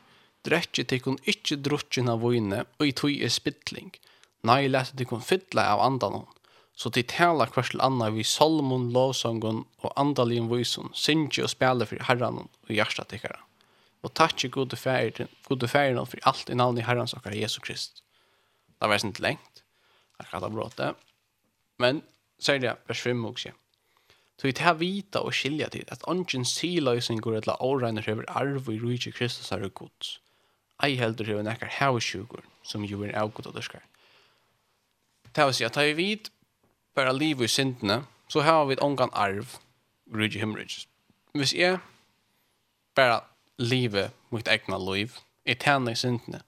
Drekje 0.46 0.84
tikkun 0.90 1.18
ikkje 1.30 1.58
drutjen 1.62 2.10
av 2.10 2.22
vojne, 2.26 2.64
og 2.78 2.90
i 2.90 2.94
tog 2.94 3.14
er 3.14 3.30
spittling. 3.34 3.94
Nei, 4.46 4.66
lete 4.70 4.98
tikkun 4.98 5.22
fytla 5.26 5.70
av 5.74 5.82
andanon. 5.86 6.26
Så 6.76 6.90
de 6.92 7.06
tala 7.06 7.46
kvart 7.48 7.72
til 7.72 7.80
anna 7.82 8.10
vi 8.12 8.26
salmon, 8.26 8.90
lovsongon 8.94 9.64
og 9.82 9.94
andalien 9.96 10.50
vojson, 10.50 10.90
synsje 10.94 11.46
og 11.46 11.54
spela 11.54 11.86
fyrir 11.88 12.06
herranon 12.10 12.50
og 12.50 12.74
hjertet 12.74 13.14
tikkara 13.14 13.45
og 14.06 14.14
takkje 14.14 14.50
gode 14.54 14.78
færen, 14.78 15.30
gode 15.48 15.68
færen 15.68 15.98
for 16.06 16.28
alt 16.30 16.50
i 16.50 16.54
navnet 16.54 16.82
i 16.82 16.86
Herrens 16.86 17.14
og 17.14 17.26
Jesu 17.34 17.60
Krist. 17.60 18.02
Det 18.80 18.88
var 18.88 18.94
ikke 18.94 19.22
lengt, 19.22 19.62
det 20.18 20.26
er 20.32 20.48
bråte, 20.48 20.94
men 21.78 22.02
sier 22.38 22.60
det 22.60 22.76
vers 22.88 23.00
5 23.00 23.24
også. 23.24 23.52
Så 24.36 24.46
vi 24.46 24.52
tar 24.52 24.76
vita 24.76 25.22
og 25.24 25.34
skilja 25.34 25.68
til 25.72 25.84
at 25.88 26.04
ongen 26.04 26.26
ånden 26.26 26.44
siløysingur 26.44 27.38
etla 27.38 27.56
åregner 27.60 28.04
hever 28.04 28.24
arv 28.28 28.68
i 28.68 28.78
rujtje 28.80 29.12
Kristus 29.12 29.52
er 29.52 29.68
gods. 29.68 30.20
Ei 30.84 30.96
heldur 30.96 31.24
hever 31.24 31.42
nekkar 31.42 31.72
hevesjugur, 31.72 32.44
som 32.62 32.84
jo 32.84 33.02
er 33.02 33.16
avgod 33.16 33.46
og 33.46 33.54
dyrskar. 33.56 33.80
Det 35.36 35.44
vil 35.44 35.54
si 35.54 35.64
at 35.64 35.72
tar 35.72 35.88
vi 35.88 35.92
vid 35.92 36.28
bare 36.94 37.16
liv 37.16 37.40
i 37.40 37.48
syndene, 37.48 38.04
så 38.28 38.40
har 38.40 38.64
vi 38.64 38.76
et 38.76 38.82
ångan 38.82 39.10
arv 39.12 39.56
rujtje 40.12 40.40
himmelrujtje. 40.40 40.86
Hvis 41.32 41.54
jeg 41.54 41.78
bare 42.94 43.20
livet 43.58 44.12
mot 44.28 44.48
egna 44.48 44.78
liv. 44.78 45.18
Jeg 45.46 45.60
tjener 45.62 45.92
i 45.92 46.00
syndene. 46.00 46.42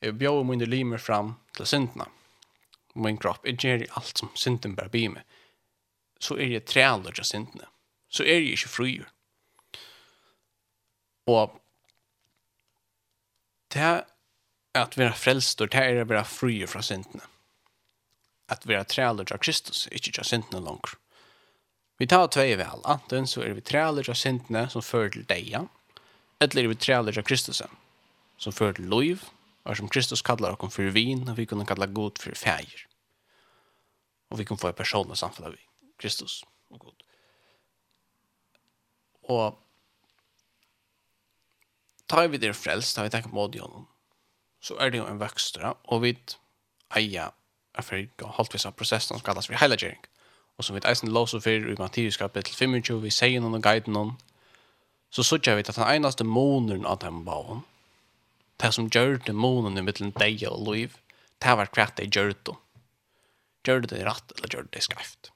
Jeg 0.00 0.16
bjør 0.18 0.42
mine 0.48 0.66
limer 0.66 0.98
fram 0.98 1.34
til 1.56 1.66
syndene. 1.66 2.08
Min 2.94 3.18
kropp, 3.20 3.46
jeg 3.46 3.60
gjør 3.60 3.86
alt 4.00 4.18
som 4.18 4.30
synden 4.34 4.74
bare 4.76 4.90
blir 4.90 5.12
med. 5.14 5.22
Så 6.20 6.36
er 6.36 6.50
jeg 6.50 6.66
trealer 6.66 7.14
til 7.14 7.24
syndene. 7.24 7.68
Så 8.08 8.24
er 8.24 8.40
jeg 8.40 8.56
ikke 8.56 8.72
frier. 8.72 9.10
Og 11.30 11.60
det 13.70 14.04
at 14.74 14.96
vera 14.98 15.14
frelst 15.14 15.60
og 15.62 15.70
det 15.74 15.82
er 15.82 16.02
å 16.02 16.08
være 16.08 16.26
frier 16.26 16.70
fra 16.70 16.82
syndene. 16.82 17.26
At 18.50 18.66
vera 18.66 18.84
trealer 18.86 19.26
til 19.26 19.38
Kristus, 19.42 19.86
ikke 19.90 20.12
til 20.16 20.26
syndene 20.26 20.62
langt. 20.64 20.96
Vi 22.00 22.08
tar 22.08 22.30
tvei 22.32 22.54
vel, 22.56 22.82
anten 22.88 23.26
så 23.28 23.44
er 23.44 23.54
vi 23.54 23.64
trealer 23.66 24.06
til 24.06 24.16
syndene 24.16 24.64
som 24.72 24.82
fører 24.82 25.12
til 25.14 25.26
deg, 25.28 25.68
eller 26.40 26.68
vi 26.68 26.74
trälar 26.74 27.18
av 27.18 27.22
Kristus 27.22 27.62
som 28.36 28.52
fører 28.52 28.72
til 28.72 28.88
liv 28.88 29.24
og 29.64 29.76
som 29.76 29.88
Kristus 29.88 30.22
kallar 30.22 30.64
oss 30.64 30.74
för 30.74 30.82
vin 30.82 31.28
och 31.28 31.38
vi 31.38 31.46
kunne 31.46 31.66
kalla 31.66 31.86
god 31.86 32.18
för 32.18 32.34
feir. 32.34 32.86
Och 34.28 34.40
vi 34.40 34.44
kunne 34.44 34.58
få 34.58 34.68
en 34.68 34.74
personlig 34.74 35.16
samfunn 35.16 35.46
av 35.46 35.52
vi. 35.52 35.58
Kristus 35.98 36.44
og 36.70 36.78
god. 36.78 37.02
Och 39.22 39.62
tar 42.06 42.28
vi 42.28 42.38
det 42.38 42.54
frälst, 42.54 42.96
tar 42.96 43.04
vi 43.04 43.10
tänker 43.10 43.30
på 43.30 43.36
honom, 43.40 43.86
så 44.60 44.78
är 44.78 44.90
det 44.90 44.98
jo 44.98 45.04
en 45.04 45.18
växtra 45.18 45.74
och 45.82 46.04
vi 46.04 46.18
eja 46.96 47.32
är 47.72 47.82
för 47.82 48.26
halvtvis 48.26 48.66
av 48.66 48.72
prosessen 48.72 49.16
som 49.16 49.24
kallas 49.24 49.46
för 49.46 49.54
heilagjering. 49.54 50.00
Och 50.56 50.64
som 50.64 50.76
vi 50.76 50.80
eisen 50.84 51.12
låser 51.12 51.40
for 51.40 51.50
i 51.50 51.76
Mattius 51.78 52.16
kapitel 52.16 52.54
25, 52.54 53.02
vi 53.02 53.10
säger 53.10 53.40
noen 53.40 53.54
og 53.54 53.62
guiden 53.62 53.92
noen, 53.92 54.16
så 55.10 55.24
såg 55.24 55.46
vi 55.46 55.60
att 55.60 55.76
han 55.76 55.94
enaste 55.94 56.24
månen 56.24 56.86
av 56.86 56.98
den 56.98 57.24
bauen, 57.24 57.62
det 58.56 58.72
som 58.72 58.88
gjør 58.88 59.18
det 59.26 59.32
månen 59.32 59.78
i 59.78 59.82
mittelen 59.82 60.12
deg 60.20 60.42
og 60.48 60.68
liv, 60.68 60.96
det 61.40 61.56
var 61.56 61.70
kvart 61.72 61.96
det 61.96 62.10
gjør 62.14 62.34
det. 62.44 62.56
Gjør 63.66 63.80
det 63.88 64.04
rett 64.06 64.32
eller 64.36 64.54
gjør 64.54 64.68
det 64.72 64.82
skreft. 64.84 65.32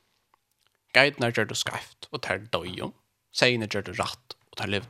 Guidene 0.94 1.32
gjør 1.32 1.48
det 1.50 1.58
skreft, 1.58 2.08
og 2.12 2.22
det 2.22 2.30
er 2.30 2.46
døy. 2.52 2.70
jo. 2.78 2.92
Seien 3.32 3.60
Seiene 3.60 3.68
gjør 3.68 3.88
det 3.88 3.98
rett, 3.98 4.36
og 4.50 4.58
det 4.58 4.64
er 4.64 4.72
liv. 4.76 4.86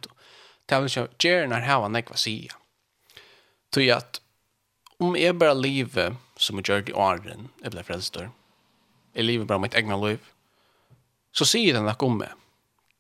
Det 0.68 0.80
vil 0.82 0.90
si, 0.90 1.00
gjør 1.22 1.48
det 1.48 1.64
her 1.64 1.80
var 1.80 1.88
nekva 1.88 2.16
sida. 2.16 2.58
Tog 3.72 3.88
at 3.88 4.20
om 4.98 5.16
jeg 5.16 5.38
bare 5.38 5.56
livet 5.58 6.16
som 6.36 6.58
jeg 6.58 6.64
gjør 6.64 6.84
det 6.84 6.92
i 6.92 6.98
åren, 6.98 7.50
jeg 7.62 7.72
ble 7.72 7.82
frelstår, 7.82 8.30
jeg 9.14 9.24
lever 9.24 9.46
bare 9.46 9.62
mitt 9.62 9.74
egna 9.74 9.96
liv, 9.96 10.20
så 11.32 11.46
sier 11.46 11.74
den 11.74 11.86
nok 11.88 12.02
om 12.02 12.18
meg 12.20 12.43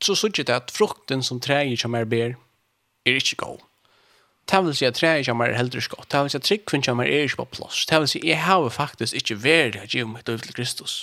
så 0.04 0.16
sier 0.18 0.44
det 0.44 0.54
at 0.54 0.72
frukten 0.74 1.22
som 1.24 1.40
treier 1.40 1.78
som 1.80 1.94
er 1.96 2.08
ber, 2.08 2.36
er 3.04 3.20
ikke 3.20 3.40
god. 3.42 3.62
Det 4.50 4.60
vil 4.64 4.76
si 4.76 4.84
at 4.84 4.98
treier 4.98 5.24
som 5.24 5.40
er 5.40 5.56
heldre 5.56 5.80
skott. 5.80 6.10
Det 6.12 6.20
vil 6.20 6.32
si 6.32 6.38
at 6.38 6.46
tryggven 6.48 6.84
som 6.84 7.00
er 7.00 7.12
ikke 7.24 7.40
på 7.42 7.50
plass. 7.56 7.86
Det 7.88 8.00
vil 8.00 8.10
si 8.12 8.20
at 8.20 8.28
jeg 8.28 8.42
har 8.44 8.68
faktisk 8.68 9.16
ikke 9.20 9.40
vært 9.40 9.80
å 9.80 9.86
jeg 9.88 10.08
mitt 10.08 10.28
til 10.28 10.54
Kristus. 10.56 10.96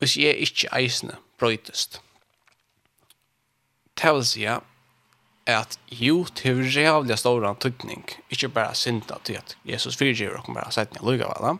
Hvis 0.00 0.16
jeg 0.16 0.40
ikke 0.42 0.72
eisende 0.74 1.20
brøytest. 1.38 2.00
Det 4.00 4.14
vil 4.16 4.26
si 4.26 4.46
at 4.48 5.78
jo, 5.90 6.24
det 6.34 6.50
er 6.50 6.62
jævlig 6.74 7.18
stor 7.18 7.46
antydning, 7.48 8.04
ikke 8.30 8.48
bare 8.48 8.74
synda 8.74 9.18
til 9.24 9.38
at 9.40 9.56
Jesus 9.64 9.96
fyrtjøver 9.96 10.40
og 10.40 10.54
bare 10.54 10.72
sett 10.72 10.94
ned 10.94 11.04
lukka, 11.06 11.32
vel? 11.42 11.58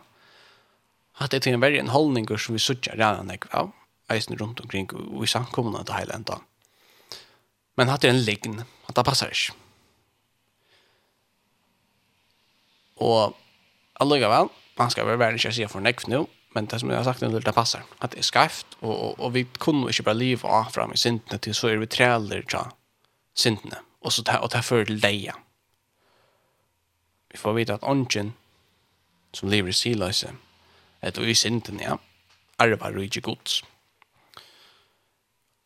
At 1.19 1.31
det 1.31 1.41
er 1.41 1.45
til 1.45 1.53
en 1.55 1.61
verre 1.61 1.79
en 1.79 1.93
holdning 1.93 2.27
som 2.39 2.55
vi 2.55 2.63
suttjer 2.63 2.97
rann 2.97 3.29
enn 3.29 3.37
av. 3.51 3.69
vel? 3.69 3.80
eisen 4.13 4.37
rundt 4.39 4.61
omkring 4.63 4.89
og 4.93 5.23
i 5.23 5.29
samkommende 5.29 5.83
til 5.85 5.97
hele 5.97 6.15
enda. 6.15 6.39
Men 7.77 7.89
hatt 7.89 8.05
er 8.05 8.13
en 8.13 8.25
lign, 8.25 8.61
at 8.61 8.95
det 8.95 9.05
passer 9.07 9.31
ikke. 9.31 9.55
Og 13.01 13.37
allugavel, 14.01 14.51
man 14.77 14.91
skal 14.91 15.07
være 15.07 15.19
verden 15.19 15.39
ikke 15.39 15.53
si 15.55 15.65
for 15.69 15.83
nekv 15.83 16.09
nå, 16.11 16.25
men 16.55 16.67
det 16.67 16.81
som 16.81 16.89
jeg 16.91 16.99
har 16.99 17.07
sagt 17.07 17.23
er 17.23 17.31
det 17.31 17.55
passer, 17.55 17.85
at 18.01 18.11
det 18.11 18.19
er 18.19 18.27
skreft, 18.27 18.75
og, 18.81 18.91
og, 18.91 19.19
og 19.19 19.33
vi 19.33 19.45
kunne 19.59 19.89
ikke 19.89 20.03
bare 20.03 20.19
liv 20.19 20.43
av 20.45 20.71
fram 20.73 20.91
i 20.93 20.99
sintene 20.99 21.39
til 21.39 21.55
så 21.55 21.71
er 21.71 21.79
vi 21.79 21.87
træler 21.87 22.43
til 22.43 22.73
sintene, 23.33 23.79
og 24.01 24.11
så 24.11 24.23
tar, 24.27 24.43
og 24.43 24.51
tar 24.51 24.65
for 24.65 24.83
leia. 24.89 25.33
Vi 27.31 27.39
får 27.39 27.55
vite 27.55 27.73
at 27.79 27.87
ånden 27.87 28.33
som 29.33 29.49
lever 29.49 29.71
i 29.71 29.75
siløse, 29.75 30.33
etter 31.01 31.23
vi 31.23 31.33
sintene, 31.33 31.85
ja, 31.85 31.95
arvar 32.59 32.97
og 32.97 33.07
ikke 33.07 33.23
gods. 33.29 33.61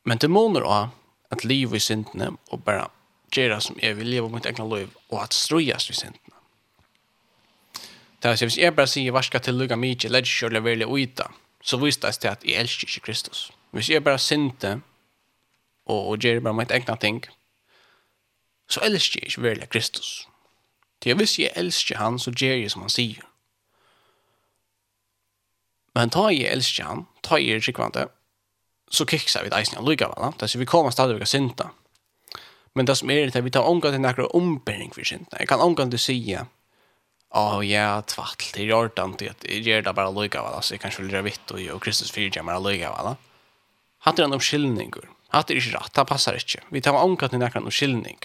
Men 0.05 0.21
det 0.21 0.29
måner 0.29 0.61
av 0.61 0.93
at 1.33 1.43
liv 1.43 1.73
i 1.73 1.81
syndene 1.81 2.35
og 2.53 2.63
bare 2.65 2.89
gjøre 3.33 3.57
som 3.61 3.79
jeg 3.81 3.97
vil 3.97 4.11
leve 4.13 4.29
mitt 4.31 4.45
egna 4.45 4.67
liv 4.69 4.91
og 5.09 5.23
at 5.23 5.33
strøyes 5.33 5.89
i 5.89 5.97
syndene. 5.97 6.21
Det 8.21 8.31
er, 8.31 8.41
hvis 8.41 8.57
jeg 8.57 8.73
bare 8.75 8.89
sier 8.89 9.13
varska 9.13 9.41
til 9.43 9.57
lukka 9.59 9.77
mykje, 9.77 10.09
ledd 10.09 10.29
kjørle 10.29 10.63
velje 10.65 10.87
uita, 10.87 11.27
så 11.61 11.77
viser 11.81 12.07
det 12.07 12.19
til 12.21 12.31
at 12.31 12.45
jeg 12.45 12.61
elsker 12.61 12.89
ikke 12.89 13.05
Kristus. 13.05 13.51
Hvis 13.71 13.89
jeg 13.89 14.03
bare 14.03 14.21
sinte 14.21 14.79
og, 15.85 16.07
og 16.09 16.17
gjør 16.17 16.39
bare 16.39 16.57
mitt 16.57 16.71
egna 16.73 16.95
ting, 17.01 17.23
så 18.69 18.81
elsker 18.85 19.21
jeg 19.21 19.29
ikke 19.29 19.41
velje 19.41 19.69
Kristus. 19.69 20.27
Til 21.01 21.17
hvis 21.19 21.39
jeg 21.39 21.53
elsker 21.55 21.97
han, 21.97 22.19
så 22.19 22.31
gjør 22.31 22.55
jeg 22.61 22.71
som 22.71 22.85
han 22.85 22.93
sier. 22.93 23.25
Men 25.95 26.09
ta 26.09 26.27
jeg 26.33 26.49
elsker 26.51 26.85
han, 26.85 27.05
ta 27.23 27.37
jeg 27.41 27.59
er 27.59 27.67
sikkvante, 27.67 28.07
så 28.91 29.05
kiksar 29.05 29.43
vi 29.43 29.53
eisen 29.55 29.85
lukka 29.85 30.07
va. 30.07 30.33
Det 30.37 30.43
er 30.43 30.47
så 30.47 30.59
vi 30.59 30.65
kommer 30.65 30.91
stadig 30.91 31.19
vi 31.19 31.25
synta. 31.25 31.69
Men 32.75 32.85
det 32.85 32.97
som 32.99 33.09
er 33.09 33.31
det 33.31 33.43
vi 33.43 33.51
tar 33.51 33.67
omgang 33.67 33.95
til 33.95 34.03
nekker 34.03 34.35
ombering 34.35 34.93
for 34.93 35.07
synta. 35.07 35.37
Jeg 35.39 35.47
kan 35.47 35.59
omgång 35.59 35.89
till 35.89 35.99
säga 35.99 36.45
Åh, 37.37 37.67
ja, 37.67 38.01
tvattl, 38.01 38.45
det 38.53 38.61
är 38.61 38.65
jordan, 38.65 39.15
det 39.17 39.33
gjør 39.43 39.81
det 39.81 39.93
bare 39.93 40.11
lukka 40.11 40.41
va. 40.41 40.61
Så 40.61 40.73
jeg 40.73 40.81
kanskje 40.81 41.03
vil 41.03 41.11
gjøre 41.11 41.23
vitt 41.23 41.51
og 41.51 41.61
jag 41.61 41.75
och 41.75 41.83
Kristus 41.83 42.11
fyrtja 42.11 42.43
bara 42.43 42.59
lukka 42.59 42.91
va. 42.91 43.15
Hatt 43.99 44.19
er 44.19 44.23
en 44.23 44.33
omkyllningur. 44.33 45.09
Hatt 45.33 45.51
er 45.51 45.59
ikke 45.59 45.73
rett, 45.75 45.93
det 45.93 46.05
passar 46.07 46.37
ikke. 46.39 46.61
Vi 46.71 46.81
tar 46.81 46.95
omgang 46.95 47.29
til 47.29 47.39
nekker 47.39 47.59
omkyllning. 47.59 48.19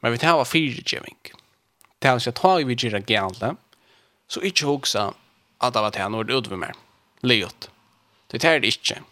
Men 0.00 0.12
vi 0.12 0.18
tar 0.18 0.44
fyrtjäving. 0.44 1.32
Det 1.98 2.08
er 2.08 2.12
altså, 2.12 2.32
ta 2.32 2.60
i 2.60 2.64
vi 2.64 2.76
gira 2.76 3.00
gälda. 3.00 3.56
Så 4.28 4.40
ikke 4.40 4.66
huxa 4.66 5.14
at 5.58 5.74
det 5.74 5.80
var 5.80 5.90
det 5.90 5.98
här 5.98 6.08
når 6.08 6.24
det 6.24 6.34
utvimmar. 6.34 6.74
Leot. 7.22 7.70
Det 8.26 8.42
här 8.42 8.54
är 8.54 8.60
det 8.60 8.66
inte. 8.66 9.02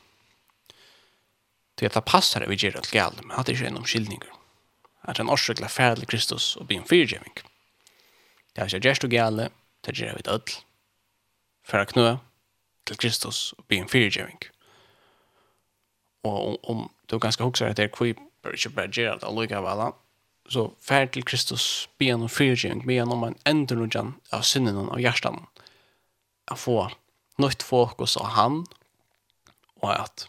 Det 1.78 1.78
til 1.78 1.90
at 1.90 1.94
det 1.94 2.04
passer 2.04 2.46
vi 2.48 2.56
gjør 2.56 2.76
alt 2.76 2.90
galt, 2.92 3.24
men 3.24 3.38
at 3.38 3.46
det 3.46 3.56
ikke 3.56 3.66
er 3.70 3.74
noen 3.74 3.88
skyldninger. 3.88 4.32
At 5.08 5.18
han 5.18 5.30
også 5.32 5.54
til 5.54 5.68
færdig 5.68 6.08
Kristus 6.08 6.56
og 6.56 6.66
bli 6.66 6.76
en 6.76 6.86
fyrtjeving. 6.86 7.34
Det 8.52 8.62
er 8.62 8.68
ikke 8.68 8.88
gjerst 8.88 9.04
og 9.04 9.10
galt, 9.10 9.52
det 9.86 9.96
gjør 9.98 10.16
vi 10.16 10.26
dødl. 10.28 10.58
Færdig 11.64 11.94
knø 11.94 12.16
til 12.86 12.98
Kristus 12.98 13.52
og 13.58 13.64
bli 13.64 13.80
en 13.82 13.88
fyrtjeving. 13.88 14.42
Og 16.24 16.48
om 16.48 16.58
om 16.70 16.90
du 17.10 17.18
ganske 17.18 17.44
hokser 17.44 17.66
at 17.66 17.76
det 17.76 17.84
er 17.84 17.96
kvipp, 17.96 18.18
bør 18.42 18.54
ikke 18.56 18.70
bare 18.70 18.88
gjøre 18.88 19.12
alt 19.12 19.24
allukka 19.24 19.56
av 19.56 19.94
så 20.48 20.72
færdig 20.80 21.12
til 21.12 21.24
Kristus, 21.24 21.88
be 21.98 22.10
han 22.10 22.22
om 22.22 22.28
fyrtjeving, 22.28 22.86
be 22.86 22.98
han 22.98 23.12
om 23.12 23.24
en 23.24 23.38
endernudjan 23.46 24.14
av 24.34 24.42
synden 24.46 24.88
og 24.88 25.00
hjertan, 25.00 25.46
å 26.50 26.58
få 26.58 26.76
nytt 27.42 27.62
fokus 27.62 28.16
av 28.20 28.34
han, 28.36 28.62
og 29.82 29.90
at 29.94 30.26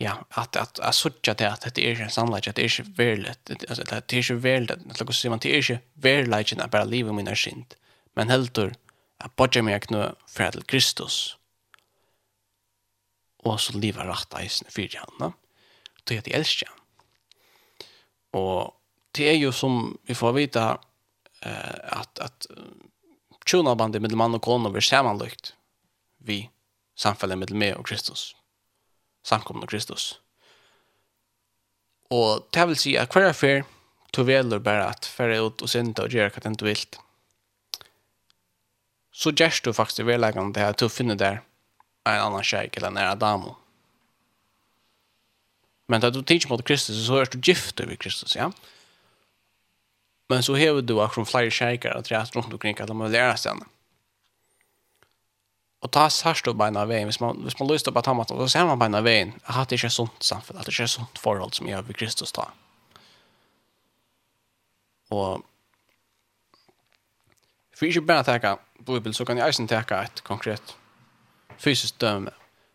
ja, 0.00 0.24
att 0.30 0.56
att 0.56 0.78
att 0.78 0.94
sådja 0.94 1.34
det 1.34 1.52
att 1.52 1.74
det 1.74 1.86
är 1.90 2.00
en 2.00 2.10
sannlighet 2.10 2.48
att 2.48 2.56
det 2.56 2.64
är 2.64 2.80
ju 2.80 2.84
väldigt 2.92 3.50
alltså 3.68 3.84
det 3.84 4.12
är 4.12 4.30
ju 4.30 4.36
väldigt 4.36 4.78
att 4.90 5.00
låt 5.00 5.08
oss 5.08 5.24
man 5.24 5.38
det 5.38 5.56
är 5.56 5.70
ju 5.70 5.78
väldigt 5.94 6.60
att 6.60 6.70
bara 6.70 6.84
leva 6.84 7.12
mina 7.12 7.34
synd. 7.34 7.74
Men 8.14 8.28
heldur 8.28 8.74
att 9.16 9.36
bodja 9.36 9.62
mig 9.62 9.80
nu 9.90 10.14
för 10.26 10.50
till 10.50 10.62
Kristus. 10.62 11.36
Och 13.36 13.60
så 13.60 13.78
leva 13.78 14.06
rätt 14.06 14.44
i 14.44 14.48
sin 14.48 14.68
fyra 14.70 15.00
handa. 15.00 15.32
Det 16.04 16.16
är 16.16 16.22
det 16.22 16.34
älskar. 16.34 16.70
Och 18.30 18.80
det 19.10 19.28
är 19.28 19.36
ju 19.36 19.52
som 19.52 19.98
vi 20.02 20.14
får 20.14 20.32
veta 20.32 20.80
eh 21.40 22.00
att 22.00 22.18
att 22.18 22.46
tjona 23.46 23.74
bandet 23.74 24.02
mellan 24.02 24.18
man 24.18 24.34
och 24.34 24.42
kona 24.42 24.70
blir 24.70 24.80
sammanlykt 24.80 25.54
vi 26.18 26.50
samfället 26.96 27.38
med 27.38 27.50
mig 27.50 27.74
och 27.74 27.86
Kristus 27.86 28.36
samkomne 29.26 29.66
Kristus. 29.66 30.20
Og 32.10 32.46
det 32.54 32.68
vil 32.70 32.80
si 32.80 32.94
at 32.96 33.12
hver 33.12 33.28
affær 33.30 33.66
du 34.16 34.22
velur 34.24 34.62
bare 34.64 34.88
at 34.88 35.04
færre 35.04 35.42
ut 35.44 35.62
og 35.62 35.68
synda 35.70 36.06
og 36.06 36.14
gjøre 36.14 36.32
hva 36.32 36.42
den 36.44 36.56
du 36.56 36.64
vil. 36.68 36.80
Så 39.12 39.34
gjørs 39.34 39.60
du 39.60 39.72
faktisk 39.72 40.06
velleggende 40.06 40.54
vedleggende 40.54 40.54
det 40.56 40.66
at 40.66 40.80
du 40.80 40.88
finner 40.88 41.18
der 41.18 41.40
en 42.08 42.22
annan 42.22 42.46
kjærk 42.46 42.76
eller 42.76 42.94
en 42.94 43.18
damo. 43.18 43.56
Men 45.88 46.00
da 46.00 46.10
du 46.10 46.22
tenker 46.22 46.48
mot 46.48 46.64
Kristus, 46.64 46.96
så 47.06 47.20
er 47.20 47.30
du 47.32 47.38
gift 47.40 47.80
over 47.80 47.96
Kristus, 47.96 48.36
ja? 48.36 48.50
Men 50.28 50.42
så 50.44 50.54
hever 50.54 50.84
du 50.84 50.98
akkurat 51.00 51.28
flere 51.28 51.50
kjærkere 51.52 51.96
og 51.96 52.04
treet 52.04 52.36
rundt 52.36 52.52
omkring 52.52 52.80
at 52.80 52.88
de 52.88 52.94
må 52.94 53.08
lære 53.08 53.36
seg 53.40 53.54
henne 53.54 53.68
och 55.80 55.90
ta 55.90 56.10
särskilt 56.10 56.46
upp 56.54 56.60
ena 56.60 56.84
vägen. 56.84 57.08
Hvis 57.08 57.20
man, 57.20 57.42
hvis 57.42 57.58
man 57.58 57.68
lyssnar 57.68 57.92
på 57.92 58.02
tammat, 58.02 58.28
så 58.28 58.48
ser 58.48 58.64
man 58.64 58.78
beina 58.78 58.98
ena 58.98 59.04
vägen 59.04 59.32
att 59.44 59.68
det 59.68 59.74
inte 59.74 59.86
är 59.86 59.90
sånt 59.90 60.22
samfällt, 60.22 60.58
att 60.60 60.66
det 60.66 60.72
inte 60.72 60.82
är 60.82 60.86
sånt 60.86 61.18
förhåll 61.18 61.52
som 61.52 61.68
jag 61.68 61.82
vid 61.82 61.96
Kristus 61.96 62.32
ta. 62.32 62.48
Och 65.08 65.40
för 67.74 67.86
inte 67.86 68.00
bara 68.00 68.24
täcka 68.24 68.58
Bibel 68.78 69.14
så 69.14 69.24
kan 69.24 69.36
jag 69.36 69.48
inte 69.48 69.76
täcka 69.76 70.02
ett 70.02 70.20
konkret 70.20 70.76
fysiskt 71.58 71.98
döme. 71.98 72.30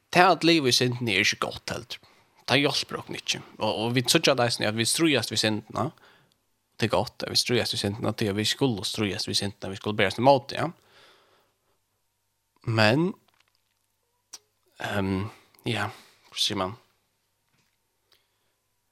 Det 0.09 0.19
att 0.19 0.43
livet 0.43 0.69
i 0.69 0.71
synden 0.71 1.07
är 1.07 1.19
inte 1.19 1.35
gott 1.39 1.69
helt. 1.69 1.99
Det 2.45 2.57
hjälper 2.57 2.99
oss 2.99 3.09
inte. 3.09 3.41
Och, 3.57 3.85
och 3.85 3.97
vi 3.97 4.03
tror 4.03 4.29
att 4.29 4.37
det 4.37 4.63
är 4.63 4.67
att 4.67 4.75
vi 4.75 4.85
ströjas 4.85 5.31
vid 5.31 5.39
synderna. 5.39 5.91
Det 6.77 6.85
är 6.85 6.89
gott. 6.89 7.23
Vi 7.29 7.35
ströjas 7.35 7.73
vid 7.73 7.79
synderna 7.79 8.13
det 8.17 8.29
att 8.29 8.35
vi 8.35 8.45
skulle 8.45 8.83
ströjas 8.83 9.27
vid 9.27 9.37
synderna. 9.37 9.69
Vi 9.69 9.75
skulle 9.75 9.93
bära 9.93 10.07
oss 10.07 10.17
emot 10.19 10.49
det. 10.49 10.55
Ja? 10.55 10.71
Men, 12.63 13.13
um, 14.97 15.31
ja, 15.63 15.89
hur 16.29 16.35
ser 16.35 16.55
man? 16.55 16.75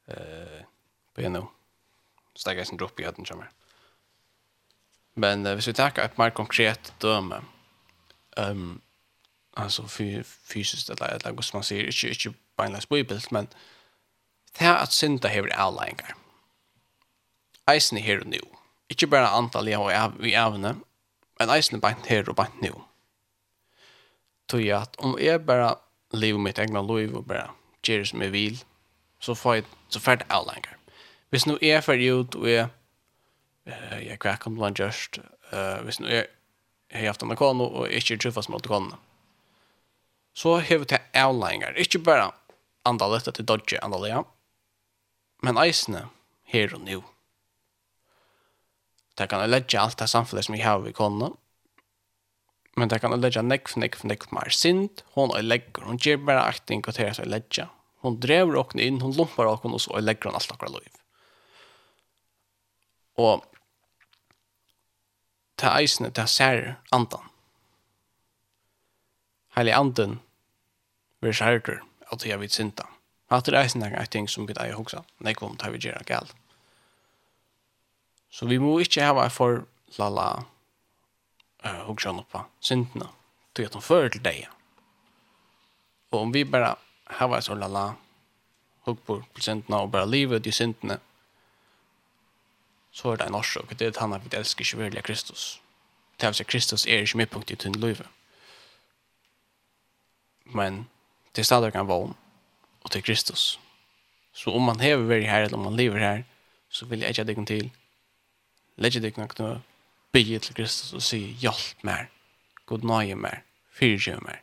Uh, 0.08 0.64
på 1.16 1.22
nu. 1.22 1.30
nå. 1.30 1.52
Steger 2.36 2.60
jeg 2.60 2.68
sin 2.68 2.80
dropp 2.80 3.00
i 3.00 3.06
høyden 3.08 3.26
kommer. 3.26 3.48
Men 5.16 5.46
uh, 5.48 5.54
hvis 5.54 5.68
vi 5.68 5.74
tar 5.74 6.00
ett 6.00 6.18
mer 6.18 6.30
konkret 6.30 6.94
döme. 7.02 7.42
Ehm 8.38 8.62
um, 8.62 8.82
altså 9.58 9.84
fysiskt 9.88 10.90
eller 10.90 11.06
et 11.06 11.14
eller 11.14 11.28
annet, 11.28 11.54
man 11.54 11.64
sier, 11.64 11.86
inte 11.86 12.08
inte 12.10 12.38
beinleis 12.58 12.86
bibelt, 12.86 13.32
men 13.32 13.50
det 14.60 14.68
er 14.68 14.78
at 14.78 14.94
synda 14.94 15.28
hever 15.28 15.52
avleggingar. 15.52 16.16
Eisen 17.68 17.98
er 17.98 18.02
her 18.02 18.20
og 18.20 18.28
nu. 18.28 18.40
Ikke 18.90 19.08
bare 19.08 19.28
antall 19.28 19.68
jeg 19.68 19.80
og 19.80 19.92
jeg 19.92 20.12
i 20.24 20.34
evne, 20.34 20.80
men 21.40 21.50
eisen 21.50 21.76
er 21.76 21.82
beint 21.82 22.06
her 22.06 22.30
og 22.30 22.36
beint 22.36 22.62
nu. 22.62 22.72
Mm 22.72 22.91
tog 24.52 24.62
jag 24.62 24.82
att 24.82 24.96
om 24.96 25.18
jag 25.20 25.46
bara 25.46 25.76
lever 26.12 26.40
mitt 26.40 26.60
egna 26.60 26.82
liv 26.82 27.16
och 27.16 27.24
bara 27.24 27.52
gör 27.84 28.00
det 28.00 28.06
som 28.06 28.22
jag 28.22 28.30
vill 28.30 28.60
så 29.20 29.36
får 29.36 29.56
jag 29.56 29.66
så 29.88 30.00
färdigt 30.00 30.28
längre. 30.30 30.76
Hvis 31.30 31.46
nu 31.46 31.58
är 31.62 31.82
för 31.82 31.98
ut 31.98 32.36
och 32.36 32.50
jag 32.50 32.70
eh 33.66 34.08
jag 34.08 34.20
kvar 34.20 34.36
kom 34.36 34.56
bland 34.56 34.80
just 34.80 35.20
eh 35.52 35.82
hvis 35.86 36.00
nu 36.00 36.08
är 36.90 37.02
jag 37.02 37.08
haft 37.08 37.22
en 37.22 37.36
kon 37.36 37.62
och 37.62 37.90
inte 37.90 38.18
träffas 38.18 38.50
mot 38.50 38.68
kon. 38.68 38.94
Så 40.34 40.54
har 40.54 40.78
vi 40.78 40.86
det 40.86 41.32
längre. 41.32 41.80
Inte 41.80 42.00
bara 42.00 42.32
andalet 42.84 43.28
att 43.28 43.36
det 43.36 43.44
dodge 43.44 43.80
andalet. 43.82 44.26
Men 45.42 45.66
isen 45.66 45.98
här 46.44 46.74
och 46.74 46.82
nu. 46.82 47.02
Det 49.16 49.28
kan 49.28 49.50
lägga 49.50 49.82
allt 49.82 49.98
det 49.98 50.08
samfunnet 50.08 50.46
som 50.46 50.56
jag 50.56 50.68
har 50.68 50.80
vid 50.80 50.96
konen 50.96 51.34
men 52.76 52.88
det 52.88 53.00
kan 53.00 53.22
lägga 53.22 53.42
nekv, 53.42 53.78
nekv, 53.78 54.06
nekv 54.06 54.34
mer 54.34 54.50
sint. 54.50 55.04
Hon 55.14 55.36
är 55.36 55.42
lägger, 55.42 55.82
hon 55.82 55.98
ger 55.98 56.18
bara 56.18 56.44
akting 56.44 56.84
och 56.88 56.94
det 56.94 57.20
är 57.20 57.26
lägga. 57.26 57.70
Hon 57.98 58.20
drever 58.20 58.56
åken 58.56 58.80
in, 58.80 59.02
hon 59.02 59.12
lumpar 59.12 59.46
åken 59.46 59.72
og 59.72 59.82
så 59.82 59.98
är 59.98 60.02
lägger 60.02 60.24
hon 60.24 60.36
allt 60.36 60.52
akkurat 60.52 60.72
liv. 60.72 60.94
Och 63.16 63.46
det 65.56 65.68
är 65.68 65.78
eisne, 65.80 66.28
ser 66.28 66.80
andan. 66.90 67.24
Heilig 69.50 69.72
anden 69.72 70.20
blir 71.20 71.34
skärter 71.34 71.84
av 72.08 72.18
det 72.18 72.30
jag 72.30 72.38
vet 72.38 72.52
synda 72.52 72.88
Att 73.28 73.46
det 73.46 73.58
är 73.58 73.62
eisne 73.64 73.96
är 73.96 74.06
ting 74.06 74.28
som 74.28 74.46
vi 74.46 74.54
är 74.58 74.80
också. 74.80 75.04
Nej, 75.18 75.36
kom, 75.36 75.58
det 75.58 75.70
vi 75.72 75.78
gör 75.78 76.04
galt. 76.06 76.36
Så 78.30 78.46
vi 78.46 78.60
må 78.60 78.80
inte 78.80 79.04
ha 79.04 79.30
för 79.30 79.66
lala 79.98 80.46
uh, 81.66 81.82
och 81.82 82.00
känna 82.00 82.24
på 82.24 82.46
synderna. 82.60 83.10
Det 83.54 83.64
är 83.64 83.78
att 83.78 83.84
fører 83.84 84.10
för 84.10 84.20
deg. 84.20 84.24
dig. 84.24 84.50
Om 86.10 86.32
vi 86.32 86.46
bara 86.46 86.76
har 87.04 87.42
så 87.42 87.56
lala 87.56 87.96
hugg 88.82 89.06
på 89.06 89.24
syndna 89.40 89.82
og 89.82 89.90
bara 89.90 90.06
livet 90.06 90.48
i 90.48 90.52
syndna 90.52 91.00
så 92.92 93.12
är 93.12 93.18
det 93.18 93.24
en 93.24 93.36
orsak. 93.36 93.80
Det 93.80 93.86
er 93.86 93.90
att 93.90 93.98
han 93.98 94.12
har 94.12 94.22
älskar 94.32 94.62
ikke 94.62 94.78
virkelig 94.78 95.04
Kristus. 95.04 95.62
Det 96.18 96.26
är 96.26 96.30
att 96.30 96.48
Kristus 96.48 96.86
är 96.88 97.02
ikke 97.02 97.18
midpunkt 97.18 97.52
i 97.52 97.56
din 97.56 97.74
livet. 97.74 98.08
Men 100.46 100.90
det 101.36 101.42
er 101.42 101.44
stadig 101.44 101.76
en 101.76 101.88
vogn, 101.88 102.14
och 102.82 102.92
till 102.92 103.04
Kristus. 103.04 103.60
Så 104.34 104.52
om 104.52 104.62
man 104.62 104.80
hever 104.80 105.04
vært 105.04 105.30
her, 105.30 105.42
eller 105.42 105.58
om 105.58 105.64
man 105.64 105.76
lever 105.76 106.00
här 106.00 106.24
så 106.70 106.86
vill 106.86 107.02
jag 107.02 107.28
deg 107.28 107.36
til. 107.36 107.46
till. 107.46 107.70
Lägg 108.76 109.02
dig 109.02 109.14
något 109.18 109.62
bygge 110.12 110.40
til 110.40 110.56
Kristus 110.56 110.94
og 110.94 111.04
si 111.06 111.20
hjelp 111.42 111.84
mer, 111.88 112.10
god 112.70 112.86
nøye 112.88 113.16
mer, 113.16 113.44
fyrtjøy 113.78 114.20
mer, 114.26 114.42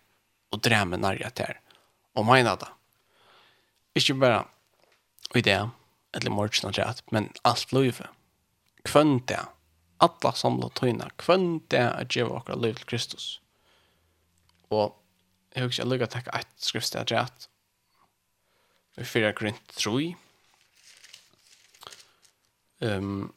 og 0.52 0.62
dremme 0.64 0.96
nærje 1.00 1.30
til 1.30 1.50
her. 1.52 1.60
og 2.14 2.26
meina 2.26 2.56
det. 2.58 2.68
Ikke 3.94 4.14
bare 4.14 4.44
i 5.34 5.40
det, 5.40 5.70
eller 6.14 6.30
morgen 6.30 6.66
og 6.66 6.78
rett, 6.78 7.02
men 7.12 7.30
alt 7.44 7.72
løyve. 7.72 8.08
Kvønn 8.84 9.20
det, 9.28 9.44
alle 10.00 10.32
samlet 10.34 10.74
tøyne, 10.74 11.10
kvønn 11.18 11.60
det 11.70 11.84
at 11.84 12.08
gjøre 12.08 12.40
akkurat 12.40 12.58
løyve 12.58 12.80
til 12.80 12.86
Kristus. 12.86 13.40
Og 14.70 14.96
jeg 15.54 15.64
husker 15.64 15.84
jeg 15.84 15.90
lukket 15.92 16.10
takk 16.16 16.32
et 16.34 16.50
skriftsted 16.58 17.12
rett, 17.12 17.48
i 18.98 19.06
4 19.06 19.32
grunn 19.38 19.58
3, 19.78 20.14
um, 22.82 23.28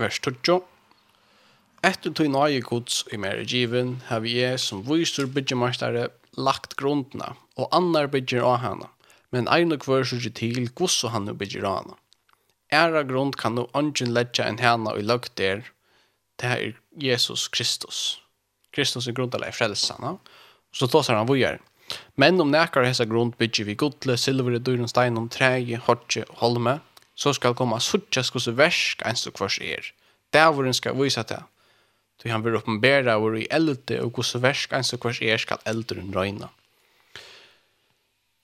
vers 0.00 0.18
12. 0.20 0.62
Etter 1.86 2.12
tog 2.16 2.28
nøye 2.32 2.62
gods 2.64 3.02
i 3.12 3.18
mer 3.20 3.42
given, 3.48 4.00
har 4.08 4.22
vi 4.24 4.38
jeg 4.40 4.60
som 4.60 4.82
viser 4.86 5.28
byggemarstare 5.30 6.08
lagt 6.36 6.76
grundna, 6.80 7.34
og 7.56 7.70
annar 7.76 8.10
bygger 8.12 8.44
av 8.44 8.58
henne, 8.64 8.88
men 9.32 9.48
ein 9.52 9.72
og 9.74 9.86
hver 9.86 10.04
sier 10.08 10.32
til 10.36 10.68
gods 10.76 10.98
og 11.04 11.14
han 11.14 11.30
bygger 11.30 11.64
av 11.68 11.78
henne. 11.80 11.96
Æra 12.74 13.04
grund 13.06 13.38
kan 13.38 13.54
nå 13.54 13.68
ånden 13.78 14.12
ledja 14.12 14.48
en 14.48 14.58
henne 14.58 14.92
og 14.92 15.06
lagt 15.06 15.36
der, 15.38 15.62
det 16.42 16.50
er 16.50 16.74
Jesus 17.00 17.46
Kristus. 17.48 18.18
Kristus 18.74 19.06
er 19.08 19.16
grundene 19.16 19.48
i 19.48 19.54
frelsene, 19.54 20.16
så 20.74 20.88
tåsar 20.90 21.16
han 21.16 21.30
vujar. 21.30 21.62
Men 22.18 22.40
om 22.42 22.50
nekar 22.50 22.84
hesa 22.84 23.06
grund 23.06 23.36
bygger 23.38 23.68
vi 23.68 23.78
godle, 23.78 24.16
silver, 24.18 24.58
dyr 24.58 24.82
og 24.82 24.90
stein 24.90 25.16
hodje 25.16 25.32
træg, 25.38 25.72
og 25.86 26.36
holme, 26.42 26.80
så 27.16 27.32
skal 27.32 27.56
komma 27.56 27.80
suttja 27.80 28.22
skos 28.26 28.50
versk 28.52 29.02
eins 29.08 29.24
og 29.26 29.34
kvars 29.38 29.58
er. 29.64 29.92
Dævoren 30.32 30.76
skal 30.76 30.96
vise 30.98 31.24
det. 31.24 31.42
Då 32.20 32.30
han 32.30 32.44
vil 32.44 32.56
oppenbæra 32.56 33.18
hvor 33.18 33.36
i 33.36 33.46
elde 33.50 34.00
og 34.00 34.16
hos 34.16 34.34
versk 34.40 34.72
eins 34.72 34.92
og 34.92 35.00
kvars 35.00 35.20
er 35.22 35.36
skal 35.36 35.60
eldren 35.66 36.14
røyna. 36.14 36.48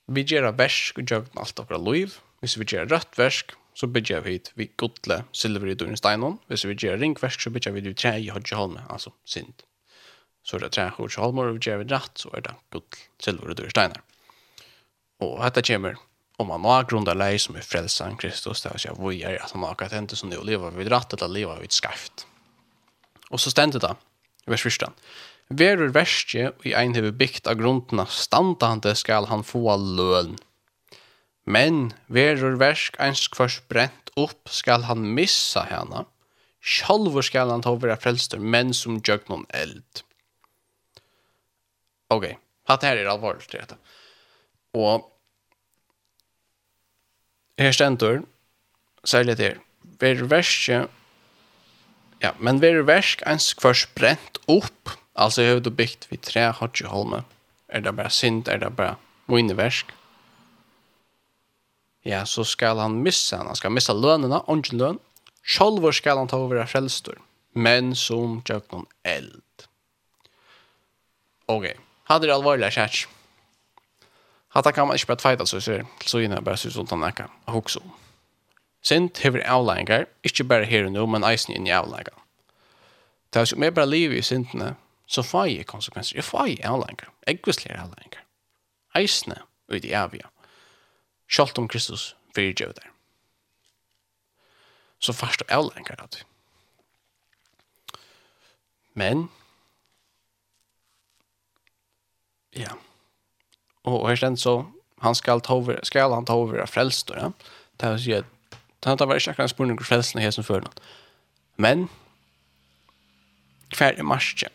Vi 0.09 0.25
gjør 0.25 0.51
versk 0.57 0.99
og 0.99 1.09
gjøgn 1.09 1.41
alt 1.41 1.61
okra 1.61 1.79
loiv. 1.79 2.19
Hvis 2.41 2.59
vi 2.59 2.65
gjør 2.65 2.89
rødt 2.91 3.19
versk, 3.19 3.53
så 3.75 3.87
bygger 3.87 4.21
vi 4.21 4.37
hit 4.37 4.51
vi 4.59 4.69
godle 4.77 5.23
silver 5.33 5.71
i 5.71 5.75
døren 5.75 5.97
steinon. 5.97 6.39
Hvis 6.49 6.67
vi 6.67 6.75
gjør 6.75 6.99
ringversk, 7.01 7.41
så 7.41 7.51
bygger 7.51 7.73
vi 7.73 7.81
det 7.81 7.97
tre 7.97 8.19
i 8.21 8.29
hodgeholme, 8.29 8.85
altså 8.91 9.13
sint. 9.25 9.63
Så 10.45 10.59
det 10.59 10.69
er 10.69 10.75
tre 10.77 10.89
hodgeholmer, 10.97 11.49
og 11.49 11.55
vi 11.55 11.69
gjør 11.69 11.85
rett, 11.87 12.19
så 12.19 12.33
er 12.35 12.45
det 12.49 12.57
godle 12.75 13.05
silver 13.23 13.53
i 13.53 13.55
døren 13.55 13.71
steinar. 13.71 14.03
Og 15.23 15.39
dette 15.45 15.63
kommer 15.71 16.01
om 16.43 16.51
man 16.51 16.67
har 16.69 16.87
grundar 16.91 17.19
lei 17.19 17.37
som 17.41 17.57
er 17.57 17.67
frelsen 17.67 18.19
Kristus, 18.21 18.63
det 18.63 18.73
er 18.73 18.81
ikke 18.81 19.09
vi 19.09 19.23
er 19.25 19.39
at 19.43 19.55
han 19.55 19.63
har 19.63 19.77
att 19.79 19.93
hända 19.93 20.17
som 20.17 20.29
nu 20.29 20.41
lever 20.43 20.71
vid 20.71 20.89
rätt 20.89 21.13
eller 21.13 21.29
leve 21.29 21.61
vid 21.61 21.73
skarft. 21.73 22.27
Og 23.31 23.41
så 23.41 23.51
stendte 23.51 23.79
det, 23.79 23.95
i 24.47 24.51
vers 24.51 24.67
1. 24.67 24.91
Verur 25.53 25.93
verste 25.93 26.53
i 26.65 26.75
ein 26.75 26.95
hever 26.95 27.13
bygd 27.13 27.49
av 27.49 27.59
grunderna 27.61 28.07
standande 28.07 28.95
skal 28.97 29.27
han 29.29 29.45
få 29.45 29.77
løn. 29.77 30.37
Men 31.45 31.93
verur 32.07 32.57
versk 32.61 32.97
eins 33.03 33.27
kvars 33.29 33.61
brent 33.69 34.13
upp 34.17 34.49
skal 34.49 34.87
han 34.89 35.15
missa 35.17 35.67
hana. 35.69 36.07
Sjalvor 36.63 37.25
skal 37.27 37.51
han 37.51 37.65
ta 37.65 37.75
vera 37.75 37.99
frelster, 37.99 38.39
men 38.39 38.73
som 38.77 39.01
gjøg 39.03 39.27
noen 39.29 39.47
eld. 39.51 40.05
Ok, 42.13 42.29
hatt 42.69 42.85
her 42.87 43.01
er 43.01 43.11
alvorlig 43.11 43.49
til 43.49 43.63
dette. 43.65 43.79
Og 44.77 45.09
her 47.63 47.75
stendur, 47.77 48.23
særlig 49.05 49.37
til, 49.41 49.61
ver 50.01 50.25
verske, 50.31 50.85
ja, 52.23 52.33
men 52.39 52.61
ver 52.63 52.83
versk 52.87 53.25
eins 53.27 53.53
kvars 53.59 53.87
brent 53.97 54.39
opp, 54.51 54.95
altså 55.15 55.43
jeg 55.43 55.57
har 55.57 55.65
du 55.65 55.73
bygd 55.75 56.09
vi 56.11 56.21
tre 56.23 56.51
hodgeholme, 56.59 57.25
er 57.69 57.85
det 57.85 57.97
bare 57.97 58.13
synd, 58.13 58.49
er 58.49 58.63
det 58.63 58.73
bare 58.77 58.97
mine 59.31 59.57
versk, 59.59 59.91
ja, 62.05 62.25
så 62.27 62.45
skal 62.45 62.81
han 62.83 62.99
missa, 63.03 63.39
han 63.39 63.59
skal 63.59 63.75
missa 63.75 63.95
lønene, 63.95 64.43
ongen 64.51 64.79
løn, 64.79 65.01
sjolvor 65.47 65.95
skal 65.95 66.19
han 66.19 66.31
ta 66.31 66.41
over 66.43 66.63
av 66.63 66.71
frelstor, 66.71 67.19
men 67.55 67.95
som 67.99 68.41
tjøkken 68.47 68.89
eld. 69.07 69.67
Ok, 71.51 71.69
hadde 72.11 72.27
det 72.27 72.35
alvorlig 72.35 72.73
kjærk. 72.75 73.05
Hatta 74.53 74.71
kan 74.71 74.87
man 74.87 74.97
ikke 74.97 75.07
bare 75.07 75.21
tveita 75.23 75.47
så 75.49 75.61
ser 75.61 75.85
så 76.05 76.21
inne 76.21 76.43
bare 76.45 76.61
så 76.61 76.71
sånt 76.71 76.91
han 76.93 77.13
kan 77.17 77.31
hokso. 77.49 77.81
Sint 78.83 79.19
hever 79.23 79.45
avlengar, 79.49 80.05
ikke 80.25 80.45
bare 80.45 80.65
her 80.65 80.87
og 80.87 80.93
nå, 80.93 81.07
men 81.07 81.25
eisen 81.25 81.55
inn 81.55 81.67
i 81.67 81.73
avlengar. 81.73 82.19
Det 83.33 83.41
er 83.41 83.49
som 83.49 83.63
jeg 83.63 83.75
bare 83.75 83.89
liv 83.89 84.13
i 84.13 84.23
sintene, 84.23 84.75
så 85.07 85.23
får 85.23 85.47
jeg 85.47 85.67
konsekvenser. 85.67 86.17
Jeg 86.17 86.25
får 86.25 86.47
jeg 86.47 86.65
avlengar. 86.69 87.13
Eggvisler 87.27 87.79
avlengar. 87.79 88.27
Eisene 88.95 89.39
ut 89.69 89.85
i 89.85 89.95
avia. 89.97 90.29
Kjalt 91.31 91.59
om 91.59 91.69
Kristus 91.69 92.13
fyrir 92.35 92.53
djøv 92.53 92.75
der. 92.77 92.91
Så 94.99 95.13
først 95.13 95.43
og 95.43 95.53
avlengar 95.53 96.03
at. 96.03 96.25
Men, 98.95 99.31
ja, 102.53 102.69
yeah 102.69 102.92
Og 103.85 104.09
her 104.09 104.17
stend 104.17 104.39
så 104.39 104.65
han 105.03 105.15
skal 105.15 105.41
ta 105.41 105.55
over, 105.59 105.81
skal 105.83 106.15
han 106.15 106.25
ta 106.25 106.35
over 106.35 106.67
frälst 106.67 107.07
då. 107.07 107.15
Ja? 107.15 107.33
Det 107.77 107.89
er 107.89 107.95
å 107.95 107.99
si 107.99 108.13
här 108.13 108.23
säger 108.23 108.91
han 108.91 108.99
tar 108.99 109.07
vara 109.07 109.21
säkra 109.21 109.49
spåren 109.49 109.79
och 109.79 109.87
frelsen 109.87 110.23
er 110.23 110.31
som 110.31 110.45
förnåt. 110.45 110.81
Men 111.57 111.89
kvar 113.69 113.95
är 113.99 114.03
marsche. 114.03 114.49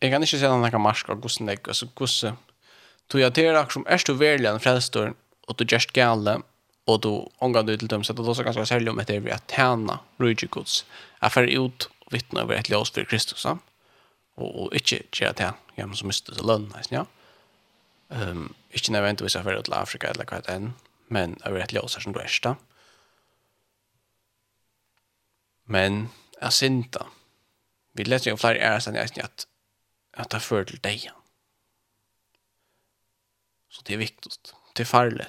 Jeg 0.00 0.12
kan 0.12 0.22
inte 0.22 0.38
säga 0.38 0.56
någon 0.56 0.70
kan 0.70 0.80
marscha 0.80 1.12
och 1.12 1.22
gussen 1.22 1.46
dig 1.46 1.58
så 1.72 1.86
gusse. 1.96 2.34
Du 3.06 3.20
jag 3.20 3.30
akkurat 3.30 3.72
som 3.72 3.86
är 3.86 4.02
du 4.06 4.14
verkligen 4.14 4.60
frälstor 4.60 5.14
og 5.48 5.56
du 5.56 5.64
just 5.64 5.92
gale, 5.92 6.42
og 6.86 7.00
du 7.02 7.28
ångar 7.38 7.62
du 7.62 7.76
til 7.76 7.88
dem 7.88 8.04
så 8.04 8.12
det 8.12 8.24
er 8.24 8.28
også 8.28 8.44
ganske 8.44 8.66
særlig 8.66 8.90
om 8.90 8.98
ett 8.98 9.10
är 9.10 9.20
vi 9.20 9.30
att 9.30 9.50
tjäna 9.50 9.98
Luigi 10.18 10.48
er 11.22 11.28
ferdig 11.28 11.58
ut 11.58 11.88
og 12.06 12.12
vittne 12.12 12.42
over 12.42 12.54
et 12.54 12.70
ljus 12.70 12.90
for 12.90 13.04
Kristus. 13.04 13.44
Ja? 13.44 13.56
Og, 14.36 14.62
og 14.62 14.74
ikke 14.74 15.02
gjøre 15.12 15.32
det. 15.32 15.52
Ja, 15.76 15.86
men 15.86 15.96
så 15.96 16.06
måste 16.06 16.32
det 16.32 16.42
löna. 16.42 16.82
Ja? 16.90 17.04
Um, 18.10 18.54
ikke 18.74 18.92
nødvendigvis 18.92 19.36
av 19.38 19.44
verden 19.46 19.64
til 19.64 19.74
Afrika 19.78 20.08
eller 20.10 20.26
hva 20.26 20.40
det 20.42 20.50
enn, 20.50 20.72
men 21.14 21.36
jeg 21.38 21.46
av 21.46 21.58
rett 21.60 21.74
ljøser 21.74 22.02
som 22.02 22.14
du 22.14 22.18
er 22.18 22.32
da. 22.42 22.56
Men 25.70 26.08
jeg 26.40 26.56
synda. 26.56 27.06
Vi 27.94 28.06
leser 28.06 28.32
jo 28.32 28.40
flere 28.40 28.58
æres 28.58 28.88
enn 28.90 28.98
jeg 28.98 29.22
at, 29.22 29.46
at 30.18 30.30
det 30.34 30.42
fører 30.42 30.66
til 30.72 30.82
deg. 30.82 31.06
Så 33.70 33.86
det 33.86 33.94
er 33.94 34.02
viktig. 34.02 34.32
Det 34.74 34.82
er 34.82 34.90
farlig. 34.90 35.28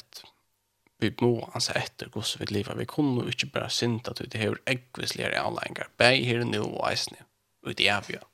Vi 1.02 1.12
må 1.22 1.36
anse 1.54 1.78
etter 1.78 2.10
hvordan 2.10 2.42
vi 2.42 2.50
lever. 2.50 2.78
Vi 2.82 2.90
kunne 2.90 3.22
jo 3.22 3.30
ikke 3.30 3.52
bare 3.54 3.70
synda 3.70 4.14
til 4.18 4.30
det 4.32 4.42
her 4.42 4.58
eggvisligere 4.70 5.38
avlengar. 5.38 5.94
Beg 6.02 6.26
her 6.26 6.42
nå 6.46 6.64
og 6.66 6.82
eisne. 6.90 7.28
Ut 7.62 7.80
i 7.80 7.90
avgjør. 7.94 8.26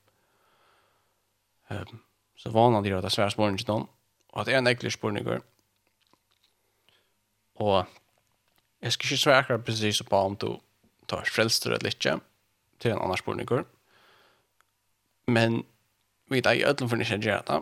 Um, 1.68 2.00
så 2.40 2.52
vanlig 2.56 2.96
er 2.96 3.04
det 3.04 3.12
svære 3.12 3.36
spåren 3.36 3.60
til 3.60 3.68
noen 3.74 3.88
og 4.38 4.46
det 4.46 4.54
er 4.54 4.62
en 4.62 4.70
ekkelig 4.70 4.94
spørninger. 4.94 5.40
Og 7.56 7.86
jeg 8.82 8.94
skal 8.94 9.06
ikke 9.08 9.18
svare 9.18 9.38
akkurat 9.42 9.66
precis 9.66 10.02
på 10.06 10.18
om 10.18 10.36
du 10.38 10.60
tar 11.10 11.26
frelster 11.26 11.74
eller 11.74 11.90
ikke 11.90 12.20
til 12.80 12.92
en 12.94 13.02
annan 13.02 13.18
spørninger. 13.18 13.64
Men 15.28 15.64
vi 16.30 16.42
tar 16.42 16.54
i 16.54 16.64
ødelen 16.64 16.90
for 16.90 17.02
ikke 17.02 17.18
gjøre 17.18 17.42
det. 17.48 17.62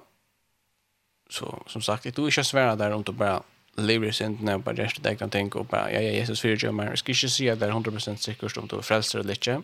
Så 1.30 1.64
som 1.68 1.82
sagt, 1.82 2.06
jeg 2.06 2.14
tror 2.14 2.28
ikke 2.28 2.44
svære 2.44 2.78
der 2.78 2.94
om 2.94 3.04
du 3.04 3.12
bare 3.12 3.42
lever 3.78 4.08
i 4.08 4.12
synden 4.12 4.50
og 4.50 4.64
bare 4.64 4.76
gjør 4.76 5.00
deg 5.04 5.18
kan 5.18 5.30
tenke 5.30 5.60
og 5.60 5.70
bare, 5.70 5.88
ja, 5.94 6.02
ja, 6.02 6.20
Jesus 6.20 6.42
fyrir 6.42 6.58
gjør 6.58 6.72
meg. 6.72 6.90
Jeg 6.90 6.98
skal 6.98 7.16
ikke 7.16 7.30
si 7.30 7.48
at 7.48 7.60
det 7.60 7.70
er 7.70 7.80
100% 7.80 8.16
sikkert 8.16 8.58
om 8.58 8.68
du 8.68 8.78
er 8.78 8.82
frelster 8.82 9.20
eller 9.20 9.34
ikke. 9.34 9.62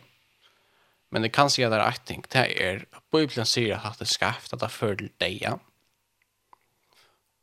Men 1.12 1.24
det 1.24 1.34
kan 1.34 1.49
si 1.49 1.62
at 1.62 1.72
det 1.72 1.80
er 1.80 1.88
et 1.88 2.01
ting. 2.07 2.24
Det 2.34 2.47
er 2.62 2.86
at 2.95 3.03
Bibelen 3.12 3.45
sier 3.45 3.76
at 3.78 3.99
det 3.99 4.07
er 4.07 4.14
skapt 4.14 4.53
at 4.53 4.62
det 4.62 4.72
fører 4.72 5.09
deg. 5.20 5.41
Ja 5.41 5.57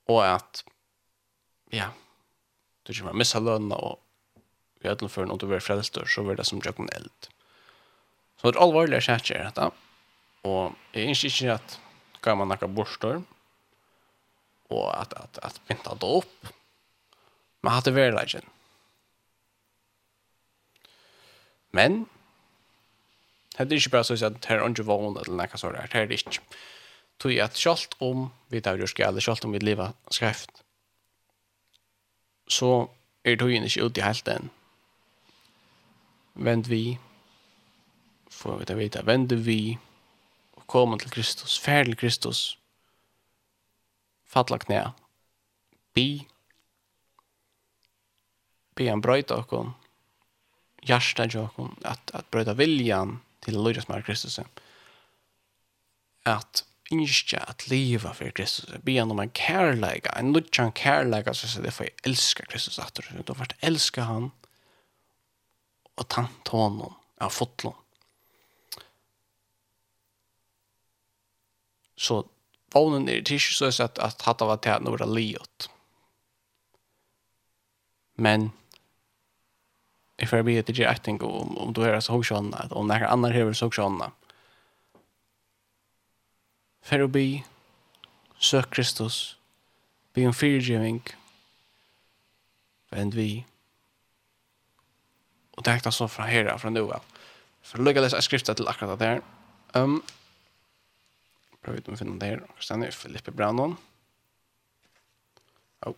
og 0.09 0.20
at 0.24 0.62
ja, 1.74 1.90
du 2.84 2.92
kommer 2.92 3.12
til 3.12 3.16
å 3.16 3.20
missa 3.20 3.40
lønene 3.42 3.76
og 3.76 3.98
vi 4.78 4.88
er 4.88 4.98
til 4.98 5.11
føren 5.11 5.38
du 5.40 5.48
er 5.50 5.64
frelster, 5.64 6.06
så 6.06 6.22
blir 6.22 6.38
det 6.38 6.46
som 6.46 6.61
jøkken 6.62 6.88
eld. 6.94 7.30
Så 8.38 8.52
det 8.52 8.56
er 8.56 8.62
alvorlig 8.62 9.00
jeg 9.00 9.09
kjært 9.09 9.32
er 9.34 9.48
dette, 9.48 9.70
og 10.46 10.76
jeg 10.94 11.11
innskjer 11.11 11.32
ikke 11.34 11.56
at 11.56 11.78
kan 12.22 12.38
man 12.38 12.50
nakka 12.52 12.68
borster, 12.70 13.22
og 14.68 14.86
at, 14.92 15.14
at, 15.18 15.40
at 15.42 15.59
pynta 15.66 15.96
det 15.98 16.12
opp, 16.20 16.52
men 17.62 17.74
hatt 17.74 17.88
det 17.88 17.96
verleggen. 17.96 18.46
Men, 21.74 22.04
det 23.59 23.66
er 23.66 23.80
ikke 23.80 23.96
bare 23.96 24.06
så 24.06 24.16
at 24.24 24.46
her 24.46 24.62
er 24.62 24.70
ikke 24.70 24.86
vågen 24.86 25.18
eller 25.18 25.34
noe 25.34 25.59
sånt, 25.61 25.76
her 25.76 26.04
er 26.04 26.11
det 26.11 26.20
ikke 26.22 26.42
tog 27.18 27.34
at 27.42 27.58
sjalt 27.58 27.96
om 28.04 28.28
vi 28.48 28.62
tar 28.62 28.78
jurske, 28.78 29.04
eller 29.04 29.24
sjalt 29.24 29.44
om 29.44 29.52
vi 29.52 29.62
lever 29.62 29.94
skreft, 30.14 30.62
så 32.48 32.88
er 33.26 33.36
togjen 33.36 33.66
ikke 33.66 33.88
ut 33.88 33.98
i 33.98 34.04
helt 34.06 34.30
enn. 34.32 34.48
Vend 36.38 36.70
vi, 36.70 36.98
får 38.30 38.60
vi 38.60 38.68
ta 38.70 38.78
vite, 38.78 39.02
vend 39.04 39.34
vi, 39.44 39.76
og 40.56 40.64
komme 40.70 40.98
til 41.02 41.10
Kristus, 41.12 41.58
ferd 41.58 41.90
til 41.90 41.98
Kristus, 41.98 42.42
fattla 44.28 44.60
knæ, 44.62 44.84
bi, 45.96 46.08
bi 48.78 48.86
han 48.86 49.02
brøyta 49.02 49.40
okon, 49.42 49.74
hjärsta 50.86 51.26
jokon, 51.26 51.74
at, 51.82 52.14
at 52.14 52.30
brøyta 52.30 52.54
viljan 52.54 53.18
til 53.44 53.58
å 53.58 53.64
lyra 53.66 53.82
som 53.82 53.98
Kristus, 54.06 54.38
at 56.28 56.62
ønsker 56.93 57.45
at 57.45 57.66
livet 57.68 58.16
for 58.16 58.32
Kristus. 58.34 58.68
Jeg 58.72 58.82
blir 58.84 59.03
om 59.03 59.20
en 59.20 59.32
kærleika, 59.34 60.14
en 60.16 60.32
lutsjan 60.32 60.72
kærleika, 60.72 61.34
så 61.36 61.49
sier 61.51 61.66
det 61.66 61.74
for 61.76 61.89
jeg 61.89 61.97
elsker 62.09 62.49
Kristus 62.49 62.78
atter. 62.82 63.09
Du 63.12 63.32
har 63.34 63.43
vært 63.43 63.59
elsker 63.64 64.09
han, 64.09 64.30
og 65.99 66.09
tant 66.09 66.55
honom, 66.55 66.97
av 67.20 67.34
fotlån. 67.34 67.76
Så 71.99 72.22
vånen 72.74 73.09
er 73.11 73.24
det 73.26 73.41
ikke 73.41 73.57
så 73.57 73.72
sett 73.74 73.99
at 73.99 74.22
hatt 74.22 74.45
av 74.45 74.53
at 74.55 74.68
jeg 74.68 74.84
nå 74.84 74.95
er 74.95 75.11
livet. 75.11 75.66
Men 78.18 78.53
jeg 80.18 80.30
får 80.30 80.45
bli 80.47 80.57
til 80.62 80.80
å 80.80 80.84
gjøre 80.84 81.18
om, 81.26 81.57
om 81.62 81.74
du 81.74 81.82
er 81.86 81.99
så 82.03 82.16
høysjånne, 82.16 82.68
om 82.70 82.89
noen 82.91 83.07
andre 83.07 83.34
hever 83.34 83.55
så 83.55 83.68
høysjånne, 83.68 84.11
for 86.89 87.05
å 87.05 87.09
bi, 87.12 87.43
søk 88.41 88.70
Kristus, 88.72 89.36
bi 90.16 90.24
om 90.24 90.32
fyrtjøving, 90.32 91.03
vend 92.95 93.16
vi. 93.18 93.30
Og 95.59 95.64
det 95.64 95.72
er 95.72 95.82
ikke 95.82 95.93
sånn 95.93 96.09
fra 96.09 96.28
her, 96.30 96.49
fra 96.62 96.72
nå. 96.72 96.86
av. 96.97 97.05
For 97.66 97.84
lukka 97.84 98.01
lese 98.01 98.22
skriftet 98.24 98.57
til 98.57 98.70
akkurat 98.70 99.01
det 99.01 99.11
her. 99.11 99.20
Um, 99.76 100.01
Prøv 101.61 101.82
ut 101.82 101.89
om 101.91 101.97
å 101.97 102.01
finne 102.01 102.16
det 102.22 102.30
her. 102.30 102.43
Kristian 102.57 102.86
er 102.86 102.95
Filippe 102.97 103.34
Brandon. 103.34 103.74
Oh. 105.84 105.97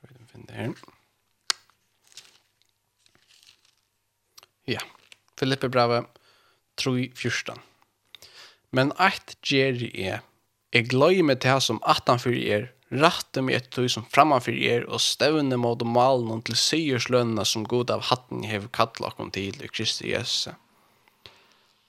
Prøv 0.00 0.10
ut 0.10 0.18
om 0.18 0.26
å 0.26 0.30
finne 0.32 0.50
det 0.50 0.58
her. 0.58 0.78
Ja. 4.66 4.80
Yeah. 4.80 4.97
Filippe 5.38 5.70
brevet 5.70 6.06
3.14. 6.82 7.58
Men 8.74 8.92
eit 9.00 9.36
gjerri 9.46 9.88
er, 9.94 10.20
jeg 10.74 10.90
gløy 10.90 11.22
med 11.24 11.40
til 11.44 11.62
som 11.64 11.80
atanfyr 11.88 12.34
fyrir 12.34 12.54
er, 12.56 12.66
ratte 13.02 13.42
meg 13.44 13.58
etter 13.58 13.74
tog 13.78 13.90
som 13.92 14.06
framanfyr 14.12 14.52
fyrir 14.52 14.72
er, 14.74 14.86
og 14.88 15.00
stevne 15.04 15.56
mot 15.60 15.82
og 15.84 15.92
malen 15.92 16.42
til 16.44 16.56
syerslønna 16.58 17.44
som 17.48 17.66
god 17.68 17.92
av 17.94 18.08
hatten 18.10 18.44
hev 18.48 18.68
kattlakken 18.72 19.32
til 19.32 19.62
i 19.62 19.70
Kristi 19.72 20.12
Jesus. 20.12 20.54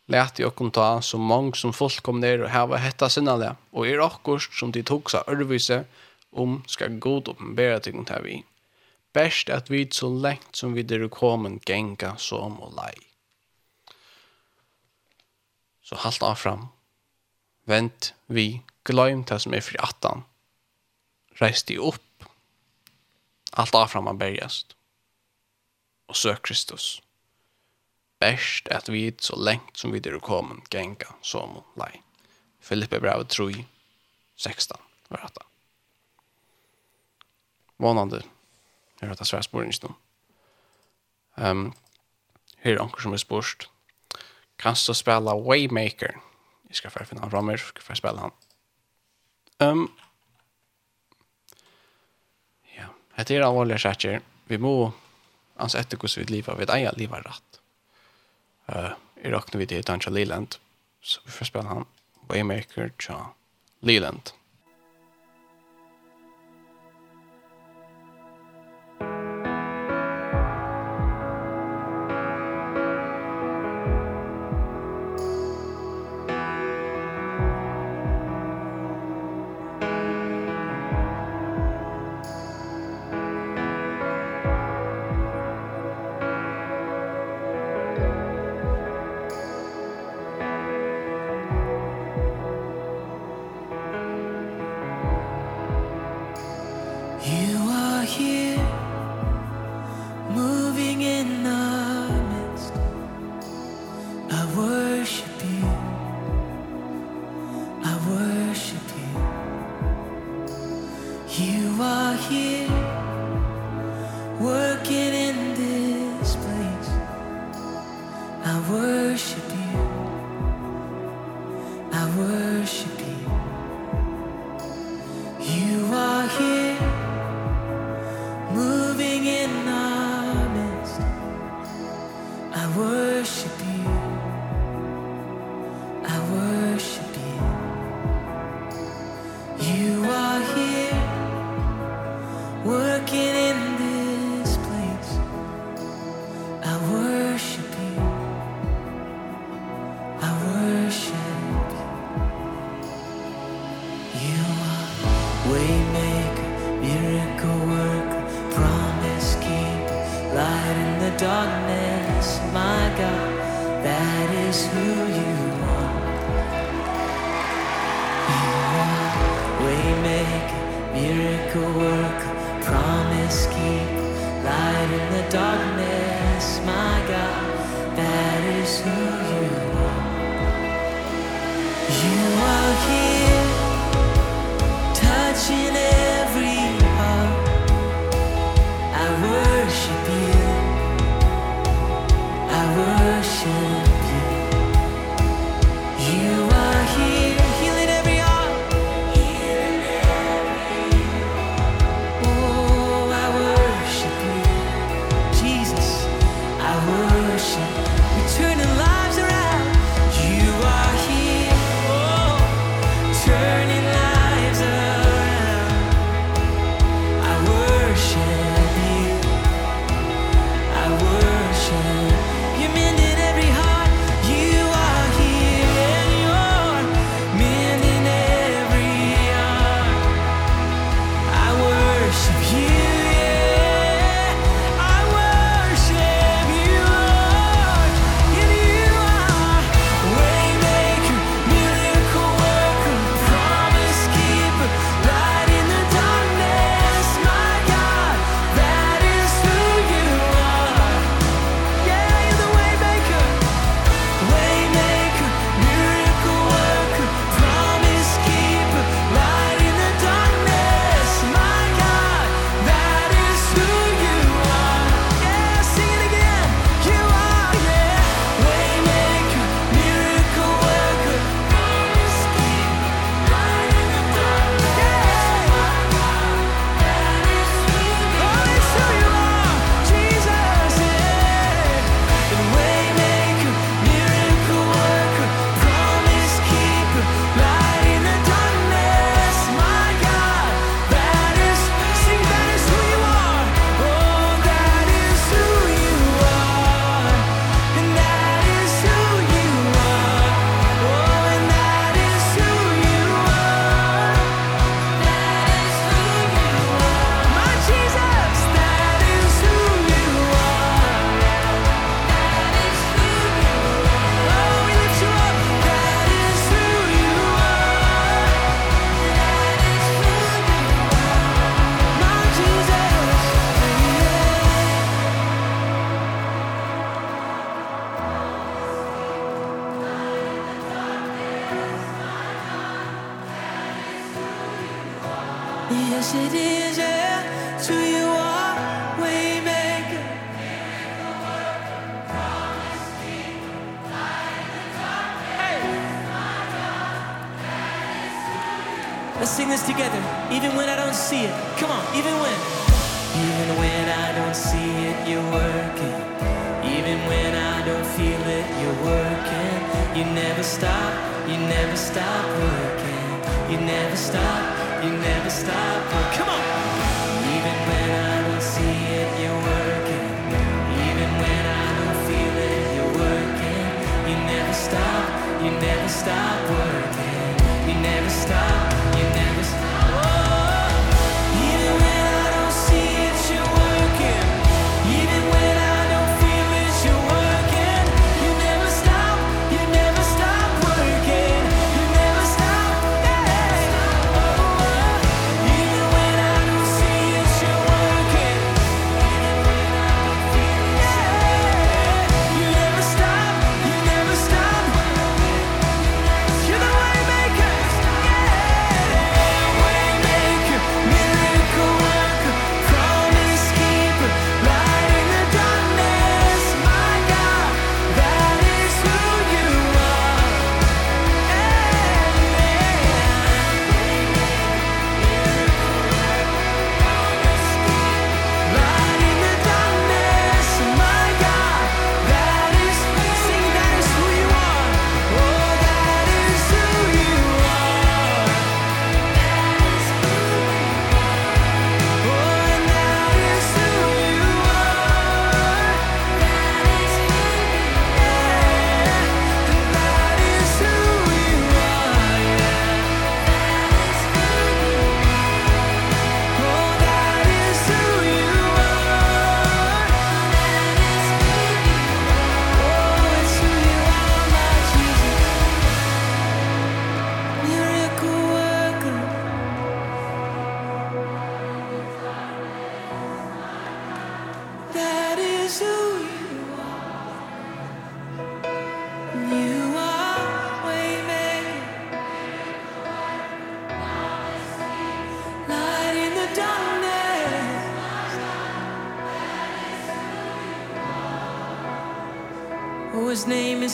Læt 0.10 0.40
i 0.40 0.46
okkom 0.48 0.72
ta 0.74 1.02
så 1.06 1.20
mange 1.22 1.58
som 1.60 1.74
folk 1.76 2.02
kom 2.02 2.18
ned 2.24 2.42
og 2.42 2.50
heva 2.50 2.80
hetta 2.82 3.10
sinnalega, 3.14 3.58
og 3.74 3.86
er 3.86 4.02
okkurst 4.02 4.56
som 4.58 4.72
de 4.74 4.82
tog 4.82 5.12
seg 5.12 5.28
ørvise 5.30 5.84
om 6.32 6.64
skal 6.68 6.98
god 7.04 7.30
oppenbæra 7.36 7.84
til 7.84 7.94
kong 7.98 8.10
vi. 8.26 8.40
Best 9.14 9.50
at 9.50 9.70
vi 9.70 9.88
så 9.92 10.10
lengt 10.10 10.58
som 10.58 10.74
vi 10.74 10.84
dere 10.84 11.10
kommet 11.10 11.66
genga 11.66 12.16
som 12.18 12.58
og 12.62 12.74
lei. 12.78 13.09
Så 15.90 15.96
halt 15.96 16.22
av 16.22 16.36
fram. 16.36 16.68
Vent 17.64 18.14
vi, 18.26 18.62
glöm 18.84 19.24
det 19.24 19.40
som 19.40 19.54
är 19.54 19.62
fri 19.62 19.78
attan. 19.78 20.24
Reis 21.28 21.64
dig 21.64 21.78
upp. 21.78 22.24
Allt 23.52 23.76
av 23.76 23.88
fram 23.88 24.08
av 24.08 24.18
bergast. 24.18 24.76
Och 26.06 26.18
sök 26.18 26.46
Kristus. 26.46 27.02
Bäst 28.20 28.68
att 28.68 28.90
vi 28.90 29.16
så 29.20 29.36
längt 29.36 29.78
som 29.78 29.92
vi 29.92 30.00
där 30.00 30.20
kommer 30.20 30.58
gänga 30.72 31.08
som 31.22 31.64
lei. 31.76 32.02
Filippe 32.60 33.00
brev 33.00 33.24
3, 33.24 33.66
16 34.36 34.78
var 35.08 35.18
detta. 35.18 35.46
Vånande. 37.78 38.24
er 39.02 39.08
har 39.08 39.26
svære 39.26 39.44
sporen 39.44 39.70
i 39.70 39.74
stund. 39.74 39.94
Um, 41.36 41.74
her 42.58 42.76
er 42.76 42.82
anker 42.82 43.02
som 43.02 43.14
er 43.14 43.18
spørst 43.18 43.70
kan 44.60 44.76
du 44.76 44.94
spela 44.94 45.36
Waymaker? 45.36 46.20
Jeg 46.70 46.82
skal 46.82 46.92
få 46.94 47.06
finne 47.08 47.24
han 47.24 47.32
fram 47.32 47.50
her, 47.50 47.58
skal 47.58 47.86
få 47.86 47.96
spela 47.98 48.28
han. 48.28 48.34
Um, 49.60 49.86
ja, 52.76 52.90
det 53.18 53.38
er 53.38 53.46
alvorlige 53.48 53.80
saker. 53.80 54.20
Vi 54.52 54.58
må 54.58 54.92
ans 55.60 55.76
etter 55.76 55.98
hvordan 56.00 56.26
vi 56.26 56.36
lever, 56.36 56.60
vi 56.60 56.68
eier 56.74 57.00
livet 57.00 57.26
rett. 57.26 57.62
Uh, 58.70 58.94
I 59.24 59.32
råkner 59.34 59.64
vi 59.64 59.70
til 59.72 59.84
Danja 59.84 60.12
Leland, 60.14 60.60
så 61.02 61.24
vi 61.26 61.32
får 61.32 61.52
spela 61.52 61.74
han 61.74 61.88
Waymaker, 62.30 62.92
tja, 63.00 63.18
Leland. 63.82 64.34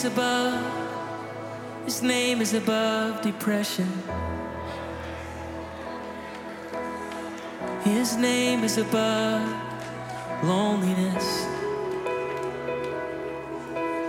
above. 0.06 0.64
His 1.84 2.02
name 2.02 2.40
is 2.40 2.54
above 2.54 3.20
depression. 3.22 3.88
His 7.84 8.16
name 8.16 8.64
is 8.64 8.78
above 8.78 9.44
loneliness. 10.42 11.46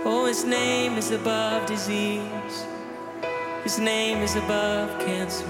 Oh, 0.04 0.24
His 0.26 0.44
name 0.44 0.94
is 0.94 1.10
above 1.10 1.66
disease. 1.66 2.66
His 3.64 3.78
name 3.78 4.18
is 4.18 4.36
above 4.36 4.98
cancer. 5.04 5.46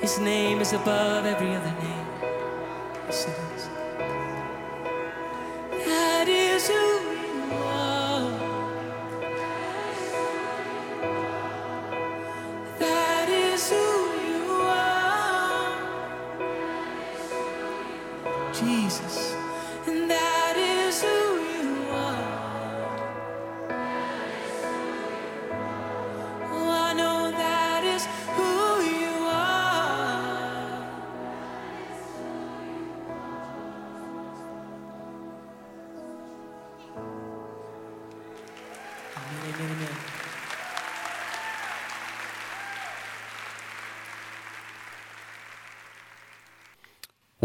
His 0.00 0.18
name 0.18 0.60
is 0.60 0.72
above 0.72 1.26
every 1.26 1.54
other 1.54 1.74
name. 1.82 2.06
He 3.06 3.12
says 3.12 3.68
That 5.86 6.26
is 6.28 6.68
who 6.68 7.09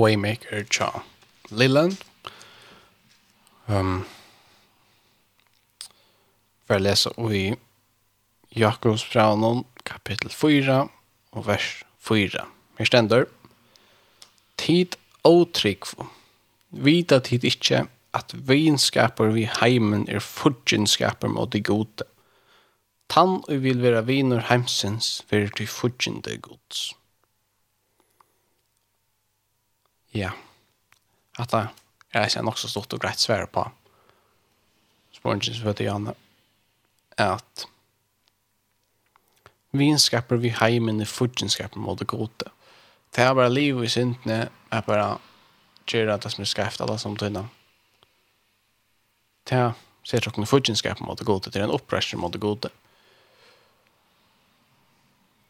Waymaker 0.06 0.68
tja 0.70 1.02
Lilland. 1.50 1.98
Um, 3.66 4.04
for 6.68 6.78
å 6.78 6.84
lese 6.84 7.10
i 7.34 7.56
Jakobs 8.54 9.06
braunen, 9.10 9.64
kapittel 9.86 10.30
4 10.30 10.76
og 11.34 11.48
vers 11.48 11.70
4. 12.06 12.46
Her 12.78 12.90
stender 12.90 13.26
Tid 14.62 14.98
og 15.26 15.58
Vita 16.70 17.20
tid 17.20 17.48
ikkje 17.50 17.88
at 18.16 18.36
vinskaper 18.48 19.34
vi 19.34 19.48
heimen 19.60 20.06
er 20.08 20.22
fudgenskaper 20.22 21.34
mot 21.34 21.50
det 21.52 21.64
gode. 21.66 22.06
Tann 23.10 23.42
og 23.42 23.66
vil 23.66 23.82
være 23.82 24.06
viner 24.06 24.46
heimsens 24.52 25.24
fyrir 25.30 25.50
til 25.58 25.68
fudgende 25.68 26.38
gods. 26.38 26.94
Ja. 30.16 30.32
At 31.38 31.52
det 31.52 31.66
er 32.16 32.30
ikke 32.30 32.46
nok 32.48 32.60
så 32.60 32.72
stort 32.72 32.94
og 32.96 33.02
greit 33.04 33.20
svære 33.20 33.50
på 33.52 33.66
spørsmålet 35.16 35.64
vet 35.66 35.78
det 35.78 35.88
gjerne 35.88 36.14
at 37.18 37.66
vinskaper 39.76 40.38
vi 40.38 40.52
heimen 40.54 41.02
i 41.02 41.06
fudgenskaper 41.06 41.80
mot 41.80 42.00
det 42.00 42.08
gode. 42.08 42.52
Det 43.16 43.24
er 43.24 43.34
bare 43.34 43.50
liv 43.50 43.84
i 43.84 43.90
syndene 43.90 44.50
er 44.72 44.82
bare 44.86 45.18
gjør 45.88 46.18
det 46.18 46.32
som 46.32 46.44
er 46.44 46.50
skreft 46.50 46.82
alle 46.82 46.98
som 47.00 47.16
tøyne. 47.18 47.48
Det 49.50 49.58
er 49.58 49.74
ser 50.06 50.22
dere 50.22 50.38
noen 50.38 50.50
fudgenskaper 50.50 51.06
mot 51.06 51.18
det 51.18 51.26
gode, 51.26 51.50
det 51.50 51.62
er 51.62 51.66
en 51.66 51.74
oppresjon 51.74 52.22
mot 52.22 52.34
det 52.34 52.42
gode. 52.44 52.70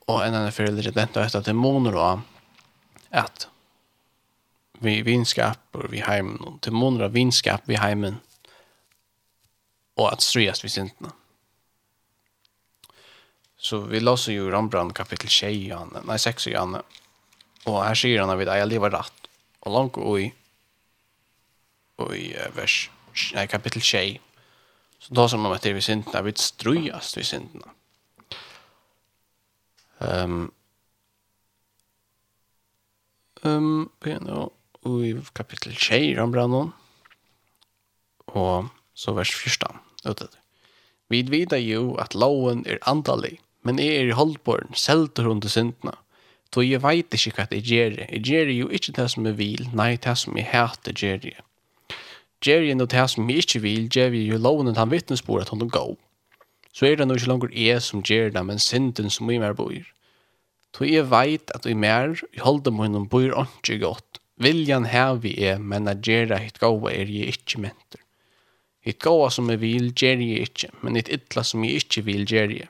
Og 0.08 0.22
en 0.22 0.38
annen 0.38 0.54
foreldre, 0.54 0.86
litt 0.86 0.96
er 0.96 1.10
etter 1.10 1.42
at 1.42 1.50
det 1.50 1.56
måner 1.58 1.98
av 2.00 2.24
at 3.12 3.50
vi 4.80 5.02
vinskaper 5.06 5.88
vi 5.92 6.02
heimen, 6.06 6.40
og 6.44 6.60
til 6.62 6.76
måneder 6.76 7.14
vinskap 7.14 7.68
vi 7.70 7.80
heimen, 7.80 8.20
og 9.96 10.12
at 10.12 10.24
strøyast 10.24 10.66
vi 10.66 10.72
sintene. 10.74 11.12
Så 13.58 13.80
vi 13.90 14.00
låser 14.00 14.36
jo 14.36 14.50
Rambrand 14.52 14.94
kapittel 14.94 15.30
6, 15.32 16.04
nei 16.06 16.18
6 16.22 16.50
i 16.52 16.54
Janne, 16.54 16.84
og 17.66 17.80
her 17.82 17.98
sier 17.98 18.22
han 18.22 18.34
at 18.34 18.40
vi 18.42 18.50
eier 18.52 18.70
lever 18.70 18.94
rett, 18.94 19.30
og 19.66 19.74
langt 19.74 19.98
og 19.98 20.20
i, 20.22 20.28
og 22.04 22.12
i 22.18 22.28
vers, 22.54 22.76
nei 23.34 23.48
kapittel 23.50 23.82
6, 23.82 24.22
så 25.06 25.14
da 25.14 25.28
som 25.30 25.42
man 25.42 25.54
vet 25.54 25.70
vi 25.74 25.82
sintna, 25.86 26.22
vi 26.26 26.34
strøyast 26.40 27.18
vi 27.18 27.24
sintna. 27.26 27.72
Um, 30.00 30.52
um, 33.44 33.92
you 34.06 34.20
know, 34.20 34.52
i 34.86 35.14
kapittel 35.34 35.74
6 35.74 36.20
om 36.22 36.34
brannon, 36.34 36.74
og 38.28 38.70
så 38.94 39.14
vers 39.18 39.34
14, 39.34 39.80
utan. 40.06 40.34
Vi 41.10 41.22
vidar 41.30 41.62
jo 41.62 41.96
at 42.02 42.16
loven 42.16 42.64
er 42.66 42.82
andalig, 42.90 43.40
men 43.66 43.80
jeg 43.82 43.98
er 43.98 44.10
i 44.10 44.18
holdborn, 44.18 44.74
selter 44.74 45.28
under 45.30 45.50
syndene. 45.50 45.94
Så 46.54 46.64
jeg 46.64 46.80
vet 46.86 47.12
ikke 47.12 47.34
hva 47.36 47.46
jeg 47.52 47.66
gjør. 47.68 47.96
Jeg 48.06 48.22
gjør 48.24 48.50
jo 48.54 48.68
ikke 48.72 48.94
det 48.96 49.10
som 49.12 49.26
jeg 49.28 49.36
vil, 49.36 49.66
nei, 49.76 49.98
det 50.00 50.14
som 50.16 50.38
jeg 50.40 50.48
hater 50.54 50.96
gjør 50.96 51.26
jeg. 51.28 51.42
Gjør 52.46 52.64
jeg 52.64 52.78
noe 52.80 52.88
det 52.88 53.04
som 53.12 53.28
jeg 53.30 53.44
ikke 53.44 53.62
vil, 53.66 53.90
gjør 53.92 54.16
jeg 54.16 54.30
jo 54.30 54.40
loven 54.40 54.72
at 54.72 54.80
han 54.80 54.94
vittnesbord 54.94 55.44
at 55.44 55.52
hun 55.52 55.66
er 55.66 55.74
god. 55.74 55.98
Så 56.72 56.88
er 56.88 56.96
det 56.96 57.10
nå 57.10 57.18
ikke 57.20 57.32
langer 57.32 57.52
jeg 57.52 57.82
som 57.84 58.04
gjør 58.06 58.32
det, 58.38 58.46
men 58.48 58.60
synden 58.64 59.12
som 59.12 59.30
jeg 59.32 59.42
mer 59.44 59.56
bor. 59.58 59.76
Så 60.76 60.88
jeg 60.88 61.10
vet 61.12 61.52
at 61.56 61.68
jeg 61.68 61.76
mer 61.80 62.16
holder 62.40 62.72
meg 62.76 62.94
noen 62.94 63.10
bor 63.12 63.28
ikke 63.28 63.82
godt, 63.84 64.22
Viljan 64.42 64.90
hevi 64.92 65.32
er, 65.48 65.60
men 65.60 65.88
at 65.88 66.02
gjerra 66.04 66.42
hitt 66.44 66.60
gaua 66.60 66.92
er 66.92 67.08
jeg 67.12 67.32
ikkje 67.32 67.62
mentor. 67.64 68.02
Hitt 68.86 69.00
gaua 69.02 69.30
som 69.32 69.48
jeg 69.50 69.62
vil, 69.62 69.92
gjer 69.96 70.20
jeg 70.20 70.50
ikkje, 70.50 70.72
men 70.84 71.00
hitt 71.00 71.12
ytla 71.14 71.44
som 71.48 71.64
jeg 71.64 71.80
ikkje 71.82 72.04
vil, 72.10 72.26
gjer 72.28 72.52
jeg. 72.54 72.70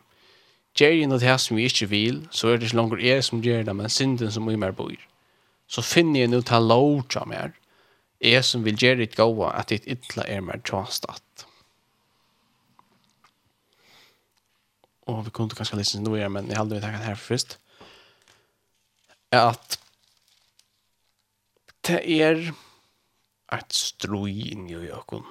Gjer 0.77 0.93
jeg 0.93 1.09
noe 1.09 1.23
det 1.23 1.35
som 1.41 1.57
jeg 1.57 1.71
ikkje 1.71 1.87
vil, 1.91 2.21
så 2.35 2.51
er 2.51 2.59
det 2.59 2.69
ikke 2.69 2.79
langer 2.79 3.01
jeg 3.03 3.25
som 3.25 3.41
gjer 3.43 3.65
det, 3.65 3.75
men 3.75 3.91
synden 3.91 4.31
som 4.31 4.49
jeg 4.51 4.61
mer 4.61 4.75
bor. 4.77 4.93
Så 5.67 5.81
finner 5.81 6.21
jeg 6.21 6.31
noe 6.31 6.45
til 6.45 6.69
lov 6.69 7.05
til 7.09 7.31
meg, 7.31 7.57
jeg 8.23 8.45
som 8.47 8.63
vil 8.65 8.77
gjer 8.79 9.01
hitt 9.01 9.17
gaua, 9.17 9.51
at 9.57 9.73
hitt 9.73 9.87
ytla 9.89 10.27
er 10.29 10.43
mer 10.45 10.61
tjåstatt. 10.63 11.47
Og 15.09 15.25
vi 15.25 15.33
kunne 15.33 15.57
kanskje 15.57 15.81
lese 15.81 16.01
noe 16.01 16.21
her, 16.21 16.29
men 16.33 16.47
jeg 16.49 16.57
halde 16.57 16.77
vi 16.77 16.83
takk 16.85 17.01
her 17.01 17.17
først. 17.19 17.57
At 19.35 19.77
det 21.87 22.01
er 22.01 22.41
et 23.53 23.75
strøy 23.75 24.51
inni 24.51 24.73
i 24.73 24.91
økken, 24.93 25.25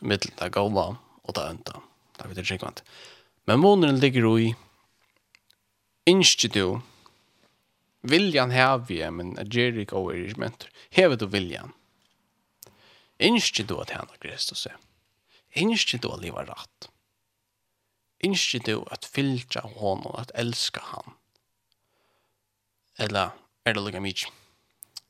middelen 0.00 0.38
det 0.40 0.52
gode 0.56 0.86
og 0.96 1.34
det 1.36 1.46
ønta. 1.46 1.82
Det 2.16 2.26
er 2.26 2.34
det 2.34 2.50
ikke 2.50 2.72
Men 3.46 3.60
måneden 3.60 4.00
ligger 4.00 4.20
jo 4.20 4.36
i 4.38 4.54
innskje 6.06 6.48
du 6.48 6.80
viljan 8.02 8.50
hevi, 8.50 9.02
men 9.10 9.36
Jerry 9.52 9.84
går 9.84 10.12
er 10.12 10.28
ikke 10.28 10.40
mentor. 10.40 10.70
Hever 10.90 11.16
du 11.16 11.26
viljan. 11.26 11.72
Innskje 13.20 13.66
du 13.68 13.76
at 13.80 13.92
henne 13.92 14.20
Kristus 14.20 14.66
er. 14.66 14.76
Innskje 15.52 16.00
du 16.00 16.08
at 16.12 16.22
liva 16.22 16.44
rett. 16.48 16.88
Innskje 18.24 18.60
du 18.64 18.74
at 18.92 19.04
fylja 19.04 19.64
honom, 19.76 20.14
at 20.16 20.32
elska 20.34 20.80
han. 20.92 21.16
Eller 22.98 23.32
er 23.64 23.76
det 23.76 23.82
lukka 23.82 24.00
mykje? 24.00 24.39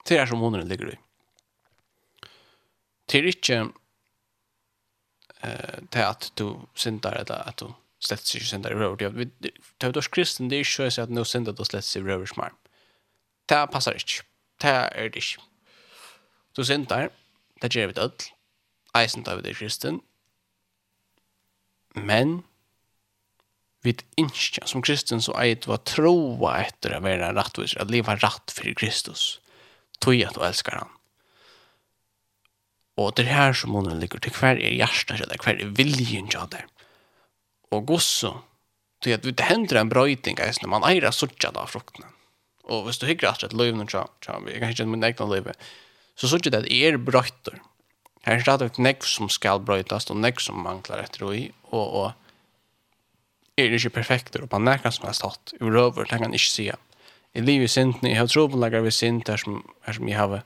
Det 0.08 0.18
er 0.18 0.26
som 0.26 0.38
hunderen 0.38 0.68
ligger 0.68 0.92
i. 0.92 0.96
Det 3.10 3.20
er 3.20 3.30
ikke 3.32 3.60
eh 5.42 5.78
det 5.92 6.02
at 6.04 6.32
du 6.38 6.68
syndar 6.74 7.16
eller 7.16 7.48
at 7.48 7.60
du 7.60 7.72
slett 8.00 8.34
ikke 8.34 8.46
synder 8.46 8.72
i 8.72 8.74
rör. 8.74 8.96
Det 8.96 9.52
är 9.80 9.92
då 9.92 10.00
kristen 10.00 10.48
det 10.48 10.56
er 10.56 10.64
ikke 10.64 10.90
så 10.90 11.02
at 11.02 11.10
nu 11.10 11.24
synder 11.24 11.52
du 11.52 11.64
slett 11.64 11.96
ikke 11.96 12.08
i 12.08 12.12
rör 12.12 12.26
smart. 12.26 12.52
Det 13.48 13.70
passer 13.72 13.92
ikke. 13.92 14.22
Det 14.60 14.70
er 14.70 15.08
det 15.08 15.16
ikke. 15.16 15.42
Du 16.56 16.64
synder, 16.64 17.08
det 17.62 17.72
gjør 17.72 17.86
vi 17.86 17.92
død. 17.92 18.30
Jeg 18.94 19.10
synder 19.10 19.36
vi 19.36 19.42
det 19.42 19.56
kristen. 19.56 20.00
Men 21.94 22.44
vi 23.82 23.96
ikke, 24.16 24.66
som 24.66 24.82
kristen 24.82 25.20
så 25.20 25.32
er 25.32 25.54
det 25.54 25.68
å 25.68 25.76
troa 25.76 26.58
etter 26.60 26.90
efter 26.90 26.96
att 26.96 27.02
vara 27.02 27.34
rättvis, 27.34 27.76
att 27.76 27.90
leva 27.90 28.16
rätt 28.16 28.50
för 28.50 28.74
Kristus 28.74 29.40
tog 30.00 30.20
at 30.24 30.36
du 30.36 30.44
elskar 30.44 30.80
han. 30.82 30.92
Og 33.00 33.14
det 33.16 33.26
er 33.26 33.32
her 33.32 33.56
som 33.56 33.74
hon 33.76 33.88
ligger 34.00 34.20
til 34.20 34.34
hver 34.36 34.58
er 34.60 34.76
hjertet 34.76 35.20
til 35.20 35.28
deg, 35.30 35.40
hver 35.44 35.60
er 35.60 35.74
viljen 35.76 36.28
til 36.32 36.48
deg. 36.52 36.66
Og 37.70 37.86
gosso, 37.88 38.34
tog 39.00 39.16
at 39.16 39.24
det 39.24 39.48
hender 39.48 39.80
en 39.80 39.88
brøyting, 39.88 40.36
när 40.36 40.68
man 40.68 40.84
eier 40.84 41.10
suttja 41.10 41.50
da 41.50 41.66
fruktene. 41.66 42.06
Og 42.64 42.84
hvis 42.84 42.98
du 42.98 43.06
hikker 43.06 43.28
at 43.28 43.42
et 43.42 43.52
løyvn, 43.52 43.86
vi 43.86 44.58
kan 44.58 44.70
ikke 44.70 44.86
min 44.86 45.04
egna 45.04 45.26
løyve, 45.26 45.54
så 46.16 46.28
suttja 46.28 46.50
det 46.50 46.64
at 46.64 46.72
er 46.72 46.98
brøyter. 46.98 47.60
Her 48.26 48.36
er 48.36 48.44
stadig 48.44 48.70
nekv 48.78 49.06
som 49.08 49.28
skal 49.28 49.62
brøytast, 49.64 50.10
og 50.10 50.20
nekv 50.20 50.40
som 50.40 50.60
manglar 50.60 51.00
etter 51.00 51.24
og 51.24 51.36
i, 51.36 51.50
og, 51.72 51.94
og 51.94 52.12
er 53.56 53.72
ikke 53.72 53.96
perfekter, 53.96 54.44
og 54.44 54.50
på 54.52 54.60
nekka 54.60 54.92
som 54.92 55.08
er 55.08 55.16
stått, 55.16 55.54
i 55.56 55.64
røver, 55.64 56.04
tenker 56.04 56.28
han 56.28 56.36
ikke 56.36 56.52
sier, 56.52 56.78
i 57.34 57.40
livet 57.40 57.68
i 57.68 57.72
synden, 57.72 58.08
jeg 58.08 58.18
har 58.18 58.26
tro 58.26 58.46
på 58.50 58.58
lager 58.58 58.82
ved 58.82 58.94
synd, 58.94 59.22
her 59.28 59.38
som, 59.38 59.60
her 59.86 59.96
som 59.96 60.08
jeg 60.08 60.18
har 60.18 60.40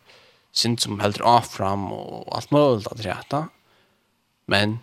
synd 0.54 0.78
som 0.82 1.00
helder 1.00 1.24
av 1.26 1.48
fram, 1.48 1.86
og 1.92 2.28
alt 2.36 2.52
mulig 2.52 2.86
at 3.10 3.30
det. 3.30 3.44
Men 4.46 4.78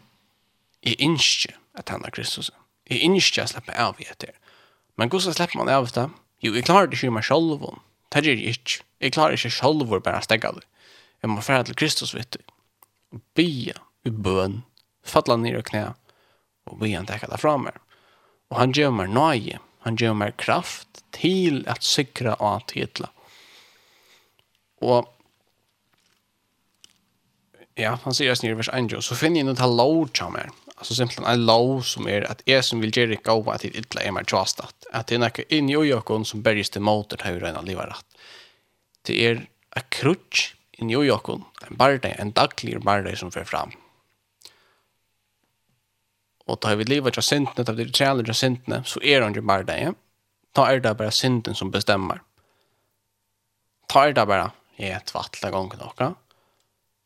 jeg 0.81 0.97
innskje 0.99 1.53
at 1.77 1.93
han 1.93 2.03
er 2.05 2.13
Kristus. 2.13 2.49
Jeg 2.89 3.05
ønsker 3.07 3.43
at 3.43 3.51
jeg 3.51 3.53
slipper 3.53 3.77
av 3.79 4.01
i 4.01 4.09
etter. 4.09 4.33
Men 4.97 5.09
hvordan 5.09 5.37
slipper 5.37 5.61
man 5.61 5.69
av 5.71 5.87
det? 5.93 6.09
Jo, 6.41 6.55
jeg 6.57 6.65
klarer 6.65 6.89
det 6.89 6.97
ikke 6.97 7.13
meg 7.13 7.27
selv. 7.27 7.61
Det 8.11 8.25
gjør 8.25 8.41
jeg 8.41 8.57
ikke. 8.57 8.83
Jeg 9.01 9.13
klarer 9.15 9.37
ikke 9.37 9.53
selv 9.53 9.85
bare 9.93 10.17
å 10.17 10.25
stegge 10.25 10.51
det. 10.57 10.65
Jeg 11.21 11.29
må 11.29 11.43
fære 11.45 11.69
til 11.69 11.77
Kristus, 11.77 12.15
vet 12.17 12.33
du. 12.33 12.41
Og 13.13 13.21
bya 13.37 13.77
i 14.07 14.09
bøn, 14.09 14.63
fattla 15.05 15.37
ned 15.37 15.59
og 15.59 15.67
knæ, 15.69 15.91
og 16.65 16.79
bya 16.81 16.97
han 16.97 17.09
tekka 17.09 17.29
det 17.29 17.39
fra 17.41 17.55
meg. 17.61 17.77
Og 18.49 18.57
han 18.57 18.73
gjør 18.75 18.93
meg 18.97 19.13
nøye, 19.13 19.61
Han 19.81 19.97
gjør 19.97 20.13
meg 20.13 20.37
kraft 20.37 21.03
till 21.11 21.67
att 21.67 21.83
sikra 21.83 22.33
av 22.33 22.59
titla. 22.67 23.09
Och 24.81 25.17
ja, 27.75 27.99
han 28.03 28.13
sier 28.13 28.29
just 28.29 28.43
i 28.43 28.53
vers 28.53 28.69
1, 28.73 29.03
så 29.03 29.15
finner 29.15 29.39
jag 29.39 29.45
något 29.45 29.57
til 29.57 29.77
lov 29.77 30.07
til 30.13 30.33
meg. 30.33 30.49
Alltså 30.77 30.95
simpelthen 30.95 31.25
en 31.33 31.45
lov 31.45 31.81
som 31.81 32.07
är 32.07 32.21
att 32.21 32.41
jag 32.45 32.65
som 32.65 32.81
vill 32.81 32.97
göra 32.97 33.15
gåva 33.15 33.57
till 33.57 33.75
ytla 33.75 34.01
är 34.01 34.11
mig 34.11 34.25
tjastat. 34.25 34.85
Att 34.91 35.07
det 35.07 35.15
är 35.15 35.19
något 35.19 35.39
in 35.39 35.69
i 35.69 35.75
ögon 35.75 36.25
som 36.25 36.41
bergs 36.41 36.69
till 36.69 36.81
motor 36.81 37.17
hur 37.23 37.39
redan 37.39 37.65
livet 37.65 37.87
rätt. 37.87 38.05
Det 39.01 39.25
är 39.25 39.35
en 39.75 39.83
krutsch 39.89 40.55
in 40.71 40.89
i 40.89 40.95
ögon, 40.95 41.43
en 41.67 41.75
barda, 41.77 42.09
en 42.09 42.31
daglig 42.31 42.81
barda 42.81 43.15
som 43.15 43.31
för 43.31 43.43
fram. 43.43 43.71
Og 46.51 46.59
tar 46.59 46.75
vi 46.75 46.87
livet 46.89 47.17
av 47.17 47.23
syndene, 47.23 47.63
da 47.63 47.75
vi 47.77 47.87
av 47.87 48.35
syndene, 48.35 48.81
så 48.85 48.99
er 49.03 49.23
han 49.23 49.35
jo 49.37 49.43
bare 49.47 49.67
det. 49.67 49.93
Da 50.55 50.67
er 50.67 50.81
det 50.83 50.97
bare 50.99 51.15
synden 51.15 51.55
som 51.55 51.71
bestemmer. 51.71 52.19
Da 53.91 54.07
er 54.07 54.15
det 54.15 54.27
bare, 54.27 54.51
jeg 54.77 54.91
er 54.95 55.05
tvattelig 55.07 55.51
gang 55.53 55.71
nok. 55.79 56.03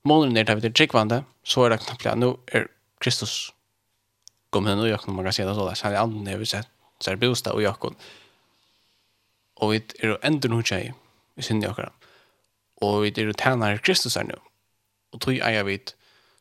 Målen 0.05 0.37
er 0.37 0.45
da 0.45 0.55
vi 0.57 0.65
er 0.65 0.73
tryggvande, 0.73 1.23
så 1.45 1.65
er 1.65 1.75
det 1.75 1.83
knapt, 1.85 2.07
nå 2.17 2.35
er 2.53 2.67
Kristus 3.01 3.51
kom 4.55 4.69
henne 4.69 4.85
og 4.85 4.91
jakken, 4.91 5.15
man 5.17 5.27
kan 5.27 5.35
si 5.35 5.43
det 5.43 5.55
så 5.57 5.67
der, 5.67 5.75
så 5.75 5.89
er 5.89 5.95
det 5.95 6.01
andre 6.01 6.31
jeg 6.31 6.41
vil 6.41 6.47
se, 6.47 6.61
så 7.01 7.11
er 7.11 7.17
det 7.17 7.27
bostad 7.27 7.57
og 7.57 7.65
jakken. 7.65 7.97
Og 9.59 9.73
vi 9.73 9.81
er 9.99 10.13
jo 10.13 10.17
enda 10.23 10.51
noe 10.51 10.63
tjei, 10.63 10.93
vi 11.35 11.45
synder 11.45 11.73
jakken. 11.73 11.91
Og 12.85 13.01
vi 13.03 13.11
er 13.11 13.29
jo 13.29 13.35
tjener 13.35 13.81
Kristus 13.83 14.15
her 14.19 14.27
nå. 14.27 14.39
Og 15.15 15.21
tog 15.23 15.35
eier 15.35 15.67
vi 15.67 15.77
et, 15.79 15.95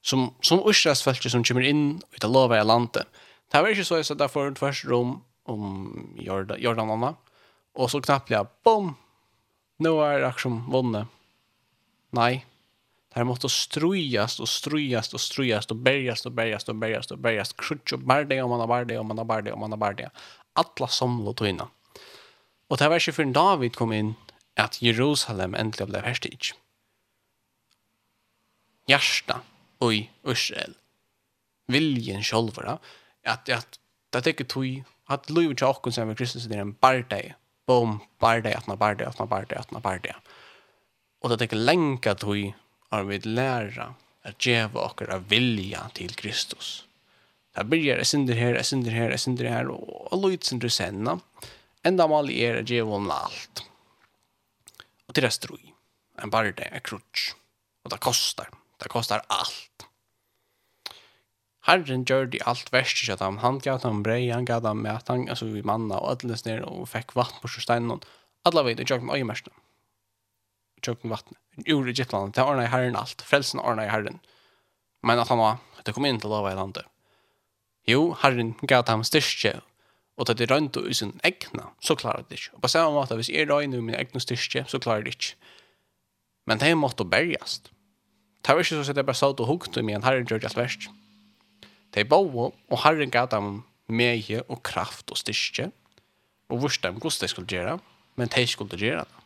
som, 0.04 0.28
som 0.44 0.62
Øsras 0.68 1.02
som 1.02 1.44
kommer 1.44 1.64
inn 1.64 1.84
i 2.12 2.20
det 2.20 2.28
lovet 2.28 2.60
av 2.60 2.68
landet. 2.68 3.08
Det 3.50 3.62
var 3.62 3.72
ikke 3.72 3.86
så 3.88 4.00
at 4.02 4.18
det 4.20 4.30
var 4.34 4.56
tvers 4.58 4.84
rom 4.88 5.22
om 5.48 6.14
Jordan, 6.20 6.60
Jordanana, 6.60 7.14
og 7.74 7.90
så 7.90 8.00
knappt 8.00 8.32
jeg, 8.32 8.48
bom, 8.64 8.94
nå 9.82 9.94
er 10.04 10.26
som 10.40 10.62
vunnet. 10.70 11.10
Nei, 12.14 12.44
det 13.08 13.20
här 13.20 13.24
måste 13.24 13.48
strujas 13.48 14.40
och 14.40 14.48
strujas 14.48 15.14
och 15.14 15.20
strujas 15.20 15.66
och 15.66 15.76
bergas 15.76 16.26
och 16.26 16.32
bergas 16.32 16.68
och 16.68 16.74
bergas 16.74 17.10
och 17.10 17.18
bergas. 17.18 17.52
Krutsch 17.52 17.92
och 17.92 17.98
bärde 17.98 18.42
om 18.42 18.50
man 18.50 18.60
har 18.60 18.66
bärde 18.66 18.98
om 18.98 19.06
man 19.06 19.18
har 19.18 19.24
bärde 19.24 19.52
om 19.52 19.60
man 19.60 19.72
har 19.72 19.78
bärde. 19.78 20.10
Alla 20.52 20.88
samla 20.88 21.30
och 21.30 21.48
innan. 21.48 21.68
Och 22.68 22.76
det 22.76 22.84
här 22.84 22.88
var 22.88 22.96
inte 22.96 23.12
förrän 23.12 23.32
David 23.32 23.76
kom 23.76 23.92
in 23.92 24.14
att 24.56 24.82
Jerusalem 24.82 25.54
äntligen 25.54 25.90
blev 25.90 26.02
härstig. 26.02 26.40
Hjärsta 28.86 29.40
i 29.92 30.10
Israel. 30.26 30.74
Viljen 31.66 32.22
själva 32.22 32.78
att 33.24 33.48
att 33.48 33.78
det 34.10 34.22
tycker 34.22 34.44
tog 34.44 34.84
att 35.06 35.30
Louis 35.30 35.62
åkken 35.62 35.92
som 35.92 36.10
är 36.10 36.14
Kristus 36.14 36.44
det 36.44 36.54
är 36.54 36.60
en 36.60 36.72
barde. 36.72 37.34
Bom 37.66 38.00
barde 38.18 38.56
att 38.56 38.66
man 38.66 38.78
barde 38.78 39.08
att 39.08 39.18
man 39.18 39.28
barde 39.28 39.58
att 39.58 39.70
man 39.70 39.82
barde. 39.82 40.16
Och 41.20 41.28
det 41.28 41.38
tycker 41.38 41.56
länka 41.56 42.14
tog 42.14 42.52
har 42.88 43.04
vi 43.04 43.18
lära 43.18 43.94
att 44.22 44.46
ge 44.46 44.62
av 44.62 45.28
vilja 45.28 45.90
til 45.94 46.14
Kristus. 46.14 46.84
Det 47.54 47.64
börjar 47.64 48.00
jeg 48.00 48.06
synder 48.06 48.34
her, 48.34 48.56
jeg 48.58 48.66
synder 48.66 48.90
her, 48.90 49.10
jeg 49.10 49.20
synder 49.20 49.48
här 49.48 49.68
och 49.68 50.22
Louis 50.22 50.42
synder 50.42 50.68
senna. 50.68 51.20
Enda 51.84 52.06
mal 52.06 52.30
er 52.30 52.56
at 52.62 52.70
ge 52.70 52.80
honom 52.82 53.10
allt. 53.10 53.62
Och 55.06 55.14
till 55.14 55.22
det 55.22 55.30
stroj. 55.30 55.74
En 56.22 56.30
barde 56.30 56.62
är 56.62 56.80
krutsch. 56.80 57.34
Och 57.82 57.90
det 57.90 57.98
kostar. 57.98 58.48
Det 58.82 58.88
kostar 58.88 59.22
allt. 59.26 59.73
Herren 61.64 62.04
gjør 62.04 62.26
de 62.28 62.42
alt 62.44 62.68
verst 62.74 63.00
ikke 63.00 63.16
dem. 63.20 63.38
Han 63.40 63.58
gav 63.64 63.80
dem 63.80 64.02
brei, 64.04 64.28
han 64.28 64.44
gav 64.44 64.60
dem 64.64 64.82
med 64.84 65.08
han, 65.08 65.28
altså 65.32 65.48
vi 65.48 65.62
manna 65.64 65.96
og 65.96 66.18
ødeles 66.18 66.44
ned 66.44 66.64
og 66.68 66.88
fikk 66.92 67.14
vatten 67.16 67.40
på 67.40 67.48
steinen 67.48 67.96
og 67.96 68.04
alle 68.44 68.64
vei, 68.66 68.74
det 68.76 68.84
gjør 68.90 69.00
dem 69.00 69.12
øyemersene. 69.14 69.54
Gjør 70.84 70.98
dem 71.00 71.14
vattnet. 71.14 71.38
Ur 71.70 71.88
Egyptland, 71.88 72.34
det 72.36 72.44
ordnet 72.44 72.68
i 72.68 72.72
Herren 72.72 72.98
alt. 73.00 73.22
Frelsen 73.24 73.62
ordnet 73.62 73.88
i 73.88 73.92
Herren. 73.92 74.18
Men 75.02 75.22
at 75.22 75.30
han 75.32 75.40
var, 75.40 75.62
det 75.86 75.94
kom 75.96 76.04
inn 76.04 76.20
til 76.20 76.32
lova 76.32 76.52
i 76.52 76.58
landet. 76.58 76.84
Jo, 77.88 78.12
Herren 78.20 78.54
gav 78.68 78.84
dem 78.88 79.04
styrke, 79.04 79.60
og 80.16 80.28
det 80.28 80.44
er 80.44 80.52
rønt 80.52 80.76
og 80.76 80.88
usen 80.88 81.14
egna, 81.24 81.70
så 81.80 81.96
klarer 81.96 82.24
det 82.28 82.38
ikke. 82.38 82.56
Og 82.56 82.64
på 82.64 82.72
samme 82.72 82.92
måte, 82.96 83.16
hvis 83.16 83.32
jeg 83.32 83.48
røyner 83.48 83.80
min 83.84 83.96
egna 83.96 84.20
styrke, 84.20 84.64
så 84.68 84.80
klarer 84.80 85.04
det 85.04 85.16
ikke. 85.16 85.36
Men 86.46 86.60
det 86.60 86.68
er 86.68 86.76
en 86.76 86.82
måte 86.84 87.04
å 87.04 87.08
bergjast. 87.08 87.70
Det 88.44 88.52
var 88.52 88.60
ikke 88.60 88.76
så 88.84 88.92
at 88.92 89.00
jeg 89.00 89.08
bare 89.08 89.16
satt 89.16 89.40
og 89.40 89.48
hukt 89.48 89.76
om 89.80 89.88
igjen, 89.88 90.04
Herren 90.04 90.28
gjør 90.28 90.42
det 90.42 90.50
alt 90.50 90.60
verst. 90.60 90.88
De 91.94 92.04
bo, 92.04 92.50
og 92.50 92.78
Herren 92.82 93.12
gav 93.14 93.30
dem 93.30 93.62
meie 93.86 94.42
og 94.48 94.62
kraft 94.66 95.12
og 95.12 95.20
styrke, 95.20 95.70
og 96.50 96.62
vurs 96.64 96.78
dem 96.82 96.98
hvordan 96.98 97.20
de 97.22 97.30
skulle 97.30 97.50
gjøre, 97.50 97.78
men 98.16 98.30
de 98.34 98.46
skulle 98.46 98.78
gjøre 98.78 99.04
det. 99.04 99.20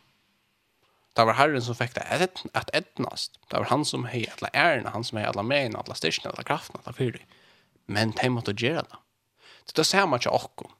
Det 1.17 1.25
var 1.27 1.35
Herren 1.35 1.61
som 1.61 1.75
fikk 1.75 1.97
det 1.97 2.05
et, 2.15 2.41
et 2.55 2.69
etnast. 2.77 3.39
Det 3.49 3.57
var 3.57 3.67
han 3.71 3.83
som 3.85 4.05
hei 4.07 4.23
alle 4.29 4.51
ærene, 4.55 4.93
han 4.93 5.03
som 5.03 5.17
hei 5.19 5.25
alle 5.27 5.43
meina, 5.43 5.81
alle 5.81 5.97
styrkene, 5.97 6.31
alle 6.31 6.45
kraften, 6.47 6.79
alle 6.79 6.95
fyrer. 6.95 7.25
Men 7.89 8.13
de 8.15 8.29
måtte 8.31 8.53
gjøre 8.55 8.85
det. 8.85 8.99
Så 9.67 9.75
det 9.81 9.85
ser 9.89 10.05
man 10.07 10.21
ikke 10.21 10.35
okkom. 10.37 10.71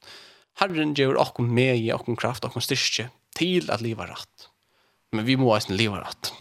Herren 0.62 0.94
gjør 0.96 1.18
okkom 1.20 1.50
med 1.54 1.82
i 1.82 1.90
okkom 1.92 2.16
kraft, 2.18 2.46
okkom 2.46 2.64
styrke, 2.64 3.10
til 3.36 3.68
at 3.74 3.82
livet 3.84 4.06
er 4.06 4.14
rett. 4.14 4.48
Men 5.12 5.26
vi 5.26 5.36
må 5.38 5.50
eisen 5.54 5.76
livet 5.76 6.06
rett. 6.06 6.32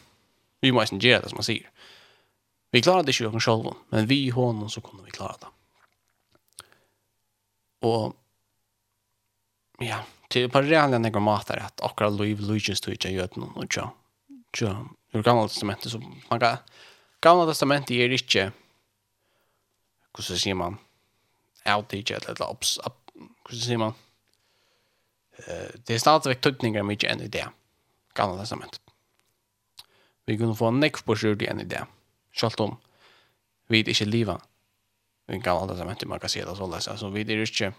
Vi 0.64 0.72
må 0.72 0.84
eisen 0.84 1.02
gjøre 1.02 1.26
det 1.26 1.34
som 1.34 1.42
han 1.42 1.50
sier. 1.50 1.68
Vi 2.72 2.82
klarar 2.82 3.04
det 3.04 3.16
ikke 3.16 3.40
själva, 3.40 3.74
men 3.90 4.08
vi 4.08 4.26
i 4.26 4.30
hånden 4.30 4.70
så 4.70 4.82
kunne 4.82 5.04
vi 5.04 5.12
klare 5.12 5.38
det. 5.42 5.48
Og 7.82 8.16
ja, 9.80 10.04
till 10.30 10.50
på 10.52 10.62
reale 10.62 11.00
nekker 11.00 11.24
mat 11.24 11.50
er 11.50 11.64
at 11.66 11.82
akkurat 11.82 12.14
Louis 12.14 12.40
Lucius 12.40 12.82
tog 12.82 12.94
jag 13.00 13.14
gjort 13.14 13.36
någon 13.36 13.56
och 13.56 13.72
tja, 13.74 13.92
Så 14.58 14.88
ur 15.12 15.24
gamle 15.24 15.48
testamentet 15.48 15.92
så 15.92 16.00
man 16.30 16.40
kan 16.40 16.58
gamle 17.22 17.46
testamentet 17.46 17.92
är 17.92 18.10
ikke, 18.10 18.52
hvordan 20.14 20.38
sier 20.38 20.56
man 20.56 20.78
outage 21.66 22.12
eller 22.12 22.52
ups 22.52 22.78
hur 22.84 22.94
hvordan 23.16 23.62
sier 23.62 23.78
man 23.78 23.94
eh 25.38 25.72
det 25.88 25.96
er 25.96 26.00
stadigvæk 26.00 26.42
tutningar 26.42 26.84
mye 26.84 27.08
enn 27.10 27.22
i 27.22 27.28
det 27.28 27.48
gamle 28.14 28.40
testamentet. 28.40 28.82
Vi 30.26 30.38
kunne 30.38 30.56
få 30.56 30.68
en 30.68 30.80
neck 30.80 31.06
på 31.06 31.16
enn 31.48 31.62
i 31.62 31.64
det. 31.64 31.86
Selv 32.36 32.62
om 32.64 32.78
vi 33.70 33.82
er 33.84 33.92
ikke 33.94 34.10
lever 34.10 34.42
i 35.30 35.38
en 35.38 35.46
gammel 35.46 35.70
testament, 35.70 36.06
man 36.10 36.22
kan 36.22 36.32
si 36.32 36.42
det 36.42 36.56
så 36.58 36.68
løs. 36.70 36.88
Altså, 36.90 37.12
vi 37.14 37.22
er 37.22 37.44
ikke 37.44 37.74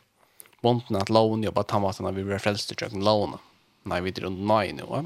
bonden 0.62 0.98
at 1.00 1.10
loven 1.10 1.42
jobber 1.44 1.66
tannvatten 1.66 2.06
at 2.06 2.16
vi 2.16 2.26
blir 2.26 2.42
frelst 2.42 2.70
til 2.70 2.78
kjøkken 2.78 3.04
loven. 3.04 3.38
Nei, 3.90 4.00
vi 4.04 4.12
er 4.12 4.28
under 4.28 4.46
nøy 4.52 4.74
nå. 4.78 5.04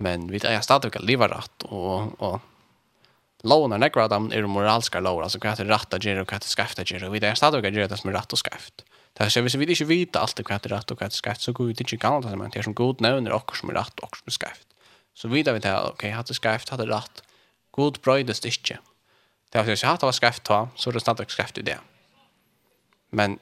Men 0.00 0.28
vi 0.32 0.40
er 0.42 0.62
stadig 0.64 0.90
ikke 0.90 1.04
lever 1.04 1.32
rett, 1.32 1.66
og, 1.68 2.14
og 2.24 2.40
loven 3.48 3.76
er 3.76 3.82
nekker 3.82 4.04
av 4.04 4.12
dem 4.12 4.30
er 4.32 4.48
moralske 4.48 5.00
lover, 5.00 5.26
altså 5.26 5.40
hva 5.40 5.52
er 5.52 5.60
det 5.60 5.68
rett 5.70 5.96
å 5.96 6.00
gjøre, 6.00 6.24
og 6.24 6.32
hva 6.32 6.38
er 6.38 6.44
det 6.44 6.52
skreft 6.52 6.80
å 6.80 6.86
gjøre. 6.88 7.12
Vi 7.12 7.20
er 7.20 7.38
stadig 7.38 7.60
ikke 7.60 7.74
gjøre 7.76 7.92
det 7.92 8.00
som 8.00 8.12
er 8.12 8.18
rett 8.18 8.36
og 8.36 8.40
skreft. 8.40 8.84
Det 9.16 9.26
er 9.26 9.44
hvis 9.44 9.58
vi 9.58 9.66
ikke 9.74 9.88
vet 9.90 10.16
alt 10.16 10.40
hva 10.40 10.56
er 10.56 10.72
rett 10.72 10.92
og 10.92 11.00
hva 11.00 11.08
er 11.08 11.14
skreft, 11.14 11.44
så 11.44 11.52
går 11.56 11.70
vi 11.70 11.76
ikke 11.76 11.98
i 11.98 12.00
testament. 12.00 12.54
Det 12.54 12.62
er 12.62 12.68
som 12.68 12.76
god 12.76 13.02
nevner, 13.04 13.34
og 13.36 13.56
som 13.56 13.72
er 13.72 13.80
rett 13.80 14.04
og 14.04 14.16
som 14.16 14.32
er 14.32 14.36
skreft. 14.36 14.66
Så 15.14 15.28
vidar 15.28 15.56
vi 15.56 15.64
til, 15.64 15.90
ok, 15.90 16.06
hatt 16.14 16.30
det 16.30 16.38
skreft, 16.38 16.70
hatt 16.72 16.80
det 16.80 16.88
rett, 16.88 17.22
God 17.80 18.00
brøydes 18.04 18.44
ikke. 18.44 18.78
Det 19.50 19.58
er 19.58 19.64
har 19.64 19.72
ikke 19.74 19.88
hatt 19.88 20.04
av 20.06 20.12
skreft 20.14 20.44
ta, 20.46 20.66
så 20.76 20.90
er 20.90 20.98
det 20.98 21.02
snart 21.02 21.32
skreft 21.32 21.58
i 21.58 21.64
det. 21.66 21.78
Men, 23.10 23.38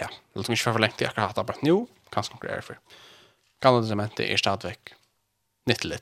ja, 0.00 0.08
det 0.08 0.42
er 0.42 0.56
ikke 0.56 0.72
for 0.72 0.82
lengt 0.82 1.02
jeg 1.02 1.12
akkurat 1.12 1.30
hatt 1.30 1.42
av 1.42 1.46
bare 1.50 1.62
nå, 1.66 1.84
kanskje 2.10 2.34
noen 2.34 2.42
greier 2.42 2.64
for. 2.66 2.80
Gamle 3.62 3.84
testamentet 3.84 4.24
er 4.26 4.40
stadigvæk 4.40 4.94
nyttelig 5.70 6.00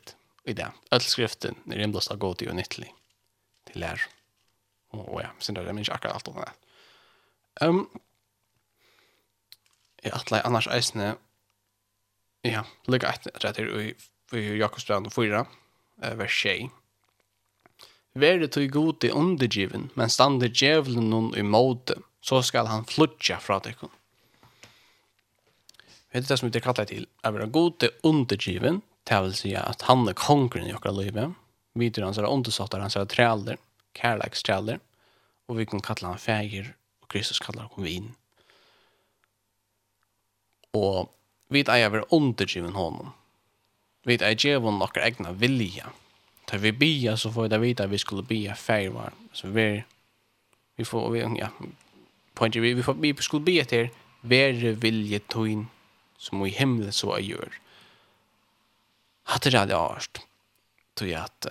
i 0.48 0.54
det. 0.56 0.70
Ødelsskriften 0.94 1.58
er 1.68 1.82
innblåst 1.84 2.12
av 2.14 2.20
god 2.22 2.46
og 2.46 2.56
nyttelig 2.56 2.88
til 3.68 3.82
lær. 3.82 4.06
Og 4.96 5.20
ja, 5.20 5.34
synes 5.38 5.58
det 5.58 5.68
er 5.68 5.76
minst 5.76 5.92
akkurat 5.92 6.16
alt 6.16 6.30
om 6.30 6.40
det. 6.40 6.52
Um, 7.60 7.82
jeg 10.04 10.14
atle 10.14 10.40
annars 10.46 10.70
eisene, 10.70 11.16
ja, 12.46 12.62
lykke 12.86 13.10
etter 13.10 13.34
at 13.34 13.58
jeg 13.58 13.66
er 13.66 14.38
i 14.38 14.58
Jakobsbrand 14.62 15.10
4, 15.12 15.44
vers 16.16 16.40
6, 16.46 16.77
Vær 18.18 18.40
det 18.42 18.50
tog 18.54 18.70
god 18.74 19.04
i 19.06 19.12
undergiven, 19.14 19.90
men 19.94 20.10
stande 20.10 20.48
djevelen 20.50 21.10
noen 21.12 21.30
i 21.38 21.44
måte, 21.46 22.00
så 22.24 22.40
skal 22.42 22.66
han 22.66 22.86
flutja 22.88 23.38
fra 23.42 23.60
dekken. 23.62 23.92
Det 26.10 26.24
du 26.24 26.26
det 26.26 26.38
som 26.40 26.48
vi 26.48 26.60
kallar 26.60 26.88
til, 26.88 27.06
er 27.22 27.34
være 27.34 27.50
god 27.52 27.84
i 27.84 27.90
undergiven, 28.02 28.80
det 29.06 29.20
vil 29.22 29.36
si 29.36 29.52
at 29.54 29.84
han 29.86 30.08
er 30.08 30.16
kongren 30.18 30.66
i 30.66 30.74
okra 30.74 30.90
livet, 30.96 31.36
videre 31.78 32.08
hans 32.08 32.18
er 32.18 32.26
undersåttar, 32.26 32.80
hans 32.82 32.96
er 32.96 33.06
trælder, 33.06 33.60
kærleikstrælder, 33.94 34.80
og 35.48 35.60
vi 35.60 35.68
kan 35.68 35.84
kalla 35.84 36.10
han 36.10 36.18
feir, 36.18 36.72
og 37.02 37.08
Kristus 37.12 37.38
kallar 37.38 37.70
han 37.76 37.84
vin. 37.84 38.10
Og 40.74 41.12
vi 41.50 41.60
er 41.60 41.88
være 41.88 42.12
undergiven 42.12 42.74
honom. 42.74 43.14
Vi 44.04 44.18
er 44.20 44.34
djevelen 44.34 44.82
okra 44.82 45.06
egna 45.06 45.32
vilja, 45.32 45.92
tar 46.48 46.58
vi 46.58 46.72
bia 46.72 47.16
så 47.16 47.32
får 47.32 47.42
vi 47.42 47.48
det 47.48 47.58
vita 47.58 47.86
vi 47.86 47.98
skulle 47.98 48.22
bia 48.22 48.54
färgvar. 48.54 49.12
Så 49.32 49.48
vi 49.48 49.84
vi 50.76 50.84
får 50.84 51.10
vi 51.10 51.20
ja 51.20 51.48
pointer 52.34 52.60
vi 52.60 52.74
vi 52.74 52.82
får 52.82 52.94
vi 52.94 53.14
skulle 53.14 53.42
bia 53.42 53.64
till 53.64 53.88
ver 54.20 54.52
vilje 54.72 55.18
toin 55.18 55.66
som 56.18 56.46
i 56.46 56.50
himlen 56.50 56.92
så 56.92 57.06
jag 57.06 57.20
gör. 57.20 57.48
Att 59.24 59.42
det 59.42 59.58
hade 59.58 59.76
arst. 59.76 60.20
Tror 60.94 61.10
jag 61.10 61.22
att 61.22 61.46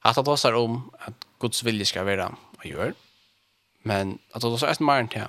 att 0.00 0.14
det 0.14 0.22
var 0.22 0.52
om 0.52 0.90
att 0.98 1.26
Guds 1.38 1.62
vilja 1.62 1.84
ska 1.84 2.04
vara 2.04 2.36
och 2.58 2.66
gör. 2.66 2.94
Men 3.82 4.18
att 4.32 4.42
det 4.42 4.48
var 4.48 4.58
så 4.58 4.66
ett 4.66 4.80
marnt 4.80 5.14
här. 5.14 5.28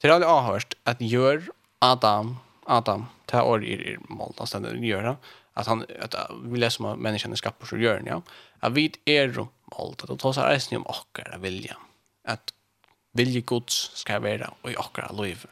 Det 0.00 0.08
har 0.08 0.20
jag 0.20 0.42
hört 0.42 0.74
att 0.84 1.00
gör 1.00 1.50
Adam 1.78 2.36
Adam 2.68 3.06
tar 3.26 3.42
år 3.42 3.64
i 3.64 3.98
mål 4.08 4.32
nästan 4.40 4.62
det 4.62 4.86
göra 4.86 5.16
att 5.58 5.66
han 5.66 5.86
att 6.00 6.14
vi 6.44 6.58
läser 6.58 6.84
om 6.84 7.02
menneskene 7.02 7.34
är 7.34 7.66
så 7.66 7.76
gjør 7.76 8.02
ja. 8.06 8.22
Att 8.60 8.72
vi 8.72 8.92
är 9.04 9.48
allt 9.70 10.10
att 10.10 10.18
ta 10.18 10.32
sig 10.32 10.42
resen 10.42 10.76
om 10.76 10.86
och 10.86 11.18
vilja 11.38 11.76
att 12.24 12.54
vilje 13.12 13.40
Guds 13.40 13.90
ska 13.94 14.18
vera 14.18 14.54
og 14.62 14.74
och 14.78 14.98
att 14.98 15.16
lov 15.16 15.46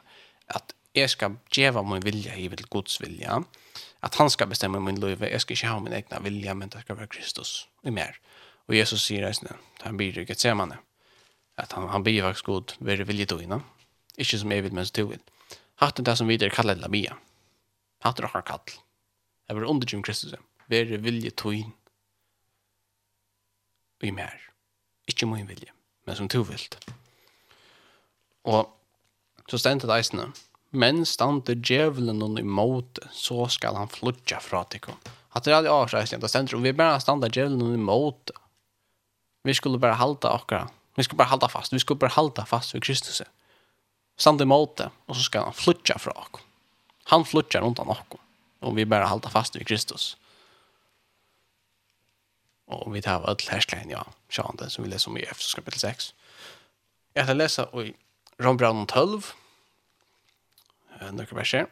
att 0.47 0.75
jeg 0.95 1.11
ska 1.11 1.31
geva 1.51 1.83
min 1.83 2.01
vilja 2.01 2.37
i 2.37 2.49
vill 2.49 2.67
Guds 2.71 3.01
vilja 3.01 3.45
att 4.01 4.15
han 4.15 4.31
ska 4.31 4.47
bestemme 4.47 4.81
min 4.81 5.01
liv. 5.01 5.23
Jag 5.23 5.41
ska 5.41 5.55
ikke 5.55 5.67
ha 5.67 5.81
min 5.81 5.93
egna 5.93 6.21
vilja 6.21 6.55
men 6.55 6.69
det 6.69 6.81
ska 6.81 6.95
være 6.95 7.07
Kristus 7.07 7.69
i 7.83 7.91
mer. 7.91 8.19
Och 8.69 8.75
Jesus 8.75 9.03
säger 9.03 9.27
resen 9.27 9.49
han 9.81 9.97
blir 9.97 10.27
det 10.27 10.39
ser 10.39 10.55
man 10.55 10.75
att 11.57 11.73
han 11.73 11.89
han 11.89 12.03
blir 12.03 12.23
faktisk 12.23 12.45
god 12.47 12.73
vill 12.79 13.05
vilje 13.05 13.25
då 13.25 13.43
innan 13.43 13.63
inte 14.17 14.39
som 14.39 14.49
vil 14.49 14.73
men 14.73 14.87
som 14.87 14.93
du 14.95 15.09
vil. 15.11 15.21
Hatten 15.77 16.05
det 16.05 16.17
som 16.17 16.27
vi 16.27 16.37
där 16.37 16.51
kallar 16.51 16.75
Labia. 16.75 17.17
Hatten 18.01 18.25
och 18.25 18.47
kall. 18.47 18.86
Jeg 19.49 19.57
var 19.57 19.69
under 19.71 19.89
Jim 19.93 20.03
Kristus. 20.03 20.35
Være 20.69 20.99
vilje 20.99 21.31
tøyen 21.31 21.73
i 24.03 24.11
mer. 24.11 24.35
Ikke 25.09 25.27
min 25.27 25.49
vilje, 25.49 25.71
men 26.07 26.17
som 26.19 26.29
to 26.29 26.43
vil. 26.47 26.67
Og 28.45 28.67
så 29.51 29.59
stendet 29.59 29.91
eisene. 29.95 30.33
Men 30.77 31.05
stande 31.07 31.55
djevelen 31.55 32.19
noen 32.19 32.41
imot, 32.43 32.99
så 33.15 33.47
skal 33.53 33.79
han 33.79 33.91
flutja 33.91 34.41
fra 34.43 34.65
tikkum. 34.69 34.99
At 35.37 35.47
det 35.47 35.53
er 35.53 35.61
aldri 35.61 35.73
avsreisning, 35.73 36.21
det 36.21 36.31
stendet, 36.33 36.59
vi 36.61 36.75
bare 36.75 36.99
stande 37.01 37.31
djevelen 37.31 37.61
noen 37.63 37.79
imot. 37.79 38.35
Vi 39.47 39.55
skulle 39.55 39.79
bare 39.81 39.99
halda 40.01 40.35
okkara. 40.35 40.67
Vi 40.99 41.07
skulle 41.07 41.23
bare 41.23 41.31
halda 41.31 41.49
fast. 41.49 41.73
Vi 41.73 41.79
skulle 41.79 42.03
bare 42.03 42.17
halda 42.17 42.45
fast 42.49 42.75
ved 42.75 42.83
Kristus. 42.83 43.23
Stande 44.19 44.47
imot 44.49 44.79
det, 44.81 44.91
og 45.07 45.17
så 45.17 45.23
skal 45.29 45.47
han 45.47 45.57
flutja 45.57 45.99
fra 46.03 46.15
okkur. 46.19 46.43
Han 47.13 47.25
flutja 47.29 47.61
rundt 47.63 47.79
han 47.79 47.93
okkur 47.95 48.21
om 48.67 48.75
vi 48.75 48.85
bara 48.85 49.07
halda 49.07 49.31
fast 49.31 49.57
i 49.57 49.65
Kristus. 49.65 50.17
Och 52.67 52.97
vi 52.97 53.03
tar 53.03 53.31
öll 53.31 53.37
härsklein, 53.49 53.91
ja, 53.91 54.07
sjående, 54.29 54.71
som 54.71 54.85
vi 54.85 54.91
leser 54.91 55.11
om 55.11 55.19
i 55.19 55.23
Efesos 55.23 55.55
kapitel 55.55 55.81
6. 55.81 56.15
Jeg 57.15 57.25
skal 57.25 57.39
lese 57.39 57.67
i 57.81 57.93
Rombraun 58.43 58.87
12, 58.87 59.33
några 61.13 61.37
verser. 61.39 61.67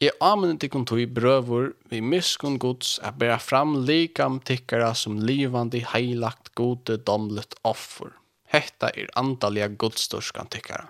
I 0.00 0.08
amen 0.24 0.56
til 0.56 0.70
kontoi 0.72 1.04
brøvor 1.04 1.74
vi 1.92 2.00
miskun 2.00 2.56
gods 2.58 2.94
a 3.04 3.10
bæra 3.12 3.36
fram 3.40 3.74
likam 3.84 4.38
tikkara 4.40 4.94
som 4.96 5.18
livandi 5.20 5.82
heilagt 5.92 6.54
gode 6.56 6.96
domlet 7.04 7.54
offer. 7.68 8.14
Hetta 8.48 8.88
er 8.96 9.12
andalega 9.20 9.68
godsdorskan 9.68 10.48
tikkara. 10.50 10.88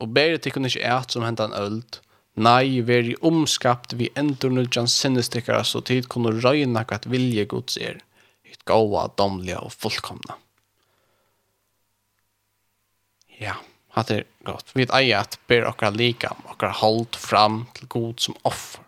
Og 0.00 0.08
bæra 0.16 0.40
tikkun 0.40 0.64
ikkje 0.64 0.86
eit 0.88 1.12
som 1.12 1.26
hentan 1.26 1.52
öld, 1.52 2.00
Nei, 2.34 2.80
veri 2.82 3.14
omskapt 3.22 3.92
vi 3.94 4.08
endur 4.18 4.50
nuljan 4.50 4.88
sinnestikkara 4.90 5.62
så 5.64 5.80
tid 5.86 6.08
kunne 6.10 6.32
røyna 6.34 6.82
kvart 6.82 7.06
vilje 7.06 7.44
gods 7.52 7.78
er, 7.78 8.00
hitt 8.42 8.64
gaua, 8.66 9.06
domliga 9.18 9.60
og 9.62 9.70
fullkomna. 9.70 10.40
Ja, 13.38 13.54
hatt 13.94 14.10
er 14.10 14.26
godt. 14.46 14.74
Vi 14.74 14.86
eier 14.90 15.22
at 15.22 15.38
ber 15.46 15.68
okkar 15.70 15.94
lika, 15.94 16.34
okkar 16.50 16.74
hold 16.82 17.14
fram 17.18 17.64
til 17.78 17.86
god 17.94 18.26
som 18.26 18.38
offer, 18.42 18.82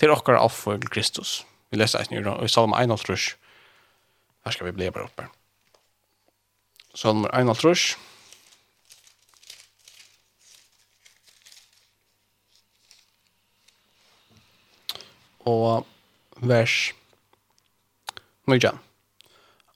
til 0.00 0.16
okkar 0.16 0.40
offer 0.40 0.80
til 0.80 0.92
Kristus. 0.96 1.42
Vi 1.68 1.76
leser 1.76 2.00
eisen 2.00 2.16
i 2.16 2.48
Salm 2.48 2.72
1 2.72 2.96
Her 2.96 4.52
skal 4.54 4.66
vi 4.66 4.72
bli 4.72 4.90
bare 4.90 5.04
oppe. 5.04 5.28
Salm 6.94 7.26
1 7.28 7.52
og 15.46 15.86
vers 16.42 16.92
9. 18.50 18.60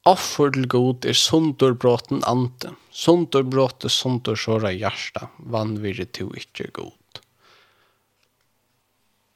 Offer 0.09 0.53
til 0.55 0.67
god 0.71 1.07
er 1.07 1.17
sundurbråten 1.17 2.23
ante. 2.29 2.73
Sundurbrotte 2.91 3.91
sundur 3.93 4.39
såra 4.39 4.73
hjärsta. 4.73 5.29
Vann 5.39 5.79
virre 5.83 6.07
to 6.09 6.31
ikkje 6.37 6.71
god. 6.79 7.21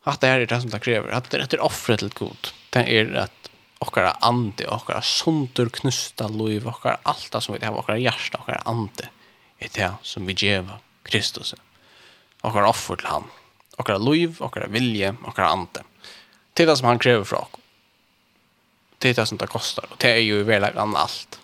At 0.05 0.20
det 0.20 0.31
her 0.31 0.44
er 0.44 0.51
det 0.51 0.61
som 0.62 0.73
det 0.73 0.82
krever. 0.85 1.12
At 1.12 1.31
det 1.32 1.52
er 1.52 1.65
offret 1.65 2.01
til 2.01 2.12
god. 2.16 2.52
Det 2.73 2.85
er 2.89 3.12
at 3.24 3.51
okkara 3.85 4.15
ande, 4.24 4.66
okkara 4.69 5.02
sundur 5.05 5.69
knusta 5.73 6.28
loiv, 6.32 6.66
okkara 6.69 6.98
allt 7.05 7.36
som 7.43 7.56
vi 7.56 7.65
har, 7.65 7.77
okkara 7.77 8.01
hjärsta, 8.01 8.40
okkara 8.40 8.62
ande, 8.70 9.11
er 9.61 9.73
det 9.74 9.90
som 10.02 10.27
vi 10.27 10.36
djeva 10.36 10.78
Kristus. 11.05 11.55
Okkara 12.44 12.70
offer 12.73 13.01
til 13.01 13.11
han. 13.11 13.28
Okkara 13.77 14.01
loiv, 14.01 14.40
okkara 14.44 14.70
vilje, 14.73 15.12
okkara 15.24 15.52
ande 15.56 15.85
till 16.55 16.66
det 16.66 16.76
som 16.76 16.86
han 16.86 16.98
kräver 16.98 17.24
från 17.24 17.40
oss. 17.40 17.48
Det 18.98 19.10
är 19.10 19.14
det 19.14 19.26
som 19.26 19.39
det 19.39 19.47
kostar. 19.47 19.86
Och 19.90 19.97
det 19.98 20.10
är 20.10 20.18
ju 20.18 20.40
i 20.40 20.43
verkligheten 20.43 20.97
allt. 20.97 21.40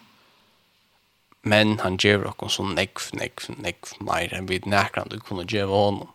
Men 1.42 1.78
han 1.78 1.96
ger 1.96 2.42
oss 2.42 2.54
så 2.54 2.62
nekv, 2.62 3.00
nekv, 3.12 3.50
nekv 3.56 3.88
mer 3.98 4.34
än 4.34 4.46
vi 4.46 4.62
näkran 4.64 5.08
du 5.08 5.20
kunde 5.20 5.44
ge 5.48 5.64
honom. 5.64 6.08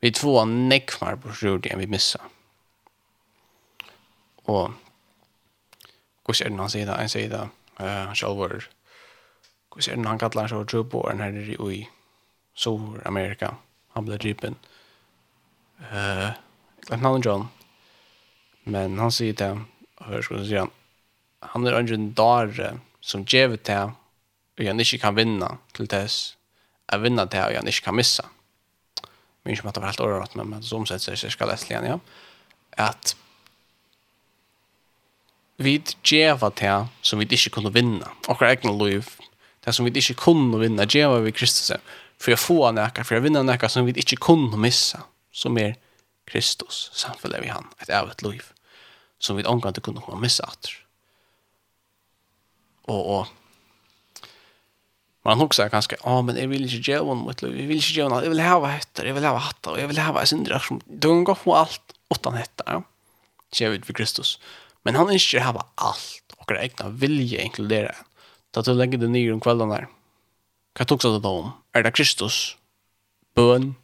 Vi 0.00 0.12
två 0.12 0.44
nekv 0.44 0.94
mer 1.00 1.16
på 1.16 1.32
sjurdi 1.32 1.70
än 1.70 1.78
vi 1.78 1.86
missar. 1.86 2.22
Och 4.44 4.70
hur 6.26 6.34
ser 6.34 6.48
den 6.48 6.58
han 6.58 6.70
säger 6.70 6.86
det? 6.86 6.92
Han 6.92 7.08
säger 7.08 7.28
det. 7.28 7.48
Han 7.76 8.14
själv 8.14 8.38
hur 9.74 9.82
ser 9.82 9.96
den 9.96 10.06
han 10.06 10.18
kallar 10.18 10.48
sig 10.48 10.58
och 10.58 10.68
tror 10.68 10.84
på 10.84 11.08
den 11.08 11.20
här 11.20 11.32
i 11.72 11.88
Sur 12.54 13.06
Amerika. 13.06 13.56
Han 13.88 14.04
blir 14.04 14.18
dripen. 14.18 14.54
Uh, 15.92 16.30
Glenn 16.80 17.20
John. 17.20 17.48
Men 18.64 18.98
han 18.98 19.10
sier 19.14 19.34
det, 19.38 19.48
ham, 19.48 19.66
hør 20.06 20.22
skal 20.22 20.42
du 20.42 20.46
si 20.46 20.58
han, 20.58 20.70
han 21.52 21.66
er 21.66 21.80
en 21.80 22.12
dare 22.14 22.76
som 23.02 23.24
djever 23.26 23.58
til 23.66 23.90
og 24.58 24.68
han 24.68 24.82
ikke 24.82 25.00
kan 25.02 25.16
vinna 25.16 25.48
til 25.74 25.88
tess, 25.90 26.36
er 26.92 27.00
vinna 27.02 27.24
til 27.26 27.42
og 27.42 27.56
han 27.56 27.70
ikke 27.70 27.88
kan 27.88 27.96
missa. 27.96 28.28
Men 29.42 29.54
ikke 29.54 29.64
om 29.64 29.70
at 29.72 29.74
det 29.74 29.82
var 29.82 29.90
helt 29.90 30.04
året, 30.04 30.36
men 30.38 30.62
som 30.62 30.86
sett 30.86 31.02
seg 31.02 31.18
cirka 31.18 31.48
lese 31.48 31.70
igjen, 31.70 31.88
ja. 31.88 31.98
At 32.78 33.16
vi 35.62 35.78
djeva 36.06 36.52
til 36.54 36.86
som 37.02 37.20
vi 37.20 37.26
ikke 37.26 37.56
kunne 37.56 37.72
vinna, 37.74 38.12
akkurat 38.28 38.58
egna 38.58 38.74
liv, 38.76 39.08
det 39.64 39.74
som 39.74 39.86
vi 39.86 39.94
ikke 39.98 40.20
kunne 40.20 40.60
vinna, 40.62 40.86
djeva 40.86 41.20
vi 41.24 41.34
Kristus, 41.34 41.72
for 42.22 42.34
å 42.34 42.38
få 42.38 42.60
nekka, 42.76 43.06
for 43.06 43.18
å 43.18 43.24
vinna 43.24 43.42
nekka 43.46 43.70
som 43.72 43.88
vi 43.88 43.96
ikke 43.98 44.20
kunne 44.22 44.60
missa, 44.60 45.04
som 45.32 45.58
er 45.58 45.74
Kristus, 46.28 46.90
samfunnet 46.94 47.42
vi 47.42 47.50
han, 47.50 47.66
et 47.82 47.90
evet 47.90 48.22
liv 48.22 48.51
som 49.22 49.38
vi 49.38 49.46
omgående 49.46 49.80
kunne 49.80 50.02
komme 50.02 50.20
missa 50.22 50.48
at. 50.50 50.72
Og, 52.90 53.06
og 53.06 53.30
man 55.22 55.38
huxar 55.38 55.70
kanske, 55.70 55.96
ja 56.02 56.22
men 56.22 56.36
jag 56.36 56.48
vill 56.50 56.64
inte 56.64 56.90
ge 56.90 56.98
honom 56.98 57.26
mitt 57.28 57.42
liv, 57.42 57.70
gjøre 57.70 58.10
noe, 58.10 58.24
jeg 58.24 58.32
vil 58.32 58.42
hava 58.42 58.72
hetter, 58.74 59.06
jeg 59.06 59.14
vil 59.14 59.26
hattar, 59.28 59.44
hatter, 59.46 59.86
vill 59.86 60.00
ha 60.02 60.08
hattar, 60.10 60.26
jag 60.26 60.42
vill 60.42 60.52
ha 60.52 60.78
du 60.86 61.08
som 61.08 61.24
gå 61.24 61.34
på 61.34 61.54
allt 61.54 61.94
utan 62.10 62.34
hetter, 62.34 62.64
ja. 62.66 62.82
Ser 63.52 63.70
ut 63.70 63.86
för 63.86 63.92
Kristus. 63.92 64.40
Men 64.82 64.96
han 64.96 65.12
inte 65.12 65.40
ha 65.40 65.68
allt 65.74 66.32
och 66.36 66.50
egna 66.50 66.88
vilje 66.88 67.42
inkludere. 67.42 67.94
Da 68.50 68.62
du 68.62 68.74
legger 68.74 68.98
det 68.98 69.08
ner 69.08 69.32
om 69.32 69.40
kvällen 69.40 69.68
där. 69.68 69.88
Kan 70.72 70.86
du 70.86 70.94
också 70.94 71.20
ta 71.20 71.28
om? 71.28 71.52
Är 71.72 71.82
det 71.82 71.90
Kristus? 71.90 72.56
Bön? 73.34 73.74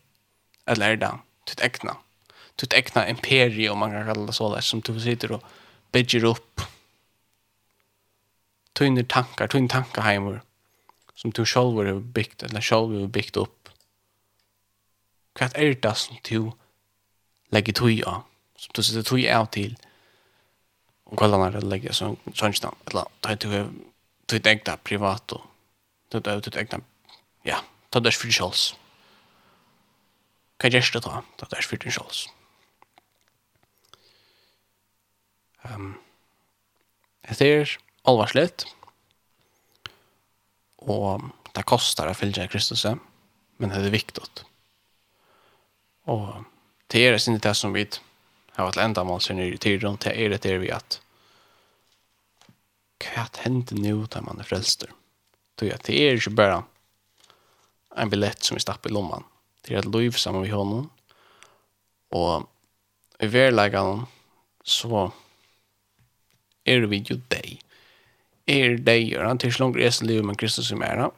Eller 0.66 0.90
er 0.90 0.96
det 0.96 1.18
ditt 1.46 1.60
egna? 1.60 1.96
ditt 2.60 2.72
egna 2.72 3.08
imperium, 3.08 3.78
man 3.78 3.90
kan 3.90 4.06
kalla 4.06 4.26
det 4.26 4.32
så 4.32 4.54
där, 4.54 4.60
som 4.60 4.80
du 4.80 5.00
sitter 5.00 5.32
och 5.32 5.42
bygger 5.92 6.24
upp 6.24 6.60
tunne 8.72 9.04
tankar, 9.04 9.48
tunne 9.48 9.68
tankaheimer 9.68 10.40
som 11.14 11.30
du 11.30 11.44
själv 11.44 11.76
har 11.76 12.00
byggt, 12.00 12.42
eller 12.42 12.60
själv 12.60 13.00
har 13.00 13.06
byggt 13.06 13.36
upp. 13.36 13.68
Vad 15.40 15.56
är 15.56 15.74
det 15.74 15.94
som 15.94 16.16
du 16.22 16.52
lägger 17.48 17.72
tog 17.72 18.02
av, 18.02 18.22
som 18.56 18.70
du 18.74 18.82
sitter 18.82 19.02
tog 19.02 19.26
av 19.26 19.46
till 19.46 19.76
och 21.04 21.18
kollar 21.18 21.38
när 21.38 21.60
du 21.60 21.60
lägger 21.66 21.92
sånstan, 22.34 22.74
eller 22.86 23.04
tar 23.20 23.36
du 23.36 23.68
ditt 24.26 24.46
egna 24.46 24.76
privat 24.76 25.32
och 25.32 25.42
tar 26.08 26.20
du 26.20 26.40
ditt 26.40 26.56
egna, 26.56 26.80
ja, 27.42 27.58
ta 27.90 28.00
det 28.00 28.12
för 28.12 28.26
dig 28.26 28.32
själv. 28.32 28.52
Vad 30.58 30.74
är 30.74 30.92
det 30.92 31.00
då? 31.00 31.22
Tar 31.36 31.48
det 31.50 31.62
för 31.62 31.76
dig 31.76 31.92
själv. 31.92 32.37
Um, 35.68 35.94
det 37.28 37.40
er 37.44 37.76
alvarsligt. 38.08 38.66
Og 40.88 41.24
det 41.54 41.66
kostar 41.68 42.08
å 42.08 42.16
fylgja 42.16 42.48
Kristus, 42.48 42.86
men 42.86 43.72
det 43.72 43.82
er 43.82 43.94
viktigt. 43.94 44.44
Og 46.08 46.44
det 46.88 47.02
er 47.04 47.18
inte 47.18 47.48
det 47.48 47.56
som 47.58 47.74
vi 47.74 47.84
har 48.56 48.70
vært 48.70 48.80
enda 48.82 49.04
mål 49.04 49.20
sin 49.22 49.42
i 49.42 49.56
tiden, 49.60 49.98
det 50.00 50.14
er 50.14 50.38
det 50.38 50.56
vi 50.62 50.72
at 50.74 51.00
hva 52.98 53.28
hender 53.44 53.78
nå 53.78 54.06
da 54.10 54.22
man 54.24 54.40
er 54.40 54.48
frelster? 54.48 54.90
Det 55.58 55.70
er 55.70 56.16
ikke 56.16 56.34
bare 56.38 56.62
en 57.98 58.10
billett 58.10 58.44
som 58.44 58.56
vi 58.56 58.62
stapper 58.62 58.90
i 58.90 58.94
lomman. 58.94 59.26
Det 59.62 59.74
er 59.74 59.82
et 59.82 59.90
liv 59.90 60.16
sammen 60.18 60.44
med 60.44 60.54
honom. 60.54 60.88
Og 62.14 62.46
i 63.22 63.28
verleggen 63.30 64.06
så 64.62 65.08
er 66.68 66.86
vi 66.90 67.02
jo 67.08 67.18
deg. 67.32 67.58
Er 68.48 68.76
deg, 68.80 69.12
er 69.12 69.26
han 69.28 69.40
til 69.40 69.52
slanger 69.52 69.84
esen 69.86 70.08
liv 70.08 70.22
med 70.24 70.38
Kristus 70.40 70.70
i 70.72 70.78
mera. 70.78 71.10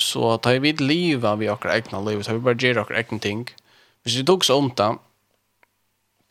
Så 0.00 0.36
tar 0.44 0.60
vi 0.64 0.72
livet 0.80 1.38
vi 1.40 1.48
akkurat 1.48 1.80
egna 1.80 2.00
livet, 2.04 2.26
tar 2.26 2.36
vi 2.36 2.44
bare 2.44 2.60
gjør 2.60 2.82
akkurat 2.82 3.04
egna 3.04 3.18
ting. 3.18 3.46
Hvis 4.02 4.18
vi 4.18 4.24
tog 4.24 4.44
så 4.44 4.58
om 4.60 4.70
det, 4.76 4.90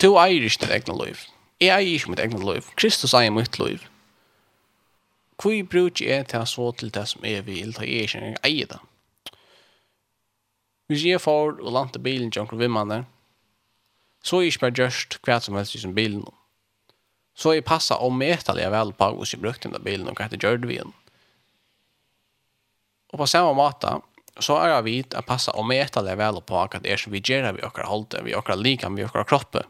to 0.02 0.14
eier 0.20 0.44
ikke 0.46 0.66
ditt 0.66 0.76
egna 0.76 0.98
liv. 1.04 1.24
Jeg 1.62 1.70
eier 1.74 1.94
ikke 1.94 2.12
mitt 2.12 2.22
egna 2.22 2.42
liv. 2.52 2.68
Kristus 2.76 3.14
eier 3.14 3.34
mitt 3.34 3.58
liv. 3.58 3.86
Hvor 5.42 5.58
bruker 5.70 6.06
jeg 6.06 6.28
til 6.30 6.42
å 6.42 6.46
så 6.46 6.68
til 6.78 6.92
det 6.94 7.06
som 7.10 7.24
er 7.26 7.42
vi, 7.46 7.60
eller 7.62 7.78
tar 7.78 7.88
jeg 7.88 8.06
ikke 8.06 8.20
engang 8.20 8.38
eier 8.46 8.70
det. 8.74 8.82
Hvis 10.90 11.06
jeg 11.06 11.22
får 11.22 11.56
og 11.62 11.72
landet 11.72 12.02
bilen 12.02 12.30
til 12.30 12.44
omkring 12.44 12.60
vimmene, 12.60 13.04
så 14.22 14.38
er 14.38 14.46
jeg 14.46 14.54
ikke 14.54 14.66
bare 14.66 14.78
gjørst 14.82 15.18
hva 15.24 15.40
som 15.42 15.58
helst 15.58 15.74
i 15.74 15.82
sin 15.82 15.96
bilen 15.98 16.22
nå 16.22 16.41
Så 17.34 17.54
jag 17.54 17.64
passar 17.64 17.96
om 17.96 18.18
mätaliga 18.18 18.70
väl 18.70 18.92
på 18.92 19.04
hur 19.04 19.28
jag 19.32 19.40
brukte 19.40 19.68
den 19.68 19.72
där 19.72 19.80
bilen 19.80 20.08
och 20.08 20.20
vad 20.20 20.30
det 20.30 20.42
gjorde 20.42 20.68
vi 20.68 20.78
än. 20.78 20.92
Och 23.12 23.18
på 23.18 23.26
samma 23.26 23.52
mata 23.52 24.02
så 24.38 24.56
är 24.56 24.68
jag 24.68 24.82
vid 24.82 25.14
att 25.14 25.26
passa 25.26 25.52
om 25.52 25.68
mätaliga 25.68 26.16
väl 26.16 26.40
på 26.40 26.58
att 26.58 26.82
det 26.82 26.92
är 26.92 26.96
som 26.96 27.12
vi 27.12 27.22
gör 27.24 27.52
vi 27.52 27.62
åker 27.62 27.82
hållt, 27.82 28.14
vi 28.24 28.34
åker 28.34 28.56
lika, 28.56 28.88
vi 28.88 29.04
åker 29.04 29.24
kroppe. 29.24 29.62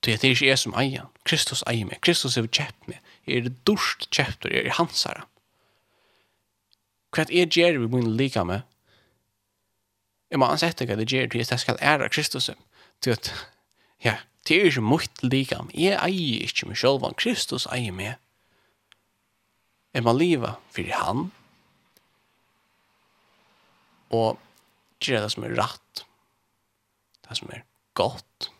Det 0.00 0.24
är 0.24 0.28
inte 0.28 0.46
jag 0.46 0.58
som 0.58 0.74
äger. 0.74 1.06
Kristus 1.22 1.64
äger 1.66 1.84
mig. 1.84 1.98
Kristus 2.00 2.36
har 2.36 2.46
köpt 2.46 2.86
mig. 2.86 3.02
Jag 3.24 3.36
är 3.36 3.52
dorst 3.62 4.14
köpt 4.14 4.44
och 4.44 4.50
jag 4.50 4.66
är 4.66 4.70
hansare. 4.70 5.22
Kvart 7.12 7.30
är 7.30 7.58
gör 7.58 7.72
vi 7.72 7.88
min 7.88 8.16
lika 8.16 8.44
med. 8.44 8.62
Jag 10.28 10.38
må 10.42 10.48
ansette 10.50 10.86
hva 10.86 10.96
det 10.98 11.06
gjør 11.10 11.28
til 11.30 11.44
at 11.44 11.52
jeg 11.54 11.62
skal 11.62 11.78
ære 11.80 12.08
Kristus. 12.10 12.50
Til 13.00 13.14
at, 13.14 13.30
ja, 14.04 14.16
Det 14.46 14.56
er 14.56 14.68
ikke 14.70 14.84
mot 14.84 15.22
likam. 15.26 15.70
Jeg 15.74 15.98
eier 15.98 16.46
ikke 16.46 16.68
meg 16.70 16.78
selv, 16.78 17.02
men 17.02 17.16
Kristus 17.18 17.66
eier 17.74 17.94
meg. 17.94 18.14
Jeg 19.96 20.04
må 20.06 20.12
leve 20.14 20.54
for 20.74 20.92
han. 20.92 21.28
Og 24.14 24.38
gjøre 25.02 25.24
det 25.24 25.32
som 25.34 25.46
er 25.48 25.56
rett. 25.58 26.04
Det 27.26 27.38
som 27.40 27.50
er 27.50 27.64
godt. 27.98 28.50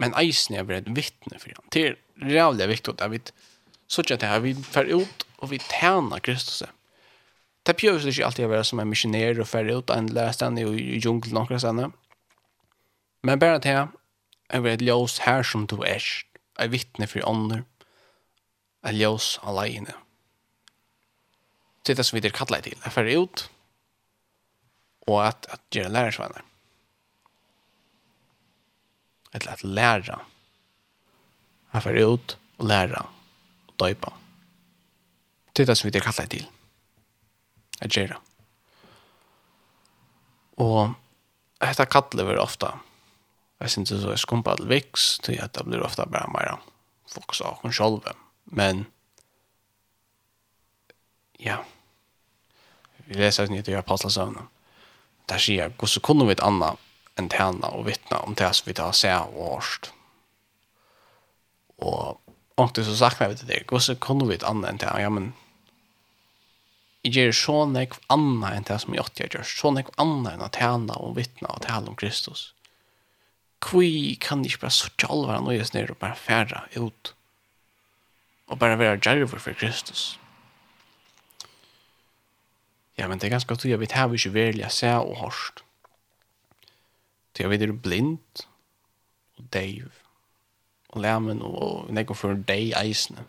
Men 0.00 0.16
eisen 0.18 0.56
er 0.56 0.70
et 0.72 0.88
vittne 0.96 1.38
for 1.38 1.52
han. 1.52 1.68
Det 1.74 1.84
er 1.90 1.98
rævlig 2.22 2.70
viktig 2.72 2.96
at 2.98 3.10
vi 3.12 3.20
så 3.92 4.00
ikke 4.00 4.16
at 4.16 4.22
her, 4.24 4.38
vi 4.40 4.54
fer 4.56 4.88
ut 4.88 5.26
og 5.42 5.50
vi 5.50 5.58
tjener 5.60 6.22
Kristus. 6.24 6.62
Det 7.66 7.76
prøver 7.76 8.06
ikke 8.08 8.24
alltid 8.24 8.46
å 8.46 8.52
være 8.54 8.64
som 8.64 8.80
en 8.80 8.88
missionær 8.88 9.40
og 9.42 9.50
fer 9.50 9.68
ut 9.68 9.90
og 9.90 9.96
en 9.96 10.08
lærstand 10.08 10.58
i 10.62 10.64
junglen 11.02 11.36
og 11.36 11.50
noen 11.50 11.60
stedene. 11.60 11.90
Men 13.22 13.42
bare 13.42 13.60
til 13.62 13.90
Jeg 14.52 14.64
vil 14.64 14.74
et 14.74 14.84
ljøs 14.84 15.16
her 15.24 15.42
som 15.46 15.64
du 15.66 15.78
er. 15.80 16.04
Jeg 16.58 16.72
vittne 16.72 17.08
for 17.08 17.24
ånder. 17.24 17.64
Jeg 18.84 18.98
ljøs 19.00 19.38
alene. 19.48 19.94
Det 21.82 21.94
er 21.94 21.98
det 21.98 22.06
som 22.06 22.18
vi 22.18 22.22
der 22.22 22.34
kattler 22.36 22.60
til. 22.62 22.76
Jeg 22.84 22.92
fører 22.92 23.22
ut. 23.24 23.46
Og 25.08 25.22
at, 25.26 25.48
at 25.50 25.62
gjøre 25.72 25.90
lærersvenner. 25.90 26.44
Eller 29.32 29.56
at 29.56 29.64
lære. 29.64 30.18
Jeg 31.72 31.82
fører 31.82 32.12
ut 32.12 32.36
og 32.58 32.68
lære 32.68 33.02
og 33.68 33.74
døypa. 33.80 34.12
Det 35.56 35.64
er 35.64 35.72
det 35.72 35.78
som 35.78 35.88
vi 35.88 35.96
der 35.96 36.04
kattler 36.04 36.28
til. 36.28 36.46
Jeg 37.80 37.90
gjør 37.90 38.12
det. 38.12 38.22
Og 40.60 40.92
dette 41.62 41.86
kattler 41.88 42.28
vi 42.28 42.36
ofte. 42.36 42.68
Ja 42.68 42.91
Jeg 43.62 43.70
synes 43.70 43.90
det 43.90 44.02
er 44.10 44.18
skumpet 44.18 44.58
til 44.58 44.70
viks, 44.72 45.18
til 45.22 45.38
at 45.38 45.54
det 45.54 45.62
blir 45.68 45.84
ofte 45.86 46.02
bare 46.10 46.30
mer 46.34 46.56
folk 47.06 47.34
som 47.34 47.54
hun 47.62 47.72
selv. 47.72 48.08
Men, 48.44 48.86
ja, 51.38 51.60
vi 53.06 53.20
leser 53.20 53.46
ikke 53.46 53.62
til 53.62 53.78
apostelsøvnene. 53.78 54.48
Der 55.30 55.38
sier 55.38 55.62
jeg, 55.62 55.74
hvordan 55.78 56.02
kunne 56.02 56.26
vi 56.26 56.34
et 56.34 56.42
annet 56.42 56.80
enn 57.20 57.30
tjene 57.30 57.70
og 57.70 57.86
vittne 57.86 58.18
om 58.26 58.34
det 58.34 58.48
som 58.56 58.66
vi 58.66 58.74
tar 58.74 58.96
seg 58.98 59.30
og 59.30 59.44
årst? 59.52 59.92
Og 61.78 62.18
ordentlig 62.56 62.86
så 62.88 62.96
sagt 62.98 63.20
meg 63.20 63.36
til 63.38 63.52
det, 63.52 63.62
hvordan 63.70 64.00
kunne 64.02 64.26
vi 64.26 64.40
et 64.40 64.48
annet 64.48 64.72
enn 64.72 64.82
tjene? 64.82 65.04
Ja, 65.04 65.12
men, 65.12 65.28
jeg 67.06 67.14
gjør 67.14 67.38
så 67.38 67.60
nekv 67.70 68.00
annet 68.10 68.56
enn 68.56 68.66
det 68.66 68.80
som 68.82 68.94
jeg 68.94 69.06
åtte 69.06 69.22
jeg 69.22 69.36
gjør, 69.36 69.46
så 69.46 69.70
nekv 69.76 69.94
annet 70.02 70.34
enn 70.34 70.44
å 70.48 70.50
tjene 70.50 70.98
og 70.98 71.14
vittne 71.20 71.50
og 71.54 71.62
tale 71.68 71.94
om 71.94 71.98
Kristus. 72.02 72.50
Ja 72.50 72.61
Kvi 73.62 74.16
kan 74.20 74.42
ikke 74.44 74.64
bare 74.64 74.74
suttje 74.74 75.08
alvar 75.10 75.38
han 75.38 75.46
nøyes 75.46 75.72
ned 75.74 75.90
og 75.92 76.00
bare 76.00 76.18
færa 76.18 76.64
ut. 76.76 77.14
Og 78.50 78.58
bare 78.58 78.78
være 78.78 78.98
djerver 78.98 79.38
for 79.38 79.54
Kristus. 79.54 80.18
Ja, 82.98 83.08
men 83.08 83.18
det 83.18 83.26
er 83.26 83.34
ganske 83.36 83.48
godt 83.48 83.64
jeg 83.64 83.80
vet 83.80 83.92
her 83.92 84.06
vi 84.06 84.18
ikke 84.20 84.34
velja 84.34 84.68
se 84.68 84.90
og 84.92 85.16
hørst 85.16 85.62
Så 87.32 87.42
jeg 87.42 87.50
vet 87.50 87.62
er 87.62 87.72
blind 87.72 88.44
og 89.38 89.44
deiv 89.52 89.88
og 90.92 91.00
lemen 91.00 91.40
og 91.42 91.88
nekko 91.88 92.14
for 92.14 92.36
dei 92.36 92.74
eisne. 92.76 93.24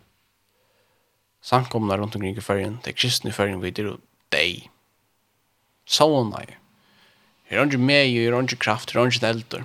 Samkomna 1.41 1.95
rundt 1.95 2.15
omkring 2.15 2.37
i 2.37 2.43
fyrjen, 2.43 2.81
det 2.83 2.91
er 2.91 2.97
kristne 2.99 3.31
i 3.31 3.35
fyrjen 3.35 3.61
vi 3.63 3.71
er 3.71 3.95
dei. 4.35 4.67
Sånne. 5.87 6.43
Her 7.47 7.61
er 7.61 7.71
ikke 7.71 7.79
meg, 7.79 8.11
her 8.11 8.35
er 8.35 8.43
ikke 8.43 8.59
kraft, 8.65 8.91
her 8.91 9.01
er 9.01 9.11
ikke 9.11 9.27
elder 9.27 9.63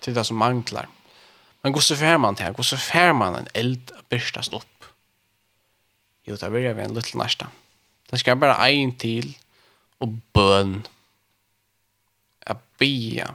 til 0.00 0.16
det 0.16 0.24
som 0.26 0.38
manglar. 0.40 0.88
Men 1.62 1.74
hvordan 1.74 1.98
fer 1.98 2.18
man 2.22 2.38
til? 2.38 2.54
Hvordan 2.54 2.82
fer 2.82 3.12
man 3.16 3.38
en 3.38 3.50
eld 3.58 3.92
byrstas 4.10 4.50
opp? 4.54 4.90
Jo, 6.28 6.36
det 6.36 6.50
blir 6.52 6.74
vi 6.76 6.84
en 6.84 6.94
liten 6.96 7.20
nærsta. 7.20 7.48
Det 8.10 8.20
skal 8.20 8.38
bare 8.40 8.58
ein 8.68 8.94
til 8.96 9.34
og 10.00 10.14
bøn. 10.32 10.86
Jeg 12.46 12.56
bia, 12.80 13.28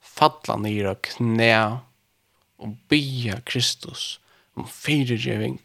falla 0.00 0.58
nir 0.60 0.90
og 0.90 1.02
knæ 1.06 1.52
og 2.58 2.76
bia 2.90 3.38
Kristus 3.46 4.18
om 4.58 4.66
fyrirgjøving, 4.66 5.60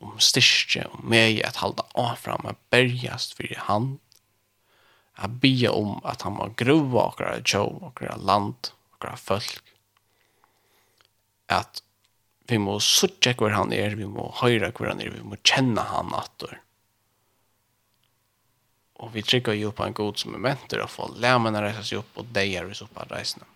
om 0.00 0.16
styrke, 0.22 0.86
og 0.88 1.04
meg 1.04 1.42
at 1.44 1.60
halda 1.60 1.84
avfram, 1.98 2.46
og 2.48 2.56
bergast 2.72 3.36
fyrir 3.36 3.66
han, 3.68 3.98
Jeg 5.18 5.40
bia 5.42 5.70
om 5.74 5.96
at 6.06 6.22
han 6.22 6.36
må 6.36 6.46
grua 6.54 7.08
okra 7.08 7.32
tjå, 7.42 7.64
okra 7.90 8.14
land, 8.22 8.70
okra 8.98 9.16
folk 9.16 9.74
at 11.48 11.82
vi 12.48 12.58
må 12.60 12.78
suttje 12.80 13.34
hver 13.36 13.54
han 13.54 13.72
er, 13.72 13.94
vi 13.96 14.08
må 14.08 14.26
høyre 14.40 14.72
hver 14.72 14.90
han 14.90 15.02
er, 15.04 15.12
vi 15.12 15.24
må 15.24 15.38
kjenne 15.44 15.84
han 15.84 16.12
atter. 16.16 16.58
Og 18.98 19.12
vi 19.14 19.22
trykker 19.22 19.54
jo 19.54 19.70
på 19.72 19.84
en 19.84 19.96
god 19.96 20.18
som 20.18 20.34
er 20.34 20.42
mentor 20.42 20.82
og 20.82 20.90
får 20.90 21.18
lærmene 21.22 21.62
reise 21.62 21.84
seg 21.86 22.00
opp 22.00 22.18
og 22.18 22.32
deier 22.34 22.66
vi 22.66 22.76
så 22.76 22.88
på 22.90 23.04
reisene. 23.12 23.46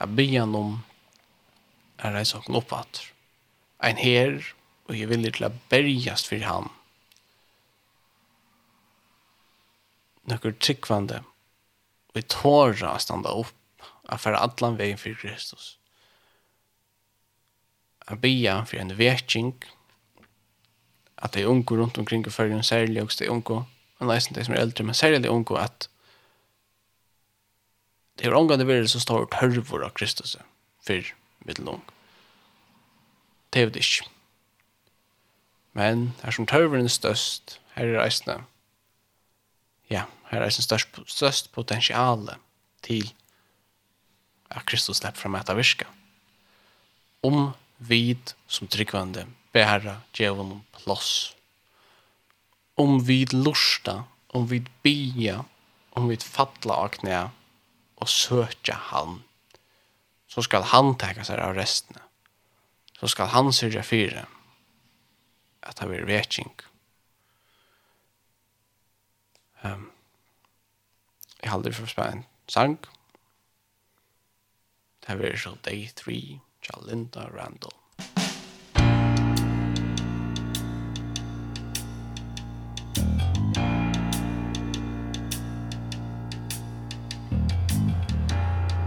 Jeg 0.00 0.16
begynner 0.16 0.58
om 0.58 0.78
jeg 2.02 2.14
reiser 2.16 2.40
oss 2.40 2.50
opp 2.50 2.72
atter. 2.74 3.04
En 3.86 3.98
her, 4.00 4.40
og 4.88 4.96
jeg 4.98 5.10
vil 5.10 5.28
til 5.28 5.46
å 5.46 5.52
bergjast 5.70 6.30
for 6.30 6.42
han. 6.48 6.68
Nøkker 10.30 10.56
tryggvande, 10.58 11.22
og 12.10 12.18
jeg 12.18 12.30
tårer 12.32 12.88
å 12.88 12.98
standa 13.02 13.34
opp 13.36 13.61
at 14.08 14.20
fara 14.20 14.42
allan 14.42 14.78
vegin 14.78 14.98
fyrir 14.98 15.20
Kristus. 15.20 15.76
At 18.08 18.20
bia 18.20 18.62
fyrir 18.64 18.82
en 18.82 18.98
vekking, 18.98 19.54
at 21.22 21.34
de 21.34 21.46
unge 21.48 21.78
rundt 21.78 21.98
omkring 21.98 22.26
og 22.26 22.32
fyrir 22.32 22.56
en 22.56 22.66
særlig 22.66 23.02
og 23.02 23.14
de 23.18 23.30
unge, 23.30 23.64
og 23.98 24.06
leisen 24.08 24.34
de 24.34 24.44
som 24.44 24.54
er 24.54 24.60
eldre, 24.60 24.84
men 24.84 24.94
særlig 24.94 25.30
unge 25.30 25.58
at 25.58 25.88
det 28.18 28.26
er 28.26 28.34
omgående 28.36 28.66
verre 28.68 28.88
så 28.88 29.00
står 29.00 29.24
tørvor 29.32 29.84
av 29.86 29.94
Kristus 29.96 30.36
fyrir 30.84 31.14
mittelung. 31.46 31.80
Det 33.52 33.62
er 33.62 33.70
det 33.72 33.82
ikke. 33.82 34.08
Men 35.72 36.12
her 36.22 36.34
som 36.36 36.46
tørvoren 36.46 36.86
er 36.86 36.92
størst, 36.92 37.58
her 37.74 37.88
er 37.88 38.02
reisende, 38.02 38.42
ja, 39.90 40.04
her 40.30 40.38
er 40.38 40.44
reisende 40.44 40.68
størst, 40.68 41.00
størst 41.08 41.52
potensiale 41.52 42.36
til 42.84 43.08
at 44.52 44.66
Kristus 44.68 45.00
slipper 45.00 45.24
fram 45.24 45.36
etter 45.38 45.58
virke. 45.58 45.88
Om 47.22 47.52
vid 47.78 48.34
som 48.50 48.68
tryggvande 48.70 49.26
bæra 49.52 50.00
djevon 50.14 50.58
om 50.58 50.64
plåss. 50.76 51.34
Om 52.74 53.04
vid 53.06 53.32
lusta, 53.32 54.04
om 54.28 54.46
vid 54.48 54.68
bia, 54.82 55.44
om 55.92 56.08
vid 56.08 56.22
fatla 56.24 56.78
av 56.84 56.94
knæ 56.96 57.18
og 58.02 58.08
søkja 58.08 58.78
han, 58.90 59.20
så 60.26 60.42
skal 60.42 60.64
han 60.72 60.94
teka 60.98 61.26
seg 61.28 61.42
av 61.42 61.54
restene. 61.56 62.00
Så 62.96 63.10
skal 63.12 63.30
han 63.34 63.52
syrja 63.52 63.82
fyre 63.84 64.24
at 65.62 65.78
det 65.78 65.88
blir 65.90 66.08
vetsing. 66.08 66.50
Um, 69.62 69.90
jeg 71.42 71.50
halder 71.50 71.76
for 71.76 72.02
en 72.06 72.24
sang. 72.50 72.78
Det 75.06 75.16
var 75.16 75.36
så 75.36 75.50
Day 75.64 75.88
3, 75.88 76.38
Chalinda 76.62 77.20
Randall. 77.20 77.72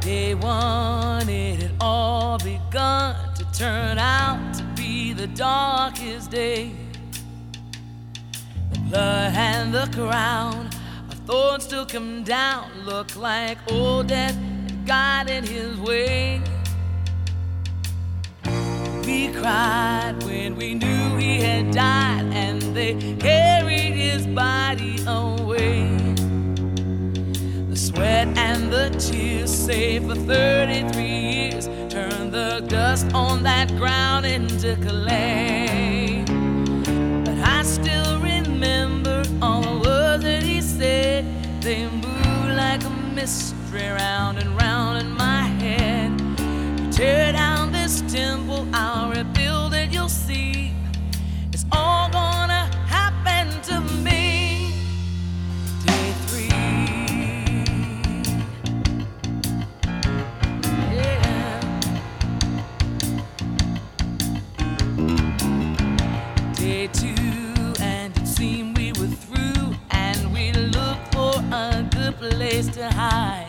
Day 0.02 0.36
one, 0.36 1.30
it 1.30 1.62
had 1.62 1.72
all 1.82 2.38
begun 2.38 3.16
to 3.36 3.46
turn 3.54 3.98
out 3.98 4.54
to 4.54 4.64
be 4.76 5.14
the 5.14 5.28
darkest 5.28 6.32
day. 6.32 6.72
The 8.72 8.80
blood 8.80 9.34
and 9.36 9.74
the 9.74 9.88
crown 9.92 10.70
of 11.10 11.20
thorns 11.28 11.64
still 11.66 11.86
come 11.86 12.24
down, 12.24 12.70
look 12.86 13.16
like 13.16 13.58
old 13.72 14.08
death 14.08 14.55
guided 14.86 15.48
his 15.48 15.78
way. 15.80 16.42
We 19.04 19.30
cried 19.34 20.16
when 20.24 20.56
we 20.56 20.76
knew 20.76 21.18
he 21.18 21.40
had 21.42 21.72
died 21.72 22.26
And 22.34 22.62
they 22.76 22.94
carried 23.16 23.94
his 23.94 24.28
body 24.28 24.98
away. 25.08 25.88
The 27.70 27.76
sweat 27.76 28.28
and 28.38 28.72
the 28.72 28.90
tears 29.00 29.52
saved 29.52 30.08
for 30.08 30.16
33 30.16 31.04
years 31.04 31.66
Turned 31.90 32.32
the 32.32 32.64
dust 32.68 33.12
on 33.14 33.42
that 33.44 33.76
ground 33.78 34.26
into 34.26 34.76
clay. 34.76 36.24
But 37.26 37.38
I 37.40 37.64
still 37.64 38.20
remember 38.20 39.24
all 39.42 39.62
the 39.62 39.90
words 39.90 40.24
that 40.24 40.44
he 40.44 40.62
said. 40.62 41.26
They 41.62 41.88
moved 41.88 42.56
like 42.56 42.84
a 42.84 42.90
mist 42.90 43.56
history 43.76 43.92
round 43.92 44.38
and 44.38 44.56
round 44.62 44.98
in 45.00 45.12
my 45.12 45.44
head. 45.60 46.12
You 46.80 46.92
tear 46.92 47.34
down 47.34 47.72
this 47.72 48.02
temple 48.02 48.68
I'll 48.74 49.10
rebuild 49.12 49.74
it 49.74 49.92
you'll 49.92 50.10
see. 50.10 50.74
It's 51.52 51.66
all 51.72 52.10
gonna 52.10 52.70
happen 52.88 53.48
to 53.64 53.82
me. 54.04 54.72
Day 55.86 56.14
three. 56.28 56.48
Yeah. 60.96 61.60
Day 66.54 66.88
two 66.88 67.74
and 67.82 68.18
it 68.18 68.28
seemed 68.28 68.78
we 68.78 68.94
were 68.94 69.08
through 69.08 69.76
and 69.92 70.34
we 70.34 70.54
looked 70.54 71.14
for 71.14 71.34
a 71.52 71.86
good 71.92 72.16
place 72.18 72.68
to 72.70 72.90
hide 72.90 73.45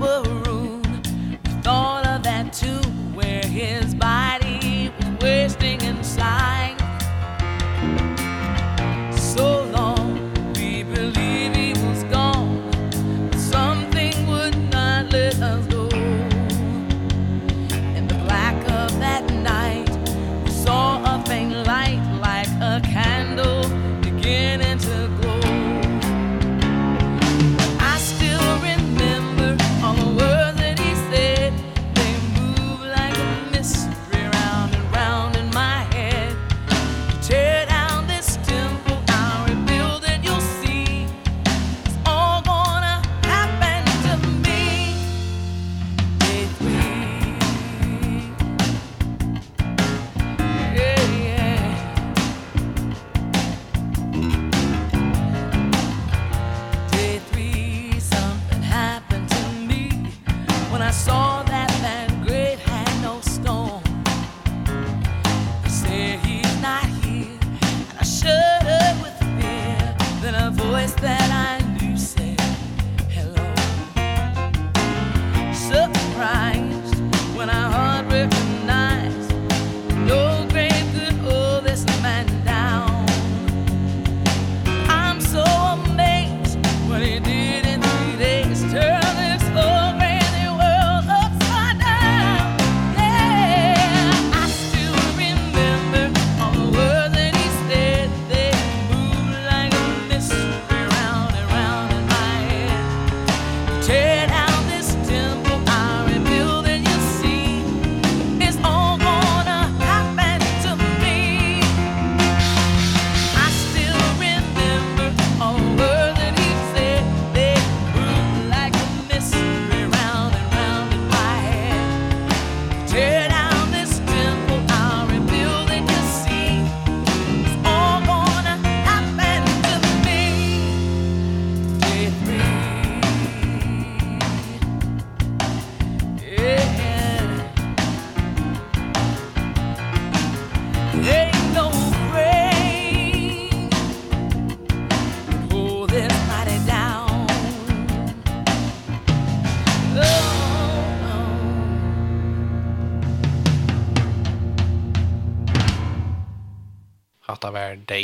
upper 0.00 0.28
room 0.50 0.82
I 1.64 1.68
all 1.68 2.06
of 2.06 2.22
that 2.22 2.52
too 2.52 2.80
where 3.14 3.42
his 3.44 3.94
body 3.94 4.41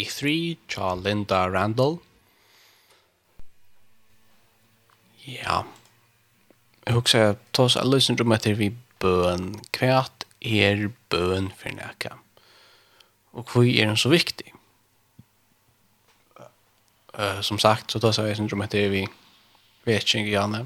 Take 0.09 0.21
3 0.21 0.57
tja 0.69 0.95
Linda 0.95 1.49
Randall. 1.49 1.99
Ja. 5.25 5.65
Jeg 6.87 6.95
husker 6.95 7.35
at 7.35 7.43
ta 7.53 7.67
oss 7.69 7.77
alle 7.77 8.01
syndrom 8.01 8.33
etter 8.33 8.57
vi 8.57 8.71
bøn. 9.03 9.51
Kvært 9.77 10.25
er 10.41 10.87
bøn 11.13 11.51
for 11.53 11.77
nækka. 11.77 12.15
Og 13.37 13.53
hvor 13.53 13.69
er 13.69 13.91
den 13.91 14.01
så 14.01 14.09
viktig? 14.09 14.55
Uh, 17.13 17.43
som 17.45 17.61
sagt, 17.61 17.93
så 17.93 18.01
ta 18.01 18.09
jeg 18.09 18.31
alle 18.31 18.39
syndrom 18.41 18.65
etter 18.65 18.89
vi 18.89 19.05
vet 19.85 20.09
ikke 20.09 20.33
gjerne. 20.33 20.63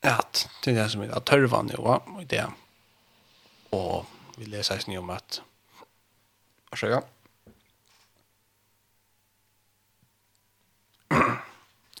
At 0.00 0.46
det 0.64 0.72
er 0.72 0.80
det 0.80 0.88
som 0.94 1.04
er 1.04 1.12
at 1.12 1.28
tørvann 1.28 1.74
jo, 1.76 1.84
og 1.84 2.24
det. 2.30 2.46
Og 3.76 4.08
vi 4.40 4.48
leser 4.48 4.80
oss 4.80 4.88
om 4.88 5.12
at 5.12 5.42
Varsågod. 6.72 7.17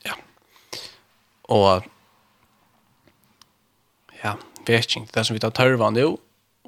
ja. 0.06 0.14
Og 1.44 1.84
ja, 4.22 4.34
veking, 4.66 5.08
det 5.14 5.26
som 5.26 5.36
vi 5.36 5.42
tar 5.42 5.54
tørva 5.56 5.90
nå, 5.94 6.08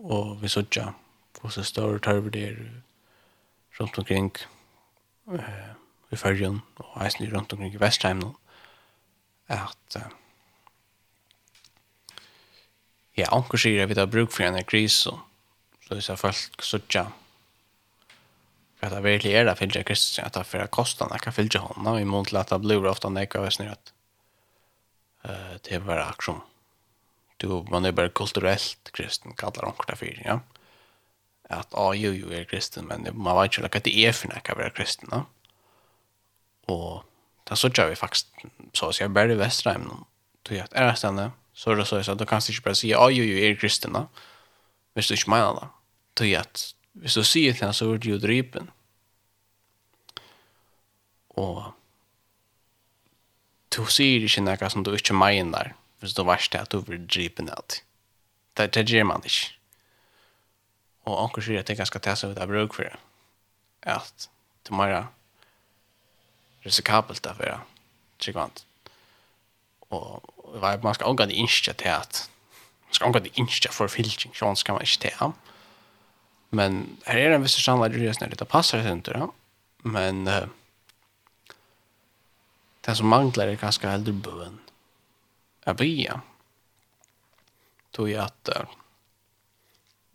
og 0.01 0.43
vi 0.43 0.49
så 0.49 0.65
ikke 0.65 0.93
hvordan 1.41 1.65
større 1.65 1.99
tørver 2.05 2.31
det 2.31 2.45
er 2.49 2.57
rundt 3.81 3.99
omkring 3.99 4.33
eh, 5.33 5.73
i 6.12 6.17
Førjen, 6.17 6.61
og 6.77 7.05
eisen 7.05 7.31
rundt 7.35 7.53
omkring 7.53 7.75
i 7.75 7.81
Vestheim 7.81 8.21
nå, 8.21 8.35
at 9.49 9.97
eh, 9.97 10.11
ja, 13.17 13.31
anker 13.33 13.61
sier 13.61 13.85
at 13.85 13.91
vi 13.91 13.99
tar 13.99 14.11
bruk 14.11 14.33
for 14.33 14.47
en 14.47 14.65
kris, 14.65 15.03
så 15.05 15.17
hvis 15.91 16.09
jeg 16.09 16.19
folk 16.21 16.62
sutja 16.62 17.09
att 18.81 18.93
det 18.93 19.01
verkligen 19.01 19.40
är 19.40 19.44
det 19.44 19.57
fyllt 19.57 19.86
Kristus 19.86 20.19
att 20.19 20.32
det 20.32 20.44
för 20.44 20.66
kostarna 20.66 21.19
kan 21.19 21.32
fyllt 21.32 21.55
honom 21.55 21.98
i 21.98 22.05
mån 22.05 22.24
till 22.24 22.36
att 22.36 22.48
det 22.48 22.59
blir 22.59 22.86
ofta 22.86 23.09
nekar 23.09 23.40
och 23.40 23.52
snurrat 23.52 23.93
uh, 25.24 25.57
det 25.62 25.74
är 25.74 25.81
bara 25.81 26.05
aktion 26.05 26.40
du, 27.36 27.48
man 27.48 27.85
är 27.85 27.93
bara 27.93 28.09
kulturellt 28.09 28.90
kristen 28.93 29.32
kallar 29.32 29.62
de 29.62 29.73
korta 29.73 29.97
fyra 29.97 30.23
ja? 30.24 30.40
att 31.48 31.69
ja, 31.73 31.94
jo, 31.94 32.12
jo 32.12 32.32
är 32.32 32.44
kristen 32.44 32.85
men 32.85 33.09
man 33.15 33.43
vet 33.43 33.59
inte 33.59 33.78
att 33.78 33.85
det 33.85 33.97
är 33.97 34.12
för 34.12 34.28
nekar 34.28 34.52
att 34.52 34.59
vara 34.59 34.70
kristen 34.70 35.09
ja? 35.12 35.24
och 36.74 37.05
det 37.44 37.57
så 37.57 37.69
gör 37.69 37.89
vi 37.89 37.97
faktiskt 37.97 38.28
så 38.73 38.89
att 38.89 39.01
jag 39.01 39.11
bär 39.11 39.31
i 39.31 39.35
västra 39.35 39.74
ämnen 39.74 40.05
du 40.43 40.55
vet, 40.55 40.73
är 40.73 40.86
det 40.86 40.97
ständigt 40.97 41.32
så 41.52 41.70
är 41.70 41.77
det 41.77 41.85
så 41.85 41.97
att 41.97 42.19
du 42.19 42.27
kan 42.27 42.36
inte 42.36 42.62
bara 42.65 42.74
säga 42.74 42.97
ja, 42.97 43.11
jo, 43.11 43.24
jo 43.24 43.39
är 43.39 43.55
kristen 43.55 43.90
ja? 43.94 44.09
hvis 44.94 45.09
du 45.09 45.15
inte 45.15 45.31
menar 45.31 45.55
det 45.55 45.69
du 46.15 46.24
vet, 46.24 46.74
Hvis 46.93 47.15
du 47.15 47.25
sier 47.25 47.55
til 47.55 47.69
han, 47.69 47.75
så 47.77 47.89
er 47.93 48.01
du 48.01 48.11
jo 48.11 48.19
drypen. 48.21 48.71
Og 51.39 51.71
du 53.71 53.85
sier 53.87 54.27
ikke 54.27 54.43
noe 54.43 54.71
som 54.73 54.85
du 54.85 54.91
ikke 54.97 55.17
mener, 55.17 55.75
hvis 56.03 56.17
du 56.17 56.25
varst 56.27 56.57
at 56.59 56.73
du 56.73 56.83
blir 56.83 57.03
drypen 57.07 57.51
alltid. 57.53 57.85
Det, 58.59 58.73
det 58.75 58.89
gjør 58.91 59.07
man 59.12 59.25
ikke. 59.25 59.53
Og 61.07 61.17
anker 61.23 61.45
sier 61.45 61.62
at 61.62 61.69
det 61.69 61.77
er 61.77 61.85
ganske 61.85 62.03
testa 62.03 62.29
ut 62.29 62.41
av 62.41 62.51
bruk 62.51 62.75
for 62.77 62.89
det. 62.89 62.99
At 63.89 64.27
det 64.67 64.75
er 64.75 64.81
mer 64.81 64.97
risikabelt 66.67 67.27
av 67.31 67.39
det. 67.41 67.55
Tryggvant. 68.21 68.65
Og 69.91 70.27
man 70.61 70.95
skal 70.95 71.07
omgå 71.07 71.27
det 71.31 71.39
ikke 71.39 71.73
til 71.73 71.95
at 71.95 72.27
man 72.91 72.95
skal 72.95 73.07
omgå 73.07 73.23
det 73.23 73.33
ikke 73.39 73.71
for 73.73 73.91
fylking, 73.91 74.35
sånn 74.35 74.59
skal 74.59 74.77
man 74.77 74.83
ikke 74.83 75.05
til 75.07 75.17
ham. 75.21 75.37
Men 76.51 76.97
här 77.05 77.16
är 77.16 77.31
en 77.31 77.43
viss 77.43 77.64
samlad 77.64 77.94
resa 77.94 78.27
när 78.27 78.36
det 78.36 78.44
passer 78.44 78.82
sig 78.82 78.98
ikke, 78.98 79.10
Ja? 79.14 79.32
Men 79.82 80.28
uh, 80.28 80.48
det 82.81 82.94
som 82.94 83.09
manglar 83.09 83.48
är 83.48 83.56
ganske 83.56 83.89
eldre 83.89 84.12
bön. 84.12 84.59
Jeg 85.66 85.77
blir 85.77 86.20
Tog 87.93 88.10
jeg 88.10 88.24
at 88.24 88.48
uh, 88.48 88.66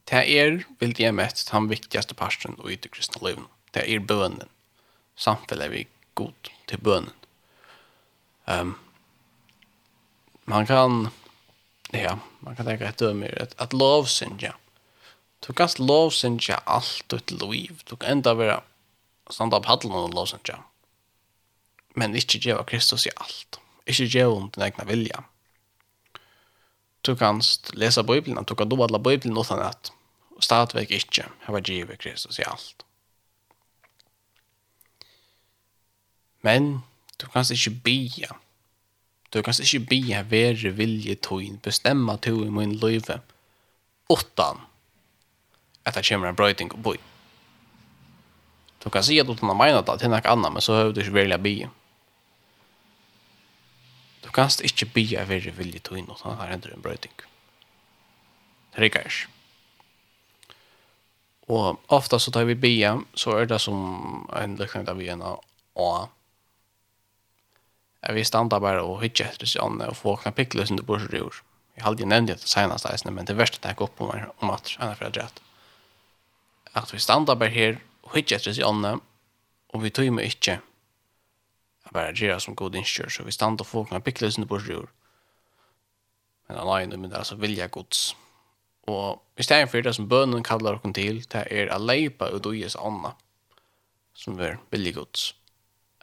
det 0.06 0.40
är, 0.40 0.64
vil 0.80 0.96
jeg 1.00 1.16
mest, 1.16 1.52
den 1.52 1.70
viktigaste 1.70 2.14
parten 2.14 2.56
och 2.60 2.72
i 2.72 2.76
det 2.76 2.92
kristne 2.92 3.28
livet. 3.28 3.48
Det 3.72 3.96
är 3.96 4.00
bönen. 4.00 4.50
Samfunnet 5.16 5.66
er 5.66 5.70
vi 5.70 5.88
god 6.14 6.50
till 6.68 6.80
bönen. 6.80 7.14
Um, 8.46 8.76
man 10.46 10.66
kan 10.66 11.10
ja, 11.92 12.20
man 12.40 12.56
kan 12.56 12.66
tänka 12.66 12.86
ett 12.86 12.98
dömer 12.98 13.42
at, 13.42 13.56
att 13.58 13.74
lovsynja. 13.74 14.54
Ja 14.54 14.65
Du 15.46 15.54
kan 15.54 15.70
lovsynja 15.78 16.58
allt 16.66 17.14
ut 17.14 17.32
liv. 17.32 17.84
Du 17.86 17.96
kan 17.96 18.18
enda 18.18 18.34
vera 18.34 18.62
standa 19.30 19.60
på 19.62 19.70
hattelen 19.70 19.98
og 19.98 20.16
lovsynja. 20.18 20.58
Men 21.96 22.18
ikkje 22.18 22.42
djeva 22.48 22.66
Kristus 22.66 23.06
i 23.06 23.14
alt. 23.16 23.60
Ikkje 23.86 24.10
djeva 24.10 24.40
om 24.40 24.50
din 24.50 24.66
egna 24.66 24.88
vilja. 24.90 25.24
Du 27.06 27.14
kan 27.16 27.42
lesa 27.78 28.04
Bibelen, 28.04 28.44
du 28.44 28.56
kan 28.56 28.70
doadla 28.70 28.98
Bibelen 28.98 29.38
utan 29.38 29.62
at 29.62 29.92
og 30.36 30.44
stadvek 30.44 30.92
ikkje 30.92 31.30
hava 31.46 31.62
djeva 31.64 31.96
Kristus 31.96 32.40
i 32.40 32.48
alt. 32.48 32.84
Men 36.44 36.84
du 37.22 37.28
kan 37.32 37.46
ikkje 37.46 37.72
bia. 37.86 38.36
Du 39.34 39.42
kan 39.42 39.56
ikkje 39.56 39.86
bia 39.88 40.24
vere 40.30 40.74
vilje 40.76 41.16
tøyn, 41.16 41.60
bestemma 41.64 42.18
tøyn 42.18 42.50
i 42.50 42.54
min 42.54 42.76
løyve, 42.82 43.22
utan 44.12 44.62
at 45.86 45.96
det 45.96 46.08
kommer 46.08 46.30
en 46.30 46.36
brøyting 46.36 46.74
og 46.74 46.84
boj. 46.84 46.98
Du 48.84 48.90
kan 48.90 49.04
si 49.04 49.20
at 49.20 49.28
du 49.28 49.34
har 49.34 49.58
meina 49.58 49.82
det 49.82 50.00
til 50.00 50.10
nek 50.10 50.26
anna, 50.30 50.50
men 50.50 50.62
så 50.62 50.74
høy 50.78 50.94
du 50.94 51.02
ikke 51.02 51.20
velja 51.20 51.38
bli. 51.38 51.56
Du 54.24 54.30
kan 54.32 54.50
inte 54.64 54.86
bli 54.86 55.18
av 55.18 55.32
er 55.32 55.52
vilja 55.52 55.80
till 55.80 55.98
inåt, 55.98 56.22
han 56.22 56.38
har 56.38 56.48
ändå 56.48 56.70
en 56.74 56.82
brøyting. 56.82 57.14
Det 58.76 58.82
räcker 58.82 59.00
inte. 59.00 59.36
Och 61.48 61.80
ofta 61.88 62.20
så 62.20 62.32
tar 62.32 62.44
vi 62.44 62.56
bia 62.56 63.02
så 63.14 63.40
er 63.40 63.46
det 63.46 63.60
som 63.60 64.30
en 64.34 64.56
liknande 64.56 64.92
av 64.92 65.02
en 65.02 65.22
A. 65.76 66.08
Jeg 68.02 68.16
vil 68.16 68.26
standa 68.26 68.60
bare 68.60 68.82
og 68.82 69.02
hytje 69.02 69.28
etter 69.30 69.50
seg 69.50 69.62
an 69.62 69.82
og 69.82 69.98
få 69.98 70.16
knä 70.22 70.32
pickles 70.32 70.72
under 70.72 70.84
bordet 70.84 71.14
i 71.14 71.22
år. 71.22 71.44
Jag 71.76 71.84
hade 71.84 72.04
ju 72.04 72.06
nämnt 72.06 72.30
det 72.30 72.48
senast, 72.48 73.06
men 73.06 73.26
det 73.26 73.34
värsta 73.34 73.58
det 73.62 73.68
här 73.68 73.76
går 73.76 73.88
på 73.88 74.08
mig 74.08 74.26
om 74.38 74.50
at 74.50 74.76
han 74.80 74.92
er 74.92 74.96
för 74.96 75.06
att 75.06 75.42
at 76.76 76.94
vi 76.94 77.02
standa 77.02 77.36
bare 77.40 77.54
her 77.54 77.78
og 78.06 78.16
hitje 78.18 78.40
etter 78.40 78.56
seg 78.56 78.68
ånda 78.68 78.96
og 78.96 79.84
vi 79.84 79.94
tøymer 79.94 80.28
ikke 80.28 80.58
jeg 80.60 81.94
bare 81.94 82.16
gjør 82.18 82.42
som 82.42 82.58
god 82.58 82.76
innskjør 82.80 83.14
så 83.14 83.26
vi 83.28 83.36
standa 83.36 83.66
og 83.66 83.72
folk 83.72 83.94
med 83.94 84.04
pikkelsen 84.06 84.48
på 84.50 84.60
sjur 84.64 84.90
men 86.48 86.60
han 86.60 86.74
agen 86.78 86.96
men 86.98 87.10
det 87.10 87.18
er 87.18 87.24
altså 87.24 87.40
vilja 87.42 87.70
gods 87.72 88.12
og 88.92 89.42
i 89.42 89.46
stedet 89.46 89.72
for 89.72 89.82
det 89.82 89.96
som 89.98 90.10
bønnen 90.10 90.46
kallar 90.46 90.78
okken 90.78 90.94
til 90.94 91.24
det 91.32 91.48
er 91.52 91.72
a 91.74 91.80
leipa 91.82 92.30
ut 92.36 92.46
og 92.46 92.58
jes 92.58 92.78
ånda 92.78 93.16
som 94.16 94.40
er 94.40 94.60
vilja 94.72 94.96
gods 95.00 95.34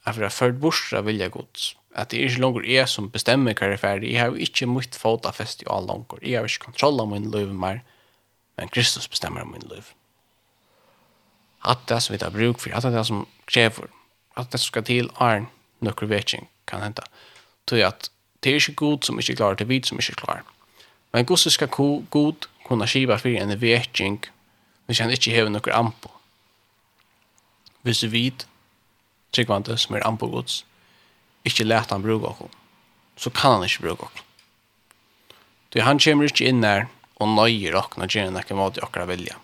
Jeg 0.02 0.14
får 0.14 0.20
det 0.20 0.26
er 0.26 0.34
ført 0.34 0.58
borsa 0.60 1.00
vilja 1.06 1.28
gods 1.30 1.72
at 1.94 2.10
det 2.10 2.18
er 2.18 2.30
ikke 2.30 2.40
langer 2.40 2.66
jeg 2.66 2.88
som 2.88 3.10
bestemmer 3.12 3.56
hva 3.56 3.68
jeg 3.68 3.76
er 3.76 3.80
ferdig. 3.80 4.12
Jeg 4.12 4.20
har 4.20 4.30
jo 4.32 4.44
ikke 4.46 4.68
mitt 4.70 4.96
fota 4.96 5.32
fest 5.36 5.64
i 5.64 5.68
all 5.70 5.84
langer. 5.88 6.22
Jeg 6.24 6.38
har 6.40 6.48
ikke 6.48 6.70
kontroll 6.70 7.00
av 7.02 7.10
min 7.10 7.28
liv 7.30 7.52
mer, 7.52 7.82
men 8.56 8.72
Kristus 8.72 9.08
bestemmer 9.08 9.44
min 9.44 9.66
liv 9.68 9.92
at 11.64 11.84
det 11.88 12.00
som 12.02 12.12
vi 12.12 12.18
tar 12.18 12.34
bruk 12.34 12.60
for, 12.60 12.74
at 12.74 12.82
det 12.82 13.06
som 13.06 13.26
krever, 13.46 13.90
at 14.36 14.50
det 14.52 14.60
som 14.60 14.72
skal 14.72 14.86
til 14.86 15.10
er 15.20 15.46
noen 15.82 16.10
vetsing 16.10 16.48
kan 16.66 16.82
hente. 16.82 17.04
Så 17.68 17.78
at 17.86 18.08
det 18.42 18.50
er 18.50 18.58
ikke 18.58 18.80
god 18.80 19.06
som 19.06 19.18
ikke 19.18 19.36
klarer, 19.38 19.54
det 19.54 19.64
er 19.66 19.70
vi 19.70 19.82
som 19.86 19.98
ikke 19.98 20.18
klarer. 20.24 20.42
Men 21.12 21.26
god 21.26 21.38
skal 21.38 21.68
god 21.68 22.48
kunne 22.66 22.88
skiva 22.88 23.18
for 23.20 23.28
en 23.28 23.60
vetsing 23.60 24.24
hvis 24.86 24.98
han 24.98 25.12
ikke 25.14 25.34
har 25.34 25.48
noen 25.50 25.76
ampo. 25.76 26.10
Hvis 27.82 28.02
vi 28.02 28.10
vet 28.12 28.46
tryggvante 29.32 29.76
som 29.78 29.96
er 29.96 30.06
ampo 30.06 30.26
gods, 30.26 30.64
ikke 31.44 31.64
let 31.64 31.90
han 31.90 32.02
bruke 32.02 32.28
oss, 32.28 32.50
så 33.16 33.30
kan 33.30 33.58
han 33.58 33.64
ikke 33.66 33.86
bruke 33.86 34.06
oss. 34.06 34.26
Du 35.72 35.80
han 35.80 35.98
kommer 35.98 36.28
ikke 36.28 36.46
inn 36.46 36.62
der 36.62 36.86
og 37.20 37.32
nøyer 37.32 37.78
oss 37.78 37.96
og 37.96 38.08
gjør 38.10 38.30
noe 38.34 38.58
måte 38.58 38.82
akkurat 38.82 39.08
vilja. 39.08 39.38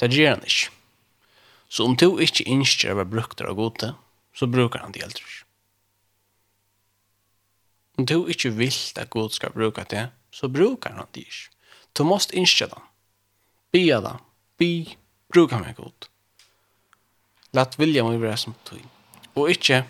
Det 0.00 0.10
gjør 0.12 0.36
han 0.36 0.46
ikke. 0.48 0.79
Så 1.70 1.86
om 1.86 1.94
du 1.96 2.18
ikke 2.18 2.46
innskjer 2.50 2.92
å 2.92 2.98
være 2.98 3.12
brukt 3.12 3.42
av 3.46 3.54
gode, 3.58 3.92
så 4.34 4.48
brukar 4.50 4.82
han 4.82 4.94
det 4.94 5.04
aldri. 5.06 5.26
Om 7.98 8.06
du 8.10 8.16
ikke 8.32 8.50
vil 8.56 8.74
at 8.98 9.10
god 9.12 9.36
skal 9.36 9.54
bruke 9.54 9.84
det, 9.90 10.08
så 10.34 10.48
brukar 10.50 10.96
han 10.98 11.10
det 11.14 11.28
ikke. 11.28 11.50
Du 11.94 12.02
måste 12.06 12.36
innskjer 12.38 12.70
det. 12.72 12.82
Bia 13.74 14.00
det. 14.02 14.16
Bi. 14.58 14.96
Bruka 15.30 15.60
meg 15.62 15.76
god. 15.78 16.08
Lat 17.54 17.76
vilja 17.78 18.02
må 18.06 18.16
være 18.18 18.38
som 18.38 18.54
du. 18.66 18.78
Og 19.38 19.50
ikke, 19.52 19.84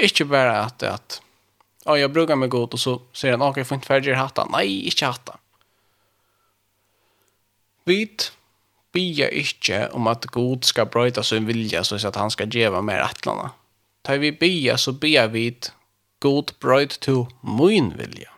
ikke 0.00 0.24
bare 0.28 0.54
at, 0.64 0.84
at 0.84 1.20
ja, 1.84 1.96
jeg 1.96 2.12
brukar 2.12 2.38
meg 2.40 2.52
god, 2.52 2.76
og 2.76 2.80
så 2.80 2.96
sier 3.16 3.36
han, 3.36 3.44
ok, 3.44 3.60
jeg 3.60 3.68
får 3.68 3.80
ikke 3.80 3.90
ferdig 3.90 4.16
hatta. 4.16 4.46
Nei, 4.52 4.66
ikke 4.88 5.12
hatta. 5.12 5.36
Vit, 7.88 8.30
bia 8.92 9.28
ikkje 9.30 9.88
om 9.94 10.08
at 10.10 10.26
god 10.34 10.66
skal 10.66 10.88
brøyta 10.90 11.22
sin 11.22 11.46
vilja 11.46 11.84
så 11.84 12.00
at 12.06 12.16
han 12.16 12.30
skal 12.30 12.50
djeva 12.50 12.80
mer 12.82 13.02
atlana. 13.04 13.52
Ta 14.02 14.16
vi 14.16 14.32
bia 14.32 14.76
så 14.78 14.92
bia 14.92 15.26
vi 15.26 15.52
god 16.20 16.52
brøyt 16.60 16.98
to 17.00 17.28
mun 17.42 17.94
vilja. 17.98 18.30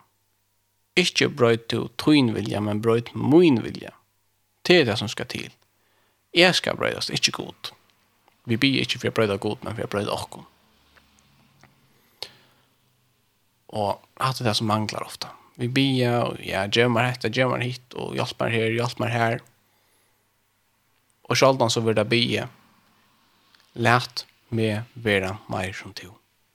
Ikkje 0.95 1.29
brøyt 1.33 1.67
to 1.69 1.87
tuin 1.97 2.33
vilja, 2.35 2.61
men 2.61 2.81
brøyt 2.81 3.13
mun 3.15 3.63
vilja. 3.63 3.91
Det 4.63 4.81
er 4.81 4.85
det 4.85 4.97
som 4.99 5.09
skal 5.09 5.25
til. 5.25 5.49
Jeg 6.33 6.55
skal 6.55 6.77
brøytast, 6.77 7.09
ikkje 7.09 7.33
god. 7.33 7.73
Vi 8.45 8.57
bia 8.57 8.83
ikkje 8.83 8.99
for 8.99 9.09
jeg 9.09 9.17
brøyta 9.17 9.37
god, 9.41 9.63
men 9.63 9.73
for 9.73 9.83
jeg 9.83 9.89
brøyta 9.89 10.13
okkom. 10.13 10.45
Og 13.73 13.97
hatt 14.21 14.37
det 14.37 14.45
er 14.45 14.51
det 14.51 14.59
som 14.59 14.69
manglar 14.69 15.05
ofta. 15.05 15.33
Vi 15.57 15.67
bia, 15.69 16.19
og 16.27 16.41
ja, 16.45 16.65
gjemmer 16.69 17.07
hetta, 17.09 17.29
gjemmer 17.29 17.61
hit, 17.61 17.85
og 17.97 18.13
hjelp 18.17 18.39
meg 18.41 18.53
her, 18.53 18.69
hjelp 18.77 19.01
meg 19.01 19.13
her 19.13 19.41
og 21.29 21.37
sjaldan 21.39 21.71
så 21.71 21.81
vil 21.83 21.95
det 21.95 22.07
bli 22.09 22.25
lært 23.73 24.25
med 24.53 24.83
vera 24.93 25.37
meir 25.49 25.73
som 25.73 25.93
to. 25.97 26.11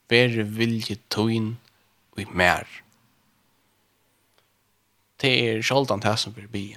Vere 0.09 0.45
vilje 0.45 0.99
tøyn 1.13 1.57
og 2.15 2.23
i 2.23 2.27
mer. 2.31 2.69
Det 5.19 5.33
er 5.49 5.65
sjaldan 5.67 6.05
det 6.05 6.15
som 6.21 6.37
vil 6.37 6.49
bli. 6.49 6.69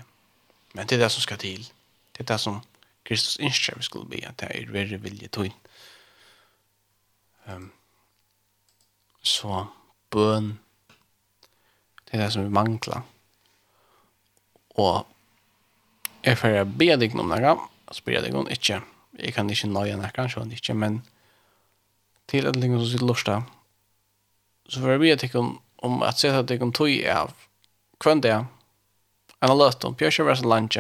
Men 0.73 0.87
det 0.87 0.97
er 0.97 1.05
det 1.05 1.11
som 1.11 1.23
skal 1.23 1.39
til. 1.41 1.67
Det 2.15 2.23
er 2.23 2.33
det 2.33 2.39
som 2.41 2.61
Kristus 3.05 3.37
innskjer 3.39 3.77
vi 3.77 3.83
skulle 3.83 4.09
bli, 4.09 4.21
det 4.39 4.47
er 4.49 4.71
vere 4.71 4.99
vilje 5.01 5.27
tøyn. 5.33 5.53
Um, 7.49 7.71
så 9.21 9.65
bøn, 10.13 10.53
det 12.05 12.13
er 12.13 12.23
det 12.23 12.31
som 12.33 12.45
vi 12.45 12.53
mangler. 12.53 13.01
Og 14.79 15.07
jeg 16.23 16.37
får 16.37 16.63
be 16.77 16.91
deg 17.01 17.17
noen 17.17 17.33
ganger, 17.33 17.65
spela 17.95 18.21
deg 18.21 18.35
om 18.35 18.49
inte. 18.49 18.81
Jag 19.11 19.33
kan 19.33 19.49
inte 19.49 19.67
nöja 19.67 19.97
när 19.97 20.09
kanske 20.09 20.41
inte 20.41 20.73
men 20.73 21.01
til 22.25 22.47
att 22.47 22.55
lägga 22.55 22.77
som 22.77 22.87
sitt 22.87 23.01
lusta. 23.01 23.43
Så 24.67 24.81
för 24.81 24.97
vi 24.97 25.11
att 25.11 25.35
om 25.35 25.59
om 25.75 26.01
at 26.01 26.19
säga 26.19 26.39
att 26.39 26.47
det 26.47 26.57
kom 26.57 26.71
tog 26.71 27.05
av 27.05 27.31
kvant 27.99 28.23
där. 28.23 28.45
En 29.39 29.51
alert 29.51 29.83
om 29.83 29.95
Pierre 29.95 30.11
Chevrolet 30.11 30.45
lunch. 30.45 30.77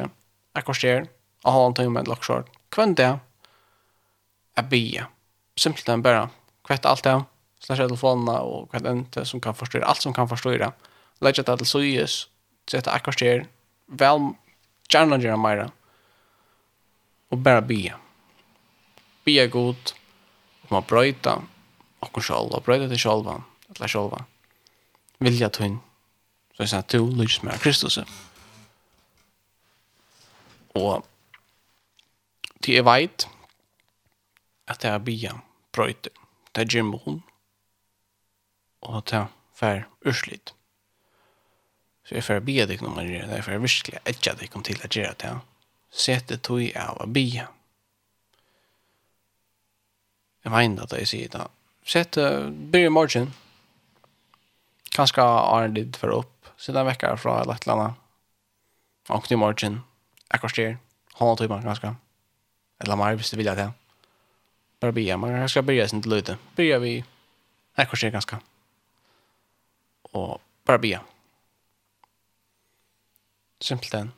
Akkorster 0.53 1.07
og 1.43 1.53
ha 1.53 1.65
en 1.65 1.73
timme 1.73 1.89
med 1.89 2.07
lockshort. 2.07 2.49
Kvant 2.69 2.97
där. 2.97 3.19
Abia. 4.55 5.07
Simpelt 5.55 5.89
än 5.89 6.01
bare, 6.01 6.29
kvett 6.63 6.85
alt 6.85 7.03
det. 7.03 7.23
Slasha 7.59 7.87
telefonerna 7.87 8.39
och 8.39 8.71
kvätt 8.71 8.85
inte 8.85 9.25
som 9.25 9.41
kan 9.41 9.55
förstå 9.55 9.83
allt 9.83 10.01
som 10.01 10.13
kan 10.13 10.29
förstå 10.29 10.49
det. 10.49 10.71
Lägga 11.19 11.43
det 11.43 11.57
till 11.57 11.65
sojus. 11.65 12.29
Sätta 12.71 12.91
akkorster. 12.91 13.45
Väl 13.87 14.33
gärna 14.93 15.17
gärna 15.17 15.37
mera 15.37 15.71
og 17.31 17.43
bara 17.43 17.61
be. 17.61 17.93
Be 19.23 19.47
god 19.47 19.93
om 20.69 20.77
att 20.77 20.87
bröjta 20.87 21.41
och 21.99 22.23
själva, 22.23 22.59
brøyta 22.59 22.87
til 22.87 22.99
själva, 22.99 23.43
eller 23.75 23.87
själva. 23.87 24.25
Vilja 25.19 25.49
tøyn, 25.49 25.79
Så 26.53 26.63
jeg 26.63 26.69
sier, 26.69 26.81
du 26.81 27.11
lyst 27.15 27.43
med 27.43 27.59
Kristus. 27.59 27.97
Og 30.75 31.05
til 32.61 32.73
jeg 32.73 32.85
vajt 32.85 33.27
at 34.67 34.81
det 34.81 34.89
er 34.89 34.97
bia 34.97 35.31
brøyta, 35.71 36.09
Det 36.55 36.61
är 36.61 36.65
gymmon 36.65 37.23
og 38.81 39.03
det 39.03 39.13
är 39.13 39.27
för 39.53 39.87
ursligt. 40.05 40.53
Så 42.05 42.15
jeg 42.15 42.23
får 42.23 42.39
bia 42.39 42.65
deg 42.65 42.83
om 42.83 42.97
att 42.97 43.05
göra 43.05 43.27
det, 43.27 43.41
för 43.41 43.51
jag 43.51 43.59
virkelig 43.59 43.99
etja 44.05 44.33
deg 44.33 44.39
dig 44.39 44.49
om 44.53 44.63
till 44.63 44.81
att 44.83 44.95
göra 44.95 45.13
det 45.17 45.39
sette 45.91 46.37
tog 46.39 46.63
av 46.79 47.01
å 47.03 47.07
bia. 47.11 47.49
Jeg 50.41 50.53
mener 50.53 50.87
at 50.87 50.95
jeg 50.97 51.09
sier 51.09 51.31
det. 51.33 51.43
Sette, 51.85 52.23
byrja 52.73 52.91
morgen, 52.93 53.31
kanskje 54.95 55.25
har 55.25 55.65
en 55.65 55.75
litt 55.75 55.97
for 55.99 56.13
opp, 56.21 56.51
sida 56.61 56.85
vekkar 56.87 57.19
fra 57.21 57.41
et 57.41 57.51
eller 57.51 57.75
annet, 57.75 57.97
Og 59.09 59.31
i 59.31 59.35
morgen, 59.35 59.81
Akkurat 60.31 60.53
styr, 60.53 60.75
hånda 61.19 61.35
tog 61.35 61.49
man 61.49 61.63
kanskje, 61.65 61.95
eller 62.79 62.95
mer 62.95 63.17
hvis 63.19 63.33
du 63.33 63.37
vilja 63.37 63.55
det. 63.55 63.67
Bare 64.79 64.95
bia, 64.95 65.17
man 65.17 65.33
kan 65.33 65.43
kanskje 65.43 65.65
byrja 65.67 65.87
sin 65.89 66.01
til 66.01 66.13
løyte, 66.13 66.37
byrja 66.55 66.79
vi 66.79 66.93
Akkurat 67.75 67.97
styr 67.97 68.13
kanskje, 68.15 68.39
og 70.13 70.39
bare 70.65 70.79
bia. 70.79 71.01
Simpelthen. 73.61 74.13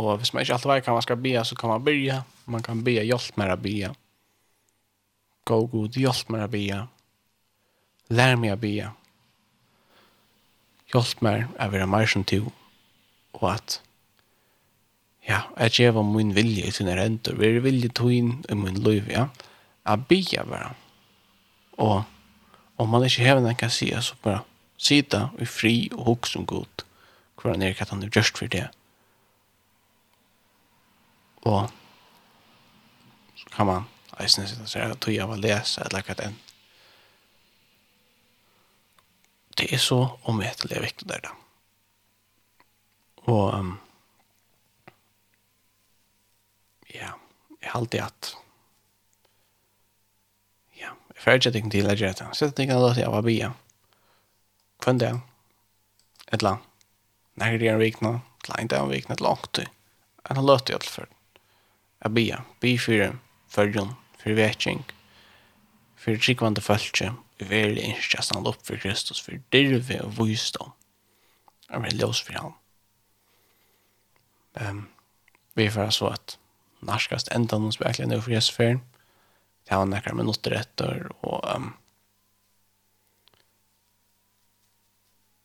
Och 0.00 0.18
hvis 0.18 0.32
man 0.32 0.40
inte 0.42 0.54
alltid 0.54 0.70
vet 0.70 0.84
kan 0.84 0.94
man 0.94 1.02
ska 1.02 1.16
be 1.16 1.44
så 1.44 1.56
kan 1.56 1.70
man 1.70 1.84
börja. 1.84 2.24
Man 2.44 2.62
kan 2.62 2.84
be 2.84 2.90
hjälp 2.90 3.36
med 3.36 3.52
att 3.52 3.60
be. 3.60 3.94
Gå 5.44 5.66
god 5.66 5.96
hjälp 5.96 6.28
med 6.28 6.44
att 6.44 6.50
be. 6.50 6.86
Lär 8.08 8.36
mig 8.36 8.50
att 8.50 8.58
be. 8.58 8.90
Hjälp 10.94 11.20
mig 11.20 11.44
att 11.58 11.72
vara 11.72 11.86
mer 11.86 12.06
som 12.06 12.22
du. 12.22 12.44
Och 13.32 13.52
att 13.52 13.80
ja, 15.20 15.42
att 15.56 15.78
ge 15.78 15.90
vad 15.90 16.04
min 16.04 16.34
vilja 16.34 16.66
i 16.66 16.72
sina 16.72 16.96
räntor. 16.96 17.34
Vi 17.34 17.56
är 17.56 17.60
vilja 17.60 17.90
ta 17.90 18.10
in 18.10 18.44
i 18.48 18.54
min 18.54 18.74
liv, 18.74 19.10
ja. 19.12 19.28
Att 19.82 20.08
be 20.08 20.24
bara. 20.50 20.74
Och 21.76 22.02
om 22.76 22.88
man 22.88 23.04
inte 23.04 23.22
hävnar 23.22 23.54
kan 23.54 23.70
se 23.70 24.02
så 24.02 24.14
bara 24.22 24.40
sitta 24.76 25.30
i 25.38 25.46
fri 25.46 25.88
och 25.92 26.04
hugga 26.04 26.26
som 26.26 26.44
god. 26.44 26.82
Hur 27.42 27.50
han 27.50 27.62
er 27.62 27.82
att 27.82 27.88
han 27.88 28.02
är 28.02 28.10
just 28.16 28.38
for 28.38 28.46
det. 28.46 28.70
Og 31.48 31.70
så 33.40 33.48
kan 33.54 33.66
man 33.66 33.88
eisne 34.20 34.46
sitte 34.48 34.66
og 34.66 34.72
se 34.72 34.82
at 34.84 35.00
tog 35.00 35.16
av 35.22 35.32
å 35.32 35.38
lese 35.40 35.84
eller 35.86 36.04
hva 36.04 36.16
den. 36.18 36.36
Det 39.56 39.68
er 39.74 39.80
så 39.82 40.00
omhetelig 40.28 40.82
viktig 40.84 41.08
der 41.08 41.24
da. 41.24 41.32
Og 43.28 43.54
um, 43.54 43.72
ja, 46.88 47.12
jeg 47.60 47.68
har 47.68 47.80
alltid 47.80 48.04
at 48.06 48.30
ja, 50.80 50.94
jeg 51.12 51.24
får 51.24 51.40
ikke 51.40 51.54
ting 51.56 51.72
til 51.72 51.90
å 51.90 51.96
gjøre 51.96 52.16
det. 52.22 52.30
Sett 52.38 52.56
ting 52.56 52.72
av 52.74 52.88
at 52.90 53.00
jeg 53.00 53.12
var 53.12 53.26
bia. 53.26 53.52
Kvendt 54.80 55.04
jeg. 55.04 55.20
Et 56.30 56.40
eller 56.40 56.56
annet. 56.56 56.66
Nærgere 57.40 57.76
en 57.76 57.80
vikna, 57.80 58.12
det 58.40 58.48
kleint 58.48 58.72
en 58.76 58.90
vikna, 58.90 59.16
langt. 59.20 59.60
En 59.60 60.36
har 60.36 60.44
løtt 60.44 60.72
i 60.72 60.76
alt 60.76 60.88
fall 60.88 61.08
jeg 62.02 62.14
bia. 62.14 62.44
Bi 62.60 62.78
för 62.78 63.18
fyrrjon, 63.48 63.94
för 64.18 64.32
vekking, 64.32 64.84
för 65.96 66.16
tryggvande 66.16 66.60
fölkje, 66.60 67.14
i 67.38 67.44
inte 67.44 67.80
innskja 67.80 68.22
stand 68.22 68.46
upp 68.46 68.66
för 68.66 68.76
Kristus, 68.76 69.20
fyrir 69.20 69.42
dirve 69.48 70.00
og 70.00 70.12
vysdom. 70.18 70.72
Jeg 71.70 71.82
vil 71.82 72.00
ljós 72.00 72.22
för 72.22 72.32
han. 72.32 72.52
Um, 74.52 74.88
vi 75.54 75.70
får 75.70 75.90
så 75.90 76.06
at 76.06 76.38
narskast 76.80 77.28
endan 77.28 77.62
hos 77.62 77.80
verkligen 77.80 78.10
nu 78.10 78.20
för 78.22 78.30
Jesus 78.30 78.48
Jesusfärden. 78.48 78.80
Det 79.64 79.74
har 79.74 79.86
några 79.86 80.14
minuter 80.14 80.50
efter 80.50 81.12
och 81.24 81.56
um, 81.56 81.72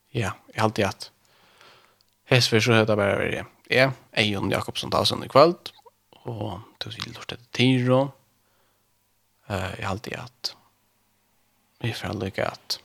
ja, 0.09 0.31
jeg 0.53 0.61
har 0.61 0.63
alltid 0.63 0.85
att 0.85 1.11
Hesfer 2.25 2.59
så 2.59 2.73
heter 2.73 2.95
bara 2.95 3.17
være 3.17 3.45
jeg, 3.69 3.91
Eion 4.17 4.51
Jakobsen-Tasen 4.51 5.23
i 5.23 5.27
kveld, 5.29 5.71
og 6.25 6.61
til 6.81 6.89
å 6.89 6.93
si 6.95 7.11
lort 7.13 7.33
etter 7.33 7.49
Tiro. 7.55 8.01
Uh, 9.45 9.71
jeg 9.77 9.85
halte 9.85 10.17
at 10.17 10.55
vi 11.83 11.91
får 11.93 12.15
lykke 12.17 12.47
at 12.49 12.79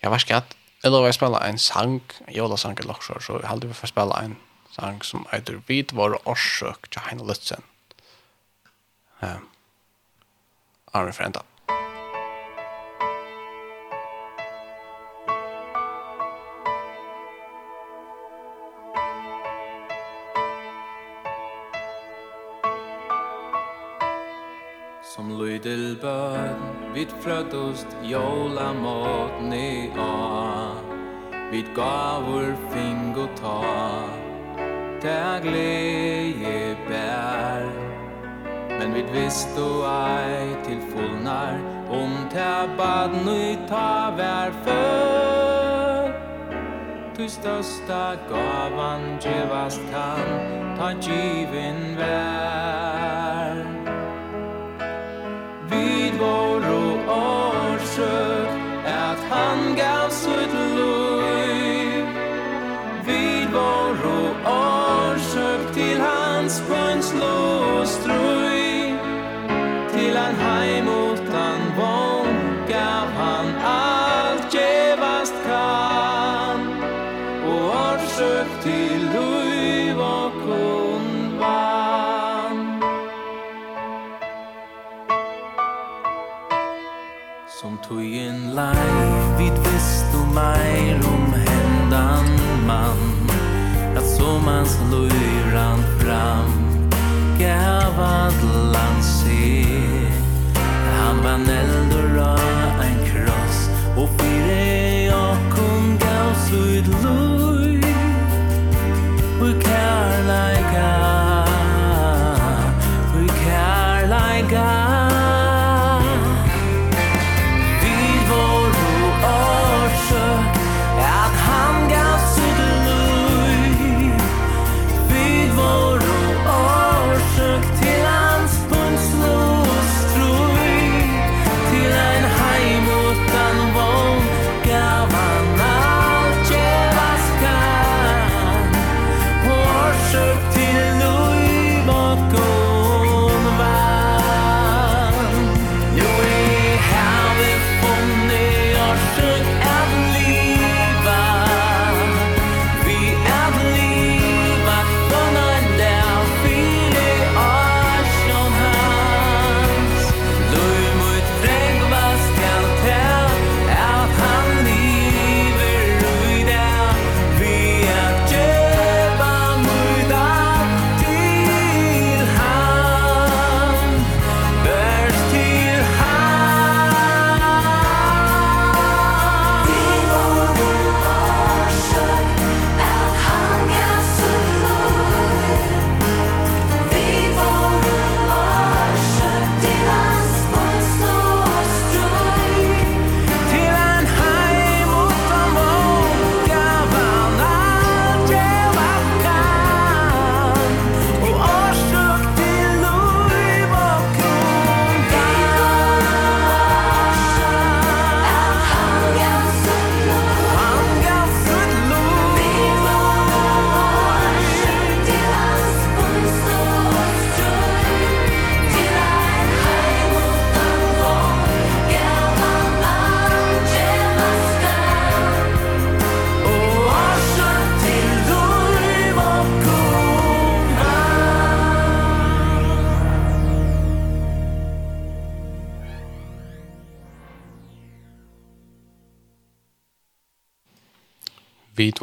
jeg 0.00 0.12
var 0.12 0.20
skatt 0.20 0.56
jeg 0.82 0.92
lover 0.92 1.12
å 1.12 1.16
spille 1.16 1.40
en 1.44 1.60
sang 1.60 1.98
en 2.26 2.34
jolasang 2.36 2.76
i 2.80 2.84
Loksjør 2.88 3.24
så 3.24 3.38
jeg 3.38 3.48
halte 3.48 3.70
vi 3.70 3.76
får 3.76 3.92
spille 3.92 4.18
en 4.24 4.36
sang 4.72 5.00
som 5.04 5.24
heter 5.32 5.62
Vid 5.68 5.94
våre 5.96 6.20
årsøk 6.30 6.86
til 6.92 7.02
Heine 7.08 7.24
Lutzen. 7.26 7.64
Uh, 9.20 9.40
Arne 10.96 11.12
Frenda 11.16 11.42
bøn 26.02 26.60
Vid 26.94 27.12
frødost 27.22 27.86
jola 28.02 28.72
måtni 28.72 29.90
a 29.98 30.74
Vid 31.50 31.68
gavur 31.76 32.56
fing 32.72 33.16
og 33.18 33.30
ta 33.40 33.60
Ta 35.02 35.38
glede 35.44 36.76
bær 36.88 37.68
Men 38.78 38.94
vid 38.94 39.08
visst 39.12 39.58
og 39.60 39.84
ei 39.84 40.54
til 40.64 40.80
fullnar. 40.92 41.58
Om 41.90 42.12
ta 42.32 42.66
bad 42.78 43.16
nu 43.26 43.40
ta 43.68 44.10
vær 44.16 44.54
før 44.64 46.12
Tu 47.14 47.28
största 47.28 48.04
gavan 48.30 49.18
gevast 49.20 49.82
kan 49.92 50.30
Ta 50.78 50.92
givin 51.02 51.96
vær 51.98 53.29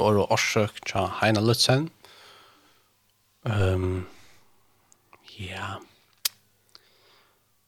år 0.08 0.22
og 0.24 0.32
årsøk 0.38 0.80
til 0.88 1.10
Heina 1.20 1.44
Lutzen. 1.44 1.90
Um, 3.44 4.08
ja. 5.40 5.78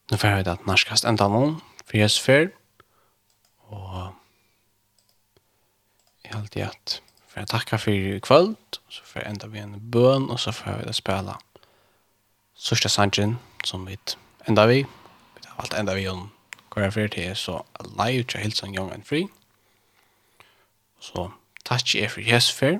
Nå 0.09 0.17
får 0.17 0.39
jeg 0.39 0.47
at 0.47 0.65
norskast 0.67 1.05
enda 1.07 1.27
noen, 1.29 1.59
for 1.85 1.99
jeg 1.99 2.09
er 2.09 2.49
Og 3.69 4.13
jeg 6.23 6.33
har 6.33 6.39
alltid 6.41 6.61
at 6.61 7.01
for 7.29 7.39
jeg 7.39 7.47
takker 7.47 7.77
for 7.77 7.91
i 7.91 8.19
kvöld, 8.19 8.55
så 8.89 9.01
får 9.05 9.21
jeg 9.21 9.29
enda 9.29 9.47
vi 9.47 9.59
en 9.59 9.91
bøn, 9.91 10.29
og 10.29 10.39
så 10.39 10.51
får 10.51 10.71
jeg 10.71 10.89
å 10.89 10.93
spela 10.97 11.35
sørste 12.57 12.89
sangen 12.89 13.37
som 13.63 13.85
vi 13.85 13.97
enda 14.49 14.65
vi. 14.65 14.81
Vi 15.35 15.45
har 15.45 15.61
alt 15.61 15.75
enda 15.77 15.93
vi 15.93 16.07
om 16.09 16.31
hva 16.73 16.87
jeg 16.87 16.93
fyrir 16.93 17.13
til, 17.13 17.35
så 17.35 17.61
live 17.85 18.23
til 18.23 18.41
Hilsen 18.41 18.75
Young 18.75 18.89
and 18.93 19.05
Free. 19.05 19.29
Så 20.99 21.29
Takk 21.69 21.91
er 22.01 22.09
for 22.09 22.25
Jesfer, 22.25 22.79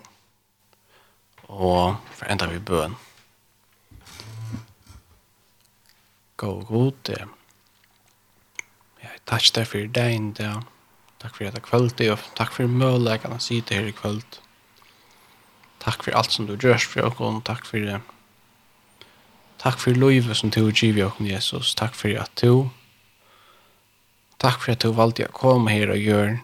og 1.46 2.00
for 2.10 2.26
enda 2.26 2.48
vi 2.50 2.58
bøen. 2.58 2.96
Gå 6.42 6.50
god, 6.66 7.12
ja, 9.04 9.12
takk 9.30 9.52
deg 9.54 9.70
for 9.70 9.92
deg, 9.94 10.42
ja, 10.42 10.56
takk 11.22 11.38
for 11.38 11.54
deg 11.54 11.62
kvöld, 11.70 12.02
og 12.10 12.26
takk 12.40 12.58
for 12.58 12.66
møleggene 12.82 13.38
å 13.38 13.46
si 13.46 13.60
det 13.62 13.78
her 13.78 13.92
i 13.92 13.94
kvöld. 13.94 14.42
Takk 15.86 16.02
for 16.08 16.18
alt 16.18 16.34
som 16.34 16.50
du 16.50 16.58
gjørs 16.58 16.90
for 16.90 17.06
oss, 17.14 17.44
takk 17.46 17.70
for 17.70 17.86
det. 17.86 18.02
Takk 19.62 19.78
for 19.86 19.94
livet 19.94 20.42
som 20.42 20.50
du 20.50 20.64
giver 20.72 21.12
oss, 21.12 21.22
Jesus. 21.22 21.78
Takk 21.78 21.94
for 21.94 22.10
at 22.18 22.34
du, 22.42 22.72
takk 24.42 24.64
for 24.66 24.74
at 24.74 24.82
du 24.82 24.98
valgte 24.98 25.30
å 25.30 25.40
komme 25.46 25.78
her 25.78 25.94
og 25.94 26.02
gjøre 26.02 26.40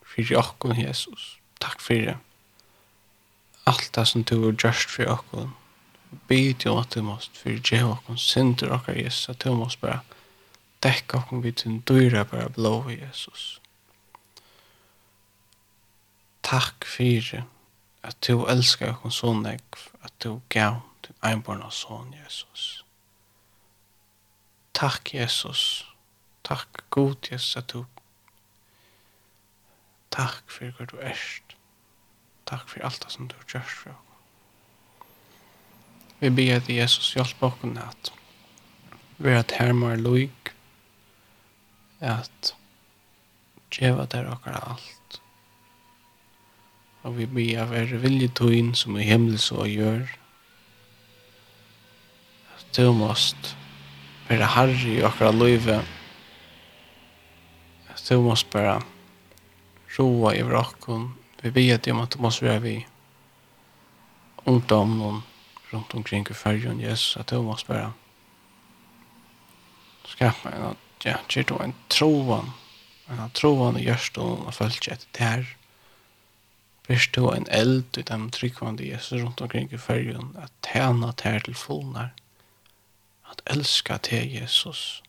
for 0.00 0.38
oss, 0.40 0.78
Jesus 0.80 1.32
takk 1.64 1.80
for 1.80 2.06
det. 2.10 2.16
alt 3.66 3.94
det 3.94 4.06
som 4.08 4.24
du 4.24 4.34
har 4.44 4.52
gjort 4.52 4.90
for 4.90 5.06
oss. 5.08 5.48
Bid 6.28 6.64
jo 6.64 6.78
at 6.78 6.94
du 6.94 7.02
måst 7.02 7.36
for 7.36 7.50
djev 7.50 7.96
oss, 8.08 8.22
synder 8.22 8.70
oss, 8.76 8.88
Jesus, 8.88 9.28
at 9.28 9.44
du 9.44 9.54
måst 9.54 9.80
bare 9.80 10.00
dekke 10.84 11.16
oss 11.18 11.32
vid 11.42 11.52
din 11.64 11.80
dyre 11.88 12.24
bare 12.24 12.50
blå, 12.50 12.90
Jesus. 12.90 13.60
Takk 16.42 16.84
for 16.84 17.02
det. 17.32 17.44
at 18.04 18.16
du 18.26 18.44
elskar 18.44 19.00
oss 19.02 19.22
så 19.22 19.32
nekv, 19.32 19.88
at 20.02 20.12
du 20.22 20.40
gav 20.48 20.82
din 21.06 21.16
einbarn 21.22 21.62
og 21.64 21.72
sånn, 21.72 22.12
Jesus. 22.12 22.84
Takk, 24.74 25.14
Jesus. 25.14 25.86
Takk, 26.44 26.84
god 26.90 27.30
Jesus, 27.30 27.56
at 27.56 27.72
du 27.72 27.86
Takk 30.14 30.44
for 30.46 30.70
hva 30.76 30.84
du 30.86 30.98
erst. 31.02 31.43
Takk 32.44 32.68
for 32.68 32.84
alt 32.84 33.00
det 33.04 33.12
som 33.12 33.28
du 33.28 33.36
har 33.36 33.46
gjort 33.48 33.70
for 33.70 33.94
oss. 33.94 34.00
Vi 36.20 36.30
ber 36.30 36.56
at 36.56 36.68
Jesus 36.68 37.14
hjelp 37.16 37.42
oss 37.42 37.64
at 37.80 38.12
vi 39.18 39.30
er 39.30 39.42
at 39.42 39.54
hermer 39.58 39.96
loik 39.96 40.52
at 42.00 42.54
djeva 43.74 44.06
der 44.10 44.30
okkar 44.32 44.58
alt. 44.58 45.20
Og 47.04 47.18
vi 47.18 47.26
ber 47.26 47.62
at 47.62 47.72
vi 47.72 47.80
er 47.82 48.02
vilje 48.02 48.28
tøyen 48.28 48.72
som 48.74 48.96
i 48.96 49.04
himmel 49.04 49.38
så 49.38 49.66
gjør. 49.68 50.06
At 52.56 52.64
du 52.76 52.92
måst 52.92 53.56
være 54.28 54.48
herre 54.56 54.94
i 54.94 55.02
okkar 55.04 55.32
loive. 55.32 55.82
At 57.92 58.06
du 58.08 58.20
måst 58.24 58.50
bare 58.50 58.80
roa 59.98 60.34
i 60.34 60.42
vrakken 60.42 61.12
vi 61.44 61.50
vet 61.50 61.86
ju 61.86 61.92
om 61.92 62.00
att 62.00 62.10
det 62.10 62.18
måste 62.18 62.44
vara 62.44 62.58
vi. 62.58 62.86
Ont 64.36 64.72
om 64.72 64.98
någon 64.98 65.22
runt 65.70 65.94
omkring 65.94 66.26
i 66.30 66.34
färgen 66.34 66.80
Jesus 66.80 67.16
att 67.16 67.26
det 67.26 67.42
måste 67.42 67.72
vara. 67.72 67.92
Skaffa 70.18 70.50
en 70.50 70.62
att 70.62 70.76
ja, 71.04 71.16
det 71.34 71.50
är 71.50 71.62
en 71.62 71.74
trovan 71.88 72.52
en 73.06 73.30
trovan 73.30 73.76
i 73.76 73.84
görstånden 73.84 74.46
och 74.46 74.54
följt 74.54 74.84
sig 74.84 74.98
det 75.10 75.24
här. 75.24 75.56
Vist 76.86 77.12
du 77.12 77.34
en 77.34 77.46
eld 77.48 77.98
i 77.98 78.02
dem 78.02 78.30
tryggvande 78.30 78.84
Jesus 78.84 79.12
rundt 79.12 79.40
omkring 79.40 79.72
i 79.72 79.78
färgen, 79.78 80.36
att 80.42 80.66
tjäna 80.72 81.12
tär 81.12 81.40
till 81.40 81.54
fullnar, 81.54 82.14
att 83.22 83.42
älska 83.44 83.98
till 83.98 84.30
Jesus. 84.30 85.02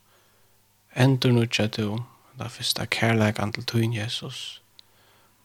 Endur 0.94 1.32
nutja 1.32 1.68
du, 1.68 1.98
da 2.34 2.50
fyrsta 2.50 2.86
kärlegan 2.86 3.52
til 3.54 3.64
tuin 3.64 3.94
Jesus, 3.94 4.62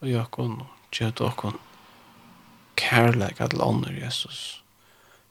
og 0.00 0.08
jakon, 0.08 0.62
gjør 0.94 1.12
dere 1.18 1.52
kærleik 2.80 3.40
til 3.42 3.62
ånder, 3.62 3.94
Jesus. 3.94 4.62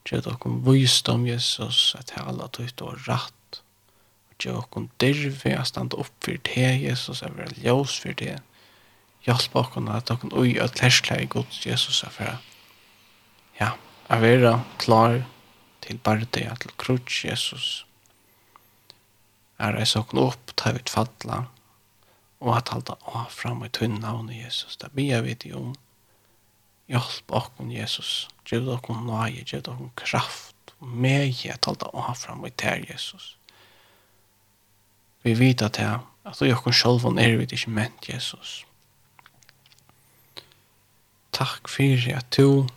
Gjør 0.07 0.25
dere 0.27 0.53
visdom, 0.65 1.25
Jesus, 1.27 1.95
at 1.99 2.13
hele 2.17 2.47
tøyt 2.53 2.81
og 2.85 3.07
rett. 3.07 3.61
Gjør 4.39 4.61
dere 4.73 4.87
dirve, 5.01 5.55
at 5.55 5.71
stande 5.71 5.99
opp 5.99 6.13
for 6.23 6.39
det, 6.51 6.69
Jesus, 6.83 7.23
at 7.23 7.35
være 7.37 7.59
ljøs 7.63 7.99
for 8.03 8.15
det. 8.21 8.37
Hjelp 9.27 9.57
dere 9.57 9.97
at 9.97 10.07
dere 10.07 10.31
ui 10.31 10.55
og 10.59 11.19
i 11.19 11.25
god, 11.25 11.59
Jesus, 11.65 12.03
at 12.03 12.19
være 12.19 12.37
ja, 13.59 13.71
at 14.09 14.21
være 14.21 14.63
klar 14.79 15.21
til 15.81 15.97
bare 15.97 16.25
det, 16.33 16.47
til 16.61 16.71
krutsk, 16.77 17.25
Jesus. 17.25 17.85
Er 19.59 19.75
jeg 19.75 19.91
sånn 19.91 20.21
opp, 20.21 20.53
ta 20.55 20.71
ut 20.71 20.89
fadla, 20.89 21.41
og 22.39 22.55
at 22.55 22.71
halda 22.71 22.95
av 23.03 23.31
fram 23.35 23.63
i 23.65 23.69
tunn 23.69 23.99
navn 23.99 24.29
Jesus. 24.31 24.77
Det 24.79 24.91
blir 24.95 25.21
vi 25.25 25.35
til 25.35 25.57
om 25.59 25.73
hjelp 26.89 27.33
okkon 27.35 27.71
Jesus. 27.71 28.29
Gjev 28.47 28.69
okkon 28.73 29.05
nøye, 29.07 29.43
gjev 29.43 29.67
okkon 29.67 29.91
kraft. 29.99 30.55
Meg 30.79 31.43
at 31.51 31.67
halda 31.67 31.91
ha 31.91 32.15
fram 32.15 32.45
i 32.47 32.53
ter 32.55 32.85
Jesus. 32.87 33.35
Vi 35.23 35.35
vet 35.35 35.61
at 35.61 35.75
det 35.75 35.89
at 36.29 36.41
vi 36.41 36.53
okkon 36.53 36.73
og 37.03 37.19
er 37.19 37.37
vi 37.37 37.47
ikke 37.51 37.71
ment 37.71 38.09
Jesus. 38.09 38.63
Takk 41.31 41.69
fyrir 41.69 42.17
at 42.17 42.37
du 42.37 42.67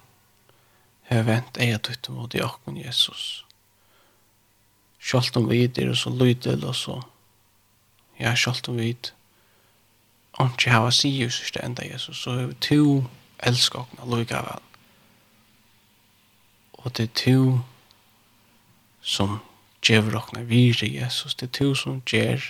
har 1.09 1.27
vent 1.27 1.59
eia 1.59 1.79
tutt 1.79 2.09
mot 2.09 2.35
i 2.35 2.43
okkon 2.43 2.77
Jesus. 2.77 3.45
Sjalt 5.03 5.37
om 5.37 5.49
vi 5.51 5.65
er 5.65 5.95
så 5.95 6.11
lydel 6.11 6.65
og 6.65 6.77
så 6.77 7.03
ja, 8.19 8.35
sjalt 8.35 8.69
om 8.69 8.79
vi 8.79 8.91
er 8.91 9.13
ikke 10.41 10.71
hava 10.71 10.91
sier 10.91 11.31
sørste 11.31 11.61
enda 11.65 11.85
Jesus, 11.87 12.23
så 12.23 12.31
er 12.31 12.53
to 12.61 13.05
elsker 13.43 13.83
åkna 13.85 14.07
lukka 14.09 14.41
vel. 14.47 14.63
Og 16.73 16.97
det 16.97 17.05
er 17.09 17.15
to 17.15 17.61
som 19.03 19.39
djever 19.83 20.17
åkna 20.17 20.43
vire 20.43 20.89
Jesus, 20.89 21.35
det 21.35 21.49
er 21.49 21.53
to 21.59 21.75
som 21.75 22.01
djer, 22.01 22.43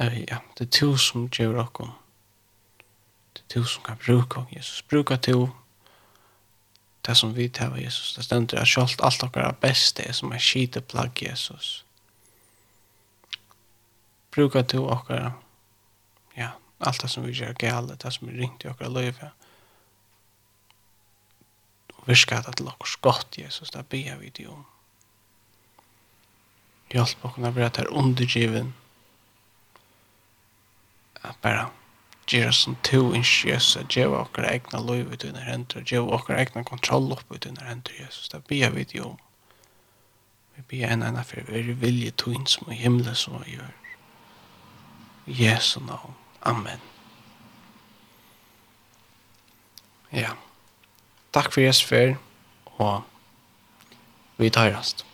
uh, 0.00 0.18
ja, 0.28 0.40
det 0.58 0.66
er 0.66 0.70
to 0.80 0.96
som 0.96 1.28
djever 1.28 1.62
åkna, 1.62 1.92
det 3.36 3.44
er 3.44 3.54
to 3.54 3.64
som 3.64 3.82
kan 3.82 3.96
bruka 4.06 4.44
Jesus, 4.56 4.82
bruka 4.82 5.16
to, 5.16 5.48
det 7.06 7.16
som 7.16 7.36
vi 7.36 7.48
tar 7.48 7.70
av 7.72 7.80
Jesus, 7.80 8.14
det 8.14 8.24
stender 8.24 8.60
at 8.60 8.68
sjalt 8.68 9.00
alt 9.04 9.22
okkar 9.24 9.46
er 9.48 9.60
best 9.60 9.96
det 9.96 10.14
som 10.16 10.32
er 10.32 10.42
skite 10.42 10.80
plagg 10.80 11.22
Jesus. 11.22 11.84
Bruka 14.34 14.62
to 14.62 14.82
okkar, 14.84 15.32
ja, 16.38 16.54
allt 16.78 17.02
det 17.02 17.08
som 17.08 17.26
vi 17.26 17.32
gör 17.32 17.52
gale, 17.58 17.94
det 17.94 18.12
som 18.12 18.28
vi 18.28 18.40
ringt 18.40 18.64
i 18.64 18.68
okra 18.68 18.88
liv, 18.88 19.18
ja. 19.20 19.30
Og 21.98 22.08
virka 22.08 22.42
det 22.46 22.56
til 22.56 22.68
okkur 22.70 22.86
skott, 22.86 23.38
Jesus, 23.38 23.70
det 23.74 23.86
ber 23.90 24.16
vi 24.20 24.30
dig 24.30 24.48
om. 24.48 24.64
Hjálp 26.94 27.24
okkur 27.26 27.48
að 27.50 27.58
vera 27.58 27.74
þær 27.74 27.90
undergiven, 27.90 28.70
at 31.26 31.36
bara 31.42 31.68
gera 32.28 32.52
som 32.52 32.76
to 32.86 33.10
inskjøs, 33.16 33.74
at 33.76 33.90
djeva 33.92 34.22
okkur 34.22 34.46
egna 34.46 34.80
liv 34.84 35.10
ut 35.12 35.24
under 35.24 35.44
hendur, 35.44 35.82
djeva 35.82 36.14
okkur 36.16 36.38
egna 36.38 36.62
kontroll 36.64 37.12
upp 37.12 37.32
ut 37.32 37.46
under 37.46 37.66
hendur, 37.66 37.96
Jesus, 37.98 38.28
det 38.28 38.44
ber 38.48 38.70
vi 38.76 38.84
dig 38.84 39.02
om. 39.02 39.18
Vi 40.56 40.62
ber 40.70 40.92
en 40.92 41.02
annan 41.02 41.24
for 41.24 41.44
vi 41.50 41.58
er 41.58 41.74
vilje 41.74 42.10
tog 42.10 42.48
som 42.48 42.70
i 42.72 42.78
himmelen 42.78 43.14
som 43.14 43.42
vi 43.42 43.58
gjør. 43.58 43.74
Jesu 45.26 45.80
navn. 45.80 46.14
Amen. 46.40 46.80
Ja. 50.12 50.32
Takk 51.32 51.52
for 51.52 51.60
Jesper, 51.60 52.16
og 52.78 53.02
vi 54.38 54.50
tar 54.50 54.72
rast. 54.72 55.04